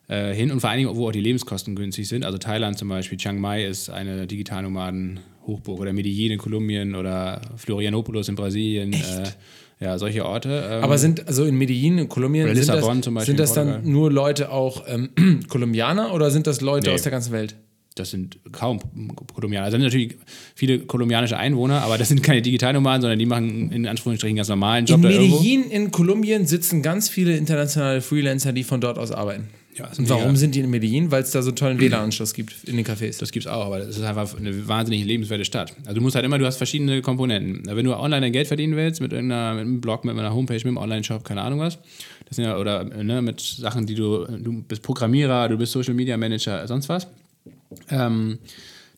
äh, 0.06 0.32
hin 0.32 0.52
und 0.52 0.60
vor 0.60 0.70
allen 0.70 0.78
Dingen, 0.78 0.96
wo 0.96 1.08
auch 1.08 1.12
die 1.12 1.20
Lebenskosten 1.20 1.74
günstig 1.74 2.08
sind. 2.08 2.24
Also 2.24 2.38
Thailand 2.38 2.78
zum 2.78 2.88
Beispiel, 2.88 3.18
Chiang 3.18 3.40
Mai 3.40 3.64
ist 3.64 3.90
eine 3.90 4.26
Digitalnomaden-Hochburg 4.28 5.80
oder 5.80 5.92
Medellin 5.92 6.32
in 6.32 6.38
Kolumbien 6.38 6.94
oder 6.94 7.40
Florianopolis 7.56 8.28
in 8.28 8.36
Brasilien. 8.36 8.92
Echt? 8.92 9.36
Ja, 9.80 9.96
solche 9.98 10.26
Orte. 10.26 10.68
Ähm, 10.70 10.84
Aber 10.84 10.98
sind 10.98 11.26
also 11.26 11.44
in 11.46 11.56
Medellin, 11.56 11.96
in 11.98 12.08
Kolumbien, 12.08 12.44
oder 12.44 12.54
sind 12.54 12.68
das, 12.68 12.84
zum 13.00 13.14
Beispiel 13.14 13.26
sind 13.32 13.40
das 13.40 13.54
dann 13.54 13.90
nur 13.90 14.12
Leute 14.12 14.52
auch 14.52 14.84
ähm, 14.86 15.10
Kolumbianer 15.48 16.12
oder 16.12 16.30
sind 16.30 16.46
das 16.46 16.60
Leute 16.60 16.88
Nee. 16.90 16.94
aus 16.94 17.02
der 17.02 17.12
ganzen 17.12 17.32
Welt? 17.32 17.56
das 17.96 18.10
sind 18.10 18.38
kaum 18.52 18.78
Kolumbianer. 19.34 19.64
Also 19.66 19.76
sind 19.76 19.82
natürlich 19.84 20.16
viele 20.54 20.78
kolumbianische 20.80 21.36
Einwohner, 21.36 21.82
aber 21.82 21.98
das 21.98 22.08
sind 22.08 22.22
keine 22.22 22.40
Digitalnomaden, 22.40 23.02
sondern 23.02 23.18
die 23.18 23.26
machen 23.26 23.72
in 23.72 23.86
Anführungsstrichen 23.86 24.36
ganz 24.36 24.48
normalen 24.48 24.86
Job 24.86 25.02
In. 25.02 25.08
Medellin 25.08 25.64
in 25.70 25.90
Kolumbien 25.90 26.46
sitzen 26.46 26.82
ganz 26.82 27.08
viele 27.08 27.36
internationale 27.36 28.00
Freelancer, 28.00 28.52
die 28.52 28.64
von 28.64 28.80
dort 28.80 28.98
aus 28.98 29.10
arbeiten. 29.12 29.48
Ja, 29.80 29.90
Und 29.96 30.08
warum 30.10 30.24
mega. 30.24 30.36
sind 30.36 30.54
die 30.54 30.60
in 30.60 30.68
Medellin? 30.68 31.10
Weil 31.10 31.22
es 31.22 31.30
da 31.30 31.40
so 31.42 31.50
einen 31.50 31.56
tollen 31.56 31.80
WLAN-Anschluss 31.80 32.34
gibt 32.34 32.64
in 32.64 32.76
den 32.76 32.84
Cafés. 32.84 33.18
Das 33.18 33.32
gibt's 33.32 33.46
auch, 33.46 33.64
aber 33.64 33.78
das 33.78 33.96
ist 33.96 34.02
einfach 34.02 34.36
eine 34.36 34.68
wahnsinnig 34.68 35.04
lebenswerte 35.04 35.44
Stadt. 35.44 35.74
Also 35.84 35.94
du 35.94 36.00
musst 36.02 36.16
halt 36.16 36.24
immer, 36.24 36.38
du 36.38 36.44
hast 36.44 36.56
verschiedene 36.58 37.00
Komponenten. 37.00 37.62
Wenn 37.64 37.84
du 37.84 37.96
online 37.96 38.20
dein 38.20 38.32
Geld 38.32 38.46
verdienen 38.46 38.76
willst, 38.76 39.00
mit, 39.00 39.12
irgendeiner, 39.12 39.54
mit 39.54 39.62
einem 39.62 39.80
Blog, 39.80 40.04
mit 40.04 40.18
einer 40.18 40.34
Homepage, 40.34 40.56
mit 40.56 40.66
einem 40.66 40.76
Online-Shop, 40.76 41.24
keine 41.24 41.42
Ahnung 41.42 41.60
was, 41.60 41.78
das 42.26 42.36
sind 42.36 42.44
ja, 42.44 42.58
oder 42.58 42.84
ne, 42.84 43.22
mit 43.22 43.40
Sachen, 43.40 43.86
die 43.86 43.94
du, 43.94 44.26
du 44.26 44.62
bist 44.62 44.82
Programmierer, 44.82 45.48
du 45.48 45.56
bist 45.56 45.72
Social 45.72 45.94
Media 45.94 46.16
Manager, 46.16 46.66
sonst 46.68 46.88
was, 46.88 47.08
ähm, 47.88 48.38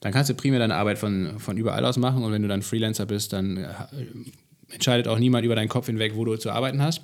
dann 0.00 0.12
kannst 0.12 0.30
du 0.30 0.34
primär 0.34 0.58
deine 0.58 0.74
Arbeit 0.74 0.98
von, 0.98 1.38
von 1.38 1.56
überall 1.56 1.84
aus 1.84 1.96
machen 1.96 2.24
und 2.24 2.32
wenn 2.32 2.42
du 2.42 2.48
dann 2.48 2.62
Freelancer 2.62 3.06
bist, 3.06 3.32
dann 3.32 3.56
äh, 3.56 3.68
entscheidet 4.70 5.06
auch 5.06 5.18
niemand 5.18 5.44
über 5.44 5.54
deinen 5.54 5.68
Kopf 5.68 5.86
hinweg, 5.86 6.12
wo 6.16 6.24
du 6.24 6.36
zu 6.36 6.50
arbeiten 6.50 6.82
hast. 6.82 7.02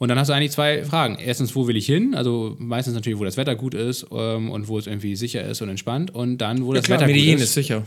Und 0.00 0.08
dann 0.08 0.18
hast 0.18 0.28
du 0.28 0.32
eigentlich 0.32 0.52
zwei 0.52 0.82
Fragen. 0.82 1.18
Erstens, 1.22 1.54
wo 1.54 1.68
will 1.68 1.76
ich 1.76 1.84
hin? 1.84 2.14
Also 2.14 2.56
meistens 2.58 2.94
natürlich, 2.94 3.18
wo 3.18 3.24
das 3.24 3.36
Wetter 3.36 3.54
gut 3.54 3.74
ist 3.74 4.06
ähm, 4.10 4.50
und 4.50 4.66
wo 4.66 4.78
es 4.78 4.86
irgendwie 4.86 5.14
sicher 5.14 5.44
ist 5.44 5.60
und 5.60 5.68
entspannt. 5.68 6.10
Und 6.10 6.38
dann, 6.38 6.64
wo 6.64 6.72
das 6.72 6.86
klar, 6.86 7.00
Wetter 7.00 7.08
Medellin 7.08 7.34
gut 7.34 7.44
ist 7.44 7.52
sicher. 7.52 7.84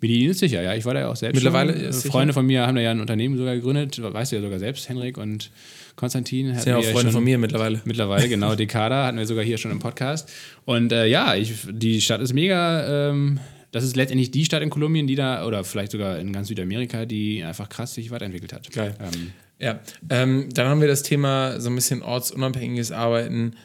Medellin 0.00 0.30
ist 0.30 0.38
sicher, 0.38 0.62
ja. 0.62 0.76
Ich 0.76 0.84
war 0.84 0.94
da 0.94 1.00
ja 1.00 1.08
auch 1.08 1.16
selbst. 1.16 1.34
Mittlerweile 1.34 1.72
schon. 1.72 1.88
ist 1.88 2.02
sicher. 2.02 2.12
Freunde 2.12 2.34
von 2.34 2.46
mir 2.46 2.64
haben 2.68 2.76
da 2.76 2.82
ja 2.82 2.92
ein 2.92 3.00
Unternehmen 3.00 3.36
sogar 3.36 3.56
gegründet. 3.56 4.00
Weißt 4.00 4.30
du 4.30 4.36
ja 4.36 4.42
sogar 4.42 4.60
selbst, 4.60 4.88
Henrik 4.88 5.18
und 5.18 5.50
Konstantin. 5.96 6.54
Das 6.54 6.62
sind 6.62 6.72
ja 6.72 6.78
auch 6.78 6.84
Freunde 6.84 7.10
von 7.10 7.24
mir 7.24 7.36
mittlerweile. 7.36 7.80
Mittlerweile, 7.84 8.28
genau. 8.28 8.54
Dekada 8.56 9.04
hatten 9.04 9.18
wir 9.18 9.26
sogar 9.26 9.42
hier 9.42 9.58
schon 9.58 9.72
im 9.72 9.80
Podcast. 9.80 10.30
Und 10.66 10.92
äh, 10.92 11.06
ja, 11.06 11.34
ich, 11.34 11.52
die 11.68 12.00
Stadt 12.00 12.20
ist 12.20 12.32
mega. 12.32 13.10
Ähm, 13.10 13.40
das 13.72 13.82
ist 13.82 13.96
letztendlich 13.96 14.30
die 14.30 14.44
Stadt 14.44 14.62
in 14.62 14.70
Kolumbien, 14.70 15.08
die 15.08 15.16
da, 15.16 15.44
oder 15.44 15.64
vielleicht 15.64 15.90
sogar 15.90 16.20
in 16.20 16.32
ganz 16.32 16.46
Südamerika, 16.46 17.06
die 17.06 17.42
einfach 17.42 17.68
krass 17.68 17.94
sich 17.94 18.12
weiterentwickelt 18.12 18.52
hat. 18.52 18.70
Geil. 18.70 18.94
Ähm, 19.00 19.32
Ja, 19.58 19.80
ähm, 20.10 20.48
dann 20.52 20.68
haben 20.68 20.80
wir 20.80 20.88
das 20.88 21.02
Thema 21.02 21.60
so 21.60 21.70
ein 21.70 21.74
bisschen 21.74 22.02
ortsunabhängiges 22.02 22.92
Arbeiten 22.92 23.56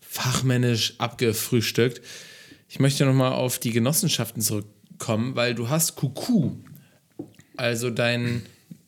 fachmännisch 0.00 0.94
abgefrühstückt. 0.98 2.00
Ich 2.68 2.78
möchte 2.78 3.04
nochmal 3.04 3.32
auf 3.32 3.58
die 3.58 3.72
Genossenschaften 3.72 4.40
zurückkommen, 4.40 5.34
weil 5.34 5.54
du 5.54 5.68
hast 5.68 5.96
QQ, 5.96 6.52
also 7.56 7.90
dein 7.90 8.42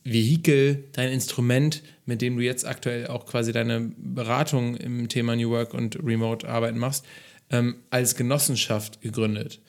Vehikel, 0.05 0.85
dein 0.93 1.11
Instrument, 1.11 1.83
mit 2.05 2.21
dem 2.21 2.37
du 2.37 2.43
jetzt 2.43 2.65
aktuell 2.65 3.07
auch 3.07 3.25
quasi 3.25 3.51
deine 3.51 3.91
Beratung 3.97 4.77
im 4.77 5.09
Thema 5.09 5.35
New 5.35 5.49
Work 5.49 5.73
und 5.73 5.99
Remote 6.01 6.47
Arbeiten 6.47 6.77
machst, 6.77 7.05
ähm, 7.49 7.75
als 7.89 8.15
Genossenschaft 8.15 9.01
gegründet. 9.01 9.59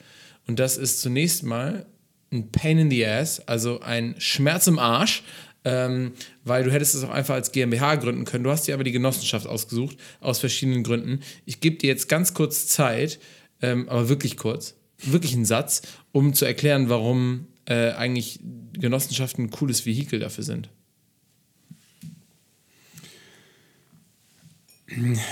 Und 0.47 0.59
das 0.59 0.77
ist 0.77 1.01
zunächst 1.01 1.43
mal 1.43 1.85
ein 2.31 2.51
Pain 2.51 2.77
in 2.77 2.89
the 2.89 3.05
Ass, 3.05 3.41
also 3.47 3.81
ein 3.81 4.15
Schmerz 4.17 4.67
im 4.67 4.79
Arsch, 4.79 5.23
ähm, 5.65 6.13
weil 6.43 6.63
du 6.63 6.71
hättest 6.71 6.95
es 6.95 7.03
auch 7.03 7.09
einfach 7.09 7.35
als 7.35 7.51
GmbH 7.51 7.95
gründen 7.95 8.25
können. 8.25 8.43
Du 8.43 8.49
hast 8.49 8.67
dir 8.67 8.73
aber 8.73 8.83
die 8.83 8.91
Genossenschaft 8.91 9.47
ausgesucht, 9.47 9.97
aus 10.21 10.39
verschiedenen 10.39 10.83
Gründen. 10.83 11.19
Ich 11.45 11.59
gebe 11.59 11.77
dir 11.77 11.87
jetzt 11.87 12.09
ganz 12.09 12.33
kurz 12.33 12.67
Zeit, 12.67 13.19
ähm, 13.61 13.89
aber 13.89 14.09
wirklich 14.09 14.37
kurz, 14.37 14.75
wirklich 14.97 15.33
einen 15.33 15.45
Satz, 15.45 15.81
um 16.11 16.33
zu 16.33 16.45
erklären, 16.45 16.89
warum 16.89 17.47
äh, 17.65 17.91
eigentlich 17.91 18.39
Genossenschaften 18.73 19.45
ein 19.45 19.49
cooles 19.51 19.85
Vehikel 19.85 20.19
dafür 20.19 20.43
sind. 20.43 20.69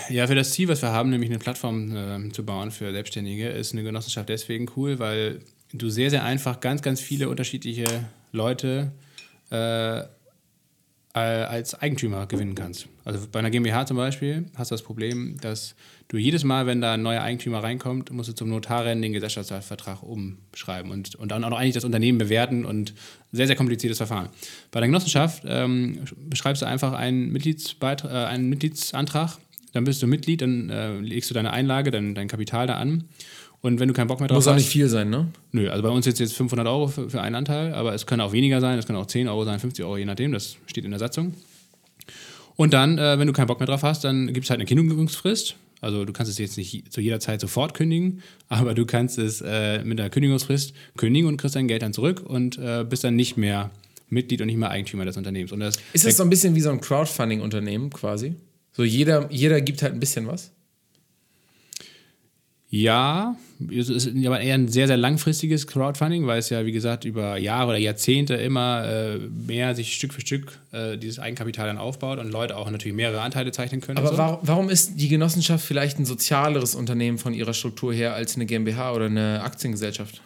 Ja, 0.09 0.27
für 0.27 0.35
das 0.35 0.51
Ziel, 0.51 0.67
was 0.67 0.81
wir 0.83 0.91
haben, 0.91 1.09
nämlich 1.09 1.29
eine 1.29 1.39
Plattform 1.39 1.95
äh, 1.95 2.31
zu 2.31 2.45
bauen 2.45 2.69
für 2.69 2.91
Selbstständige, 2.91 3.49
ist 3.49 3.73
eine 3.73 3.83
Genossenschaft 3.83 4.29
deswegen 4.29 4.69
cool, 4.75 4.99
weil 4.99 5.39
du 5.73 5.89
sehr, 5.89 6.09
sehr 6.09 6.23
einfach 6.23 6.59
ganz, 6.59 6.81
ganz 6.81 7.01
viele 7.01 7.27
unterschiedliche 7.27 7.85
Leute 8.31 8.91
äh, 9.49 10.03
als 11.17 11.75
Eigentümer 11.75 12.25
gewinnen 12.27 12.55
kannst. 12.55 12.87
Also 13.05 13.27
bei 13.31 13.39
einer 13.39 13.49
GmbH 13.49 13.85
zum 13.85 13.97
Beispiel 13.97 14.45
hast 14.55 14.71
du 14.71 14.75
das 14.75 14.83
Problem, 14.83 15.37
dass 15.41 15.75
du 16.07 16.17
jedes 16.17 16.43
Mal, 16.43 16.65
wenn 16.65 16.81
da 16.81 16.93
ein 16.93 17.01
neuer 17.01 17.21
Eigentümer 17.21 17.63
reinkommt, 17.63 18.11
musst 18.11 18.29
du 18.29 18.33
zum 18.33 18.49
Notar 18.49 18.83
den 18.83 19.13
Gesellschaftsvertrag 19.13 20.03
umschreiben 20.03 20.91
und, 20.91 21.15
und 21.15 21.31
dann 21.31 21.43
auch 21.43 21.49
noch 21.49 21.59
eigentlich 21.59 21.73
das 21.73 21.83
Unternehmen 21.83 22.17
bewerten 22.17 22.65
und 22.65 22.93
sehr, 23.31 23.47
sehr 23.47 23.55
kompliziertes 23.55 23.97
Verfahren. 23.97 24.29
Bei 24.71 24.79
der 24.79 24.87
Genossenschaft 24.87 25.43
ähm, 25.45 25.99
beschreibst 26.29 26.61
du 26.61 26.65
einfach 26.65 26.93
einen, 26.93 27.35
äh, 27.35 28.05
einen 28.07 28.49
Mitgliedsantrag, 28.49 29.37
dann 29.73 29.83
bist 29.83 30.01
du 30.01 30.07
Mitglied, 30.07 30.41
dann 30.41 30.69
äh, 30.69 30.99
legst 30.99 31.29
du 31.29 31.33
deine 31.33 31.51
Einlage, 31.51 31.91
dein, 31.91 32.15
dein 32.15 32.27
Kapital 32.27 32.67
da 32.67 32.75
an. 32.75 33.05
Und 33.67 33.81
wenn 33.81 33.89
du 33.89 33.93
keinen 33.93 34.07
Bock 34.07 34.21
mehr 34.21 34.29
drauf 34.29 34.37
Muss 34.37 34.47
auch 34.47 34.53
hast, 34.53 34.61
nicht 34.61 34.71
viel 34.71 34.87
sein, 34.87 35.09
ne? 35.09 35.27
Nö, 35.51 35.69
also 35.69 35.83
bei 35.83 35.89
uns 35.89 36.07
ist 36.07 36.19
jetzt 36.19 36.33
500 36.35 36.65
Euro 36.67 36.87
für, 36.87 37.09
für 37.09 37.19
einen 37.19 37.35
Anteil, 37.35 37.73
aber 37.73 37.93
es 37.93 38.05
können 38.05 38.21
auch 38.21 38.31
weniger 38.31 38.61
sein, 38.61 38.79
es 38.79 38.87
können 38.87 38.97
auch 38.97 39.07
10 39.07 39.27
Euro 39.27 39.43
sein, 39.43 39.59
50 39.59 39.83
Euro, 39.83 39.97
je 39.97 40.05
nachdem, 40.05 40.31
das 40.31 40.55
steht 40.67 40.85
in 40.85 40.91
der 40.91 41.01
Satzung. 41.01 41.33
Und 42.55 42.73
dann, 42.73 42.97
äh, 42.97 43.19
wenn 43.19 43.27
du 43.27 43.33
keinen 43.33 43.47
Bock 43.47 43.59
mehr 43.59 43.67
drauf 43.67 43.83
hast, 43.83 44.05
dann 44.05 44.31
gibt 44.31 44.45
es 44.45 44.49
halt 44.49 44.61
eine 44.61 44.67
Kündigungsfrist. 44.67 45.57
Also 45.81 46.05
du 46.05 46.13
kannst 46.13 46.31
es 46.31 46.37
jetzt 46.37 46.57
nicht 46.57 46.93
zu 46.93 47.01
jeder 47.01 47.19
Zeit 47.19 47.41
sofort 47.41 47.73
kündigen, 47.73 48.21
aber 48.47 48.73
du 48.73 48.85
kannst 48.85 49.17
es 49.17 49.41
äh, 49.41 49.83
mit 49.83 49.99
einer 49.99 50.09
Kündigungsfrist 50.09 50.73
kündigen 50.95 51.27
und 51.27 51.35
kriegst 51.35 51.57
dein 51.57 51.67
Geld 51.67 51.81
dann 51.81 51.91
zurück 51.91 52.23
und 52.25 52.57
äh, 52.57 52.85
bist 52.89 53.03
dann 53.03 53.17
nicht 53.17 53.35
mehr 53.35 53.69
Mitglied 54.07 54.39
und 54.39 54.47
nicht 54.47 54.55
mehr 54.55 54.69
Eigentümer 54.69 55.03
des 55.03 55.17
Unternehmens. 55.17 55.51
Und 55.51 55.59
das, 55.59 55.75
Ist 55.91 56.05
das 56.05 56.15
so 56.15 56.23
ein 56.23 56.29
bisschen 56.29 56.55
wie 56.55 56.61
so 56.61 56.69
ein 56.69 56.79
Crowdfunding-Unternehmen 56.79 57.89
quasi? 57.89 58.35
So 58.71 58.85
jeder, 58.85 59.29
jeder 59.29 59.59
gibt 59.59 59.81
halt 59.81 59.91
ein 59.91 59.99
bisschen 59.99 60.25
was? 60.25 60.51
Ja, 62.69 63.37
es 63.71 63.87
ist 63.87 64.09
aber 64.25 64.41
eher 64.41 64.55
ein 64.55 64.67
sehr, 64.67 64.87
sehr 64.87 64.97
langfristiges 64.97 65.67
Crowdfunding, 65.67 66.27
weil 66.27 66.39
es 66.39 66.49
ja, 66.49 66.65
wie 66.65 66.73
gesagt, 66.73 67.05
über 67.05 67.37
Jahre 67.37 67.69
oder 67.69 67.77
Jahrzehnte 67.77 68.35
immer 68.35 68.85
äh, 68.85 69.17
mehr 69.17 69.73
sich 69.73 69.95
Stück 69.95 70.13
für 70.13 70.19
Stück 70.19 70.59
äh, 70.73 70.97
dieses 70.97 71.17
Eigenkapital 71.17 71.67
dann 71.67 71.77
aufbaut 71.77 72.19
und 72.19 72.29
Leute 72.29 72.57
auch 72.57 72.69
natürlich 72.69 72.95
mehrere 72.95 73.21
Anteile 73.21 73.53
zeichnen 73.53 73.79
können. 73.79 73.97
Aber 73.97 74.09
so. 74.09 74.17
warum, 74.17 74.39
warum 74.41 74.69
ist 74.69 74.99
die 74.99 75.07
Genossenschaft 75.07 75.65
vielleicht 75.65 75.97
ein 75.97 76.05
sozialeres 76.05 76.75
Unternehmen 76.75 77.17
von 77.17 77.33
ihrer 77.33 77.53
Struktur 77.53 77.93
her 77.93 78.13
als 78.13 78.35
eine 78.35 78.45
GmbH 78.45 78.93
oder 78.93 79.05
eine 79.05 79.41
Aktiengesellschaft? 79.43 80.21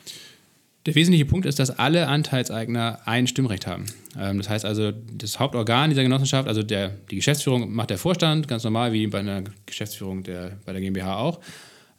Der 0.87 0.95
wesentliche 0.95 1.25
Punkt 1.25 1.45
ist, 1.45 1.59
dass 1.59 1.77
alle 1.77 2.07
Anteilseigner 2.07 3.01
ein 3.05 3.27
Stimmrecht 3.27 3.67
haben. 3.67 3.85
Ähm, 4.19 4.39
das 4.39 4.49
heißt 4.49 4.65
also, 4.65 4.91
das 4.91 5.39
Hauptorgan 5.39 5.91
dieser 5.91 6.01
Genossenschaft, 6.01 6.47
also 6.47 6.63
der, 6.63 6.89
die 7.11 7.17
Geschäftsführung 7.17 7.71
macht 7.71 7.91
der 7.91 7.99
Vorstand, 7.99 8.47
ganz 8.47 8.63
normal 8.63 8.93
wie 8.93 9.05
bei 9.05 9.19
einer 9.19 9.43
Geschäftsführung 9.67 10.23
der, 10.23 10.57
bei 10.65 10.73
der 10.73 10.81
GmbH 10.81 11.17
auch. 11.17 11.39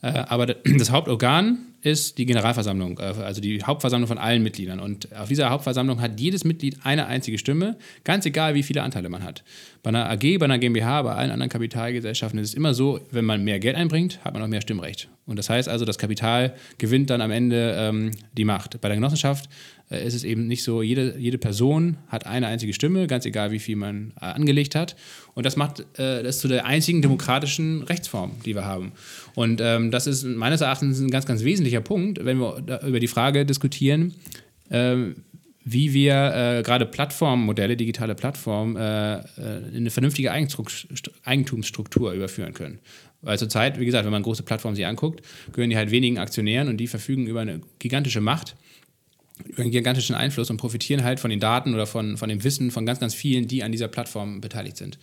Äh, 0.02 0.08
aber 0.08 0.46
das 0.78 0.90
Hauptorgan 0.90 1.58
ist 1.82 2.18
die 2.18 2.26
Generalversammlung, 2.26 2.98
äh, 2.98 3.02
also 3.02 3.40
die 3.40 3.62
Hauptversammlung 3.62 4.08
von 4.08 4.18
allen 4.18 4.42
Mitgliedern. 4.42 4.80
Und 4.80 5.14
auf 5.16 5.28
dieser 5.28 5.50
Hauptversammlung 5.50 6.00
hat 6.00 6.20
jedes 6.20 6.44
Mitglied 6.44 6.78
eine 6.84 7.06
einzige 7.06 7.38
Stimme, 7.38 7.76
ganz 8.04 8.26
egal, 8.26 8.54
wie 8.54 8.62
viele 8.62 8.82
Anteile 8.82 9.08
man 9.08 9.24
hat. 9.24 9.42
Bei 9.82 9.88
einer 9.88 10.08
AG, 10.10 10.38
bei 10.38 10.44
einer 10.44 10.58
GmbH, 10.58 11.02
bei 11.02 11.14
allen 11.14 11.30
anderen 11.30 11.50
Kapitalgesellschaften 11.50 12.38
ist 12.38 12.50
es 12.50 12.54
immer 12.54 12.74
so, 12.74 13.00
wenn 13.10 13.24
man 13.24 13.42
mehr 13.42 13.58
Geld 13.58 13.76
einbringt, 13.76 14.24
hat 14.24 14.34
man 14.34 14.42
auch 14.42 14.48
mehr 14.48 14.60
Stimmrecht. 14.60 15.08
Und 15.26 15.38
das 15.38 15.50
heißt 15.50 15.68
also, 15.68 15.84
das 15.84 15.98
Kapital 15.98 16.54
gewinnt 16.78 17.10
dann 17.10 17.20
am 17.20 17.30
Ende 17.30 17.74
ähm, 17.76 18.10
die 18.36 18.44
Macht. 18.44 18.80
Bei 18.80 18.88
der 18.88 18.96
Genossenschaft 18.96 19.48
ist 20.00 20.14
es 20.14 20.24
eben 20.24 20.46
nicht 20.46 20.62
so, 20.62 20.82
jede, 20.82 21.16
jede 21.18 21.38
Person 21.38 21.98
hat 22.08 22.26
eine 22.26 22.46
einzige 22.46 22.72
Stimme, 22.72 23.06
ganz 23.06 23.26
egal 23.26 23.50
wie 23.50 23.58
viel 23.58 23.76
man 23.76 24.12
äh, 24.20 24.24
angelegt 24.26 24.74
hat. 24.74 24.96
Und 25.34 25.46
das 25.46 25.56
macht 25.56 25.80
äh, 25.98 26.22
das 26.22 26.38
zu 26.38 26.48
der 26.48 26.66
einzigen 26.66 27.02
demokratischen 27.02 27.82
Rechtsform, 27.82 28.32
die 28.44 28.54
wir 28.54 28.64
haben. 28.64 28.92
Und 29.34 29.60
ähm, 29.60 29.90
das 29.90 30.06
ist 30.06 30.24
meines 30.24 30.60
Erachtens 30.60 31.00
ein 31.00 31.10
ganz, 31.10 31.26
ganz 31.26 31.44
wesentlicher 31.44 31.80
Punkt, 31.80 32.24
wenn 32.24 32.38
wir 32.38 32.80
über 32.86 33.00
die 33.00 33.08
Frage 33.08 33.44
diskutieren, 33.46 34.14
ähm, 34.70 35.16
wie 35.64 35.92
wir 35.92 36.14
äh, 36.34 36.62
gerade 36.62 36.86
Plattformmodelle, 36.86 37.76
digitale 37.76 38.14
Plattformen, 38.14 38.76
äh, 38.76 39.18
äh, 39.18 39.22
in 39.70 39.76
eine 39.76 39.90
vernünftige 39.90 40.32
Eigentumsstruktur 40.32 42.12
überführen 42.12 42.52
können. 42.52 42.80
Weil 43.20 43.38
zurzeit, 43.38 43.78
wie 43.78 43.86
gesagt, 43.86 44.04
wenn 44.04 44.12
man 44.12 44.24
große 44.24 44.42
Plattformen 44.42 44.74
sich 44.74 44.86
anguckt, 44.86 45.22
gehören 45.52 45.70
die 45.70 45.76
halt 45.76 45.92
wenigen 45.92 46.18
Aktionären 46.18 46.68
und 46.68 46.78
die 46.78 46.88
verfügen 46.88 47.26
über 47.26 47.40
eine 47.40 47.60
gigantische 47.78 48.20
Macht, 48.20 48.56
einen 49.56 49.70
gigantischen 49.70 50.14
Einfluss 50.14 50.50
und 50.50 50.56
profitieren 50.56 51.04
halt 51.04 51.20
von 51.20 51.30
den 51.30 51.40
Daten 51.40 51.74
oder 51.74 51.86
von, 51.86 52.16
von 52.16 52.28
dem 52.28 52.44
Wissen 52.44 52.70
von 52.70 52.86
ganz, 52.86 53.00
ganz 53.00 53.14
vielen, 53.14 53.48
die 53.48 53.62
an 53.62 53.72
dieser 53.72 53.88
Plattform 53.88 54.40
beteiligt 54.40 54.76
sind. 54.76 54.98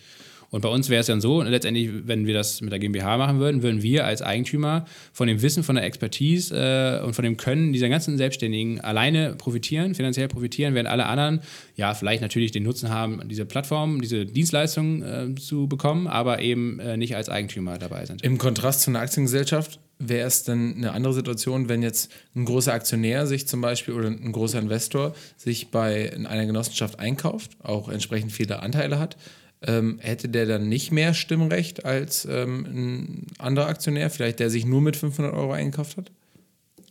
Und 0.50 0.62
bei 0.62 0.68
uns 0.68 0.88
wäre 0.88 1.00
es 1.00 1.06
dann 1.06 1.20
so, 1.20 1.42
letztendlich, 1.42 1.88
wenn 2.06 2.26
wir 2.26 2.34
das 2.34 2.60
mit 2.60 2.72
der 2.72 2.80
GmbH 2.80 3.16
machen 3.16 3.38
würden, 3.38 3.62
würden 3.62 3.82
wir 3.82 4.04
als 4.04 4.20
Eigentümer 4.20 4.84
von 5.12 5.28
dem 5.28 5.42
Wissen, 5.42 5.62
von 5.62 5.76
der 5.76 5.84
Expertise 5.84 7.00
äh, 7.00 7.04
und 7.04 7.14
von 7.14 7.24
dem 7.24 7.36
Können 7.36 7.72
dieser 7.72 7.88
ganzen 7.88 8.16
Selbstständigen 8.16 8.80
alleine 8.80 9.34
profitieren, 9.36 9.94
finanziell 9.94 10.26
profitieren, 10.26 10.74
während 10.74 10.88
alle 10.88 11.06
anderen 11.06 11.40
ja 11.76 11.94
vielleicht 11.94 12.20
natürlich 12.20 12.50
den 12.50 12.64
Nutzen 12.64 12.90
haben, 12.90 13.20
diese 13.28 13.44
Plattform, 13.44 14.00
diese 14.00 14.26
Dienstleistung 14.26 15.02
äh, 15.02 15.34
zu 15.36 15.68
bekommen, 15.68 16.08
aber 16.08 16.40
eben 16.40 16.80
äh, 16.80 16.96
nicht 16.96 17.14
als 17.14 17.28
Eigentümer 17.28 17.78
dabei 17.78 18.04
sind. 18.06 18.22
Im 18.22 18.36
Kontrast 18.38 18.82
zu 18.82 18.90
einer 18.90 19.00
Aktiengesellschaft 19.00 19.78
wäre 20.00 20.26
es 20.26 20.42
dann 20.42 20.74
eine 20.76 20.92
andere 20.92 21.12
Situation, 21.12 21.68
wenn 21.68 21.82
jetzt 21.82 22.10
ein 22.34 22.44
großer 22.44 22.72
Aktionär 22.72 23.26
sich 23.26 23.46
zum 23.46 23.60
Beispiel 23.60 23.94
oder 23.94 24.08
ein 24.08 24.32
großer 24.32 24.58
Investor 24.58 25.14
sich 25.36 25.70
bei 25.70 26.12
einer 26.12 26.46
Genossenschaft 26.46 26.98
einkauft, 26.98 27.52
auch 27.62 27.88
entsprechend 27.88 28.32
viele 28.32 28.62
Anteile 28.62 28.98
hat 28.98 29.16
ähm, 29.62 29.98
hätte 30.00 30.28
der 30.28 30.46
dann 30.46 30.68
nicht 30.68 30.90
mehr 30.90 31.14
Stimmrecht 31.14 31.84
als 31.84 32.24
ähm, 32.24 32.64
ein 32.66 33.26
anderer 33.38 33.66
Aktionär, 33.66 34.10
vielleicht 34.10 34.40
der 34.40 34.50
sich 34.50 34.64
nur 34.64 34.80
mit 34.80 34.96
500 34.96 35.32
Euro 35.34 35.52
eingekauft 35.52 35.96
hat? 35.96 36.10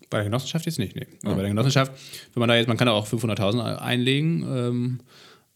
Bei 0.09 0.19
der 0.19 0.25
Genossenschaft 0.25 0.65
jetzt 0.65 0.79
nicht, 0.79 0.95
nee. 0.95 1.07
Also 1.23 1.35
bei 1.35 1.41
der 1.41 1.49
Genossenschaft, 1.49 1.91
wenn 2.33 2.39
man 2.39 2.49
da 2.49 2.55
jetzt, 2.55 2.67
man 2.67 2.77
kann 2.77 2.87
da 2.87 2.93
auch 2.93 3.07
500.000 3.07 3.77
einlegen, 3.77 4.43
ähm, 4.43 4.99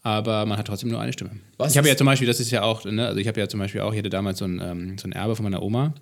aber 0.01 0.45
man 0.45 0.57
hat 0.57 0.67
trotzdem 0.67 0.89
nur 0.89 0.99
eine 0.99 1.13
Stimme. 1.13 1.31
Was 1.57 1.71
ich 1.71 1.77
habe 1.77 1.87
ja 1.87 1.95
zum 1.95 2.05
Beispiel, 2.05 2.27
das 2.27 2.39
ist 2.39 2.51
ja 2.51 2.63
auch, 2.63 2.83
ne, 2.85 3.07
also 3.07 3.19
ich 3.19 3.27
habe 3.27 3.39
ja 3.39 3.47
zum 3.47 3.59
Beispiel 3.59 3.81
auch, 3.81 3.93
ich 3.93 3.99
hatte 3.99 4.09
damals 4.09 4.39
so 4.39 4.45
ein, 4.45 4.61
ähm, 4.61 4.97
so 4.97 5.07
ein 5.07 5.11
Erbe 5.11 5.35
von 5.35 5.43
meiner 5.43 5.61
Oma 5.61 5.93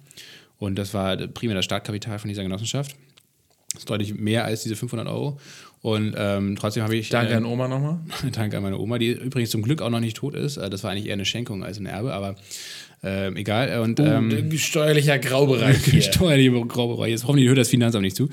und 0.61 0.75
das 0.75 0.93
war 0.93 1.17
primär 1.17 1.55
das 1.55 1.65
Startkapital 1.65 2.19
von 2.19 2.27
dieser 2.27 2.43
Genossenschaft. 2.43 2.95
Das 3.73 3.81
ist 3.81 3.89
deutlich 3.89 4.13
mehr 4.13 4.45
als 4.45 4.61
diese 4.61 4.75
500 4.75 5.07
Euro. 5.07 5.39
Und 5.81 6.13
ähm, 6.15 6.55
trotzdem 6.55 6.83
habe 6.83 6.95
ich. 6.95 7.09
Danke 7.09 7.33
äh, 7.33 7.37
an 7.37 7.45
Oma 7.45 7.67
nochmal. 7.67 7.99
Danke 8.31 8.57
an 8.57 8.63
meine 8.63 8.77
Oma, 8.77 8.99
die 8.99 9.09
übrigens 9.09 9.49
zum 9.49 9.63
Glück 9.63 9.81
auch 9.81 9.89
noch 9.89 9.99
nicht 9.99 10.17
tot 10.17 10.35
ist. 10.35 10.57
Äh, 10.57 10.69
das 10.69 10.83
war 10.83 10.91
eigentlich 10.91 11.07
eher 11.07 11.13
eine 11.13 11.25
Schenkung 11.25 11.63
als 11.63 11.79
ein 11.79 11.87
Erbe, 11.87 12.13
aber 12.13 12.35
ähm, 13.03 13.35
egal. 13.35 13.79
Und, 13.79 13.99
oh, 13.99 14.03
ähm, 14.03 14.51
steuerlicher 14.57 15.17
Graubereich. 15.17 16.03
steuerlicher 16.13 16.65
Graubereich. 16.65 17.09
Jetzt 17.09 17.25
hoffentlich 17.25 17.47
hört 17.47 17.57
das 17.57 17.69
Finanzamt 17.69 18.03
nicht 18.03 18.15
zu. 18.15 18.29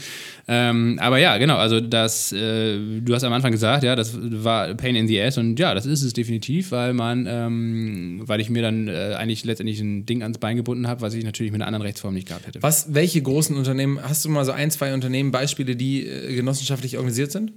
Ähm, 0.46 0.98
aber 1.00 1.18
ja, 1.18 1.38
genau. 1.38 1.56
Also, 1.56 1.80
das, 1.80 2.32
äh, 2.32 2.78
du 3.00 3.14
hast 3.14 3.24
am 3.24 3.32
Anfang 3.32 3.50
gesagt, 3.50 3.82
ja, 3.82 3.96
das 3.96 4.18
war 4.20 4.74
Pain 4.74 4.94
in 4.94 5.08
the 5.08 5.20
Ass. 5.22 5.38
Und 5.38 5.58
ja, 5.58 5.74
das 5.74 5.86
ist 5.86 6.02
es 6.02 6.12
definitiv, 6.12 6.70
weil 6.70 6.92
man, 6.92 7.26
ähm, 7.26 8.22
weil 8.26 8.40
ich 8.40 8.50
mir 8.50 8.60
dann 8.60 8.88
äh, 8.88 9.14
eigentlich 9.16 9.42
letztendlich 9.44 9.80
ein 9.80 10.04
Ding 10.04 10.22
ans 10.22 10.36
Bein 10.36 10.56
gebunden 10.56 10.86
habe, 10.86 11.00
was 11.00 11.14
ich 11.14 11.24
natürlich 11.24 11.50
mit 11.50 11.62
einer 11.62 11.66
anderen 11.68 11.86
Rechtsform 11.86 12.12
nicht 12.12 12.28
gehabt 12.28 12.46
hätte. 12.46 12.62
Was, 12.62 12.92
welche 12.92 13.22
großen 13.22 13.56
Unternehmen, 13.56 13.98
hast 14.02 14.26
du 14.26 14.28
mal 14.28 14.44
so 14.44 14.52
ein, 14.52 14.70
zwei 14.70 14.92
Unternehmen, 14.92 15.30
Beispiele, 15.30 15.76
die 15.76 16.06
äh, 16.06 16.34
genossenschaftlich 16.34 16.98
organisiert 16.98 17.32
sind? 17.32 17.52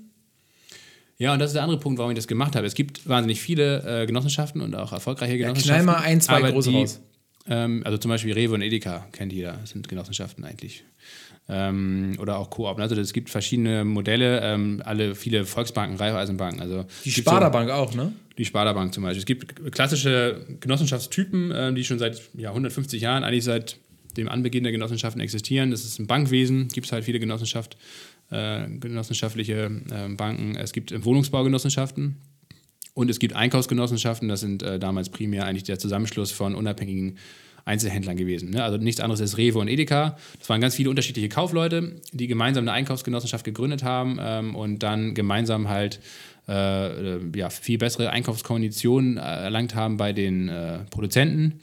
Ja, 1.22 1.34
und 1.34 1.40
das 1.40 1.52
ist 1.52 1.54
der 1.54 1.62
andere 1.62 1.80
Punkt, 1.80 2.00
warum 2.00 2.12
ich 2.12 2.16
das 2.16 2.26
gemacht 2.26 2.56
habe. 2.56 2.66
Es 2.66 2.74
gibt 2.74 3.08
wahnsinnig 3.08 3.40
viele 3.40 4.02
äh, 4.02 4.08
Genossenschaften 4.08 4.60
und 4.60 4.74
auch 4.74 4.92
erfolgreiche 4.92 5.38
Genossenschaften. 5.38 5.86
Ja, 5.86 5.94
knall 5.94 6.02
mal 6.02 6.04
ein, 6.04 6.20
zwei 6.20 6.42
große 6.50 6.72
die, 6.72 6.78
raus. 6.78 7.00
Ähm, 7.48 7.84
also 7.86 8.00
zum 8.00 8.10
Beispiel 8.10 8.34
Rewe 8.34 8.56
und 8.56 8.64
Edeka 8.64 9.06
kennt 9.12 9.32
jeder, 9.32 9.54
das 9.62 9.70
sind 9.70 9.88
Genossenschaften 9.88 10.44
eigentlich. 10.44 10.84
Ähm, 11.48 12.18
oder 12.20 12.40
auch 12.40 12.50
Koop. 12.50 12.80
Also 12.80 12.96
es 12.96 13.14
gibt 13.14 13.30
verschiedene 13.30 13.86
Modelle, 13.86 14.42
ähm, 14.42 14.82
alle 14.84 15.14
viele 15.14 15.46
Volksbanken, 15.46 15.96
Raiffeisenbanken. 15.96 16.60
Also 16.60 16.86
die 17.06 17.12
Sparda-Bank 17.12 17.70
so, 17.70 17.76
auch, 17.76 17.94
ne? 17.94 18.14
Die 18.40 18.46
Sparda-Bank 18.46 18.92
zum 18.92 19.04
Beispiel. 19.04 19.20
Es 19.20 19.26
gibt 19.28 19.72
klassische 19.72 20.44
Genossenschaftstypen, 20.60 21.52
äh, 21.52 21.72
die 21.72 21.84
schon 21.84 22.00
seit 22.00 22.20
ja, 22.34 22.50
150 22.50 23.00
Jahren, 23.00 23.24
eigentlich 23.24 23.44
seit 23.44 23.78
dem 24.18 24.28
Anbeginn 24.28 24.64
der 24.64 24.72
Genossenschaften 24.72 25.22
existieren. 25.22 25.70
Das 25.70 25.86
ist 25.86 26.00
im 26.00 26.08
Bankwesen, 26.08 26.68
gibt 26.70 26.88
es 26.88 26.92
halt 26.92 27.06
viele 27.06 27.20
Genossenschaft, 27.20 27.78
äh, 28.32 28.68
genossenschaftliche 28.80 29.72
äh, 29.92 30.10
Banken. 30.16 30.56
Es 30.56 30.74
gibt 30.74 30.94
Wohnungsbaugenossenschaften 31.06 32.18
und 32.94 33.10
es 33.10 33.20
gibt 33.20 33.36
Einkaufsgenossenschaften. 33.36 34.28
Das 34.28 34.40
sind 34.40 34.64
äh, 34.64 34.80
damals 34.80 35.10
primär 35.10 35.46
eigentlich 35.46 35.64
der 35.64 35.80
Zusammenschluss 35.80 36.32
von 36.32 36.56
unabhängigen 36.56 37.18
Einzelhändlern 37.66 38.18
gewesen. 38.18 38.50
Ne? 38.50 38.64
Also 38.64 38.78
nichts 38.78 39.02
anderes 39.02 39.22
als 39.22 39.38
Rewe 39.38 39.60
und 39.60 39.68
Edeka. 39.68 40.18
Das 40.40 40.50
waren 40.50 40.62
ganz 40.62 40.76
viele 40.76 40.90
unterschiedliche 40.90 41.30
Kaufleute, 41.30 41.96
die 42.12 42.28
gemeinsam 42.28 42.64
eine 42.64 42.72
Einkaufsgenossenschaft 42.72 43.46
gegründet 43.46 43.84
haben 43.84 44.18
ähm, 44.20 44.56
und 44.56 44.80
dann 44.80 45.14
gemeinsam 45.14 45.70
halt 45.70 46.00
äh, 46.48 47.38
ja, 47.38 47.50
viel 47.50 47.78
bessere 47.78 48.10
Einkaufskonditionen 48.10 49.18
äh, 49.18 49.22
erlangt 49.22 49.76
haben 49.76 49.98
bei 49.98 50.12
den 50.12 50.50
äh, 50.50 50.80
Produzenten 50.90 51.60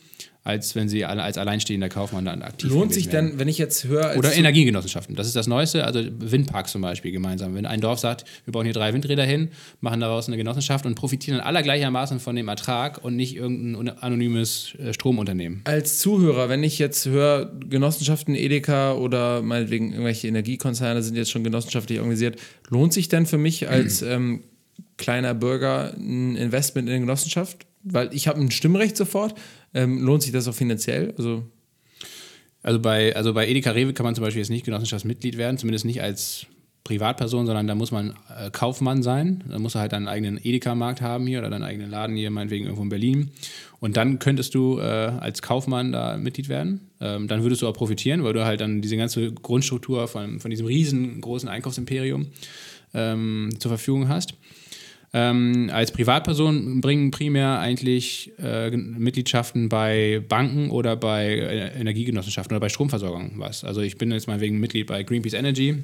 als 0.49 0.75
wenn 0.75 0.89
sie 0.89 1.05
als 1.05 1.37
alleinstehender 1.37 1.91
Kaufmann 1.91 2.25
dann 2.25 2.41
aktiv 2.41 2.71
Lohnt 2.71 2.95
sich 2.95 3.13
werden. 3.13 3.33
denn, 3.33 3.39
wenn 3.39 3.49
ich 3.49 3.59
jetzt 3.59 3.85
höre. 3.85 4.17
Oder 4.17 4.35
Energiegenossenschaften. 4.35 5.15
Das 5.15 5.27
ist 5.27 5.37
das 5.37 5.47
Neueste. 5.47 5.85
Also 5.85 6.01
Windparks 6.19 6.73
zum 6.73 6.81
Beispiel 6.81 7.13
gemeinsam. 7.13 7.55
Wenn 7.55 7.67
ein 7.67 7.83
Dorf 7.83 7.99
sagt, 7.99 8.25
wir 8.47 8.53
bauen 8.53 8.65
hier 8.65 8.73
drei 8.73 8.95
Windräder 8.95 9.25
hin, 9.25 9.51
machen 9.83 10.01
daraus 10.01 10.27
eine 10.27 10.39
Genossenschaft 10.39 10.87
und 10.87 10.95
profitieren 10.95 11.37
dann 11.37 11.47
aller 11.47 11.63
gleichermaßen 11.63 12.19
von 12.19 12.35
dem 12.35 12.49
Ertrag 12.49 13.05
und 13.05 13.15
nicht 13.15 13.37
irgendein 13.37 13.99
anonymes 13.99 14.75
äh, 14.79 14.95
Stromunternehmen. 14.95 15.61
Als 15.65 15.99
Zuhörer, 15.99 16.49
wenn 16.49 16.63
ich 16.63 16.79
jetzt 16.79 17.05
höre, 17.05 17.53
Genossenschaften, 17.69 18.35
Edeka 18.35 18.95
oder 18.95 19.43
meinetwegen 19.43 19.91
irgendwelche 19.91 20.29
Energiekonzerne 20.29 21.03
sind 21.03 21.15
jetzt 21.17 21.31
schon 21.31 21.45
genossenschaftlich 21.45 21.99
organisiert, 21.99 22.41
lohnt 22.71 22.95
sich 22.95 23.09
denn 23.09 23.27
für 23.27 23.39
mich 23.39 23.69
als 23.69 24.01
ähm, 24.03 24.45
kleiner 24.97 25.35
Bürger 25.35 25.93
ein 25.95 26.37
Investment 26.37 26.89
in 26.89 26.95
eine 26.95 27.01
Genossenschaft? 27.01 27.68
Weil 27.93 28.13
ich 28.13 28.29
habe 28.29 28.41
ein 28.41 28.51
Stimmrecht 28.51 28.97
sofort, 28.97 29.35
ähm, 29.75 30.01
lohnt 30.01 30.23
sich 30.23 30.33
das 30.33 30.49
auch 30.49 30.55
finanziell? 30.55 31.15
Also, 31.17 31.45
also, 32.63 32.81
bei, 32.81 33.15
also 33.15 33.35
bei 33.35 33.49
Edeka 33.49 33.71
Rewe 33.71 33.93
kann 33.93 34.05
man 34.05 34.15
zum 34.15 34.25
Beispiel 34.25 34.41
jetzt 34.41 34.51
nicht 34.51 34.65
Genossenschaftsmitglied 34.65 35.39
werden, 35.39 35.59
zumindest 35.59 35.85
nicht 35.85 36.03
als 36.03 36.47
Privatperson, 36.89 37.45
sondern 37.45 37.67
da 37.67 37.75
muss 37.75 37.91
man 37.91 38.15
äh, 38.35 38.51
Kaufmann 38.51 39.03
sein. 39.03 39.45
Da 39.49 39.59
muss 39.59 39.75
er 39.75 39.83
halt 39.83 39.93
einen 39.93 40.09
eigenen 40.09 40.41
Edeka-Markt 40.43 41.03
haben 41.03 41.27
hier 41.27 41.41
oder 41.41 41.51
deinen 41.51 41.63
eigenen 41.63 41.91
Laden 41.91 42.17
hier, 42.17 42.31
meinetwegen 42.31 42.65
irgendwo 42.65 42.83
in 42.83 42.89
Berlin. 42.89 43.31
Und 43.79 43.99
dann 43.99 44.19
könntest 44.19 44.55
du 44.55 44.79
äh, 44.79 44.83
als 44.83 45.43
Kaufmann 45.43 45.93
da 45.93 46.17
Mitglied 46.17 46.49
werden. 46.49 46.89
Ähm, 47.01 47.29
dann 47.29 47.43
würdest 47.43 47.61
du 47.61 47.69
auch 47.69 47.75
profitieren, 47.75 48.25
weil 48.25 48.33
du 48.33 48.45
halt 48.45 48.63
dann 48.63 48.81
diese 48.81 48.97
ganze 48.97 49.33
Grundstruktur 49.33 50.09
von, 50.09 50.41
von 50.41 50.51
diesem 50.51 50.67
riesengroßen 50.67 51.49
Einkaufsimperium 51.49 52.29
ähm, 52.95 53.51
zur 53.59 53.69
Verfügung 53.69 54.09
hast. 54.09 54.33
Ähm, 55.15 55.71
als 55.73 55.91
Privatperson 55.91 56.81
bringen 56.81 57.11
primär 57.11 57.61
eigentlich 57.61 58.33
äh, 58.39 58.71
Mitgliedschaften 58.71 59.69
bei 59.69 60.23
Banken 60.29 60.71
oder 60.71 60.97
bei 60.97 61.29
äh, 61.29 61.81
Energiegenossenschaften 61.81 62.55
oder 62.55 62.61
bei 62.61 62.69
Stromversorgung 62.69 63.33
was. 63.37 63.65
Also 63.65 63.81
ich 63.81 63.97
bin 63.97 64.11
jetzt 64.11 64.29
mal 64.29 64.41
wegen 64.41 64.59
Mitglied 64.61 64.87
bei 64.87 65.03
Greenpeace 65.03 65.33
Energy, 65.33 65.83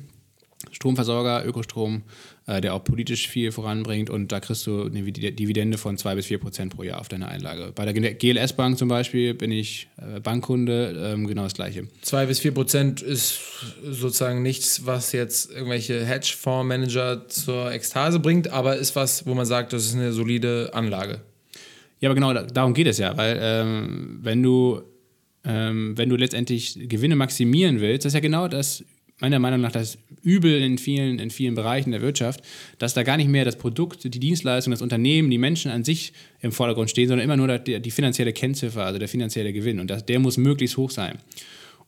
Stromversorger, 0.72 1.44
Ökostrom, 1.46 2.02
äh, 2.46 2.60
der 2.60 2.74
auch 2.74 2.84
politisch 2.84 3.28
viel 3.28 3.52
voranbringt 3.52 4.10
und 4.10 4.32
da 4.32 4.40
kriegst 4.40 4.66
du 4.66 4.84
eine 4.84 5.02
Dividende 5.02 5.78
von 5.78 5.96
2 5.96 6.14
bis 6.14 6.26
4 6.26 6.38
Prozent 6.38 6.74
pro 6.74 6.82
Jahr 6.82 7.00
auf 7.00 7.08
deine 7.08 7.28
Einlage. 7.28 7.72
Bei 7.74 7.84
der 7.84 8.14
GLS 8.14 8.52
Bank 8.52 8.78
zum 8.78 8.88
Beispiel 8.88 9.34
bin 9.34 9.50
ich 9.50 9.88
äh, 9.96 10.20
Bankkunde, 10.20 11.12
ähm, 11.14 11.26
genau 11.26 11.44
das 11.44 11.54
gleiche. 11.54 11.88
2 12.02 12.26
bis 12.26 12.40
4 12.40 12.52
Prozent 12.52 13.02
ist 13.02 13.40
sozusagen 13.82 14.42
nichts, 14.42 14.86
was 14.86 15.12
jetzt 15.12 15.50
irgendwelche 15.50 16.04
Hedgefondsmanager 16.04 17.28
zur 17.28 17.72
Ekstase 17.72 18.20
bringt, 18.20 18.48
aber 18.48 18.76
ist 18.76 18.96
was, 18.96 19.26
wo 19.26 19.34
man 19.34 19.46
sagt, 19.46 19.72
das 19.72 19.86
ist 19.86 19.94
eine 19.94 20.12
solide 20.12 20.70
Anlage. 20.74 21.20
Ja, 22.00 22.10
aber 22.10 22.14
genau 22.14 22.34
darum 22.34 22.74
geht 22.74 22.86
es 22.86 22.98
ja, 22.98 23.16
weil 23.16 23.38
ähm, 23.40 24.18
wenn 24.22 24.42
du 24.42 24.82
ähm, 25.44 25.96
wenn 25.96 26.08
du 26.08 26.16
letztendlich 26.16 26.78
Gewinne 26.88 27.16
maximieren 27.16 27.80
willst, 27.80 28.04
das 28.04 28.10
ist 28.10 28.14
ja 28.14 28.20
genau 28.20 28.48
das 28.48 28.84
meiner 29.20 29.38
Meinung 29.38 29.60
nach 29.60 29.72
das 29.72 29.98
Übel 30.22 30.60
in 30.60 30.78
vielen, 30.78 31.18
in 31.18 31.30
vielen 31.30 31.54
Bereichen 31.54 31.92
der 31.92 32.02
Wirtschaft, 32.02 32.42
dass 32.78 32.94
da 32.94 33.02
gar 33.02 33.16
nicht 33.16 33.28
mehr 33.28 33.44
das 33.44 33.56
Produkt, 33.56 34.04
die 34.04 34.10
Dienstleistung, 34.10 34.72
das 34.72 34.82
Unternehmen, 34.82 35.30
die 35.30 35.38
Menschen 35.38 35.70
an 35.70 35.84
sich 35.84 36.12
im 36.40 36.52
Vordergrund 36.52 36.90
stehen, 36.90 37.08
sondern 37.08 37.24
immer 37.24 37.36
nur 37.36 37.58
die, 37.58 37.80
die 37.80 37.90
finanzielle 37.90 38.32
Kennziffer, 38.32 38.84
also 38.84 38.98
der 38.98 39.08
finanzielle 39.08 39.52
Gewinn. 39.52 39.78
Und 39.80 39.88
das, 39.88 40.04
der 40.04 40.18
muss 40.18 40.36
möglichst 40.36 40.76
hoch 40.76 40.90
sein. 40.90 41.18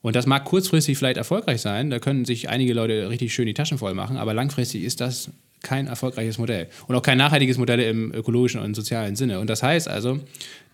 Und 0.01 0.15
das 0.15 0.25
mag 0.25 0.45
kurzfristig 0.45 0.97
vielleicht 0.97 1.17
erfolgreich 1.17 1.59
sein, 1.59 1.89
da 1.89 1.99
können 1.99 2.23
sich 2.23 2.49
einige 2.49 2.73
Leute 2.73 3.09
richtig 3.09 3.33
schön 3.33 3.47
die 3.47 3.53
Taschen 3.53 3.77
voll 3.77 3.93
machen, 3.93 4.15
aber 4.15 4.33
langfristig 4.33 4.83
ist 4.83 5.01
das 5.01 5.31
kein 5.63 5.87
erfolgreiches 5.87 6.37
Modell 6.37 6.67
und 6.87 6.95
auch 6.95 7.01
kein 7.01 7.17
nachhaltiges 7.17 7.57
Modell 7.57 7.79
im 7.79 8.13
ökologischen 8.13 8.61
und 8.61 8.75
sozialen 8.75 9.15
Sinne. 9.15 9.39
Und 9.39 9.49
das 9.49 9.63
heißt 9.63 9.87
also, 9.87 10.19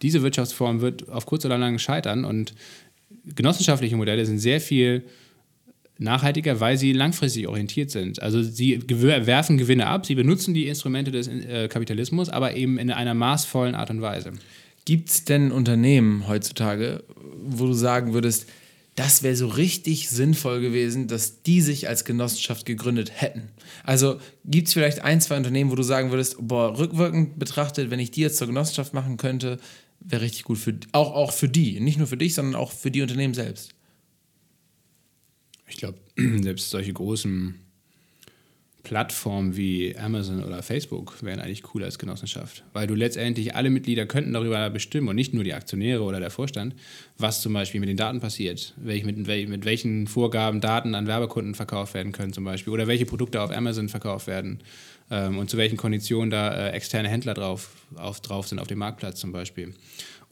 diese 0.02 0.22
Wirtschaftsform 0.22 0.82
wird 0.82 1.10
auf 1.10 1.26
kurz 1.26 1.46
oder 1.46 1.58
lang 1.58 1.80
scheitern 1.80 2.26
und 2.26 2.54
genossenschaftliche 3.36 3.96
Modelle 3.96 4.26
sind 4.26 4.40
sehr 4.40 4.60
viel 4.60 5.04
nachhaltiger, 6.00 6.60
weil 6.60 6.78
sie 6.78 6.92
langfristig 6.94 7.48
orientiert 7.48 7.92
sind. 7.92 8.22
Also 8.22 8.42
sie 8.42 8.82
werfen 8.88 9.58
Gewinne 9.58 9.88
ab, 9.88 10.06
sie 10.06 10.16
benutzen 10.16 10.54
die 10.54 10.68
Instrumente 10.68 11.12
des 11.12 11.28
äh, 11.28 11.68
Kapitalismus, 11.68 12.30
aber 12.30 12.56
eben 12.56 12.78
in 12.78 12.92
einer 12.92 13.14
maßvollen 13.14 13.76
Art 13.76 13.90
und 13.90 14.02
Weise. 14.02 14.34
Gibt 14.86 15.10
es 15.10 15.24
denn 15.24 15.52
Unternehmen 15.52 16.28
heutzutage, 16.28 17.04
wo 17.42 17.68
du 17.68 17.74
sagen 17.74 18.14
würdest, 18.14 18.48
das 18.96 19.24
wäre 19.24 19.36
so 19.36 19.48
richtig 19.48 20.10
sinnvoll 20.10 20.62
gewesen, 20.62 21.08
dass 21.08 21.42
die 21.42 21.62
sich 21.62 21.88
als 21.88 22.06
Genossenschaft 22.06 22.66
gegründet 22.66 23.12
hätten. 23.16 23.50
Also 23.84 24.20
gibt 24.46 24.68
es 24.68 24.74
vielleicht 24.74 25.02
ein, 25.02 25.20
zwei 25.20 25.38
Unternehmen, 25.38 25.72
wo 25.72 25.76
du 25.76 25.84
sagen 25.84 26.12
würdest, 26.12 26.36
boah, 26.40 26.78
rückwirkend 26.78 27.40
betrachtet, 27.40 27.90
wenn 27.90 28.00
ich 28.00 28.12
die 28.12 28.22
jetzt 28.22 28.38
zur 28.38 28.48
Genossenschaft 28.48 28.94
machen 28.94 29.18
könnte, 29.18 29.58
wäre 30.00 30.22
richtig 30.22 30.44
gut 30.44 30.60
für 30.60 30.76
auch, 30.92 31.14
auch 31.16 31.32
für 31.32 31.50
die. 31.50 31.80
Nicht 31.80 31.98
nur 31.98 32.08
für 32.08 32.18
dich, 32.18 32.36
sondern 32.36 32.56
auch 32.56 32.72
für 32.72 32.92
die 32.92 33.02
Unternehmen 33.02 33.34
selbst. 33.34 33.74
Ich 35.74 35.80
glaube, 35.80 35.98
selbst 36.44 36.70
solche 36.70 36.94
großen 36.94 37.56
Plattformen 38.84 39.56
wie 39.56 39.98
Amazon 39.98 40.44
oder 40.44 40.62
Facebook 40.62 41.24
wären 41.24 41.40
eigentlich 41.40 41.74
cool 41.74 41.86
als 41.86 41.98
Genossenschaft, 41.98 42.64
weil 42.74 42.86
du 42.86 42.96
letztendlich 42.96 43.56
alle 43.56 43.70
Mitglieder 43.70 44.06
könnten 44.06 44.34
darüber 44.34 44.70
bestimmen 44.70 45.08
und 45.08 45.16
nicht 45.16 45.34
nur 45.34 45.46
die 45.46 45.54
Aktionäre 45.54 46.04
oder 46.04 46.20
der 46.20 46.30
Vorstand, 46.30 46.76
was 47.18 47.42
zum 47.42 47.54
Beispiel 47.54 47.80
mit 47.80 47.88
den 47.88 47.96
Daten 47.96 48.20
passiert, 48.20 48.74
welch, 48.76 49.06
mit, 49.06 49.18
mit 49.18 49.66
welchen 49.66 50.08
Vorgaben 50.08 50.60
Daten 50.60 50.96
an 50.96 51.08
Werbekunden 51.08 51.56
verkauft 51.56 51.94
werden 51.94 52.12
können 52.12 52.34
zum 52.34 52.44
Beispiel 52.44 52.74
oder 52.74 52.86
welche 52.88 53.06
Produkte 53.06 53.42
auf 53.42 53.52
Amazon 53.52 53.88
verkauft 53.88 54.28
werden 54.28 54.60
ähm, 55.10 55.38
und 55.38 55.50
zu 55.50 55.58
welchen 55.58 55.78
Konditionen 55.78 56.30
da 56.30 56.54
äh, 56.54 56.72
externe 56.72 57.08
Händler 57.08 57.34
drauf, 57.34 57.70
auf, 57.96 58.20
drauf 58.20 58.50
sind 58.50 58.60
auf 58.60 58.68
dem 58.68 58.80
Marktplatz 58.80 59.18
zum 59.18 59.32
Beispiel. 59.32 59.74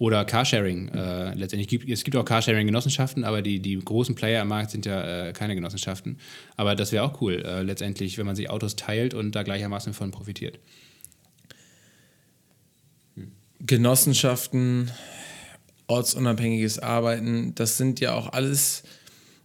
Oder 0.02 0.26
Carsharing. 0.26 0.88
Äh, 0.88 1.36
letztendlich 1.36 1.88
es 1.88 2.03
gibt 2.03 2.18
auch 2.18 2.26
Carsharing-Genossenschaften, 2.26 3.23
aber 3.23 3.44
die, 3.44 3.60
die 3.60 3.78
großen 3.78 4.15
Player 4.15 4.41
am 4.41 4.48
Markt 4.48 4.72
sind 4.72 4.88
ja 4.88 5.28
äh, 5.28 5.32
keine 5.32 5.53
Genossenschaften. 5.53 6.18
Aber 6.57 6.73
das 6.73 6.91
wäre 6.91 7.03
auch 7.03 7.22
cool, 7.22 7.44
äh, 7.45 7.61
letztendlich, 7.61 8.18
wenn 8.18 8.26
man 8.26 8.36
sich 8.36 8.49
Autos 8.49 8.76
teilt 8.76 9.14
und 9.14 9.36
da 9.36 9.44
gleichermaßen 9.44 9.94
von 9.94 10.10
profitiert. 10.10 10.57
Genossenschaften, 13.60 14.90
ortsunabhängiges 15.86 16.80
Arbeiten, 16.80 17.53
das 17.53 17.78
sind 17.78 17.99
ja 17.99 18.15
auch 18.15 18.34
alles 18.34 18.82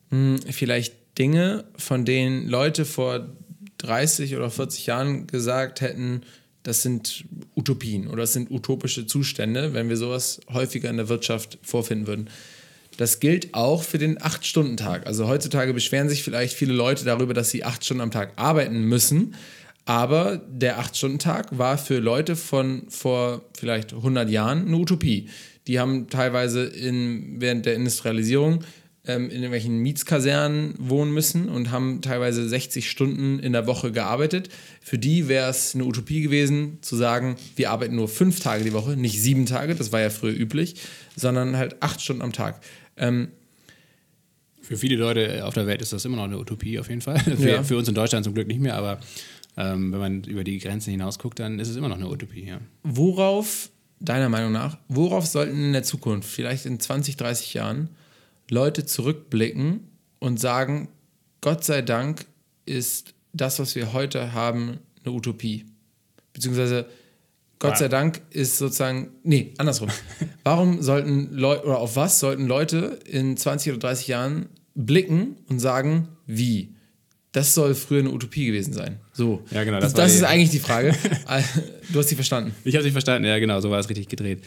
mh, 0.09 0.39
hm, 0.39 0.53
vielleicht 0.53 1.19
Dinge, 1.19 1.65
von 1.77 2.07
denen 2.07 2.49
Leute 2.49 2.87
vor 2.87 3.28
30 3.77 4.35
oder 4.37 4.49
40 4.49 4.87
Jahren 4.87 5.27
gesagt 5.27 5.83
hätten, 5.83 6.23
das 6.67 6.83
sind 6.83 7.25
Utopien 7.55 8.09
oder 8.09 8.23
das 8.23 8.33
sind 8.33 8.51
utopische 8.51 9.07
Zustände, 9.07 9.73
wenn 9.73 9.89
wir 9.89 9.97
sowas 9.97 10.41
häufiger 10.53 10.91
in 10.91 10.97
der 10.97 11.09
Wirtschaft 11.09 11.59
vorfinden 11.63 12.09
würden. 12.09 12.29
Das 12.97 13.21
gilt 13.21 13.55
auch 13.55 13.85
für 13.85 13.99
den 13.99 14.21
Acht-Stunden-Tag. 14.21 15.07
Also 15.07 15.29
heutzutage 15.29 15.73
beschweren 15.73 16.09
sich 16.09 16.25
vielleicht 16.25 16.55
viele 16.55 16.73
Leute 16.73 17.05
darüber, 17.05 17.35
dass 17.35 17.51
sie 17.51 17.63
acht 17.63 17.85
Stunden 17.85 18.01
am 18.01 18.11
Tag 18.11 18.33
arbeiten 18.35 18.83
müssen. 18.83 19.37
Aber 19.85 20.39
der 20.49 20.81
Acht-Stunden-Tag 20.81 21.57
war 21.57 21.79
für 21.79 22.01
Leute 22.01 22.35
von 22.35 22.83
vor 22.89 23.43
vielleicht 23.57 23.93
100 23.93 24.29
Jahren 24.29 24.67
eine 24.67 24.77
Utopie. 24.77 25.29
Die 25.69 25.79
haben 25.79 26.09
teilweise 26.09 26.65
in, 26.65 27.41
während 27.41 27.65
der 27.65 27.77
Industrialisierung 27.77 28.65
in 29.15 29.31
irgendwelchen 29.31 29.78
Mietskasernen 29.78 30.74
wohnen 30.78 31.12
müssen 31.12 31.49
und 31.49 31.70
haben 31.70 32.03
teilweise 32.03 32.49
60 32.49 32.91
Stunden 32.91 33.39
in 33.39 33.53
der 33.53 33.66
Woche 33.66 33.93
gearbeitet. 33.93 34.49
Für 34.83 34.99
die 34.99 35.28
wäre 35.28 35.49
es 35.49 35.74
eine 35.74 35.85
Utopie 35.85 36.23
gewesen, 36.23 36.78
zu 36.83 36.97
sagen, 36.97 37.37
wir 37.55 37.70
arbeiten 37.70 37.95
nur 37.95 38.09
fünf 38.09 38.41
Tage 38.41 38.65
die 38.65 38.73
Woche, 38.73 38.97
nicht 38.97 39.20
sieben 39.20 39.47
Tage, 39.47 39.74
das 39.74 39.93
war 39.93 40.01
ja 40.01 40.11
früher 40.11 40.35
üblich, 40.35 40.74
sondern 41.15 41.57
halt 41.57 41.83
acht 41.83 42.01
Stunden 42.01 42.23
am 42.23 42.33
Tag. 42.33 42.61
Ähm, 42.97 43.28
für 44.61 44.77
viele 44.77 44.97
Leute 44.97 45.47
auf 45.47 45.55
der 45.55 45.69
Welt 45.69 45.81
ist 45.81 45.93
das 45.93 46.05
immer 46.05 46.16
noch 46.16 46.24
eine 46.24 46.39
Utopie 46.39 46.78
auf 46.78 46.89
jeden 46.89 47.01
Fall. 47.01 47.19
Für, 47.20 47.49
ja. 47.49 47.62
für 47.62 47.77
uns 47.77 47.89
in 47.89 47.95
Deutschland 47.95 48.24
zum 48.24 48.35
Glück 48.35 48.49
nicht 48.49 48.61
mehr, 48.61 48.74
aber 48.74 48.99
ähm, 49.57 49.93
wenn 49.93 50.01
man 50.01 50.24
über 50.24 50.43
die 50.43 50.59
Grenzen 50.59 50.91
hinaus 50.91 51.19
guckt, 51.20 51.39
dann 51.39 51.61
ist 51.61 51.69
es 51.69 51.77
immer 51.77 51.89
noch 51.89 51.97
eine 51.97 52.09
Utopie. 52.09 52.45
Ja. 52.45 52.61
Worauf, 52.83 53.70
deiner 54.01 54.28
Meinung 54.28 54.53
nach, 54.53 54.78
worauf 54.89 55.27
sollten 55.27 55.62
in 55.62 55.73
der 55.73 55.85
Zukunft, 55.85 56.28
vielleicht 56.28 56.66
in 56.66 56.81
20, 56.81 57.16
30 57.16 57.55
Jahren, 57.55 57.89
Leute 58.51 58.86
zurückblicken 58.86 59.89
und 60.18 60.40
sagen, 60.40 60.89
Gott 61.40 61.64
sei 61.64 61.82
Dank 61.82 62.27
ist 62.64 63.14
das, 63.32 63.59
was 63.59 63.74
wir 63.74 63.93
heute 63.93 64.32
haben, 64.32 64.78
eine 65.05 65.14
Utopie. 65.14 65.66
Beziehungsweise 66.32 66.86
Gott 67.59 67.73
ja. 67.73 67.77
sei 67.77 67.89
Dank 67.89 68.20
ist 68.31 68.59
sozusagen, 68.59 69.09
nee, 69.23 69.55
andersrum. 69.59 69.89
Warum 70.44 70.82
sollten 70.82 71.32
Leute, 71.32 71.64
oder 71.64 71.78
auf 71.78 71.97
was 71.97 72.20
sollten 72.20 72.47
Leute 72.47 72.98
in 73.06 73.36
20 73.36 73.73
oder 73.73 73.81
30 73.81 74.09
Jahren 74.09 74.47
blicken 74.74 75.36
und 75.48 75.59
sagen, 75.59 76.09
wie? 76.27 76.74
Das 77.32 77.55
soll 77.55 77.74
früher 77.74 78.01
eine 78.01 78.10
Utopie 78.12 78.47
gewesen 78.47 78.73
sein. 78.73 78.98
So. 79.12 79.43
Ja, 79.51 79.64
genau. 79.64 79.81
Das, 79.81 79.93
das 79.93 80.14
ist 80.14 80.23
eigentlich 80.23 80.51
die 80.51 80.59
Frage. 80.59 80.94
du 81.93 81.98
hast 81.98 82.09
sie 82.09 82.14
verstanden. 82.14 82.55
Ich 82.64 82.74
habe 82.74 82.85
sie 82.85 82.90
verstanden, 82.90 83.27
ja, 83.27 83.39
genau, 83.39 83.60
so 83.60 83.70
war 83.70 83.78
es 83.78 83.89
richtig 83.89 84.09
gedreht. 84.09 84.43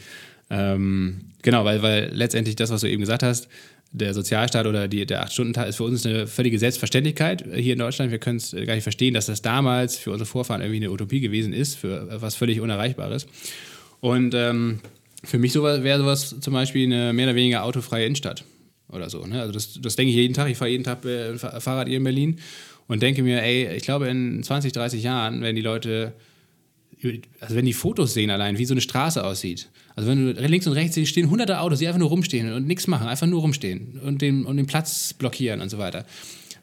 Ähm, 0.50 1.20
genau, 1.42 1.64
weil, 1.64 1.82
weil 1.82 2.10
letztendlich 2.12 2.56
das, 2.56 2.70
was 2.70 2.80
du 2.80 2.88
eben 2.88 3.00
gesagt 3.00 3.22
hast, 3.22 3.48
der 3.92 4.14
Sozialstaat 4.14 4.66
oder 4.66 4.86
die, 4.86 5.04
der 5.04 5.22
Acht-Stunden-Tag 5.22 5.68
ist 5.68 5.76
für 5.76 5.84
uns 5.84 6.06
eine 6.06 6.26
völlige 6.26 6.58
Selbstverständlichkeit 6.58 7.44
hier 7.54 7.72
in 7.72 7.78
Deutschland. 7.78 8.12
Wir 8.12 8.18
können 8.18 8.36
es 8.36 8.52
gar 8.52 8.74
nicht 8.74 8.84
verstehen, 8.84 9.14
dass 9.14 9.26
das 9.26 9.42
damals 9.42 9.96
für 9.96 10.12
unsere 10.12 10.26
Vorfahren 10.26 10.60
irgendwie 10.60 10.76
eine 10.76 10.92
Utopie 10.92 11.20
gewesen 11.20 11.52
ist, 11.52 11.76
für 11.76 12.06
was 12.20 12.36
völlig 12.36 12.60
Unerreichbares. 12.60 13.26
Und 14.00 14.34
ähm, 14.34 14.80
für 15.24 15.38
mich 15.38 15.54
wäre 15.54 15.98
sowas 15.98 16.36
zum 16.40 16.52
Beispiel 16.52 16.86
eine 16.86 17.12
mehr 17.12 17.26
oder 17.26 17.34
weniger 17.34 17.64
autofreie 17.64 18.06
Innenstadt 18.06 18.44
oder 18.88 19.10
so. 19.10 19.26
Ne? 19.26 19.40
Also 19.40 19.52
das, 19.52 19.80
das 19.80 19.96
denke 19.96 20.10
ich 20.10 20.16
jeden 20.16 20.34
Tag. 20.34 20.48
Ich 20.48 20.56
fahre 20.56 20.70
jeden 20.70 20.84
Tag 20.84 21.04
äh, 21.04 21.36
Fahrrad 21.36 21.88
hier 21.88 21.98
in 21.98 22.04
Berlin 22.04 22.38
und 22.86 23.02
denke 23.02 23.22
mir, 23.22 23.42
ey, 23.42 23.74
ich 23.76 23.82
glaube, 23.82 24.08
in 24.08 24.42
20, 24.42 24.72
30 24.72 25.02
Jahren 25.02 25.42
werden 25.42 25.56
die 25.56 25.62
Leute 25.62 26.12
also 27.40 27.54
wenn 27.54 27.64
die 27.64 27.72
Fotos 27.72 28.14
sehen 28.14 28.30
allein, 28.30 28.58
wie 28.58 28.64
so 28.64 28.74
eine 28.74 28.80
Straße 28.80 29.24
aussieht. 29.24 29.68
Also 29.96 30.08
wenn 30.08 30.34
du 30.34 30.46
links 30.46 30.66
und 30.66 30.72
rechts 30.72 30.98
stehen 31.08 31.30
hunderte 31.30 31.60
Autos, 31.60 31.78
die 31.78 31.86
einfach 31.86 31.98
nur 31.98 32.08
rumstehen 32.08 32.52
und 32.52 32.66
nichts 32.66 32.86
machen, 32.86 33.08
einfach 33.08 33.26
nur 33.26 33.40
rumstehen 33.40 34.00
und 34.04 34.22
den, 34.22 34.44
und 34.44 34.56
den 34.56 34.66
Platz 34.66 35.12
blockieren 35.14 35.60
und 35.60 35.68
so 35.68 35.78
weiter. 35.78 36.06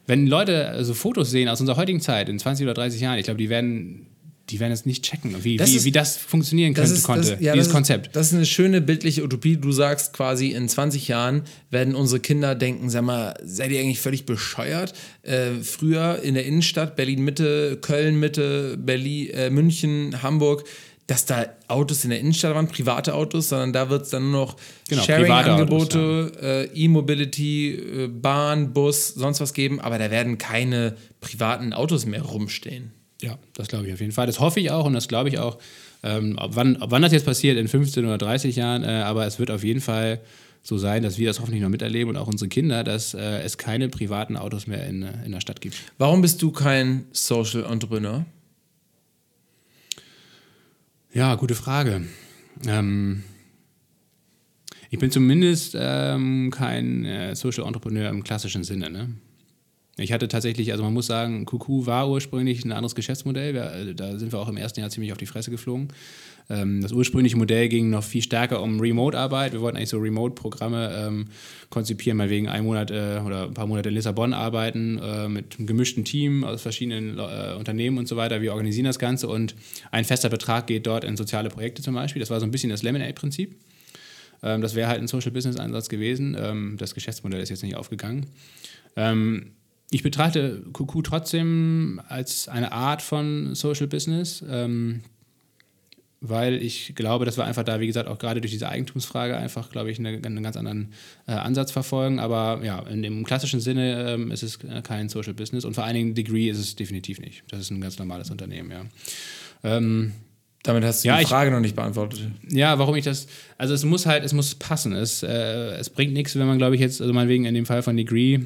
Wenn 0.06 0.26
Leute 0.26 0.68
also 0.68 0.94
Fotos 0.94 1.30
sehen 1.30 1.48
aus 1.48 1.60
unserer 1.60 1.76
heutigen 1.76 2.00
Zeit 2.00 2.28
in 2.28 2.38
20 2.38 2.64
oder 2.64 2.74
30 2.74 3.00
Jahren, 3.00 3.18
ich 3.18 3.24
glaube, 3.24 3.38
die 3.38 3.50
werden 3.50 4.06
die 4.50 4.60
werden 4.60 4.72
es 4.72 4.86
nicht 4.86 5.04
checken, 5.04 5.44
wie 5.44 5.56
das, 5.56 5.70
wie, 5.70 5.76
ist, 5.76 5.84
wie 5.84 5.92
das 5.92 6.16
funktionieren 6.16 6.74
könnte, 6.74 6.90
das 6.90 6.98
ist, 6.98 7.04
konnte, 7.04 7.32
das, 7.32 7.40
ja, 7.40 7.52
dieses 7.52 7.70
Konzept. 7.70 8.08
Ist, 8.08 8.16
das 8.16 8.28
ist 8.28 8.34
eine 8.34 8.46
schöne 8.46 8.80
bildliche 8.80 9.22
Utopie. 9.22 9.56
Du 9.56 9.72
sagst 9.72 10.12
quasi, 10.12 10.48
in 10.48 10.68
20 10.68 11.08
Jahren 11.08 11.42
werden 11.70 11.94
unsere 11.94 12.20
Kinder 12.20 12.54
denken, 12.54 12.88
sag 12.90 13.02
mal, 13.02 13.34
seid 13.44 13.70
ihr 13.70 13.80
eigentlich 13.80 14.00
völlig 14.00 14.26
bescheuert? 14.26 14.94
Äh, 15.22 15.52
früher 15.62 16.22
in 16.22 16.34
der 16.34 16.46
Innenstadt, 16.46 16.96
Berlin-Mitte, 16.96 17.78
Köln-Mitte, 17.80 18.78
Berlin, 18.78 19.30
äh, 19.30 19.50
München, 19.50 20.22
Hamburg, 20.22 20.64
dass 21.08 21.24
da 21.24 21.46
Autos 21.68 22.04
in 22.04 22.10
der 22.10 22.20
Innenstadt 22.20 22.54
waren, 22.54 22.68
private 22.68 23.14
Autos, 23.14 23.48
sondern 23.48 23.72
da 23.72 23.88
wird 23.88 24.02
es 24.02 24.10
dann 24.10 24.30
nur 24.30 24.42
noch 24.42 24.56
genau, 24.88 25.02
Sharing-Angebote, 25.02 26.32
äh, 26.40 26.64
E-Mobility, 26.74 27.74
äh, 27.74 28.08
Bahn, 28.08 28.74
Bus, 28.74 29.08
sonst 29.08 29.40
was 29.40 29.54
geben, 29.54 29.80
aber 29.80 29.98
da 29.98 30.10
werden 30.10 30.36
keine 30.36 30.96
privaten 31.20 31.72
Autos 31.72 32.04
mehr 32.04 32.22
rumstehen. 32.22 32.92
Ja, 33.20 33.38
das 33.54 33.68
glaube 33.68 33.86
ich 33.86 33.92
auf 33.92 34.00
jeden 34.00 34.12
Fall. 34.12 34.26
Das 34.26 34.40
hoffe 34.40 34.60
ich 34.60 34.70
auch 34.70 34.84
und 34.84 34.92
das 34.92 35.08
glaube 35.08 35.28
ich 35.28 35.38
auch. 35.38 35.58
Ähm, 36.02 36.36
ob, 36.38 36.54
wann, 36.54 36.76
ob 36.76 36.90
wann 36.90 37.02
das 37.02 37.12
jetzt 37.12 37.26
passiert, 37.26 37.58
in 37.58 37.66
15 37.66 38.04
oder 38.04 38.18
30 38.18 38.54
Jahren, 38.54 38.84
äh, 38.84 39.02
aber 39.02 39.26
es 39.26 39.38
wird 39.38 39.50
auf 39.50 39.64
jeden 39.64 39.80
Fall 39.80 40.20
so 40.62 40.78
sein, 40.78 41.02
dass 41.02 41.18
wir 41.18 41.26
das 41.26 41.40
hoffentlich 41.40 41.62
noch 41.62 41.68
miterleben 41.68 42.10
und 42.10 42.16
auch 42.16 42.28
unsere 42.28 42.48
Kinder, 42.48 42.84
dass 42.84 43.14
äh, 43.14 43.40
es 43.40 43.58
keine 43.58 43.88
privaten 43.88 44.36
Autos 44.36 44.66
mehr 44.66 44.86
in, 44.86 45.02
äh, 45.02 45.24
in 45.24 45.32
der 45.32 45.40
Stadt 45.40 45.60
gibt. 45.60 45.76
Warum 45.98 46.22
bist 46.22 46.42
du 46.42 46.52
kein 46.52 47.06
Social 47.12 47.64
Entrepreneur? 47.64 48.24
Ja, 51.12 51.34
gute 51.34 51.54
Frage. 51.54 52.06
Ähm, 52.66 53.24
ich 54.90 54.98
bin 54.98 55.10
zumindest 55.10 55.74
ähm, 55.78 56.50
kein 56.50 57.04
äh, 57.04 57.34
Social 57.34 57.66
Entrepreneur 57.66 58.08
im 58.10 58.22
klassischen 58.22 58.62
Sinne. 58.62 58.90
Ne? 58.90 59.08
Ich 59.98 60.12
hatte 60.12 60.28
tatsächlich, 60.28 60.70
also 60.70 60.84
man 60.84 60.94
muss 60.94 61.06
sagen, 61.06 61.44
Kuku 61.44 61.86
war 61.86 62.08
ursprünglich 62.08 62.64
ein 62.64 62.70
anderes 62.70 62.94
Geschäftsmodell. 62.94 63.52
Wir, 63.52 63.94
da 63.94 64.16
sind 64.16 64.32
wir 64.32 64.38
auch 64.38 64.48
im 64.48 64.56
ersten 64.56 64.80
Jahr 64.80 64.90
ziemlich 64.90 65.10
auf 65.10 65.18
die 65.18 65.26
Fresse 65.26 65.50
geflogen. 65.50 65.88
Ähm, 66.48 66.80
das 66.80 66.92
ursprüngliche 66.92 67.36
Modell 67.36 67.68
ging 67.68 67.90
noch 67.90 68.04
viel 68.04 68.22
stärker 68.22 68.62
um 68.62 68.80
Remote-Arbeit. 68.80 69.52
Wir 69.52 69.60
wollten 69.60 69.76
eigentlich 69.76 69.88
so 69.88 69.98
Remote-Programme 69.98 70.94
ähm, 70.96 71.26
konzipieren, 71.68 72.16
mal 72.16 72.30
wegen 72.30 72.48
einem 72.48 72.66
Monat 72.66 72.92
äh, 72.92 73.20
oder 73.24 73.44
ein 73.44 73.54
paar 73.54 73.66
Monate 73.66 73.88
in 73.88 73.96
Lissabon 73.96 74.32
arbeiten, 74.32 74.98
äh, 75.02 75.28
mit 75.28 75.58
einem 75.58 75.66
gemischten 75.66 76.04
Team 76.04 76.44
aus 76.44 76.62
verschiedenen 76.62 77.18
äh, 77.18 77.54
Unternehmen 77.58 77.98
und 77.98 78.06
so 78.06 78.16
weiter. 78.16 78.40
Wir 78.40 78.52
organisieren 78.52 78.86
das 78.86 79.00
Ganze 79.00 79.28
und 79.28 79.56
ein 79.90 80.04
fester 80.04 80.28
Betrag 80.28 80.68
geht 80.68 80.86
dort 80.86 81.02
in 81.02 81.16
soziale 81.16 81.48
Projekte 81.48 81.82
zum 81.82 81.94
Beispiel. 81.94 82.20
Das 82.20 82.30
war 82.30 82.38
so 82.38 82.46
ein 82.46 82.52
bisschen 82.52 82.70
das 82.70 82.82
Lemonade-Prinzip. 82.82 83.56
Ähm, 84.44 84.62
das 84.62 84.74
wäre 84.74 84.88
halt 84.88 85.00
ein 85.00 85.08
Social-Business-Einsatz 85.08 85.88
gewesen. 85.88 86.36
Ähm, 86.38 86.76
das 86.78 86.94
Geschäftsmodell 86.94 87.40
ist 87.40 87.48
jetzt 87.48 87.64
nicht 87.64 87.76
aufgegangen. 87.76 88.26
Ich 89.90 90.02
betrachte 90.02 90.64
QQ 90.72 91.02
trotzdem 91.04 92.00
als 92.08 92.48
eine 92.48 92.72
Art 92.72 93.02
von 93.02 93.54
Social 93.54 93.86
Business. 93.86 94.44
Ähm, 94.48 95.02
weil 96.20 96.54
ich 96.54 96.94
glaube, 96.96 97.24
dass 97.24 97.36
wir 97.36 97.44
einfach 97.44 97.62
da, 97.62 97.78
wie 97.80 97.86
gesagt, 97.86 98.08
auch 98.08 98.18
gerade 98.18 98.40
durch 98.40 98.50
diese 98.50 98.68
Eigentumsfrage 98.68 99.36
einfach, 99.36 99.70
glaube 99.70 99.90
ich, 99.90 99.98
eine, 99.98 100.08
einen 100.08 100.42
ganz 100.42 100.56
anderen 100.56 100.92
äh, 101.26 101.32
Ansatz 101.32 101.70
verfolgen. 101.70 102.18
Aber 102.18 102.60
ja, 102.64 102.80
in 102.80 103.02
dem 103.02 103.24
klassischen 103.24 103.60
Sinne 103.60 104.14
ähm, 104.14 104.30
ist 104.30 104.42
es 104.42 104.58
äh, 104.64 104.82
kein 104.82 105.08
Social 105.08 105.34
Business 105.34 105.64
und 105.64 105.74
vor 105.74 105.84
allen 105.84 105.94
Dingen 105.94 106.14
Degree 106.14 106.48
ist 106.48 106.58
es 106.58 106.74
definitiv 106.74 107.20
nicht. 107.20 107.44
Das 107.50 107.60
ist 107.60 107.70
ein 107.70 107.80
ganz 107.80 107.98
normales 107.98 108.30
Unternehmen, 108.30 108.70
ja. 108.70 108.84
Ähm, 109.62 110.12
damit 110.64 110.84
hast 110.84 111.04
du 111.04 111.08
ja, 111.08 111.20
die 111.20 111.26
Frage 111.26 111.50
ich, 111.50 111.54
noch 111.54 111.60
nicht 111.60 111.76
beantwortet. 111.76 112.20
Ja, 112.48 112.78
warum 112.80 112.96
ich 112.96 113.04
das. 113.04 113.28
Also 113.56 113.74
es 113.74 113.84
muss 113.84 114.06
halt, 114.06 114.24
es 114.24 114.32
muss 114.32 114.56
passen. 114.56 114.92
Es, 114.92 115.22
äh, 115.22 115.76
es 115.76 115.88
bringt 115.88 116.12
nichts, 116.12 116.34
wenn 116.36 116.48
man, 116.48 116.58
glaube 116.58 116.74
ich, 116.74 116.80
jetzt, 116.80 117.00
also 117.00 117.12
meinetwegen 117.12 117.44
in 117.44 117.54
dem 117.54 117.64
Fall 117.64 117.82
von 117.82 117.96
Degree, 117.96 118.40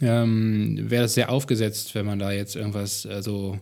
ähm, 0.00 0.90
wäre 0.90 1.02
das 1.02 1.14
sehr 1.14 1.30
aufgesetzt, 1.30 1.94
wenn 1.94 2.06
man 2.06 2.18
da 2.18 2.32
jetzt 2.32 2.56
irgendwas 2.56 3.04
äh, 3.04 3.22
so 3.22 3.58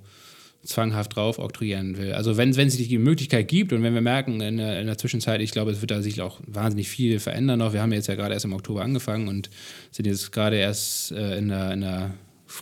zwanghaft 0.65 1.17
drauf 1.17 1.39
oktroyieren 1.39 1.97
will. 1.99 2.13
Also 2.13 2.37
wenn, 2.37 2.57
wenn 2.57 2.69
es 2.69 2.77
die 2.77 2.99
Möglichkeit 2.99 3.49
gibt 3.49 3.73
und 3.73 3.83
wenn 3.83 3.95
wir 3.95 4.01
merken 4.01 4.41
in 4.41 4.59
der, 4.59 4.81
in 4.81 4.87
der 4.87 4.99
Zwischenzeit, 4.99 5.41
ich 5.41 5.51
glaube, 5.51 5.71
es 5.71 5.81
wird 5.81 5.91
da 5.91 6.03
sich 6.03 6.21
auch 6.21 6.41
wahnsinnig 6.47 6.89
viel 6.89 7.21
verändern 7.21 7.59
noch. 7.59 7.73
Wir 7.73 7.81
haben 7.81 7.93
jetzt 7.93 8.09
ja 8.09 8.17
gerade 8.17 8.35
erst 8.35 8.45
im 8.45 8.53
Oktober 8.53 8.83
angefangen 8.83 9.29
und 9.29 9.51
sind 9.91 10.07
jetzt 10.07 10.31
gerade 10.33 10.57
erst 10.57 11.13
äh, 11.13 11.39
in, 11.39 11.49
der, 11.49 11.73
in 11.73 11.81
der 11.81 12.11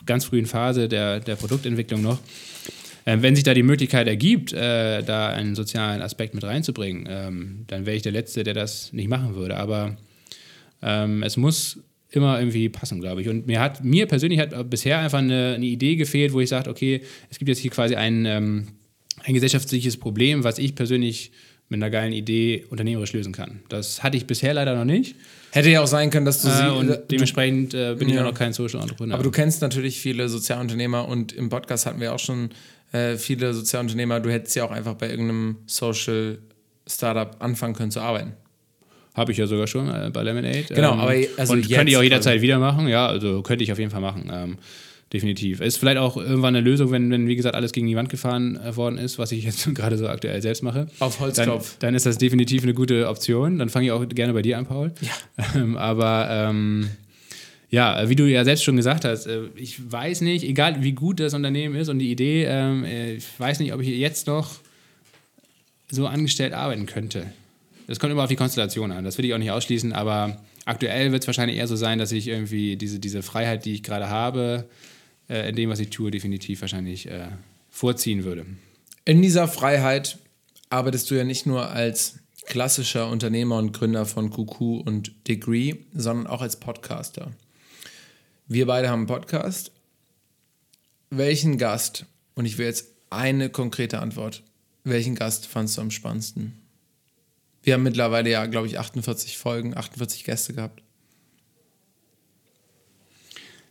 ganz 0.05 0.25
frühen 0.25 0.47
Phase 0.47 0.89
der, 0.89 1.21
der 1.21 1.37
Produktentwicklung 1.37 2.03
noch. 2.03 2.19
Ähm, 3.07 3.23
wenn 3.23 3.35
sich 3.35 3.45
da 3.45 3.55
die 3.55 3.63
Möglichkeit 3.63 4.09
ergibt, 4.09 4.53
äh, 4.53 5.03
da 5.03 5.29
einen 5.29 5.55
sozialen 5.55 6.03
Aspekt 6.03 6.35
mit 6.35 6.45
reinzubringen, 6.45 7.07
ähm, 7.09 7.65
dann 7.69 7.87
wäre 7.87 7.97
ich 7.97 8.03
der 8.03 8.13
Letzte, 8.13 8.45
der 8.45 8.55
das 8.55 8.93
nicht 8.93 9.09
machen 9.09 9.35
würde. 9.35 9.57
Aber 9.57 9.97
ähm, 10.83 11.23
es 11.23 11.37
muss 11.37 11.81
immer 12.17 12.39
irgendwie 12.39 12.69
passen, 12.69 13.01
glaube 13.01 13.23
ich. 13.23 13.29
Und 13.29 13.47
mir 13.47 13.61
hat, 13.61 13.85
mir 13.85 14.07
persönlich 14.07 14.41
hat 14.41 14.71
bisher 14.71 14.99
einfach 14.99 15.19
eine, 15.19 15.55
eine 15.55 15.67
Idee 15.67 15.97
gefehlt, 15.97 16.33
wo 16.33 16.41
ich 16.41 16.49
sage, 16.49 16.71
okay, 16.71 17.03
es 17.31 17.39
gibt 17.39 17.49
jetzt 17.49 17.59
hier 17.59 17.71
quasi 17.71 17.95
ein, 17.95 18.25
ähm, 18.27 18.69
ein 19.25 19.35
gesellschaftliches 19.35 19.97
Problem, 19.97 20.45
was 20.45 20.59
ich 20.59 20.75
persönlich 20.75 21.33
mit 21.69 21.79
einer 21.79 21.91
geilen 21.91 22.13
Idee 22.13 22.65
unternehmerisch 22.71 23.13
lösen 23.13 23.33
kann. 23.33 23.61
Das 23.69 24.03
hatte 24.03 24.17
ich 24.17 24.27
bisher 24.27 24.55
leider 24.55 24.77
noch 24.77 24.85
nicht. 24.85 25.17
Hätte 25.51 25.71
ja 25.71 25.83
auch 25.83 25.87
sein 25.87 26.11
können, 26.11 26.27
dass 26.27 26.43
du 26.43 26.49
sie. 26.49 26.67
Äh, 26.67 26.71
und 26.71 26.91
äh, 26.91 27.03
dementsprechend 27.11 27.75
äh, 27.75 27.97
bin 27.99 28.09
ja. 28.09 28.15
ich 28.15 28.21
auch 28.21 28.25
noch 28.25 28.35
kein 28.35 28.53
Social 28.53 28.81
Entrepreneur. 28.81 29.15
Aber 29.15 29.25
du 29.25 29.31
kennst 29.31 29.63
natürlich 29.63 29.99
viele 29.99 30.29
Sozialunternehmer 30.29 31.09
und 31.09 31.33
im 31.33 31.49
Podcast 31.49 31.87
hatten 31.87 32.01
wir 32.01 32.15
auch 32.15 32.19
schon 32.19 32.51
äh, 32.93 33.17
viele 33.17 33.53
Sozialunternehmer. 33.53 34.21
Du 34.21 34.31
hättest 34.31 34.55
ja 34.55 34.65
auch 34.65 34.71
einfach 34.71 34.95
bei 34.95 35.11
irgendeinem 35.11 35.57
Social 35.67 36.39
Startup 36.87 37.35
anfangen 37.41 37.75
können 37.75 37.91
zu 37.91 38.01
arbeiten. 38.01 38.35
Habe 39.17 39.33
ich 39.33 39.39
ja 39.39 39.47
sogar 39.47 39.67
schon 39.67 39.89
äh, 39.89 40.11
bei 40.13 40.23
Lemonade. 40.23 40.65
Genau, 40.69 40.93
ähm, 40.93 41.01
aber 41.01 41.15
also 41.39 41.55
und 41.55 41.69
könnte 41.69 41.91
ich 41.91 41.97
auch 41.97 42.03
jederzeit 42.03 42.35
also 42.35 42.43
wieder 42.43 42.59
machen. 42.59 42.87
Ja, 42.87 43.07
also 43.07 43.41
könnte 43.43 43.65
ich 43.65 43.73
auf 43.73 43.79
jeden 43.79 43.91
Fall 43.91 44.03
machen. 44.03 44.31
Ähm, 44.31 44.59
definitiv. 45.11 45.63
Ist 45.63 45.79
vielleicht 45.79 45.97
auch 45.97 46.19
irgendwann 46.19 46.55
eine 46.55 46.61
Lösung, 46.61 46.91
wenn, 46.91 47.11
wenn, 47.11 47.27
wie 47.27 47.35
gesagt, 47.35 47.55
alles 47.55 47.73
gegen 47.73 47.87
die 47.87 47.97
Wand 47.97 48.11
gefahren 48.11 48.61
äh, 48.63 48.77
worden 48.77 48.99
ist, 48.99 49.19
was 49.19 49.33
ich 49.33 49.45
jetzt 49.45 49.75
gerade 49.75 49.97
so 49.97 50.07
aktuell 50.07 50.43
selbst 50.43 50.63
mache. 50.63 50.89
Auf 50.99 51.19
Holzkopf. 51.21 51.77
Dann, 51.79 51.89
dann 51.89 51.95
ist 51.95 52.05
das 52.05 52.19
definitiv 52.19 52.63
eine 52.63 52.75
gute 52.75 53.09
Option. 53.09 53.59
Dann 53.59 53.71
fange 53.71 53.87
ich 53.87 53.93
auch 53.93 54.07
gerne 54.07 54.35
bei 54.35 54.43
dir 54.43 54.59
an, 54.59 54.67
Paul. 54.67 54.93
Ja. 55.01 55.45
Ähm, 55.55 55.79
aber 55.79 56.29
ähm, 56.31 56.91
ja, 57.71 58.09
wie 58.09 58.17
du 58.17 58.25
ja 58.29 58.45
selbst 58.45 58.65
schon 58.65 58.77
gesagt 58.77 59.07
hast, 59.07 59.27
äh, 59.27 59.45
ich 59.55 59.91
weiß 59.91 60.21
nicht, 60.21 60.45
egal 60.45 60.83
wie 60.83 60.93
gut 60.93 61.21
das 61.21 61.33
Unternehmen 61.33 61.75
ist 61.75 61.89
und 61.89 61.99
die 61.99 62.11
Idee, 62.11 62.45
ähm, 62.45 62.85
äh, 62.85 63.15
ich 63.15 63.27
weiß 63.39 63.61
nicht, 63.61 63.73
ob 63.73 63.81
ich 63.81 63.89
jetzt 63.89 64.27
noch 64.27 64.57
so 65.91 66.07
angestellt 66.07 66.53
arbeiten 66.53 66.85
könnte. 66.85 67.27
Das 67.87 68.01
kommt 68.01 68.13
immer 68.13 68.25
auf 68.25 68.29
die 68.29 68.37
Konstellation 68.37 68.91
an. 68.93 69.05
Das 69.05 69.17
will 69.17 69.25
ich 69.25 69.35
auch 69.35 69.39
nicht 69.39 69.51
ausschließen, 69.51 69.93
aber 69.93 70.43
aktuell 70.65 71.13
wird 71.13 71.23
es 71.23 71.27
wahrscheinlich 71.27 71.59
eher 71.59 71.69
so 71.69 71.77
sein, 71.77 71.99
dass 71.99 72.13
ich 72.13 72.27
irgendwie 72.27 72.77
diese, 72.77 72.99
diese 72.99 73.23
Freiheit, 73.23 73.65
die 73.65 73.75
ich 73.75 73.83
gerade 73.83 74.09
habe, 74.09 74.69
äh, 75.29 75.49
in 75.49 75.57
dem, 75.57 75.71
was 75.71 75.79
ich 75.79 75.91
tue, 75.91 76.11
definitiv 76.11 76.61
wahrscheinlich 76.61 77.09
äh, 77.09 77.29
vorziehen 77.71 78.25
würde. 78.25 78.47
In 79.05 79.23
dieser 79.23 79.47
Freiheit 79.47 80.19
arbeitest 80.69 81.11
du 81.11 81.15
ja 81.15 81.25
nicht 81.25 81.47
nur 81.47 81.71
als 81.71 82.19
klassischer 82.47 83.09
Unternehmer 83.09 83.59
und 83.59 83.73
Gründer 83.73 84.07
von 84.07 84.31
QQ 84.31 84.61
und 84.85 85.13
Degree, 85.29 85.77
sondern 85.95 86.27
auch 86.27 86.43
als 86.43 86.57
Podcaster. 86.57 87.33
Wir 88.49 88.67
beide 88.67 88.89
haben 88.89 89.01
einen 89.01 89.07
Podcast. 89.09 89.73
Welchen 91.11 91.59
Gast, 91.59 92.07
und 92.35 92.47
ich 92.47 92.59
will 92.59 92.67
jetzt 92.67 92.89
eine 93.11 93.49
konkrete 93.49 94.01
Antwort, 94.01 94.43
welchen 94.85 95.15
Gast 95.15 95.47
fandst 95.47 95.77
du 95.77 95.83
am 95.83 95.91
spannendsten? 95.91 96.66
Wir 97.67 97.75
haben 97.75 97.83
mittlerweile 97.83 98.31
ja, 98.31 98.47
glaube 98.47 98.69
ich, 98.69 98.79
48 98.79 99.39
Folgen, 99.39 99.77
48 99.77 100.23
Gäste 100.23 100.55
gehabt. 100.55 100.85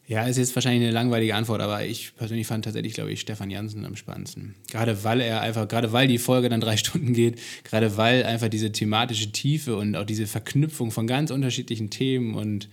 Ja, 0.05 0.27
ist 0.27 0.35
jetzt 0.35 0.53
wahrscheinlich 0.53 0.83
eine 0.83 0.91
langweilige 0.91 1.33
Antwort, 1.33 1.61
aber 1.61 1.85
ich 1.85 2.13
persönlich 2.17 2.45
fand 2.45 2.65
tatsächlich, 2.65 2.93
glaube 2.93 3.13
ich, 3.13 3.21
Stefan 3.21 3.49
Jansen 3.49 3.85
am 3.85 3.95
spannendsten. 3.95 4.55
Gerade 4.69 5.05
weil 5.05 5.21
er 5.21 5.39
einfach, 5.39 5.65
gerade 5.69 5.93
weil 5.93 6.09
die 6.09 6.17
Folge 6.17 6.49
dann 6.49 6.59
drei 6.59 6.75
Stunden 6.77 7.13
geht, 7.13 7.39
gerade 7.63 7.95
weil 7.95 8.25
einfach 8.25 8.49
diese 8.49 8.73
thematische 8.73 9.31
Tiefe 9.31 9.77
und 9.77 9.95
auch 9.95 10.05
diese 10.05 10.27
Verknüpfung 10.27 10.91
von 10.91 11.07
ganz 11.07 11.31
unterschiedlichen 11.31 11.89
Themen 11.89 12.35
und 12.35 12.67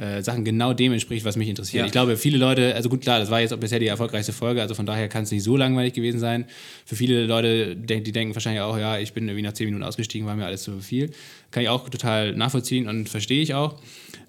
äh, 0.00 0.22
Sachen 0.22 0.46
genau 0.46 0.72
dem 0.72 0.92
entspricht, 0.92 1.26
was 1.26 1.36
mich 1.36 1.48
interessiert. 1.48 1.80
Ja. 1.80 1.86
Ich 1.86 1.92
glaube, 1.92 2.16
viele 2.16 2.38
Leute, 2.38 2.74
also 2.74 2.88
gut, 2.88 3.02
klar, 3.02 3.18
das 3.18 3.30
war 3.30 3.40
jetzt 3.42 3.52
auch 3.52 3.58
bisher 3.58 3.78
die 3.78 3.86
erfolgreichste 3.86 4.32
Folge, 4.32 4.62
also 4.62 4.74
von 4.74 4.86
daher 4.86 5.08
kann 5.08 5.24
es 5.24 5.30
nicht 5.30 5.42
so 5.42 5.58
langweilig 5.58 5.92
gewesen 5.92 6.18
sein. 6.18 6.46
Für 6.86 6.96
viele 6.96 7.26
Leute, 7.26 7.76
die 7.76 8.10
denken 8.10 8.34
wahrscheinlich 8.34 8.62
auch, 8.62 8.78
ja, 8.78 8.98
ich 8.98 9.12
bin 9.12 9.28
irgendwie 9.28 9.42
nach 9.42 9.52
zehn 9.52 9.66
Minuten 9.66 9.84
ausgestiegen, 9.84 10.26
war 10.26 10.36
mir 10.36 10.46
alles 10.46 10.62
zu 10.62 10.80
viel. 10.80 11.10
Kann 11.50 11.62
ich 11.62 11.68
auch 11.68 11.90
total 11.90 12.34
nachvollziehen 12.34 12.88
und 12.88 13.10
verstehe 13.10 13.42
ich 13.42 13.52
auch. 13.52 13.76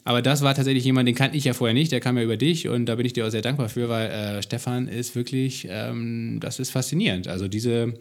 Aber 0.04 0.22
das 0.22 0.42
war 0.42 0.54
tatsächlich 0.56 0.84
jemand, 0.84 1.08
den 1.08 1.16
kannte 1.16 1.38
ich 1.38 1.46
ja 1.46 1.54
vorher 1.54 1.74
nicht, 1.74 1.92
der 1.94 2.02
kam 2.02 2.18
ja 2.18 2.24
über 2.24 2.36
dich 2.36 2.68
und 2.68 2.88
da 2.88 2.96
bin 2.96 3.06
ich 3.06 3.14
dir 3.14 3.26
auch 3.26 3.30
sehr 3.32 3.42
dankbar 3.42 3.70
für, 3.70 3.88
weil 3.88 4.10
äh, 4.10 4.44
Stefan 4.44 4.90
ist 4.90 5.16
wirklich, 5.16 5.68
ähm, 5.70 6.40
das 6.42 6.60
ist 6.60 6.72
faszinierend. 6.72 7.30
Also 7.30 7.48
diese, 7.48 7.94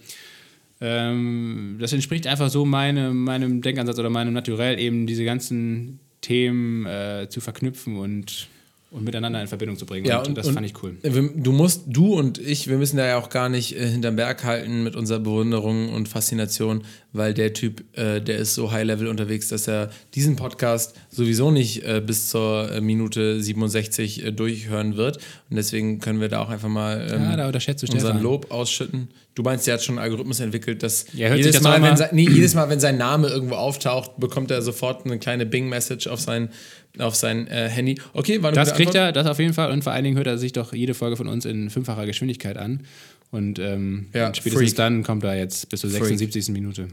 ähm, 0.80 1.76
das 1.78 1.92
entspricht 1.92 2.26
einfach 2.26 2.48
so 2.48 2.64
meine, 2.64 3.12
meinem 3.12 3.62
Denkansatz 3.62 3.98
oder 3.98 4.10
meinem 4.10 4.32
Naturell, 4.32 4.80
eben 4.80 5.06
diese 5.06 5.24
ganzen 5.24 6.00
Themen 6.20 6.86
äh, 6.86 7.28
zu 7.28 7.40
verknüpfen 7.40 7.96
und, 7.96 8.48
und 8.90 9.04
miteinander 9.04 9.40
in 9.40 9.46
Verbindung 9.46 9.78
zu 9.78 9.86
bringen. 9.86 10.04
Ja, 10.04 10.18
und, 10.18 10.28
und 10.28 10.38
das 10.38 10.48
und 10.48 10.54
fand 10.54 10.66
ich 10.66 10.82
cool. 10.82 10.96
Du 11.36 11.52
musst, 11.52 11.84
du 11.86 12.14
und 12.14 12.38
ich, 12.38 12.66
wir 12.66 12.76
müssen 12.76 12.96
da 12.96 13.06
ja 13.06 13.18
auch 13.18 13.28
gar 13.28 13.48
nicht 13.48 13.76
äh, 13.76 13.86
hinterm 13.86 14.16
Berg 14.16 14.42
halten 14.42 14.82
mit 14.82 14.96
unserer 14.96 15.20
Bewunderung 15.20 15.90
und 15.90 16.08
Faszination, 16.08 16.82
weil 17.12 17.32
der 17.32 17.52
Typ, 17.52 17.84
äh, 17.96 18.20
der 18.20 18.38
ist 18.38 18.54
so 18.54 18.72
high-level 18.72 19.06
unterwegs, 19.06 19.48
dass 19.48 19.68
er 19.68 19.90
diesen 20.14 20.34
Podcast 20.34 20.96
sowieso 21.08 21.52
nicht 21.52 21.84
äh, 21.84 22.02
bis 22.04 22.28
zur 22.28 22.70
äh, 22.72 22.80
Minute 22.80 23.40
67 23.40 24.24
äh, 24.24 24.32
durchhören 24.32 24.96
wird. 24.96 25.18
Und 25.50 25.56
deswegen 25.56 26.00
können 26.00 26.20
wir 26.20 26.28
da 26.28 26.40
auch 26.40 26.50
einfach 26.50 26.68
mal 26.68 27.06
ähm, 27.12 27.22
ja, 27.22 27.36
da 27.36 27.46
unseren. 27.46 28.20
Lob 28.20 28.50
ausschütten. 28.50 29.08
Du 29.36 29.44
meinst, 29.44 29.66
der 29.66 29.74
hat 29.74 29.82
schon 29.82 29.94
einen 29.94 30.04
Algorithmus 30.04 30.40
entwickelt, 30.40 30.82
dass 30.82 31.06
ja, 31.12 31.34
jedes, 31.34 31.60
mal, 31.62 31.80
wenn 31.80 31.96
sein, 31.96 32.10
nee, 32.12 32.28
jedes 32.28 32.54
Mal, 32.54 32.68
wenn 32.68 32.80
sein 32.80 32.98
Name 32.98 33.28
irgendwo 33.28 33.54
auftaucht, 33.54 34.18
bekommt 34.18 34.50
er 34.50 34.60
sofort 34.60 35.06
eine 35.06 35.18
kleine 35.18 35.46
Bing-Message 35.46 36.08
auf 36.08 36.20
sein, 36.20 36.50
auf 36.98 37.14
sein 37.14 37.46
äh, 37.46 37.68
Handy. 37.68 38.00
Okay, 38.12 38.42
war 38.42 38.52
Das 38.52 38.74
kriegt 38.74 38.88
Antwort? 38.88 38.96
er, 38.96 39.12
das 39.12 39.26
auf 39.26 39.38
jeden 39.38 39.54
Fall. 39.54 39.70
Und 39.70 39.84
vor 39.84 39.92
allen 39.92 40.04
Dingen 40.04 40.16
hört 40.16 40.26
er 40.26 40.38
sich 40.38 40.52
doch 40.52 40.72
jede 40.72 40.94
Folge 40.94 41.16
von 41.16 41.28
uns 41.28 41.44
in 41.44 41.70
fünffacher 41.70 42.06
Geschwindigkeit 42.06 42.56
an. 42.56 42.84
Und, 43.30 43.58
ähm, 43.58 44.08
ja, 44.12 44.26
und 44.26 44.36
spätestens 44.36 44.70
Freak. 44.70 44.76
dann 44.76 45.02
kommt 45.04 45.22
er 45.22 45.36
jetzt 45.36 45.68
bis 45.68 45.80
zur 45.80 45.90
76. 45.90 46.46
Freak. 46.46 46.54
Minute. 46.54 46.88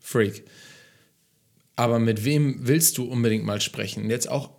Freak. 0.00 0.44
Aber 1.76 1.98
mit 1.98 2.24
wem 2.24 2.60
willst 2.60 2.96
du 2.96 3.04
unbedingt 3.04 3.44
mal 3.44 3.60
sprechen? 3.60 4.08
Jetzt 4.08 4.30
auch 4.30 4.50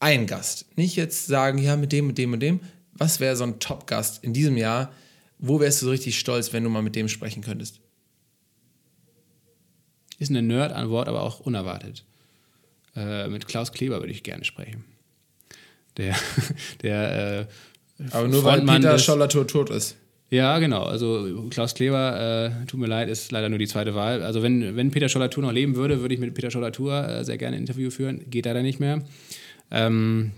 ein 0.00 0.26
Gast. 0.26 0.66
Nicht 0.76 0.96
jetzt 0.96 1.26
sagen, 1.26 1.58
ja, 1.58 1.76
mit 1.76 1.92
dem, 1.92 2.08
mit 2.08 2.18
dem 2.18 2.32
und 2.32 2.40
dem. 2.40 2.60
Was 2.92 3.20
wäre 3.20 3.36
so 3.36 3.44
ein 3.44 3.60
Top-Gast 3.60 4.24
in 4.24 4.32
diesem 4.32 4.56
Jahr, 4.56 4.92
wo 5.38 5.60
wärst 5.60 5.80
du 5.82 5.86
so 5.86 5.90
richtig 5.92 6.18
stolz, 6.18 6.52
wenn 6.52 6.64
du 6.64 6.70
mal 6.70 6.82
mit 6.82 6.96
dem 6.96 7.08
sprechen 7.08 7.42
könntest? 7.42 7.80
Ist 10.18 10.30
eine 10.30 10.42
Nerd-Antwort, 10.42 11.08
aber 11.08 11.22
auch 11.22 11.40
unerwartet. 11.40 12.04
Äh, 12.96 13.28
mit 13.28 13.46
Klaus 13.46 13.72
Kleber 13.72 14.00
würde 14.00 14.12
ich 14.12 14.22
gerne 14.22 14.44
sprechen. 14.44 14.84
Der, 15.96 16.14
der 16.82 17.48
äh, 17.98 18.06
Aber 18.10 18.28
nur 18.28 18.42
Frontmann 18.42 18.82
weil 18.82 18.90
Peter 18.90 18.98
Schollatur 18.98 19.46
tot 19.46 19.70
ist. 19.70 19.96
Ja, 20.30 20.58
genau. 20.58 20.82
Also 20.82 21.46
Klaus 21.50 21.74
Kleber, 21.74 22.50
äh, 22.62 22.66
tut 22.66 22.80
mir 22.80 22.86
leid, 22.86 23.08
ist 23.08 23.30
leider 23.30 23.48
nur 23.48 23.58
die 23.58 23.68
zweite 23.68 23.94
Wahl. 23.94 24.22
Also 24.22 24.42
wenn, 24.42 24.76
wenn 24.76 24.90
Peter 24.90 25.08
Schollatur 25.08 25.42
noch 25.42 25.52
leben 25.52 25.76
würde, 25.76 26.00
würde 26.00 26.14
ich 26.14 26.20
mit 26.20 26.34
Peter 26.34 26.50
Schollatur 26.50 27.08
äh, 27.08 27.24
sehr 27.24 27.38
gerne 27.38 27.56
ein 27.56 27.60
Interview 27.60 27.90
führen. 27.90 28.28
Geht 28.30 28.46
leider 28.46 28.62
nicht 28.62 28.80
mehr. 28.80 29.02
Ähm, 29.70 30.32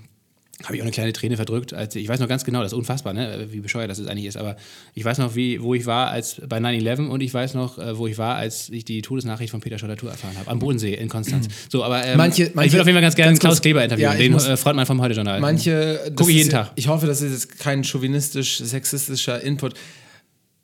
habe 0.65 0.75
ich 0.75 0.81
auch 0.81 0.85
eine 0.85 0.93
kleine 0.93 1.13
Träne 1.13 1.37
verdrückt. 1.37 1.75
Als 1.75 1.95
ich 1.97 2.09
weiß 2.09 2.19
noch 2.19 2.29
ganz 2.29 2.45
genau, 2.45 2.63
das 2.63 2.73
ist 2.73 2.79
unfassbar, 2.79 3.13
ne? 3.13 3.49
wie 3.51 3.61
bescheuert 3.61 3.91
das 3.91 4.05
eigentlich 4.07 4.25
ist, 4.25 4.37
aber 4.37 4.57
ich 4.95 5.05
weiß 5.05 5.19
noch, 5.19 5.35
wie, 5.35 5.63
wo 5.63 5.75
ich 5.75 5.85
war 5.85 6.09
als 6.09 6.41
bei 6.49 6.59
9-11 6.59 7.09
und 7.09 7.21
ich 7.21 7.33
weiß 7.33 7.55
noch, 7.55 7.79
äh, 7.79 7.99
wo 7.99 8.07
ich 8.07 8.17
war, 8.17 8.37
als 8.37 8.71
ich 8.71 8.85
die 8.85 9.03
Todesnachricht 9.03 9.51
von 9.51 9.61
Peter 9.61 9.79
Schollatur 9.79 10.11
erfahren 10.11 10.37
habe, 10.39 10.51
am 10.51 10.59
Bodensee 10.59 10.95
in 10.95 11.09
Konstanz. 11.09 11.49
So, 11.69 11.85
aber 11.85 12.05
ähm, 12.05 12.17
manche, 12.17 12.51
manche, 12.55 12.69
ich 12.69 12.73
will 12.73 12.81
auf 12.81 12.87
jeden 12.87 12.97
Fall 12.97 13.03
ganz 13.03 13.17
gerne 13.17 13.33
ganz 13.33 13.41
Klaus 13.41 13.61
Kleber 13.61 13.85
interviewen, 13.85 14.13
ja, 14.13 14.17
den 14.17 14.33
muss, 14.33 14.47
äh, 14.47 14.57
Frontmann 14.57 14.87
vom 14.87 15.01
Heute-Journal. 15.01 15.41
Manche, 15.41 16.13
gucke 16.15 16.33
jeden 16.33 16.51
Tag. 16.51 16.73
Ich 16.77 16.89
hoffe, 16.89 17.07
das 17.07 17.21
ist 17.21 17.33
jetzt 17.33 17.59
kein 17.59 17.85
chauvinistisch, 17.85 18.59
sexistischer 18.59 19.43
Input 19.43 19.75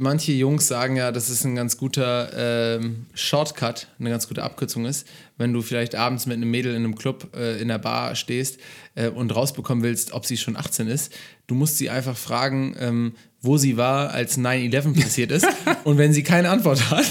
manche 0.03 0.33
Jungs 0.33 0.67
sagen 0.69 0.97
ja, 0.97 1.13
dass 1.13 1.29
es 1.29 1.45
ein 1.45 1.55
ganz 1.55 1.79
guter 1.79 2.77
ähm, 2.77 3.07
Shortcut, 3.15 3.87
eine 3.99 4.11
ganz 4.11 4.29
gute 4.29 4.43
Abkürzung 4.43 4.85
ist, 4.85 5.07
wenn 5.39 5.53
du 5.53 5.63
vielleicht 5.63 5.95
abends 5.95 6.27
mit 6.27 6.37
einem 6.37 6.51
Mädel 6.51 6.75
in 6.75 6.85
einem 6.85 6.97
Club 6.97 7.35
äh, 7.35 7.61
in 7.61 7.69
der 7.69 7.79
Bar 7.79 8.15
stehst 8.17 8.59
äh, 8.95 9.09
und 9.09 9.35
rausbekommen 9.35 9.83
willst, 9.83 10.13
ob 10.13 10.27
sie 10.27 10.37
schon 10.37 10.57
18 10.57 10.89
ist. 10.89 11.15
Du 11.47 11.55
musst 11.55 11.79
sie 11.79 11.89
einfach 11.89 12.17
fragen, 12.17 12.77
ähm, 12.79 13.15
wo 13.41 13.57
sie 13.57 13.77
war, 13.77 14.11
als 14.11 14.39
9-11 14.39 15.01
passiert 15.01 15.31
ist. 15.31 15.47
Und 15.85 15.99
wenn 15.99 16.13
sie 16.13 16.23
keine 16.23 16.51
Antwort 16.51 16.91
hat, 16.91 17.07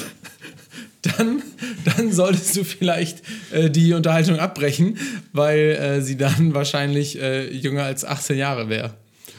dann, 1.01 1.41
dann 1.83 2.11
solltest 2.13 2.55
du 2.55 2.63
vielleicht 2.63 3.21
äh, 3.51 3.69
die 3.69 3.93
Unterhaltung 3.93 4.37
abbrechen, 4.39 4.97
weil 5.33 5.59
äh, 5.59 6.01
sie 6.01 6.17
dann 6.17 6.53
wahrscheinlich 6.53 7.19
äh, 7.19 7.51
jünger 7.51 7.83
als 7.83 8.05
18 8.05 8.37
Jahre 8.37 8.69
wäre. 8.69 8.93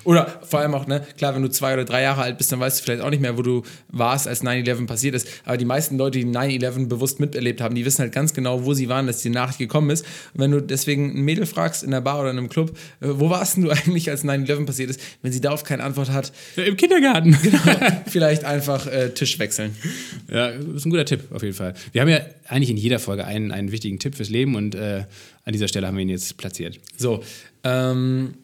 Oder 0.05 0.41
vor 0.43 0.61
allem 0.61 0.75
auch, 0.75 0.87
ne, 0.87 1.05
klar, 1.17 1.35
wenn 1.35 1.43
du 1.43 1.49
zwei 1.49 1.75
oder 1.75 1.85
drei 1.85 2.03
Jahre 2.03 2.23
alt 2.23 2.39
bist, 2.39 2.51
dann 2.53 2.61
weißt 2.61 2.81
du 2.81 2.85
vielleicht 2.85 3.03
auch 3.03 3.11
nicht 3.11 3.21
mehr, 3.21 3.37
wo 3.39 3.43
du 3.43 3.63
warst, 3.89 4.27
als 4.27 4.45
9-11 4.45 4.87
passiert 4.87 5.15
ist. 5.15 5.29
Aber 5.45 5.57
die 5.57 5.65
meisten 5.65 5.97
Leute, 5.97 6.19
die 6.19 6.27
9-11 6.27 6.89
bewusst 6.89 7.21
miterlebt 7.21 7.61
haben, 7.61 7.75
die 7.75 7.85
wissen 7.85 8.01
halt 8.01 8.13
ganz 8.13 8.35
genau, 8.35 8.65
wo 8.65 8.75
sie 8.75 8.89
waren, 8.89 9.07
dass 9.07 9.23
die 9.23 9.31
Nachricht 9.31 9.59
gekommen 9.59 9.91
ist. 9.91 10.05
Und 10.35 10.41
wenn 10.41 10.51
du 10.51 10.61
deswegen 10.61 11.17
ein 11.17 11.23
Mädel 11.23 11.47
fragst 11.47 11.83
in 11.83 11.91
der 11.91 12.01
Bar 12.01 12.21
oder 12.21 12.31
in 12.31 12.39
einem 12.39 12.49
Club, 12.49 12.77
äh, 13.01 13.09
wo 13.09 13.31
warst 13.31 13.57
denn 13.57 13.65
du 13.65 13.71
eigentlich, 13.71 14.11
als 14.11 14.25
9-11 14.25 14.67
passiert 14.67 14.91
ist, 14.91 15.01
wenn 15.23 15.33
sie 15.33 15.41
darauf 15.41 15.65
keine 15.65 15.85
Antwort 15.85 16.11
hat. 16.11 16.33
Im 16.57 16.77
Kindergarten. 16.77 17.37
Genau, 17.53 18.03
vielleicht 18.07 18.45
einfach 18.45 18.87
äh, 18.87 19.11
Tisch 19.11 19.39
wechseln. 19.39 19.77
Ja, 20.31 20.49
ist 20.49 20.87
ein 20.87 20.91
guter 20.91 21.05
Tipp 21.05 21.21
auf 21.33 21.43
jeden 21.43 21.55
Fall. 21.55 21.75
Wir 21.93 22.01
haben 22.01 22.09
ja 22.09 22.21
eigentlich 22.49 22.71
in 22.71 22.77
jeder 22.77 22.99
Folge 22.99 23.25
einen, 23.25 23.51
einen 23.51 23.73
wichtigen 23.73 23.99
Tipp 23.99 24.15
fürs 24.15 24.31
Leben 24.31 24.55
und 24.55 24.75
äh, 24.75 25.05
an 25.45 25.53
dieser 25.53 25.69
Stelle 25.69 25.87
haben 25.87 25.97
wir 25.97 26.03
ihn 26.03 26.09
jetzt 26.09 26.37
platziert. 26.37 26.79
So, 26.97 27.23
ähm, 27.65 28.35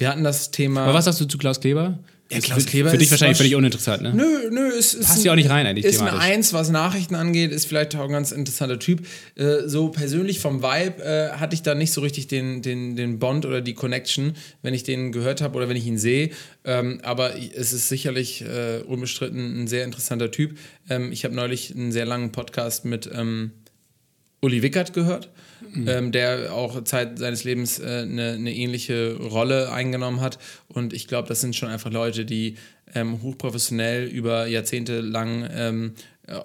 wir 0.00 0.08
hatten 0.08 0.24
das 0.24 0.50
Thema. 0.50 0.84
Aber 0.84 0.94
was 0.94 1.04
sagst 1.04 1.20
du 1.20 1.26
zu 1.26 1.36
Klaus 1.36 1.60
Kleber? 1.60 1.98
Ja, 2.30 2.38
Ist 2.38 2.44
Klaus 2.44 2.64
Kleber 2.64 2.90
Für 2.90 2.96
dich 2.96 3.08
ist 3.08 3.10
wahrscheinlich 3.10 3.36
völlig 3.36 3.56
uninteressant, 3.56 4.02
ne? 4.02 4.14
Nö, 4.14 4.50
nö, 4.50 4.68
es 4.68 4.94
ist. 4.94 5.08
Passt 5.08 5.24
ja 5.24 5.32
auch 5.32 5.36
nicht 5.36 5.50
rein 5.50 5.66
eigentlich 5.66 5.84
Ist 5.84 6.00
ein 6.00 6.06
thematisch. 6.06 6.30
Eins, 6.30 6.52
was 6.52 6.70
Nachrichten 6.70 7.16
angeht, 7.16 7.50
ist 7.50 7.66
vielleicht 7.66 7.96
auch 7.96 8.04
ein 8.04 8.12
ganz 8.12 8.30
interessanter 8.30 8.78
Typ. 8.78 9.04
Äh, 9.34 9.66
so 9.66 9.88
persönlich 9.88 10.38
vom 10.38 10.62
Vibe 10.62 11.02
äh, 11.02 11.32
hatte 11.32 11.54
ich 11.54 11.62
da 11.62 11.74
nicht 11.74 11.92
so 11.92 12.00
richtig 12.00 12.28
den, 12.28 12.62
den, 12.62 12.94
den 12.94 13.18
Bond 13.18 13.46
oder 13.46 13.60
die 13.60 13.74
Connection, 13.74 14.34
wenn 14.62 14.74
ich 14.74 14.84
den 14.84 15.10
gehört 15.10 15.40
habe 15.42 15.56
oder 15.56 15.68
wenn 15.68 15.76
ich 15.76 15.86
ihn 15.86 15.98
sehe. 15.98 16.30
Ähm, 16.64 17.00
aber 17.02 17.34
es 17.36 17.72
ist 17.72 17.88
sicherlich 17.88 18.42
äh, 18.42 18.82
unbestritten 18.86 19.62
ein 19.62 19.66
sehr 19.66 19.84
interessanter 19.84 20.30
Typ. 20.30 20.56
Ähm, 20.88 21.10
ich 21.10 21.24
habe 21.24 21.34
neulich 21.34 21.74
einen 21.74 21.90
sehr 21.90 22.06
langen 22.06 22.30
Podcast 22.30 22.84
mit 22.84 23.10
ähm, 23.12 23.50
Uli 24.40 24.62
Wickert 24.62 24.92
gehört, 24.94 25.30
ähm, 25.86 26.12
der 26.12 26.52
auch 26.52 26.82
Zeit 26.84 27.18
seines 27.18 27.44
Lebens 27.44 27.78
äh, 27.78 28.02
eine, 28.02 28.32
eine 28.32 28.54
ähnliche 28.54 29.16
Rolle 29.16 29.72
eingenommen 29.72 30.20
hat. 30.20 30.38
Und 30.68 30.92
ich 30.92 31.06
glaube, 31.06 31.28
das 31.28 31.40
sind 31.40 31.56
schon 31.56 31.68
einfach 31.68 31.90
Leute, 31.90 32.24
die 32.24 32.56
ähm, 32.94 33.22
hochprofessionell 33.22 34.06
über 34.06 34.46
Jahrzehnte 34.46 35.00
lang 35.00 35.48
ähm, 35.52 35.94
äh, 36.26 36.40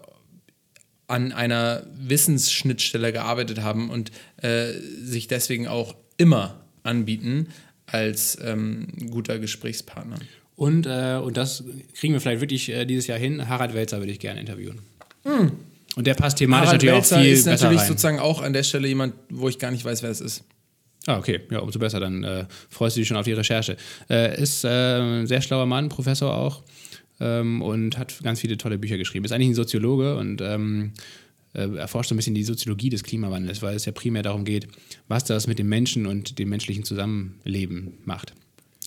an 1.07 1.31
einer 1.31 1.85
Wissensschnittstelle 1.95 3.13
gearbeitet 3.13 3.61
haben 3.61 3.89
und 3.89 4.11
äh, 4.41 4.71
sich 5.01 5.27
deswegen 5.27 5.67
auch 5.67 5.95
immer 6.17 6.65
anbieten 6.83 7.49
als 7.85 8.37
ähm, 8.43 8.87
guter 9.11 9.37
Gesprächspartner. 9.39 10.17
Und, 10.55 10.87
äh, 10.87 11.19
und 11.21 11.37
das 11.37 11.63
kriegen 11.93 12.13
wir 12.13 12.21
vielleicht 12.21 12.41
wirklich 12.41 12.69
äh, 12.69 12.85
dieses 12.85 13.07
Jahr 13.07 13.19
hin. 13.19 13.47
Harald 13.47 13.73
Welzer 13.73 13.99
würde 13.99 14.11
ich 14.11 14.19
gerne 14.19 14.39
interviewen. 14.39 14.79
Und 15.95 16.07
der 16.07 16.13
passt 16.13 16.37
thematisch 16.37 16.67
Harald 16.67 16.81
natürlich 16.81 16.95
Welzer 16.95 17.15
auch 17.17 17.21
viel 17.21 17.31
ist 17.31 17.45
besser 17.45 17.63
natürlich 17.65 17.81
rein. 17.81 17.87
sozusagen 17.87 18.19
auch 18.19 18.41
an 18.41 18.53
der 18.53 18.63
Stelle 18.63 18.87
jemand, 18.87 19.15
wo 19.29 19.47
ich 19.47 19.59
gar 19.59 19.71
nicht 19.71 19.85
weiß, 19.85 20.03
wer 20.03 20.09
es 20.09 20.21
ist. 20.21 20.43
Ah, 21.07 21.17
okay. 21.17 21.41
Ja, 21.51 21.59
umso 21.59 21.79
besser. 21.79 21.99
Dann 21.99 22.23
äh, 22.23 22.45
freust 22.69 22.95
du 22.95 23.01
dich 23.01 23.07
schon 23.07 23.17
auf 23.17 23.25
die 23.25 23.33
Recherche. 23.33 23.77
Äh, 24.09 24.41
ist 24.41 24.63
äh, 24.63 24.67
ein 24.69 25.27
sehr 25.27 25.41
schlauer 25.41 25.65
Mann, 25.65 25.89
Professor 25.89 26.35
auch. 26.35 26.63
Ähm, 27.19 27.61
und 27.61 27.97
hat 27.97 28.21
ganz 28.23 28.41
viele 28.41 28.57
tolle 28.57 28.77
Bücher 28.77 28.97
geschrieben. 28.97 29.23
Ist 29.23 29.31
eigentlich 29.31 29.49
ein 29.49 29.55
Soziologe 29.55 30.17
und 30.17 30.41
ähm, 30.41 30.91
äh, 31.53 31.75
erforscht 31.77 32.09
so 32.09 32.15
ein 32.15 32.17
bisschen 32.17 32.35
die 32.35 32.43
Soziologie 32.43 32.89
des 32.89 33.03
Klimawandels, 33.03 33.61
weil 33.61 33.75
es 33.75 33.85
ja 33.85 33.93
primär 33.93 34.23
darum 34.23 34.43
geht, 34.43 34.67
was 35.07 35.23
das 35.23 35.47
mit 35.47 35.59
dem 35.59 35.69
Menschen 35.69 36.05
und 36.05 36.37
dem 36.39 36.49
menschlichen 36.49 36.83
Zusammenleben 36.83 37.99
macht. 38.03 38.33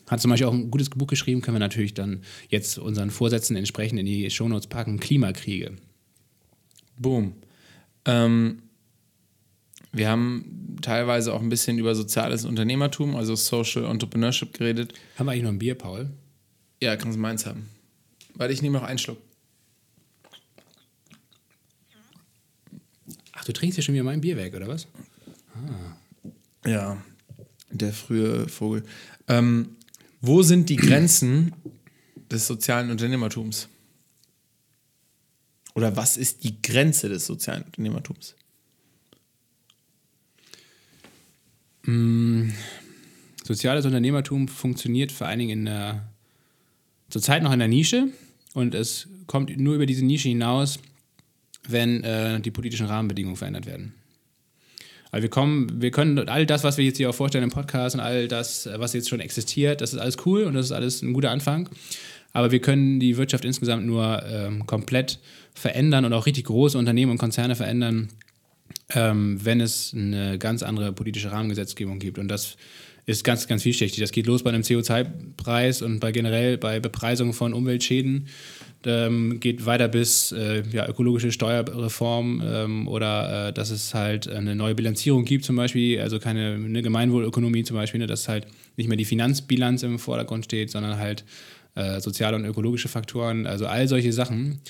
Hat 0.08 0.20
zum 0.20 0.30
Beispiel 0.30 0.46
auch 0.46 0.52
ein 0.52 0.70
gutes 0.70 0.90
Buch 0.90 1.06
geschrieben, 1.06 1.40
können 1.40 1.54
wir 1.54 1.60
natürlich 1.60 1.94
dann 1.94 2.22
jetzt 2.48 2.78
unseren 2.78 3.10
Vorsätzen 3.10 3.56
entsprechend 3.56 4.00
in 4.00 4.06
die 4.06 4.30
Shownotes 4.30 4.66
packen. 4.66 5.00
Klimakriege. 5.00 5.72
Boom. 6.98 7.34
Ähm, 8.04 8.62
wir 9.92 10.08
haben 10.08 10.76
teilweise 10.82 11.32
auch 11.32 11.40
ein 11.40 11.48
bisschen 11.48 11.78
über 11.78 11.94
soziales 11.94 12.44
Unternehmertum, 12.44 13.16
also 13.16 13.34
Social 13.34 13.84
Entrepreneurship 13.84 14.52
geredet. 14.52 14.94
Haben 15.16 15.26
wir 15.26 15.32
eigentlich 15.32 15.42
noch 15.44 15.50
ein 15.50 15.58
Bier, 15.58 15.74
Paul? 15.74 16.10
Ja, 16.80 16.96
kannst 16.96 17.16
du 17.16 17.20
meins 17.20 17.46
haben. 17.46 17.68
Warte, 18.34 18.52
ich 18.52 18.62
nehme 18.62 18.78
noch 18.78 18.84
einen 18.84 18.98
Schluck. 18.98 19.18
Ach, 23.32 23.44
du 23.44 23.52
trinkst 23.52 23.76
ja 23.76 23.82
schon 23.82 23.94
wieder 23.94 24.04
mein 24.04 24.20
Bier 24.20 24.36
weg, 24.36 24.54
oder 24.54 24.68
was? 24.68 24.86
Ja, 26.64 27.02
der 27.70 27.92
frühe 27.92 28.48
Vogel. 28.48 28.84
Ähm, 29.26 29.76
wo 30.20 30.42
sind 30.42 30.68
die 30.68 30.76
Grenzen 30.76 31.52
des 32.30 32.46
sozialen 32.46 32.90
Unternehmertums? 32.90 33.68
Oder 35.78 35.94
was 35.94 36.16
ist 36.16 36.42
die 36.42 36.60
Grenze 36.60 37.08
des 37.08 37.24
sozialen 37.24 37.62
Unternehmertums? 37.62 38.34
Soziales 43.44 43.86
Unternehmertum 43.86 44.48
funktioniert 44.48 45.12
vor 45.12 45.28
allen 45.28 45.38
Dingen 45.38 45.60
in 45.60 45.64
der, 45.66 46.08
zurzeit 47.10 47.44
noch 47.44 47.52
in 47.52 47.60
der 47.60 47.68
Nische 47.68 48.08
und 48.54 48.74
es 48.74 49.06
kommt 49.28 49.56
nur 49.56 49.76
über 49.76 49.86
diese 49.86 50.04
Nische 50.04 50.28
hinaus, 50.28 50.80
wenn 51.68 52.02
äh, 52.02 52.40
die 52.40 52.50
politischen 52.50 52.86
Rahmenbedingungen 52.86 53.36
verändert 53.36 53.66
werden. 53.66 53.94
Also 55.12 55.22
wir 55.22 55.30
kommen, 55.30 55.80
wir 55.80 55.92
können 55.92 56.28
all 56.28 56.44
das, 56.44 56.64
was 56.64 56.76
wir 56.76 56.86
jetzt 56.86 56.96
hier 56.96 57.08
auch 57.08 57.14
vorstellen 57.14 57.44
im 57.44 57.50
Podcast 57.50 57.94
und 57.94 58.00
all 58.00 58.26
das, 58.26 58.66
äh, 58.66 58.80
was 58.80 58.94
jetzt 58.94 59.08
schon 59.08 59.20
existiert, 59.20 59.80
das 59.80 59.92
ist 59.92 60.00
alles 60.00 60.16
cool 60.26 60.42
und 60.42 60.54
das 60.54 60.66
ist 60.66 60.72
alles 60.72 61.02
ein 61.02 61.12
guter 61.12 61.30
Anfang. 61.30 61.68
Aber 62.32 62.50
wir 62.50 62.60
können 62.60 63.00
die 63.00 63.16
Wirtschaft 63.16 63.44
insgesamt 63.44 63.86
nur 63.86 64.22
ähm, 64.26 64.66
komplett 64.66 65.18
verändern 65.54 66.04
und 66.04 66.12
auch 66.12 66.26
richtig 66.26 66.44
große 66.44 66.78
Unternehmen 66.78 67.12
und 67.12 67.18
Konzerne 67.18 67.56
verändern, 67.56 68.08
ähm, 68.90 69.44
wenn 69.44 69.60
es 69.60 69.92
eine 69.94 70.38
ganz 70.38 70.62
andere 70.62 70.92
politische 70.92 71.32
Rahmengesetzgebung 71.32 71.98
gibt. 71.98 72.18
Und 72.18 72.28
das 72.28 72.56
ist 73.08 73.24
ganz, 73.24 73.48
ganz 73.48 73.62
vielschichtig. 73.62 74.00
Das 74.00 74.12
geht 74.12 74.26
los 74.26 74.42
bei 74.42 74.50
einem 74.50 74.62
CO2-Preis 74.62 75.80
und 75.80 75.98
bei 75.98 76.12
generell 76.12 76.58
bei 76.58 76.78
Bepreisung 76.78 77.32
von 77.32 77.54
Umweltschäden. 77.54 78.28
Ähm, 78.84 79.40
geht 79.40 79.66
weiter 79.66 79.88
bis 79.88 80.30
äh, 80.30 80.62
ja, 80.70 80.86
ökologische 80.86 81.32
Steuerreform 81.32 82.42
ähm, 82.44 82.86
oder 82.86 83.48
äh, 83.48 83.52
dass 83.52 83.70
es 83.70 83.92
halt 83.92 84.28
eine 84.28 84.54
neue 84.54 84.74
Bilanzierung 84.74 85.24
gibt, 85.24 85.44
zum 85.44 85.56
Beispiel, 85.56 86.00
also 86.00 86.20
keine 86.20 86.52
eine 86.52 86.82
Gemeinwohlökonomie 86.82 87.64
zum 87.64 87.76
Beispiel, 87.76 87.98
ne, 87.98 88.06
dass 88.06 88.28
halt 88.28 88.46
nicht 88.76 88.88
mehr 88.88 88.96
die 88.96 89.04
Finanzbilanz 89.04 89.82
im 89.82 89.98
Vordergrund 89.98 90.44
steht, 90.44 90.70
sondern 90.70 90.98
halt 90.98 91.24
äh, 91.78 92.00
soziale 92.00 92.36
und 92.36 92.44
ökologische 92.44 92.88
Faktoren. 92.88 93.46
Also 93.46 93.66
all 93.66 93.86
solche 93.88 94.12
Sachen, 94.12 94.60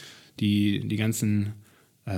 die 0.40 0.86
die 0.86 0.96
ganzen 0.96 1.54
äh, 2.06 2.12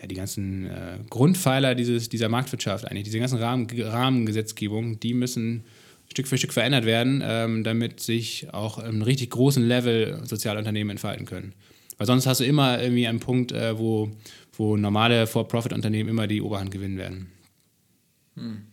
ja, 0.00 0.06
die 0.06 0.14
ganzen 0.14 0.66
äh, 0.66 0.98
Grundpfeiler 1.10 1.74
dieses, 1.74 2.08
dieser 2.08 2.28
Marktwirtschaft 2.28 2.86
eigentlich, 2.86 3.04
diese 3.04 3.18
ganzen 3.18 3.38
Rahmen, 3.38 3.66
Rahmengesetzgebung, 3.70 4.98
die 4.98 5.14
müssen 5.14 5.64
Stück 6.08 6.26
für 6.26 6.38
Stück 6.38 6.52
verändert 6.52 6.86
werden, 6.86 7.22
ähm, 7.24 7.64
damit 7.64 8.00
sich 8.00 8.52
auch 8.52 8.78
im 8.78 9.02
richtig 9.02 9.30
großen 9.30 9.66
Level 9.66 10.20
Sozialunternehmen 10.24 10.90
entfalten 10.90 11.26
können. 11.26 11.54
Weil 11.98 12.06
sonst 12.06 12.26
hast 12.26 12.40
du 12.40 12.44
immer 12.44 12.82
irgendwie 12.82 13.06
einen 13.06 13.20
Punkt, 13.20 13.52
äh, 13.52 13.78
wo, 13.78 14.10
wo 14.54 14.76
normale 14.76 15.26
For-Profit-Unternehmen 15.26 16.08
immer 16.08 16.26
die 16.26 16.40
Oberhand 16.40 16.70
gewinnen 16.70 16.96
werden. 16.96 17.30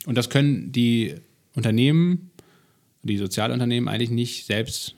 Und 0.06 0.16
das 0.16 0.30
können 0.30 0.72
die 0.72 1.16
Unternehmen, 1.54 2.32
die 3.08 3.18
Sozialunternehmen 3.18 3.90
eigentlich 3.90 4.12
nicht 4.12 4.46
selbst 4.46 4.96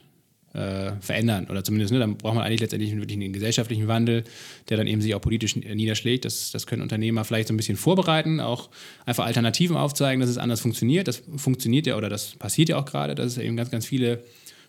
äh, 0.52 0.92
verändern. 1.00 1.46
Oder 1.48 1.62
zumindest, 1.62 1.92
ne, 1.92 2.00
dann 2.00 2.16
braucht 2.16 2.34
man 2.34 2.44
eigentlich 2.44 2.60
letztendlich 2.60 2.94
wirklich 2.94 3.16
einen 3.16 3.32
gesellschaftlichen 3.32 3.88
Wandel, 3.88 4.24
der 4.68 4.76
dann 4.76 4.86
eben 4.86 5.00
sich 5.00 5.14
auch 5.14 5.20
politisch 5.20 5.56
niederschlägt. 5.56 6.24
Das, 6.24 6.50
das 6.50 6.66
können 6.66 6.82
Unternehmer 6.82 7.24
vielleicht 7.24 7.48
so 7.48 7.54
ein 7.54 7.56
bisschen 7.56 7.76
vorbereiten, 7.76 8.40
auch 8.40 8.68
einfach 9.06 9.26
Alternativen 9.26 9.76
aufzeigen, 9.76 10.20
dass 10.20 10.30
es 10.30 10.38
anders 10.38 10.60
funktioniert. 10.60 11.08
Das 11.08 11.22
funktioniert 11.36 11.86
ja 11.86 11.96
oder 11.96 12.08
das 12.08 12.34
passiert 12.36 12.68
ja 12.68 12.78
auch 12.78 12.84
gerade, 12.84 13.14
dass 13.14 13.26
es 13.26 13.38
eben 13.38 13.56
ganz, 13.56 13.70
ganz 13.70 13.86
viele 13.86 14.24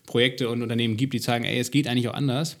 Projekte 0.06 0.48
und 0.48 0.62
Unternehmen 0.62 0.96
gibt, 0.96 1.14
die 1.14 1.20
zeigen, 1.20 1.44
ey, 1.44 1.58
es 1.58 1.70
geht 1.70 1.88
eigentlich 1.88 2.08
auch 2.08 2.14
anders. 2.14 2.56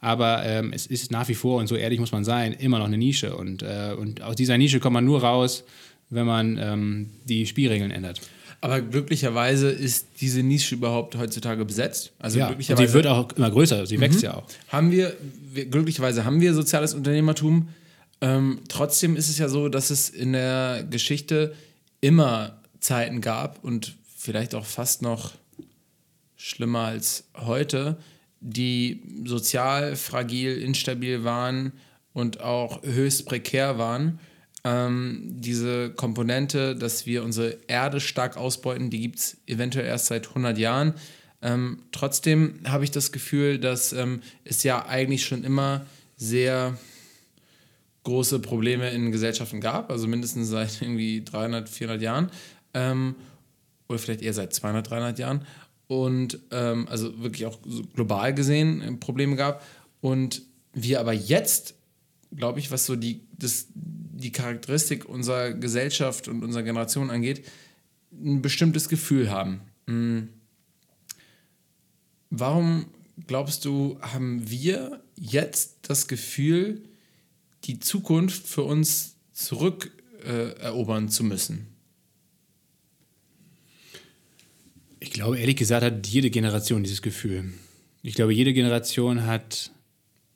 Aber 0.00 0.44
ähm, 0.44 0.72
es 0.74 0.86
ist 0.86 1.10
nach 1.10 1.28
wie 1.28 1.34
vor, 1.34 1.60
und 1.60 1.66
so 1.66 1.76
ehrlich 1.76 1.98
muss 1.98 2.12
man 2.12 2.24
sein, 2.24 2.52
immer 2.52 2.78
noch 2.78 2.86
eine 2.86 2.98
Nische. 2.98 3.36
Und, 3.36 3.62
äh, 3.62 3.94
und 3.98 4.20
aus 4.22 4.36
dieser 4.36 4.58
Nische 4.58 4.78
kommt 4.78 4.92
man 4.94 5.04
nur 5.04 5.22
raus, 5.22 5.64
wenn 6.10 6.26
man 6.26 6.58
ähm, 6.60 7.10
die 7.24 7.46
Spielregeln 7.46 7.90
ändert. 7.90 8.20
Aber 8.64 8.80
glücklicherweise 8.80 9.68
ist 9.68 10.06
diese 10.22 10.42
Nische 10.42 10.76
überhaupt 10.76 11.18
heutzutage 11.18 11.66
besetzt. 11.66 12.12
Also 12.18 12.38
Ja, 12.38 12.46
glücklicherweise 12.46 12.88
sie 12.88 12.94
wird 12.94 13.06
auch 13.06 13.30
immer 13.32 13.50
größer, 13.50 13.84
sie 13.84 14.00
wächst 14.00 14.22
ja 14.22 14.38
auch. 14.38 14.46
haben 14.68 14.90
wir, 14.90 15.14
wir, 15.52 15.66
glücklicherweise 15.66 16.24
haben 16.24 16.40
wir 16.40 16.54
soziales 16.54 16.94
Unternehmertum. 16.94 17.68
Ähm, 18.22 18.60
trotzdem 18.68 19.16
ist 19.16 19.28
es 19.28 19.36
ja 19.36 19.50
so, 19.50 19.68
dass 19.68 19.90
es 19.90 20.08
in 20.08 20.32
der 20.32 20.82
Geschichte 20.88 21.54
immer 22.00 22.56
Zeiten 22.80 23.20
gab 23.20 23.62
und 23.62 23.96
vielleicht 24.16 24.54
auch 24.54 24.64
fast 24.64 25.02
noch 25.02 25.32
schlimmer 26.34 26.86
als 26.86 27.24
heute, 27.36 27.98
die 28.40 29.02
sozial 29.26 29.94
fragil, 29.94 30.56
instabil 30.56 31.22
waren 31.22 31.72
und 32.14 32.40
auch 32.40 32.82
höchst 32.82 33.26
prekär 33.26 33.76
waren. 33.76 34.20
Ähm, 34.64 35.22
diese 35.24 35.90
Komponente, 35.90 36.74
dass 36.74 37.04
wir 37.04 37.22
unsere 37.22 37.58
Erde 37.66 38.00
stark 38.00 38.36
ausbeuten, 38.36 38.90
die 38.90 39.00
gibt 39.00 39.18
es 39.18 39.36
eventuell 39.46 39.86
erst 39.86 40.06
seit 40.06 40.28
100 40.28 40.56
Jahren. 40.56 40.94
Ähm, 41.42 41.82
trotzdem 41.92 42.60
habe 42.66 42.84
ich 42.84 42.90
das 42.90 43.12
Gefühl, 43.12 43.58
dass 43.58 43.92
ähm, 43.92 44.22
es 44.44 44.62
ja 44.62 44.86
eigentlich 44.86 45.26
schon 45.26 45.44
immer 45.44 45.84
sehr 46.16 46.78
große 48.04 48.38
Probleme 48.38 48.90
in 48.90 49.12
Gesellschaften 49.12 49.60
gab, 49.60 49.90
also 49.90 50.06
mindestens 50.06 50.48
seit 50.48 50.80
irgendwie 50.82 51.22
300, 51.22 51.68
400 51.68 52.02
Jahren 52.02 52.30
ähm, 52.72 53.14
oder 53.88 53.98
vielleicht 53.98 54.22
eher 54.22 54.32
seit 54.32 54.54
200, 54.54 54.88
300 54.88 55.18
Jahren 55.18 55.46
und 55.86 56.38
ähm, 56.50 56.86
also 56.88 57.22
wirklich 57.22 57.46
auch 57.46 57.58
global 57.94 58.32
gesehen 58.34 58.80
äh, 58.80 58.92
Probleme 58.92 59.36
gab 59.36 59.62
und 60.00 60.42
wir 60.72 61.00
aber 61.00 61.12
jetzt, 61.12 61.74
glaube 62.36 62.58
ich, 62.58 62.70
was 62.70 62.86
so 62.86 62.96
die, 62.96 63.20
das, 63.38 63.68
die 63.74 64.32
Charakteristik 64.32 65.08
unserer 65.08 65.52
Gesellschaft 65.52 66.28
und 66.28 66.42
unserer 66.42 66.62
Generation 66.62 67.10
angeht, 67.10 67.44
ein 68.12 68.42
bestimmtes 68.42 68.88
Gefühl 68.88 69.30
haben. 69.30 69.60
Hm. 69.86 70.28
Warum 72.30 72.86
glaubst 73.26 73.64
du, 73.64 73.98
haben 74.00 74.50
wir 74.50 75.02
jetzt 75.16 75.78
das 75.82 76.08
Gefühl, 76.08 76.82
die 77.64 77.78
Zukunft 77.78 78.46
für 78.46 78.62
uns 78.62 79.16
zurückerobern 79.32 81.06
äh, 81.06 81.08
zu 81.08 81.24
müssen? 81.24 81.68
Ich 85.00 85.10
glaube, 85.10 85.38
ehrlich 85.38 85.56
gesagt, 85.56 85.84
hat 85.84 86.06
jede 86.06 86.30
Generation 86.30 86.82
dieses 86.82 87.02
Gefühl. 87.02 87.52
Ich 88.02 88.14
glaube, 88.14 88.32
jede 88.32 88.52
Generation 88.52 89.26
hat 89.26 89.70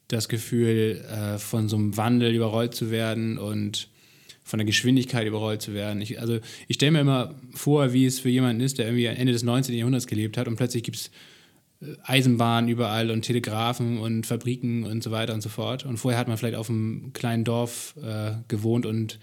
das 0.08 0.28
Gefühl, 0.28 1.04
äh, 1.10 1.38
von 1.38 1.68
so 1.68 1.76
einem 1.76 1.96
Wandel 1.96 2.34
überrollt 2.34 2.74
zu 2.74 2.90
werden 2.90 3.38
und 3.38 3.88
von 4.42 4.58
der 4.58 4.66
Geschwindigkeit 4.66 5.26
überrollt 5.26 5.60
zu 5.60 5.74
werden. 5.74 6.00
Ich, 6.00 6.20
also 6.20 6.38
ich 6.66 6.76
stelle 6.76 6.92
mir 6.92 7.00
immer 7.00 7.34
vor, 7.54 7.92
wie 7.92 8.06
es 8.06 8.18
für 8.18 8.30
jemanden 8.30 8.62
ist, 8.62 8.78
der 8.78 8.86
irgendwie 8.86 9.04
Ende 9.04 9.32
des 9.32 9.42
19. 9.42 9.74
Jahrhunderts 9.74 10.06
gelebt 10.06 10.38
hat 10.38 10.48
und 10.48 10.56
plötzlich 10.56 10.82
gibt 10.82 10.96
es 10.96 11.10
äh, 11.82 11.94
Eisenbahnen 12.02 12.70
überall 12.70 13.10
und 13.10 13.22
Telegrafen 13.22 13.98
und 13.98 14.26
Fabriken 14.26 14.84
und 14.84 15.02
so 15.02 15.10
weiter 15.10 15.34
und 15.34 15.42
so 15.42 15.50
fort. 15.50 15.84
Und 15.84 15.98
vorher 15.98 16.18
hat 16.18 16.28
man 16.28 16.38
vielleicht 16.38 16.56
auf 16.56 16.70
einem 16.70 17.12
kleinen 17.12 17.44
Dorf 17.44 17.94
äh, 18.02 18.32
gewohnt 18.48 18.86
und 18.86 19.18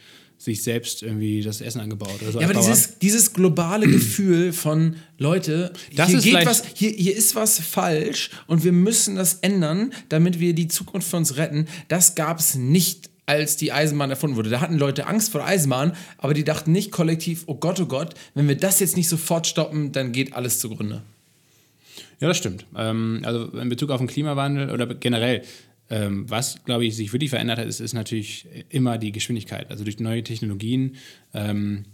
sich 0.45 0.63
selbst 0.63 1.01
irgendwie 1.01 1.41
das 1.41 1.59
Essen 1.59 1.81
angebaut. 1.81 2.19
So 2.31 2.39
ja, 2.39 2.47
aber 2.47 2.59
dieses, 2.59 2.99
dieses 2.99 3.33
globale 3.33 3.87
Gefühl 3.87 4.53
von 4.53 4.95
Leute, 5.17 5.73
das 5.95 6.09
hier, 6.09 6.19
geht 6.19 6.45
was, 6.45 6.63
hier, 6.73 6.91
hier 6.91 7.15
ist 7.15 7.35
was 7.35 7.59
falsch 7.59 8.29
und 8.45 8.63
wir 8.63 8.71
müssen 8.71 9.15
das 9.15 9.39
ändern, 9.41 9.91
damit 10.09 10.39
wir 10.39 10.53
die 10.53 10.67
Zukunft 10.67 11.09
für 11.09 11.17
uns 11.17 11.37
retten, 11.37 11.67
das 11.87 12.13
gab 12.13 12.39
es 12.39 12.55
nicht 12.55 13.09
als 13.25 13.57
die 13.57 13.71
Eisenbahn 13.71 14.11
erfunden 14.11 14.35
wurde. 14.35 14.51
Da 14.51 14.61
hatten 14.61 14.77
Leute 14.77 15.07
Angst 15.07 15.31
vor 15.31 15.41
der 15.41 15.47
Eisenbahn, 15.47 15.93
aber 16.19 16.35
die 16.35 16.43
dachten 16.43 16.71
nicht 16.71 16.91
kollektiv, 16.91 17.43
oh 17.47 17.55
Gott, 17.55 17.79
oh 17.79 17.87
Gott, 17.87 18.13
wenn 18.35 18.47
wir 18.47 18.55
das 18.55 18.79
jetzt 18.79 18.95
nicht 18.95 19.09
sofort 19.09 19.47
stoppen, 19.47 19.91
dann 19.91 20.11
geht 20.11 20.33
alles 20.33 20.59
zugrunde. 20.59 21.01
Ja, 22.19 22.27
das 22.27 22.37
stimmt. 22.37 22.67
Ähm, 22.77 23.21
also 23.23 23.45
in 23.45 23.67
Bezug 23.69 23.89
auf 23.89 23.97
den 23.97 24.07
Klimawandel 24.07 24.69
oder 24.69 24.85
generell, 24.93 25.41
ähm, 25.89 26.29
was, 26.29 26.63
glaube 26.65 26.85
ich, 26.85 26.95
sich 26.95 27.13
wirklich 27.13 27.29
verändert 27.29 27.59
hat, 27.59 27.67
ist, 27.67 27.79
ist 27.79 27.93
natürlich 27.93 28.47
immer 28.69 28.97
die 28.97 29.11
Geschwindigkeit. 29.11 29.69
Also 29.69 29.83
durch 29.83 29.99
neue 29.99 30.23
Technologien 30.23 30.95
ähm, 31.33 31.85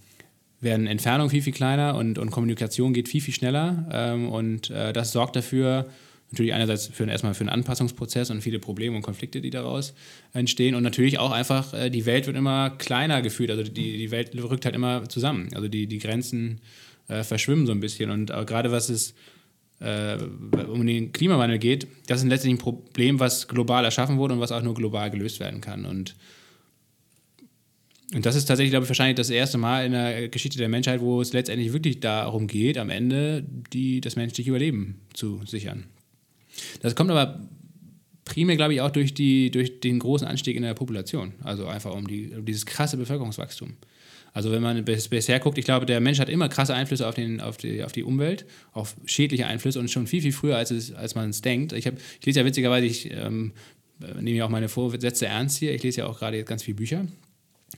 werden 0.62 0.88
Entfernungen 0.88 1.30
viel, 1.30 1.42
viel 1.42 1.54
kleiner 1.54 1.96
und, 1.96 2.18
und 2.18 2.32
Kommunikation 2.32 2.94
geht 2.94 3.10
viel, 3.10 3.22
viel 3.22 3.34
schneller. 3.34 3.90
Ähm, 3.92 4.30
und 4.30 4.70
äh, 4.70 4.94
das 4.94 5.12
sorgt 5.12 5.36
dafür, 5.36 5.90
natürlich 6.32 6.54
einerseits 6.54 6.88
für, 6.88 7.06
erstmal 7.06 7.34
für 7.34 7.42
einen 7.42 7.50
Anpassungsprozess 7.50 8.30
und 8.30 8.42
viele 8.42 8.60
Probleme 8.60 8.96
und 8.96 9.02
Konflikte, 9.02 9.42
die 9.42 9.50
daraus 9.50 9.94
entstehen. 10.34 10.76
Und 10.76 10.84
natürlich 10.84 11.20
auch 11.20 11.32
einfach, 11.32 11.74
äh, 11.74 11.90
die 11.90 12.06
Welt 12.06 12.28
wird 12.28 12.38
immer 12.38 12.70
kleiner 12.70 13.22
gefühlt. 13.22 13.52
Also 13.52 13.64
die, 13.64 13.98
die 13.98 14.12
Welt 14.12 14.32
rückt 14.36 14.66
halt 14.66 14.76
immer 14.76 15.10
zusammen. 15.10 15.50
Also 15.54 15.68
die, 15.68 15.88
die 15.88 16.00
Grenzen 16.00 16.62
äh, 17.08 17.24
verschwimmen 17.24 17.66
so 17.66 17.74
ein 17.74 17.82
bisschen. 17.82 18.10
Und 18.10 18.30
äh, 18.30 18.46
gerade 18.46 18.72
was 18.72 18.90
es 18.90 19.14
äh, 19.82 20.18
um 20.68 20.86
den 20.86 21.12
Klimawandel 21.12 21.58
geht, 21.58 21.88
das 22.08 22.22
ist 22.22 22.30
letztlich 22.30 22.54
ein 22.54 22.60
Problem, 22.60 23.20
was 23.20 23.48
global 23.48 23.84
erschaffen 23.84 24.18
wurde 24.18 24.36
und 24.36 24.40
was 24.40 24.52
auch 24.52 24.62
nur 24.62 24.76
global 24.76 25.10
gelöst 25.10 25.40
werden 25.40 25.60
kann. 25.60 25.86
Und, 25.86 26.16
und 28.14 28.26
das 28.26 28.36
ist 28.36 28.46
tatsächlich, 28.46 28.72
glaube 28.72 28.84
ich, 28.84 28.90
wahrscheinlich 28.90 29.16
das 29.16 29.30
erste 29.30 29.58
Mal 29.58 29.86
in 29.86 29.92
der 29.94 30.30
Geschichte 30.30 30.58
der 30.58 30.70
Menschheit, 30.70 31.02
wo 31.02 31.20
es 31.20 31.34
letztendlich 31.34 31.74
wirklich 31.74 32.00
darum 32.00 32.48
geht, 32.48 32.78
am 32.78 32.90
Ende 32.90 33.44
die, 33.74 34.02
das 34.02 34.16
menschliche 34.16 34.52
Überleben 34.52 35.02
zu 35.14 35.42
sichern. 35.46 35.86
Das 36.82 36.96
kommt 36.96 37.10
aber 37.10 37.42
primär, 38.26 38.58
glaube 38.58 38.74
ich, 38.74 38.82
auch 38.82 38.92
durch, 38.92 39.14
die, 39.14 39.50
durch 39.52 39.80
den 39.80 40.00
großen 40.00 40.28
Anstieg 40.28 40.56
in 40.56 40.64
der 40.64 40.74
Population. 40.74 41.34
Also 41.44 41.66
einfach 41.66 41.94
um, 41.94 42.08
die, 42.08 42.32
um 42.36 42.46
dieses 42.46 42.66
krasse 42.66 42.98
Bevölkerungswachstum. 42.98 43.74
Also 44.34 44.52
wenn 44.52 44.62
man 44.62 44.86
bisher 44.86 45.40
guckt, 45.40 45.58
ich 45.58 45.66
glaube, 45.66 45.86
der 45.86 46.00
Mensch 46.00 46.20
hat 46.20 46.30
immer 46.30 46.48
krasse 46.48 46.74
Einflüsse 46.74 47.08
auf, 47.08 47.16
den, 47.16 47.42
auf, 47.42 47.58
die, 47.58 47.84
auf 47.84 47.92
die 47.92 48.04
Umwelt, 48.04 48.46
auf 48.72 48.96
schädliche 49.06 49.46
Einflüsse 49.46 49.80
und 49.80 49.92
schon 49.92 50.08
viel, 50.08 50.22
viel 50.22 50.32
früher, 50.32 50.56
als, 50.56 50.72
es, 50.72 50.94
als 50.94 51.16
man 51.16 51.30
es 51.30 51.42
denkt. 51.42 51.74
Ich, 51.74 51.86
hab, 51.86 51.96
ich 52.20 52.26
lese 52.26 52.40
ja 52.40 52.46
witzigerweise, 52.46 52.86
ich 52.86 53.12
ähm, 53.12 53.52
nehme 54.00 54.38
ja 54.38 54.46
auch 54.46 54.50
meine 54.50 54.70
Vorsätze 54.70 55.26
ernst 55.26 55.58
hier, 55.58 55.74
ich 55.74 55.84
lese 55.84 56.02
ja 56.02 56.08
auch 56.08 56.20
gerade 56.20 56.38
jetzt 56.38 56.48
ganz 56.48 56.64
viele 56.64 56.76
Bücher. 56.76 57.06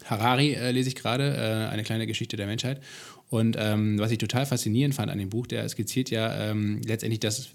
Harari 0.05 0.53
äh, 0.53 0.71
lese 0.71 0.89
ich 0.89 0.95
gerade, 0.95 1.35
äh, 1.35 1.71
eine 1.71 1.83
kleine 1.83 2.05
Geschichte 2.07 2.37
der 2.37 2.45
Menschheit. 2.45 2.81
Und 3.29 3.55
ähm, 3.59 3.99
was 3.99 4.11
ich 4.11 4.19
total 4.19 4.45
faszinierend 4.45 4.93
fand 4.93 5.11
an 5.11 5.17
dem 5.17 5.29
Buch, 5.29 5.47
der 5.47 5.67
skizziert 5.67 6.11
ja 6.11 6.51
ähm, 6.51 6.81
letztendlich, 6.85 7.19
dass 7.19 7.49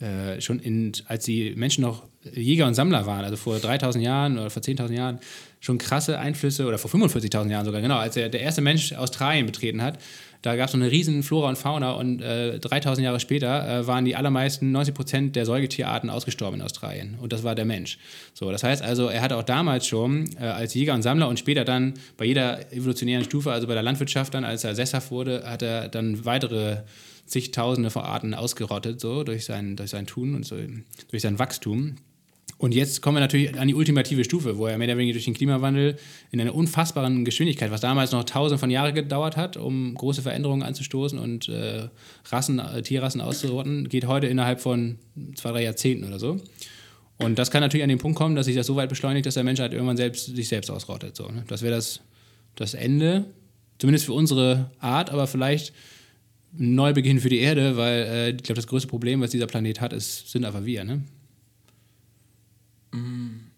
äh, 0.00 0.40
schon 0.40 0.58
in, 0.58 0.92
als 1.06 1.24
die 1.24 1.54
Menschen 1.54 1.82
noch 1.82 2.04
Jäger 2.32 2.66
und 2.66 2.74
Sammler 2.74 3.06
waren, 3.06 3.24
also 3.24 3.36
vor 3.36 3.58
3000 3.58 4.04
Jahren 4.04 4.38
oder 4.38 4.50
vor 4.50 4.62
10.000 4.62 4.92
Jahren, 4.92 5.18
schon 5.64 5.78
krasse 5.78 6.18
Einflüsse, 6.18 6.66
oder 6.66 6.76
vor 6.76 6.90
45.000 6.90 7.50
Jahren 7.50 7.64
sogar, 7.64 7.80
genau, 7.80 7.96
als 7.96 8.14
der, 8.14 8.28
der 8.28 8.42
erste 8.42 8.60
Mensch 8.60 8.92
Australien 8.92 9.46
betreten 9.46 9.80
hat, 9.80 9.98
da 10.42 10.56
gab 10.56 10.66
es 10.66 10.72
so 10.72 10.78
eine 10.78 10.90
riesen 10.90 11.22
Flora 11.22 11.48
und 11.48 11.56
Fauna 11.56 11.92
und 11.92 12.20
äh, 12.20 12.58
3000 12.58 13.02
Jahre 13.02 13.18
später 13.18 13.80
äh, 13.80 13.86
waren 13.86 14.04
die 14.04 14.14
allermeisten, 14.14 14.72
90 14.72 14.94
Prozent 14.94 15.36
der 15.36 15.46
Säugetierarten 15.46 16.10
ausgestorben 16.10 16.60
in 16.60 16.66
Australien. 16.66 17.16
Und 17.18 17.32
das 17.32 17.44
war 17.44 17.54
der 17.54 17.64
Mensch. 17.64 17.96
So, 18.34 18.50
das 18.50 18.62
heißt 18.62 18.82
also, 18.82 19.06
er 19.06 19.22
hatte 19.22 19.38
auch 19.38 19.42
damals 19.42 19.86
schon 19.86 20.28
äh, 20.38 20.44
als 20.44 20.74
Jäger 20.74 20.92
und 20.92 21.00
Sammler 21.00 21.28
und 21.28 21.38
später 21.38 21.64
dann 21.64 21.94
bei 22.18 22.26
jeder 22.26 22.70
evolutionären 22.74 23.24
Stufe, 23.24 23.52
also 23.52 23.66
bei 23.66 23.72
der 23.72 23.82
Landwirtschaft 23.82 24.34
dann, 24.34 24.44
als 24.44 24.64
er 24.64 24.74
sesshaft 24.74 25.10
wurde, 25.10 25.44
hat 25.46 25.62
er 25.62 25.88
dann 25.88 26.26
weitere 26.26 26.82
zigtausende 27.24 27.88
von 27.88 28.02
Arten 28.02 28.34
ausgerottet, 28.34 29.00
so 29.00 29.24
durch 29.24 29.46
sein, 29.46 29.76
durch 29.76 29.88
sein 29.88 30.06
Tun 30.06 30.34
und 30.34 30.44
so, 30.44 30.56
durch 31.10 31.22
sein 31.22 31.38
Wachstum. 31.38 31.96
Und 32.64 32.72
jetzt 32.72 33.02
kommen 33.02 33.16
wir 33.16 33.20
natürlich 33.20 33.60
an 33.60 33.68
die 33.68 33.74
ultimative 33.74 34.24
Stufe, 34.24 34.56
wo 34.56 34.66
er 34.66 34.78
mehr 34.78 34.88
oder 34.88 34.96
weniger 34.96 35.12
durch 35.12 35.26
den 35.26 35.34
Klimawandel 35.34 35.98
in 36.30 36.40
einer 36.40 36.54
unfassbaren 36.54 37.26
Geschwindigkeit, 37.26 37.70
was 37.70 37.82
damals 37.82 38.10
noch 38.12 38.24
tausende 38.24 38.58
von 38.58 38.70
Jahren 38.70 38.94
gedauert 38.94 39.36
hat, 39.36 39.58
um 39.58 39.94
große 39.94 40.22
Veränderungen 40.22 40.62
anzustoßen 40.62 41.18
und 41.18 41.50
äh, 41.50 41.90
Rassen, 42.30 42.60
äh, 42.60 42.80
Tierrassen 42.80 43.20
auszurotten, 43.20 43.90
geht 43.90 44.06
heute 44.06 44.28
innerhalb 44.28 44.62
von 44.62 44.98
zwei, 45.34 45.50
drei 45.50 45.62
Jahrzehnten 45.62 46.06
oder 46.06 46.18
so. 46.18 46.38
Und 47.18 47.38
das 47.38 47.50
kann 47.50 47.60
natürlich 47.60 47.82
an 47.82 47.90
den 47.90 47.98
Punkt 47.98 48.16
kommen, 48.16 48.34
dass 48.34 48.46
sich 48.46 48.56
das 48.56 48.66
so 48.66 48.76
weit 48.76 48.88
beschleunigt, 48.88 49.26
dass 49.26 49.34
der 49.34 49.44
Mensch 49.44 49.60
halt 49.60 49.74
irgendwann 49.74 49.98
selbst, 49.98 50.34
sich 50.34 50.48
selbst 50.48 50.70
ausrottet. 50.70 51.16
So, 51.16 51.28
ne? 51.28 51.44
Das 51.48 51.60
wäre 51.60 51.74
das, 51.74 52.00
das 52.54 52.72
Ende, 52.72 53.26
zumindest 53.78 54.06
für 54.06 54.14
unsere 54.14 54.70
Art, 54.78 55.10
aber 55.10 55.26
vielleicht 55.26 55.74
ein 56.58 56.74
Neubeginn 56.76 57.20
für 57.20 57.28
die 57.28 57.40
Erde, 57.40 57.76
weil 57.76 58.02
äh, 58.04 58.30
ich 58.30 58.42
glaube, 58.42 58.56
das 58.56 58.68
größte 58.68 58.88
Problem, 58.88 59.20
was 59.20 59.32
dieser 59.32 59.48
Planet 59.48 59.82
hat, 59.82 59.92
ist, 59.92 60.30
sind 60.30 60.46
einfach 60.46 60.64
wir. 60.64 60.84
Ne? 60.84 61.02
Mm, 62.94 63.50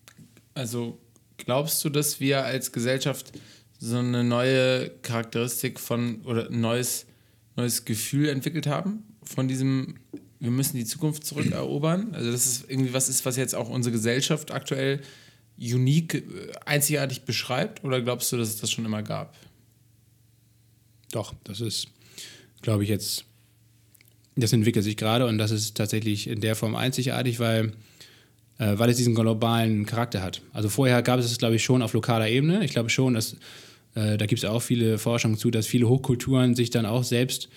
also 0.54 0.98
glaubst 1.36 1.84
du, 1.84 1.90
dass 1.90 2.20
wir 2.20 2.44
als 2.44 2.72
Gesellschaft 2.72 3.32
so 3.78 3.98
eine 3.98 4.24
neue 4.24 4.90
Charakteristik 5.02 5.78
von 5.78 6.22
oder 6.22 6.48
ein 6.48 6.60
neues, 6.60 7.06
neues 7.56 7.84
Gefühl 7.84 8.30
entwickelt 8.30 8.66
haben 8.66 9.04
von 9.22 9.46
diesem, 9.48 9.96
wir 10.40 10.50
müssen 10.50 10.78
die 10.78 10.86
Zukunft 10.86 11.24
zurückerobern? 11.24 12.14
Also 12.14 12.32
das 12.32 12.46
ist 12.46 12.70
irgendwie 12.70 12.94
was 12.94 13.08
ist, 13.08 13.26
was 13.26 13.36
jetzt 13.36 13.54
auch 13.54 13.68
unsere 13.68 13.92
Gesellschaft 13.92 14.50
aktuell 14.50 15.02
unique, 15.58 16.14
äh, 16.14 16.52
einzigartig 16.64 17.22
beschreibt? 17.22 17.84
Oder 17.84 18.00
glaubst 18.00 18.32
du, 18.32 18.38
dass 18.38 18.48
es 18.48 18.56
das 18.56 18.70
schon 18.70 18.86
immer 18.86 19.02
gab? 19.02 19.36
Doch, 21.12 21.34
das 21.44 21.60
ist, 21.60 21.88
glaube 22.62 22.84
ich, 22.84 22.88
jetzt, 22.88 23.24
das 24.34 24.52
entwickelt 24.52 24.84
sich 24.84 24.96
gerade 24.96 25.26
und 25.26 25.38
das 25.38 25.50
ist 25.50 25.76
tatsächlich 25.76 26.26
in 26.26 26.40
der 26.40 26.56
Form 26.56 26.74
einzigartig, 26.74 27.38
weil 27.38 27.72
äh, 28.58 28.78
weil 28.78 28.90
es 28.90 28.96
diesen 28.96 29.14
globalen 29.14 29.86
Charakter 29.86 30.22
hat. 30.22 30.42
Also 30.52 30.68
vorher 30.68 31.02
gab 31.02 31.18
es 31.18 31.26
es, 31.26 31.38
glaube 31.38 31.56
ich, 31.56 31.64
schon 31.64 31.82
auf 31.82 31.92
lokaler 31.92 32.28
Ebene. 32.28 32.64
Ich 32.64 32.72
glaube 32.72 32.90
schon, 32.90 33.14
dass 33.14 33.36
äh, 33.94 34.16
da 34.16 34.26
gibt 34.26 34.42
es 34.42 34.44
auch 34.44 34.60
viele 34.60 34.98
Forschungen 34.98 35.36
zu, 35.36 35.50
dass 35.50 35.66
viele 35.66 35.88
Hochkulturen 35.88 36.54
sich 36.54 36.70
dann 36.70 36.86
auch 36.86 37.04
selbst 37.04 37.48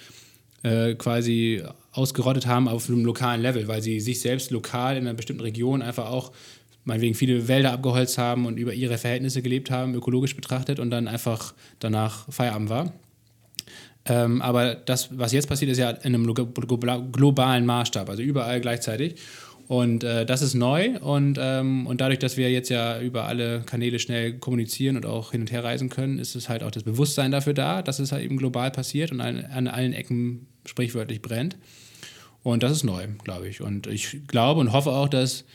äh, 0.63 0.95
quasi 0.95 1.63
ausgerottet 1.91 2.47
haben 2.47 2.67
auf 2.67 2.89
einem 2.89 3.05
lokalen 3.05 3.41
Level, 3.41 3.67
weil 3.67 3.81
sie 3.81 3.99
sich 3.99 4.21
selbst 4.21 4.51
lokal 4.51 4.97
in 4.97 5.07
einer 5.07 5.13
bestimmten 5.13 5.41
Region 5.41 5.81
einfach 5.81 6.09
auch 6.09 6.31
meinetwegen 6.85 7.15
viele 7.15 7.47
Wälder 7.47 7.73
abgeholzt 7.73 8.17
haben 8.17 8.45
und 8.45 8.57
über 8.57 8.73
ihre 8.73 8.97
Verhältnisse 8.97 9.41
gelebt 9.41 9.69
haben, 9.69 9.93
ökologisch 9.93 10.35
betrachtet 10.35 10.79
und 10.79 10.89
dann 10.91 11.07
einfach 11.07 11.53
danach 11.79 12.31
Feierabend 12.31 12.69
war. 12.69 12.93
Ähm, 14.05 14.41
aber 14.41 14.75
das, 14.75 15.09
was 15.17 15.33
jetzt 15.33 15.47
passiert, 15.47 15.71
ist 15.71 15.77
ja 15.77 15.91
in 15.91 16.15
einem 16.15 16.33
globalen 16.33 17.65
Maßstab, 17.65 18.09
also 18.09 18.23
überall 18.23 18.59
gleichzeitig. 18.61 19.15
Und 19.69 20.03
äh, 20.03 20.25
das 20.25 20.41
ist 20.41 20.55
neu 20.55 20.97
und, 20.97 21.37
ähm, 21.39 21.85
und 21.85 22.01
dadurch, 22.01 22.17
dass 22.17 22.37
wir 22.37 22.49
jetzt 22.49 22.69
ja 22.69 22.99
über 22.99 23.25
alle 23.25 23.61
Kanäle 23.67 23.99
schnell 23.99 24.33
kommunizieren 24.33 24.95
und 24.95 25.05
auch 25.05 25.29
hin 25.29 25.41
und 25.41 25.51
her 25.51 25.63
reisen 25.63 25.89
können, 25.89 26.17
ist 26.17 26.33
es 26.33 26.49
halt 26.49 26.63
auch 26.63 26.71
das 26.71 26.81
Bewusstsein 26.81 27.29
dafür 27.29 27.53
da, 27.53 27.83
dass 27.83 27.99
es 27.99 28.11
halt 28.11 28.23
eben 28.23 28.37
global 28.37 28.71
passiert 28.71 29.11
und 29.11 29.21
an, 29.21 29.45
an 29.45 29.67
allen 29.67 29.93
Ecken 29.93 30.47
sprichwörtlich 30.65 31.21
brennt. 31.21 31.55
Und 32.41 32.63
das 32.63 32.71
ist 32.71 32.83
neu, 32.83 33.09
glaube 33.23 33.47
ich. 33.47 33.61
Und 33.61 33.85
ich 33.85 34.25
glaube 34.25 34.59
und 34.59 34.73
hoffe 34.73 34.89
auch, 34.91 35.07
dass 35.07 35.45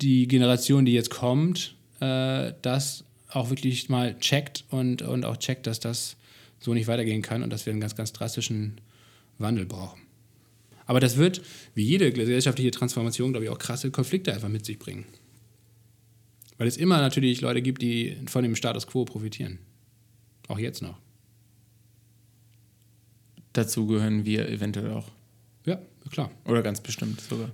die 0.00 0.26
Generation, 0.26 0.86
die 0.86 0.94
jetzt 0.94 1.10
kommt, 1.10 1.74
äh, 2.00 2.54
das 2.62 3.04
auch 3.28 3.50
wirklich 3.50 3.90
mal 3.90 4.18
checkt 4.20 4.64
und, 4.70 5.02
und 5.02 5.26
auch 5.26 5.36
checkt, 5.36 5.66
dass 5.66 5.80
das 5.80 6.16
so 6.60 6.72
nicht 6.72 6.88
weitergehen 6.88 7.20
kann 7.20 7.42
und 7.42 7.50
dass 7.50 7.66
wir 7.66 7.74
einen 7.74 7.80
ganz, 7.82 7.94
ganz 7.94 8.14
drastischen 8.14 8.80
Wandel 9.36 9.66
brauchen. 9.66 10.00
Aber 10.90 10.98
das 10.98 11.16
wird, 11.16 11.40
wie 11.76 11.84
jede 11.84 12.10
gesellschaftliche 12.10 12.72
Transformation, 12.72 13.30
glaube 13.30 13.44
ich, 13.44 13.50
auch 13.50 13.60
krasse 13.60 13.92
Konflikte 13.92 14.34
einfach 14.34 14.48
mit 14.48 14.66
sich 14.66 14.76
bringen. 14.76 15.04
Weil 16.58 16.66
es 16.66 16.76
immer 16.76 16.98
natürlich 16.98 17.40
Leute 17.42 17.62
gibt, 17.62 17.80
die 17.80 18.16
von 18.26 18.42
dem 18.42 18.56
Status 18.56 18.88
quo 18.88 19.04
profitieren. 19.04 19.60
Auch 20.48 20.58
jetzt 20.58 20.82
noch. 20.82 20.98
Dazu 23.52 23.86
gehören 23.86 24.24
wir 24.24 24.48
eventuell 24.48 24.90
auch. 24.90 25.06
Ja, 25.64 25.80
klar. 26.10 26.32
Oder 26.44 26.60
ganz 26.60 26.80
bestimmt 26.80 27.20
sogar. 27.20 27.52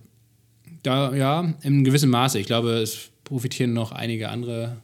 Da, 0.83 1.15
ja, 1.15 1.55
in 1.61 1.85
gewissem 1.85 2.09
Maße. 2.09 2.39
Ich 2.39 2.47
glaube, 2.47 2.79
es 2.79 3.11
profitieren 3.25 3.75
noch 3.75 3.93
einige 3.93 4.31
andere 4.31 4.79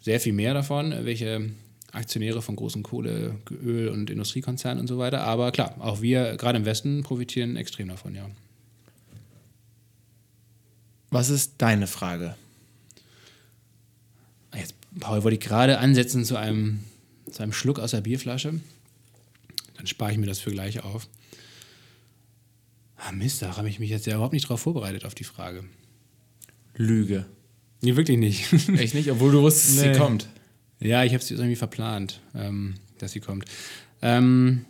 sehr 0.00 0.18
viel 0.18 0.32
mehr 0.32 0.54
davon, 0.54 0.94
welche 1.02 1.50
Aktionäre 1.92 2.42
von 2.42 2.54
großen 2.56 2.82
Kohle-, 2.82 3.36
Öl- 3.50 3.88
und 3.88 4.10
Industriekonzernen 4.10 4.80
und 4.80 4.88
so 4.88 4.98
weiter. 4.98 5.22
Aber 5.22 5.52
klar, 5.52 5.74
auch 5.80 6.02
wir, 6.02 6.36
gerade 6.36 6.58
im 6.58 6.64
Westen, 6.64 7.02
profitieren 7.02 7.56
extrem 7.56 7.88
davon, 7.88 8.14
ja. 8.14 8.28
Was 11.10 11.30
ist 11.30 11.54
deine 11.58 11.86
Frage? 11.86 12.36
Jetzt, 14.54 14.74
Paul, 15.00 15.22
wollte 15.24 15.36
ich 15.36 15.40
gerade 15.40 15.78
ansetzen 15.78 16.24
zu 16.24 16.36
einem, 16.36 16.80
zu 17.30 17.42
einem 17.42 17.52
Schluck 17.52 17.78
aus 17.78 17.92
der 17.92 18.02
Bierflasche. 18.02 18.60
Dann 19.76 19.86
spare 19.86 20.12
ich 20.12 20.18
mir 20.18 20.26
das 20.26 20.40
für 20.40 20.50
gleich 20.50 20.82
auf. 20.84 21.08
Ah, 22.96 23.12
Mist, 23.12 23.40
da 23.42 23.56
habe 23.56 23.68
ich 23.68 23.78
mich 23.78 23.90
jetzt 23.90 24.06
ja 24.06 24.14
überhaupt 24.14 24.32
nicht 24.32 24.44
darauf 24.46 24.60
vorbereitet, 24.60 25.04
auf 25.04 25.14
die 25.14 25.24
Frage. 25.24 25.64
Lüge. 26.76 27.26
Nee, 27.80 27.96
wirklich 27.96 28.18
nicht. 28.18 28.52
Echt 28.76 28.94
nicht? 28.94 29.10
Obwohl 29.10 29.32
du 29.32 29.40
wusstest, 29.42 29.80
Nee. 29.80 29.92
sie 29.94 29.98
kommt. 29.98 30.28
Ja, 30.80 31.04
ich 31.04 31.12
habe 31.12 31.22
es 31.22 31.30
irgendwie 31.30 31.56
verplant, 31.56 32.20
ähm, 32.34 32.74
dass 32.98 33.12
sie 33.12 33.20
kommt. 33.20 33.44
Ähm, 34.00 34.64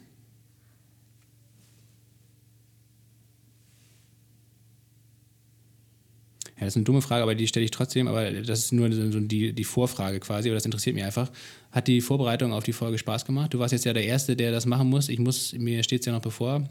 ja, 6.57 6.61
das 6.61 6.69
ist 6.69 6.77
eine 6.77 6.85
dumme 6.85 7.03
Frage, 7.03 7.23
aber 7.23 7.35
die 7.35 7.47
stelle 7.47 7.65
ich 7.65 7.71
trotzdem. 7.71 8.09
Aber 8.09 8.31
das 8.31 8.61
ist 8.61 8.73
nur 8.73 8.91
so 8.91 9.21
die, 9.21 9.53
die 9.53 9.65
Vorfrage 9.65 10.19
quasi, 10.21 10.49
aber 10.49 10.55
das 10.55 10.65
interessiert 10.65 10.95
mich 10.97 11.05
einfach. 11.05 11.31
Hat 11.73 11.89
die 11.89 12.01
Vorbereitung 12.01 12.53
auf 12.53 12.65
die 12.65 12.73
Folge 12.73 12.97
Spaß 12.97 13.27
gemacht? 13.27 13.53
Du 13.53 13.59
warst 13.59 13.73
jetzt 13.73 13.85
ja 13.85 13.93
der 13.93 14.05
Erste, 14.05 14.35
der 14.35 14.51
das 14.51 14.65
machen 14.65 14.89
muss. 14.89 15.11
Ich 15.11 15.19
muss, 15.19 15.53
mir 15.53 15.83
steht 15.83 16.01
es 16.01 16.07
ja 16.07 16.13
noch 16.13 16.23
bevor. 16.23 16.69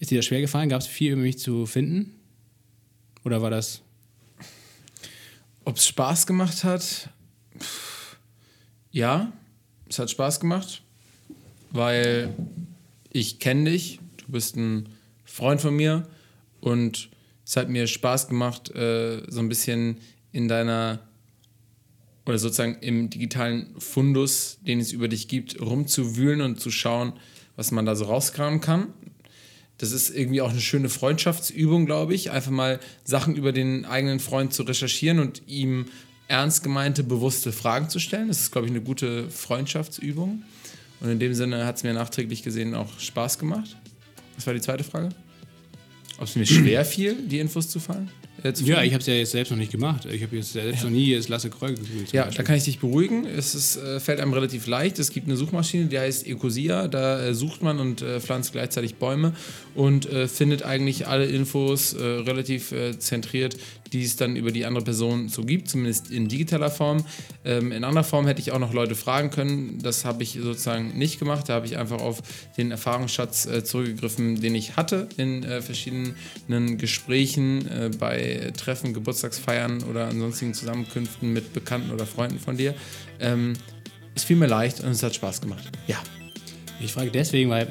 Ist 0.00 0.10
dir 0.10 0.18
das 0.18 0.26
schwer 0.26 0.42
gefallen? 0.42 0.68
Gab 0.68 0.82
es 0.82 0.86
viel 0.86 1.12
über 1.12 1.22
mich 1.22 1.38
zu 1.38 1.64
finden? 1.64 2.14
Oder 3.24 3.40
war 3.42 3.50
das 3.50 3.80
Ob 5.64 5.76
es 5.76 5.86
Spaß 5.86 6.26
gemacht 6.26 6.62
hat? 6.62 7.10
Pff, 7.58 7.97
Ja, 8.90 9.32
es 9.88 9.98
hat 9.98 10.10
Spaß 10.10 10.40
gemacht, 10.40 10.82
weil 11.70 12.34
ich 13.10 13.38
kenne 13.38 13.70
dich, 13.70 14.00
du 14.16 14.32
bist 14.32 14.56
ein 14.56 14.88
Freund 15.24 15.60
von 15.60 15.76
mir 15.76 16.08
und 16.60 17.10
es 17.44 17.56
hat 17.56 17.68
mir 17.68 17.86
Spaß 17.86 18.28
gemacht, 18.28 18.70
äh, 18.74 19.22
so 19.28 19.40
ein 19.40 19.48
bisschen 19.48 19.98
in 20.32 20.48
deiner 20.48 21.00
oder 22.24 22.38
sozusagen 22.38 22.76
im 22.80 23.08
digitalen 23.08 23.74
Fundus, 23.78 24.58
den 24.60 24.80
es 24.80 24.92
über 24.92 25.08
dich 25.08 25.28
gibt, 25.28 25.60
rumzuwühlen 25.60 26.42
und 26.42 26.60
zu 26.60 26.70
schauen, 26.70 27.14
was 27.56 27.70
man 27.70 27.86
da 27.86 27.96
so 27.96 28.04
rauskramen 28.04 28.60
kann. 28.60 28.88
Das 29.78 29.92
ist 29.92 30.10
irgendwie 30.10 30.42
auch 30.42 30.50
eine 30.50 30.60
schöne 30.60 30.88
Freundschaftsübung, 30.90 31.86
glaube 31.86 32.14
ich. 32.14 32.30
Einfach 32.30 32.50
mal 32.50 32.80
Sachen 33.04 33.36
über 33.36 33.52
den 33.52 33.84
eigenen 33.86 34.20
Freund 34.20 34.52
zu 34.52 34.64
recherchieren 34.64 35.20
und 35.20 35.42
ihm 35.46 35.86
ernst 36.28 36.62
gemeinte, 36.62 37.02
bewusste 37.02 37.52
Fragen 37.52 37.88
zu 37.88 37.98
stellen. 37.98 38.28
Das 38.28 38.40
ist, 38.40 38.52
glaube 38.52 38.66
ich, 38.66 38.72
eine 38.72 38.82
gute 38.82 39.28
Freundschaftsübung. 39.30 40.42
Und 41.00 41.08
in 41.08 41.18
dem 41.18 41.34
Sinne 41.34 41.64
hat 41.64 41.76
es 41.76 41.82
mir 41.82 41.94
nachträglich 41.94 42.42
gesehen 42.42 42.74
auch 42.74 42.98
Spaß 43.00 43.38
gemacht. 43.38 43.76
Was 44.36 44.46
war 44.46 44.54
die 44.54 44.60
zweite 44.60 44.84
Frage? 44.84 45.08
Ob 46.18 46.24
es 46.24 46.36
mir 46.36 46.46
schwer 46.46 46.84
fiel, 46.84 47.16
die 47.26 47.38
Infos 47.38 47.68
zu 47.68 47.80
fallen? 47.80 48.10
Äh, 48.42 48.52
Ja, 48.64 48.82
ich 48.82 48.92
habe 48.92 49.00
es 49.00 49.06
ja 49.06 49.14
jetzt 49.14 49.32
selbst 49.32 49.50
noch 49.50 49.58
nicht 49.58 49.72
gemacht. 49.72 50.06
Ich 50.10 50.22
habe 50.22 50.36
jetzt 50.36 50.52
selbst 50.52 50.84
noch 50.84 50.90
nie 50.90 51.14
das 51.14 51.28
Lasse 51.28 51.50
Kroll 51.50 51.74
gegoogelt. 51.74 52.12
Ja, 52.12 52.22
da 52.22 52.26
Beispiel. 52.28 52.44
kann 52.44 52.56
ich 52.56 52.64
dich 52.64 52.78
beruhigen. 52.78 53.26
Es 53.26 53.54
ist, 53.54 53.76
äh, 53.76 54.00
fällt 54.00 54.20
einem 54.20 54.32
relativ 54.32 54.66
leicht. 54.66 54.98
Es 54.98 55.10
gibt 55.10 55.26
eine 55.26 55.36
Suchmaschine, 55.36 55.86
die 55.86 55.98
heißt 55.98 56.26
Ecosia. 56.26 56.88
Da 56.88 57.20
äh, 57.26 57.34
sucht 57.34 57.62
man 57.62 57.78
und 57.80 58.02
äh, 58.02 58.20
pflanzt 58.20 58.52
gleichzeitig 58.52 58.96
Bäume 58.96 59.32
und 59.74 60.06
äh, 60.10 60.28
findet 60.28 60.62
eigentlich 60.62 61.06
alle 61.06 61.26
Infos 61.26 61.92
äh, 61.94 62.02
relativ 62.02 62.72
zentriert, 62.98 63.56
die 63.92 64.02
es 64.04 64.16
dann 64.16 64.36
über 64.36 64.50
die 64.52 64.66
andere 64.66 64.84
Person 64.84 65.28
so 65.28 65.42
gibt, 65.44 65.68
zumindest 65.68 66.10
in 66.10 66.28
digitaler 66.28 66.70
Form. 66.70 67.04
Ähm, 67.44 67.72
in 67.72 67.84
anderer 67.84 68.04
Form 68.04 68.26
hätte 68.26 68.40
ich 68.40 68.52
auch 68.52 68.58
noch 68.58 68.74
Leute 68.74 68.94
fragen 68.94 69.30
können. 69.30 69.78
Das 69.82 70.04
habe 70.04 70.22
ich 70.22 70.38
sozusagen 70.40 70.96
nicht 70.98 71.18
gemacht. 71.18 71.48
Da 71.48 71.54
habe 71.54 71.66
ich 71.66 71.78
einfach 71.78 72.00
auf 72.00 72.22
den 72.56 72.70
Erfahrungsschatz 72.70 73.48
zurückgegriffen, 73.64 74.40
den 74.40 74.54
ich 74.54 74.76
hatte 74.76 75.08
in 75.16 75.42
verschiedenen 75.62 76.78
Gesprächen 76.78 77.66
äh, 77.68 77.90
Treffen, 78.56 78.94
Geburtstagsfeiern 78.94 79.82
oder 79.84 80.08
ansonstigen 80.08 80.54
Zusammenkünften 80.54 81.32
mit 81.32 81.52
Bekannten 81.52 81.90
oder 81.90 82.06
Freunden 82.06 82.38
von 82.38 82.56
dir. 82.56 82.74
Ähm, 83.20 83.54
es 84.14 84.24
fiel 84.24 84.36
mir 84.36 84.46
leicht 84.46 84.80
und 84.80 84.90
es 84.90 85.02
hat 85.02 85.14
Spaß 85.14 85.40
gemacht. 85.40 85.64
Ja. 85.86 85.98
Ich 86.80 86.92
frage 86.92 87.10
deswegen, 87.10 87.50
weil 87.50 87.70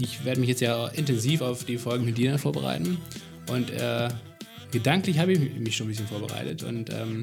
ich 0.00 0.24
werde 0.24 0.40
mich 0.40 0.48
jetzt 0.48 0.60
ja 0.60 0.88
intensiv 0.88 1.42
auf 1.42 1.64
die 1.64 1.78
Folgen 1.78 2.04
mit 2.04 2.18
dir 2.18 2.38
vorbereiten 2.38 2.98
und 3.48 3.70
äh, 3.70 4.08
gedanklich 4.70 5.18
habe 5.18 5.32
ich 5.32 5.38
mich 5.58 5.76
schon 5.76 5.86
ein 5.86 5.90
bisschen 5.90 6.06
vorbereitet 6.08 6.62
und, 6.64 6.90
ähm, 6.90 7.22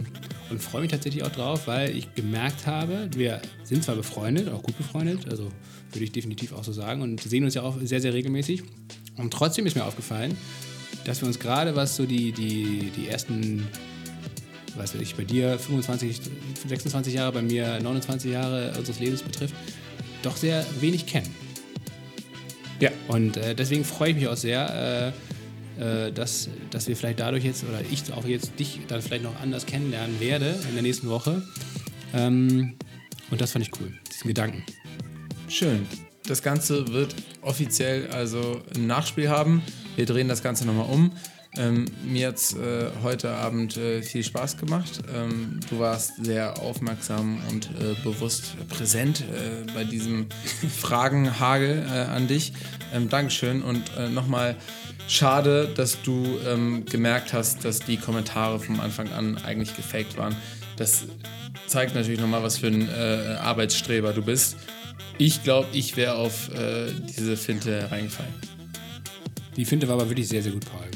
und 0.50 0.62
freue 0.62 0.82
mich 0.82 0.92
tatsächlich 0.92 1.24
auch 1.24 1.32
drauf, 1.32 1.68
weil 1.68 1.96
ich 1.96 2.14
gemerkt 2.16 2.66
habe, 2.66 3.10
wir 3.16 3.42
sind 3.64 3.84
zwar 3.84 3.96
befreundet, 3.96 4.50
auch 4.50 4.64
gut 4.64 4.78
befreundet, 4.78 5.30
also 5.30 5.50
würde 5.92 6.04
ich 6.04 6.12
definitiv 6.12 6.54
auch 6.54 6.64
so 6.64 6.72
sagen 6.72 7.02
und 7.02 7.22
sehen 7.22 7.44
uns 7.44 7.54
ja 7.54 7.64
auch 7.64 7.78
sehr, 7.82 8.00
sehr 8.00 8.14
regelmäßig 8.14 8.64
und 9.18 9.32
trotzdem 9.32 9.66
ist 9.66 9.76
mir 9.76 9.86
aufgefallen, 9.86 10.38
dass 11.06 11.22
wir 11.22 11.28
uns 11.28 11.40
gerade, 11.40 11.76
was 11.76 11.96
so 11.96 12.06
die, 12.06 12.32
die, 12.32 12.92
die 12.96 13.08
ersten 13.08 13.68
was 14.78 14.94
weiß 14.94 15.02
ich, 15.02 15.16
bei 15.16 15.24
dir 15.24 15.58
25, 15.58 16.20
26 16.68 17.14
Jahre, 17.14 17.32
bei 17.32 17.42
mir 17.42 17.80
29 17.82 18.32
Jahre 18.32 18.74
unseres 18.78 19.00
Lebens 19.00 19.24
betrifft, 19.24 19.56
doch 20.22 20.36
sehr 20.36 20.66
wenig 20.80 21.06
kennen. 21.06 21.34
Ja. 22.80 22.92
Und 23.08 23.38
äh, 23.38 23.56
deswegen 23.56 23.86
freue 23.86 24.10
ich 24.10 24.16
mich 24.16 24.28
auch 24.28 24.36
sehr, 24.36 25.14
äh, 25.80 26.08
äh, 26.08 26.12
dass, 26.12 26.50
dass 26.72 26.88
wir 26.88 26.96
vielleicht 26.96 27.20
dadurch 27.20 27.44
jetzt, 27.44 27.64
oder 27.64 27.82
ich 27.90 28.12
auch 28.14 28.26
jetzt 28.26 28.60
dich 28.60 28.82
dann 28.88 29.02
vielleicht 29.02 29.24
noch 29.24 29.40
anders 29.40 29.66
kennenlernen 29.66 30.20
werde 30.20 30.56
in 30.68 30.74
der 30.74 30.84
nächsten 30.84 31.10
Woche. 31.10 31.42
Ähm, 32.14 32.76
und 33.32 33.42
das 33.42 33.52
fand 33.52 33.66
ich 33.66 33.72
cool, 33.80 33.94
diesen 34.12 34.28
Gedanken. 34.28 34.64
Schön. 35.48 35.86
Das 36.28 36.42
Ganze 36.42 36.88
wird 36.88 37.16
offiziell 37.42 38.08
also 38.08 38.62
ein 38.76 38.88
Nachspiel 38.88 39.30
haben. 39.30 39.62
Wir 39.96 40.06
drehen 40.06 40.28
das 40.28 40.44
Ganze 40.44 40.66
nochmal 40.66 40.90
um. 40.90 41.12
Ähm, 41.58 41.86
mir 42.04 42.28
hat 42.28 42.36
es 42.36 42.54
äh, 42.54 42.90
heute 43.02 43.32
Abend 43.32 43.78
äh, 43.78 44.02
viel 44.02 44.24
Spaß 44.24 44.58
gemacht. 44.58 45.02
Ähm, 45.14 45.60
du 45.70 45.80
warst 45.80 46.24
sehr 46.24 46.60
aufmerksam 46.60 47.40
und 47.50 47.70
äh, 47.80 47.96
bewusst 48.04 48.56
präsent 48.68 49.22
äh, 49.22 49.72
bei 49.74 49.86
diesem 49.86 50.28
Fragenhagel 50.78 51.86
äh, 51.88 51.92
an 51.92 52.28
dich. 52.28 52.52
Ähm, 52.94 53.10
Dankeschön 53.10 53.62
und 53.62 53.84
äh, 53.98 54.10
nochmal 54.10 54.58
schade, 55.08 55.70
dass 55.76 56.02
du 56.02 56.38
ähm, 56.46 56.84
gemerkt 56.86 57.32
hast, 57.32 57.64
dass 57.64 57.80
die 57.80 57.98
Kommentare 57.98 58.60
vom 58.60 58.82
Anfang 58.82 59.12
an 59.14 59.38
eigentlich 59.38 59.76
gefaked 59.76 60.18
waren. 60.18 60.36
Das 60.76 61.06
zeigt 61.68 61.96
natürlich 61.96 62.20
nochmal, 62.20 62.44
was 62.44 62.58
für 62.58 62.68
ein 62.68 62.90
Arbeitsstreber 62.90 64.12
du 64.12 64.22
bist. 64.22 64.58
Ich 65.18 65.42
glaube, 65.42 65.70
ich 65.72 65.96
wäre 65.96 66.16
auf 66.16 66.50
diese 67.18 67.38
Finte 67.38 67.90
reingefallen. 67.90 68.55
Die 69.56 69.66
Finte 69.66 69.88
war 69.88 69.96
aber 69.96 70.10
wirklich 70.10 70.28
sehr, 70.28 70.44
sehr 70.44 70.52
gut, 70.52 70.66
Paul. 70.66 70.88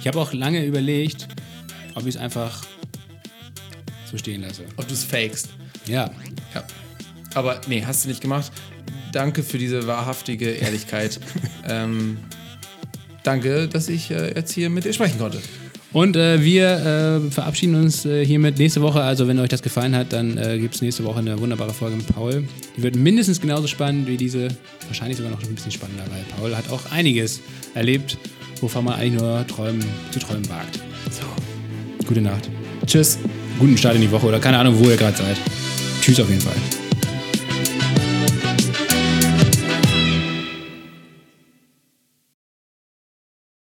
Ich 0.00 0.06
habe 0.06 0.20
auch 0.20 0.32
lange 0.32 0.64
überlegt, 0.64 1.28
ob 1.94 2.02
ich 2.02 2.14
es 2.14 2.16
einfach 2.16 2.64
so 4.10 4.18
stehen 4.18 4.42
lasse. 4.42 4.64
Ob 4.76 4.86
du 4.86 4.94
es 4.94 5.04
fakest. 5.04 5.50
Ja, 5.86 6.10
Ja. 6.54 6.64
Aber 7.34 7.60
nee, 7.66 7.82
hast 7.84 8.04
du 8.04 8.08
nicht 8.08 8.20
gemacht. 8.20 8.52
Danke 9.12 9.42
für 9.42 9.58
diese 9.58 9.86
wahrhaftige 9.86 10.50
Ehrlichkeit. 10.50 11.18
ähm, 11.68 12.18
danke, 13.22 13.68
dass 13.68 13.88
ich 13.88 14.10
äh, 14.10 14.34
jetzt 14.34 14.52
hier 14.52 14.68
mit 14.68 14.84
dir 14.84 14.92
sprechen 14.92 15.18
konnte. 15.18 15.40
Und 15.92 16.16
äh, 16.16 16.42
wir 16.42 17.20
äh, 17.26 17.30
verabschieden 17.30 17.74
uns 17.74 18.06
äh, 18.06 18.24
hiermit 18.24 18.58
nächste 18.58 18.80
Woche. 18.80 19.02
Also, 19.02 19.28
wenn 19.28 19.38
euch 19.38 19.50
das 19.50 19.62
gefallen 19.62 19.94
hat, 19.94 20.12
dann 20.12 20.38
äh, 20.38 20.58
gibt 20.58 20.74
es 20.74 20.82
nächste 20.82 21.04
Woche 21.04 21.18
eine 21.18 21.38
wunderbare 21.38 21.74
Folge 21.74 21.96
mit 21.96 22.06
Paul. 22.06 22.44
Die 22.76 22.82
wird 22.82 22.96
mindestens 22.96 23.40
genauso 23.40 23.66
spannend 23.66 24.06
wie 24.08 24.16
diese. 24.16 24.48
Wahrscheinlich 24.86 25.18
sogar 25.18 25.32
noch 25.32 25.42
ein 25.42 25.54
bisschen 25.54 25.70
spannender, 25.70 26.04
weil 26.10 26.24
Paul 26.38 26.56
hat 26.56 26.70
auch 26.70 26.90
einiges 26.90 27.40
erlebt, 27.74 28.16
wovon 28.60 28.84
man 28.84 28.94
eigentlich 28.94 29.20
nur 29.20 29.46
träumen, 29.46 29.84
zu 30.10 30.18
träumen 30.18 30.48
wagt. 30.48 30.80
So. 31.10 32.06
Gute 32.06 32.22
Nacht. 32.22 32.48
Tschüss. 32.86 33.18
Guten 33.58 33.76
Start 33.76 33.94
in 33.94 34.00
die 34.00 34.10
Woche 34.10 34.26
oder 34.26 34.40
keine 34.40 34.58
Ahnung, 34.58 34.74
wo 34.78 34.88
ihr 34.88 34.96
gerade 34.96 35.16
seid. 35.16 35.36
Tschüss 36.00 36.18
auf 36.20 36.28
jeden 36.28 36.40
Fall. 36.40 36.81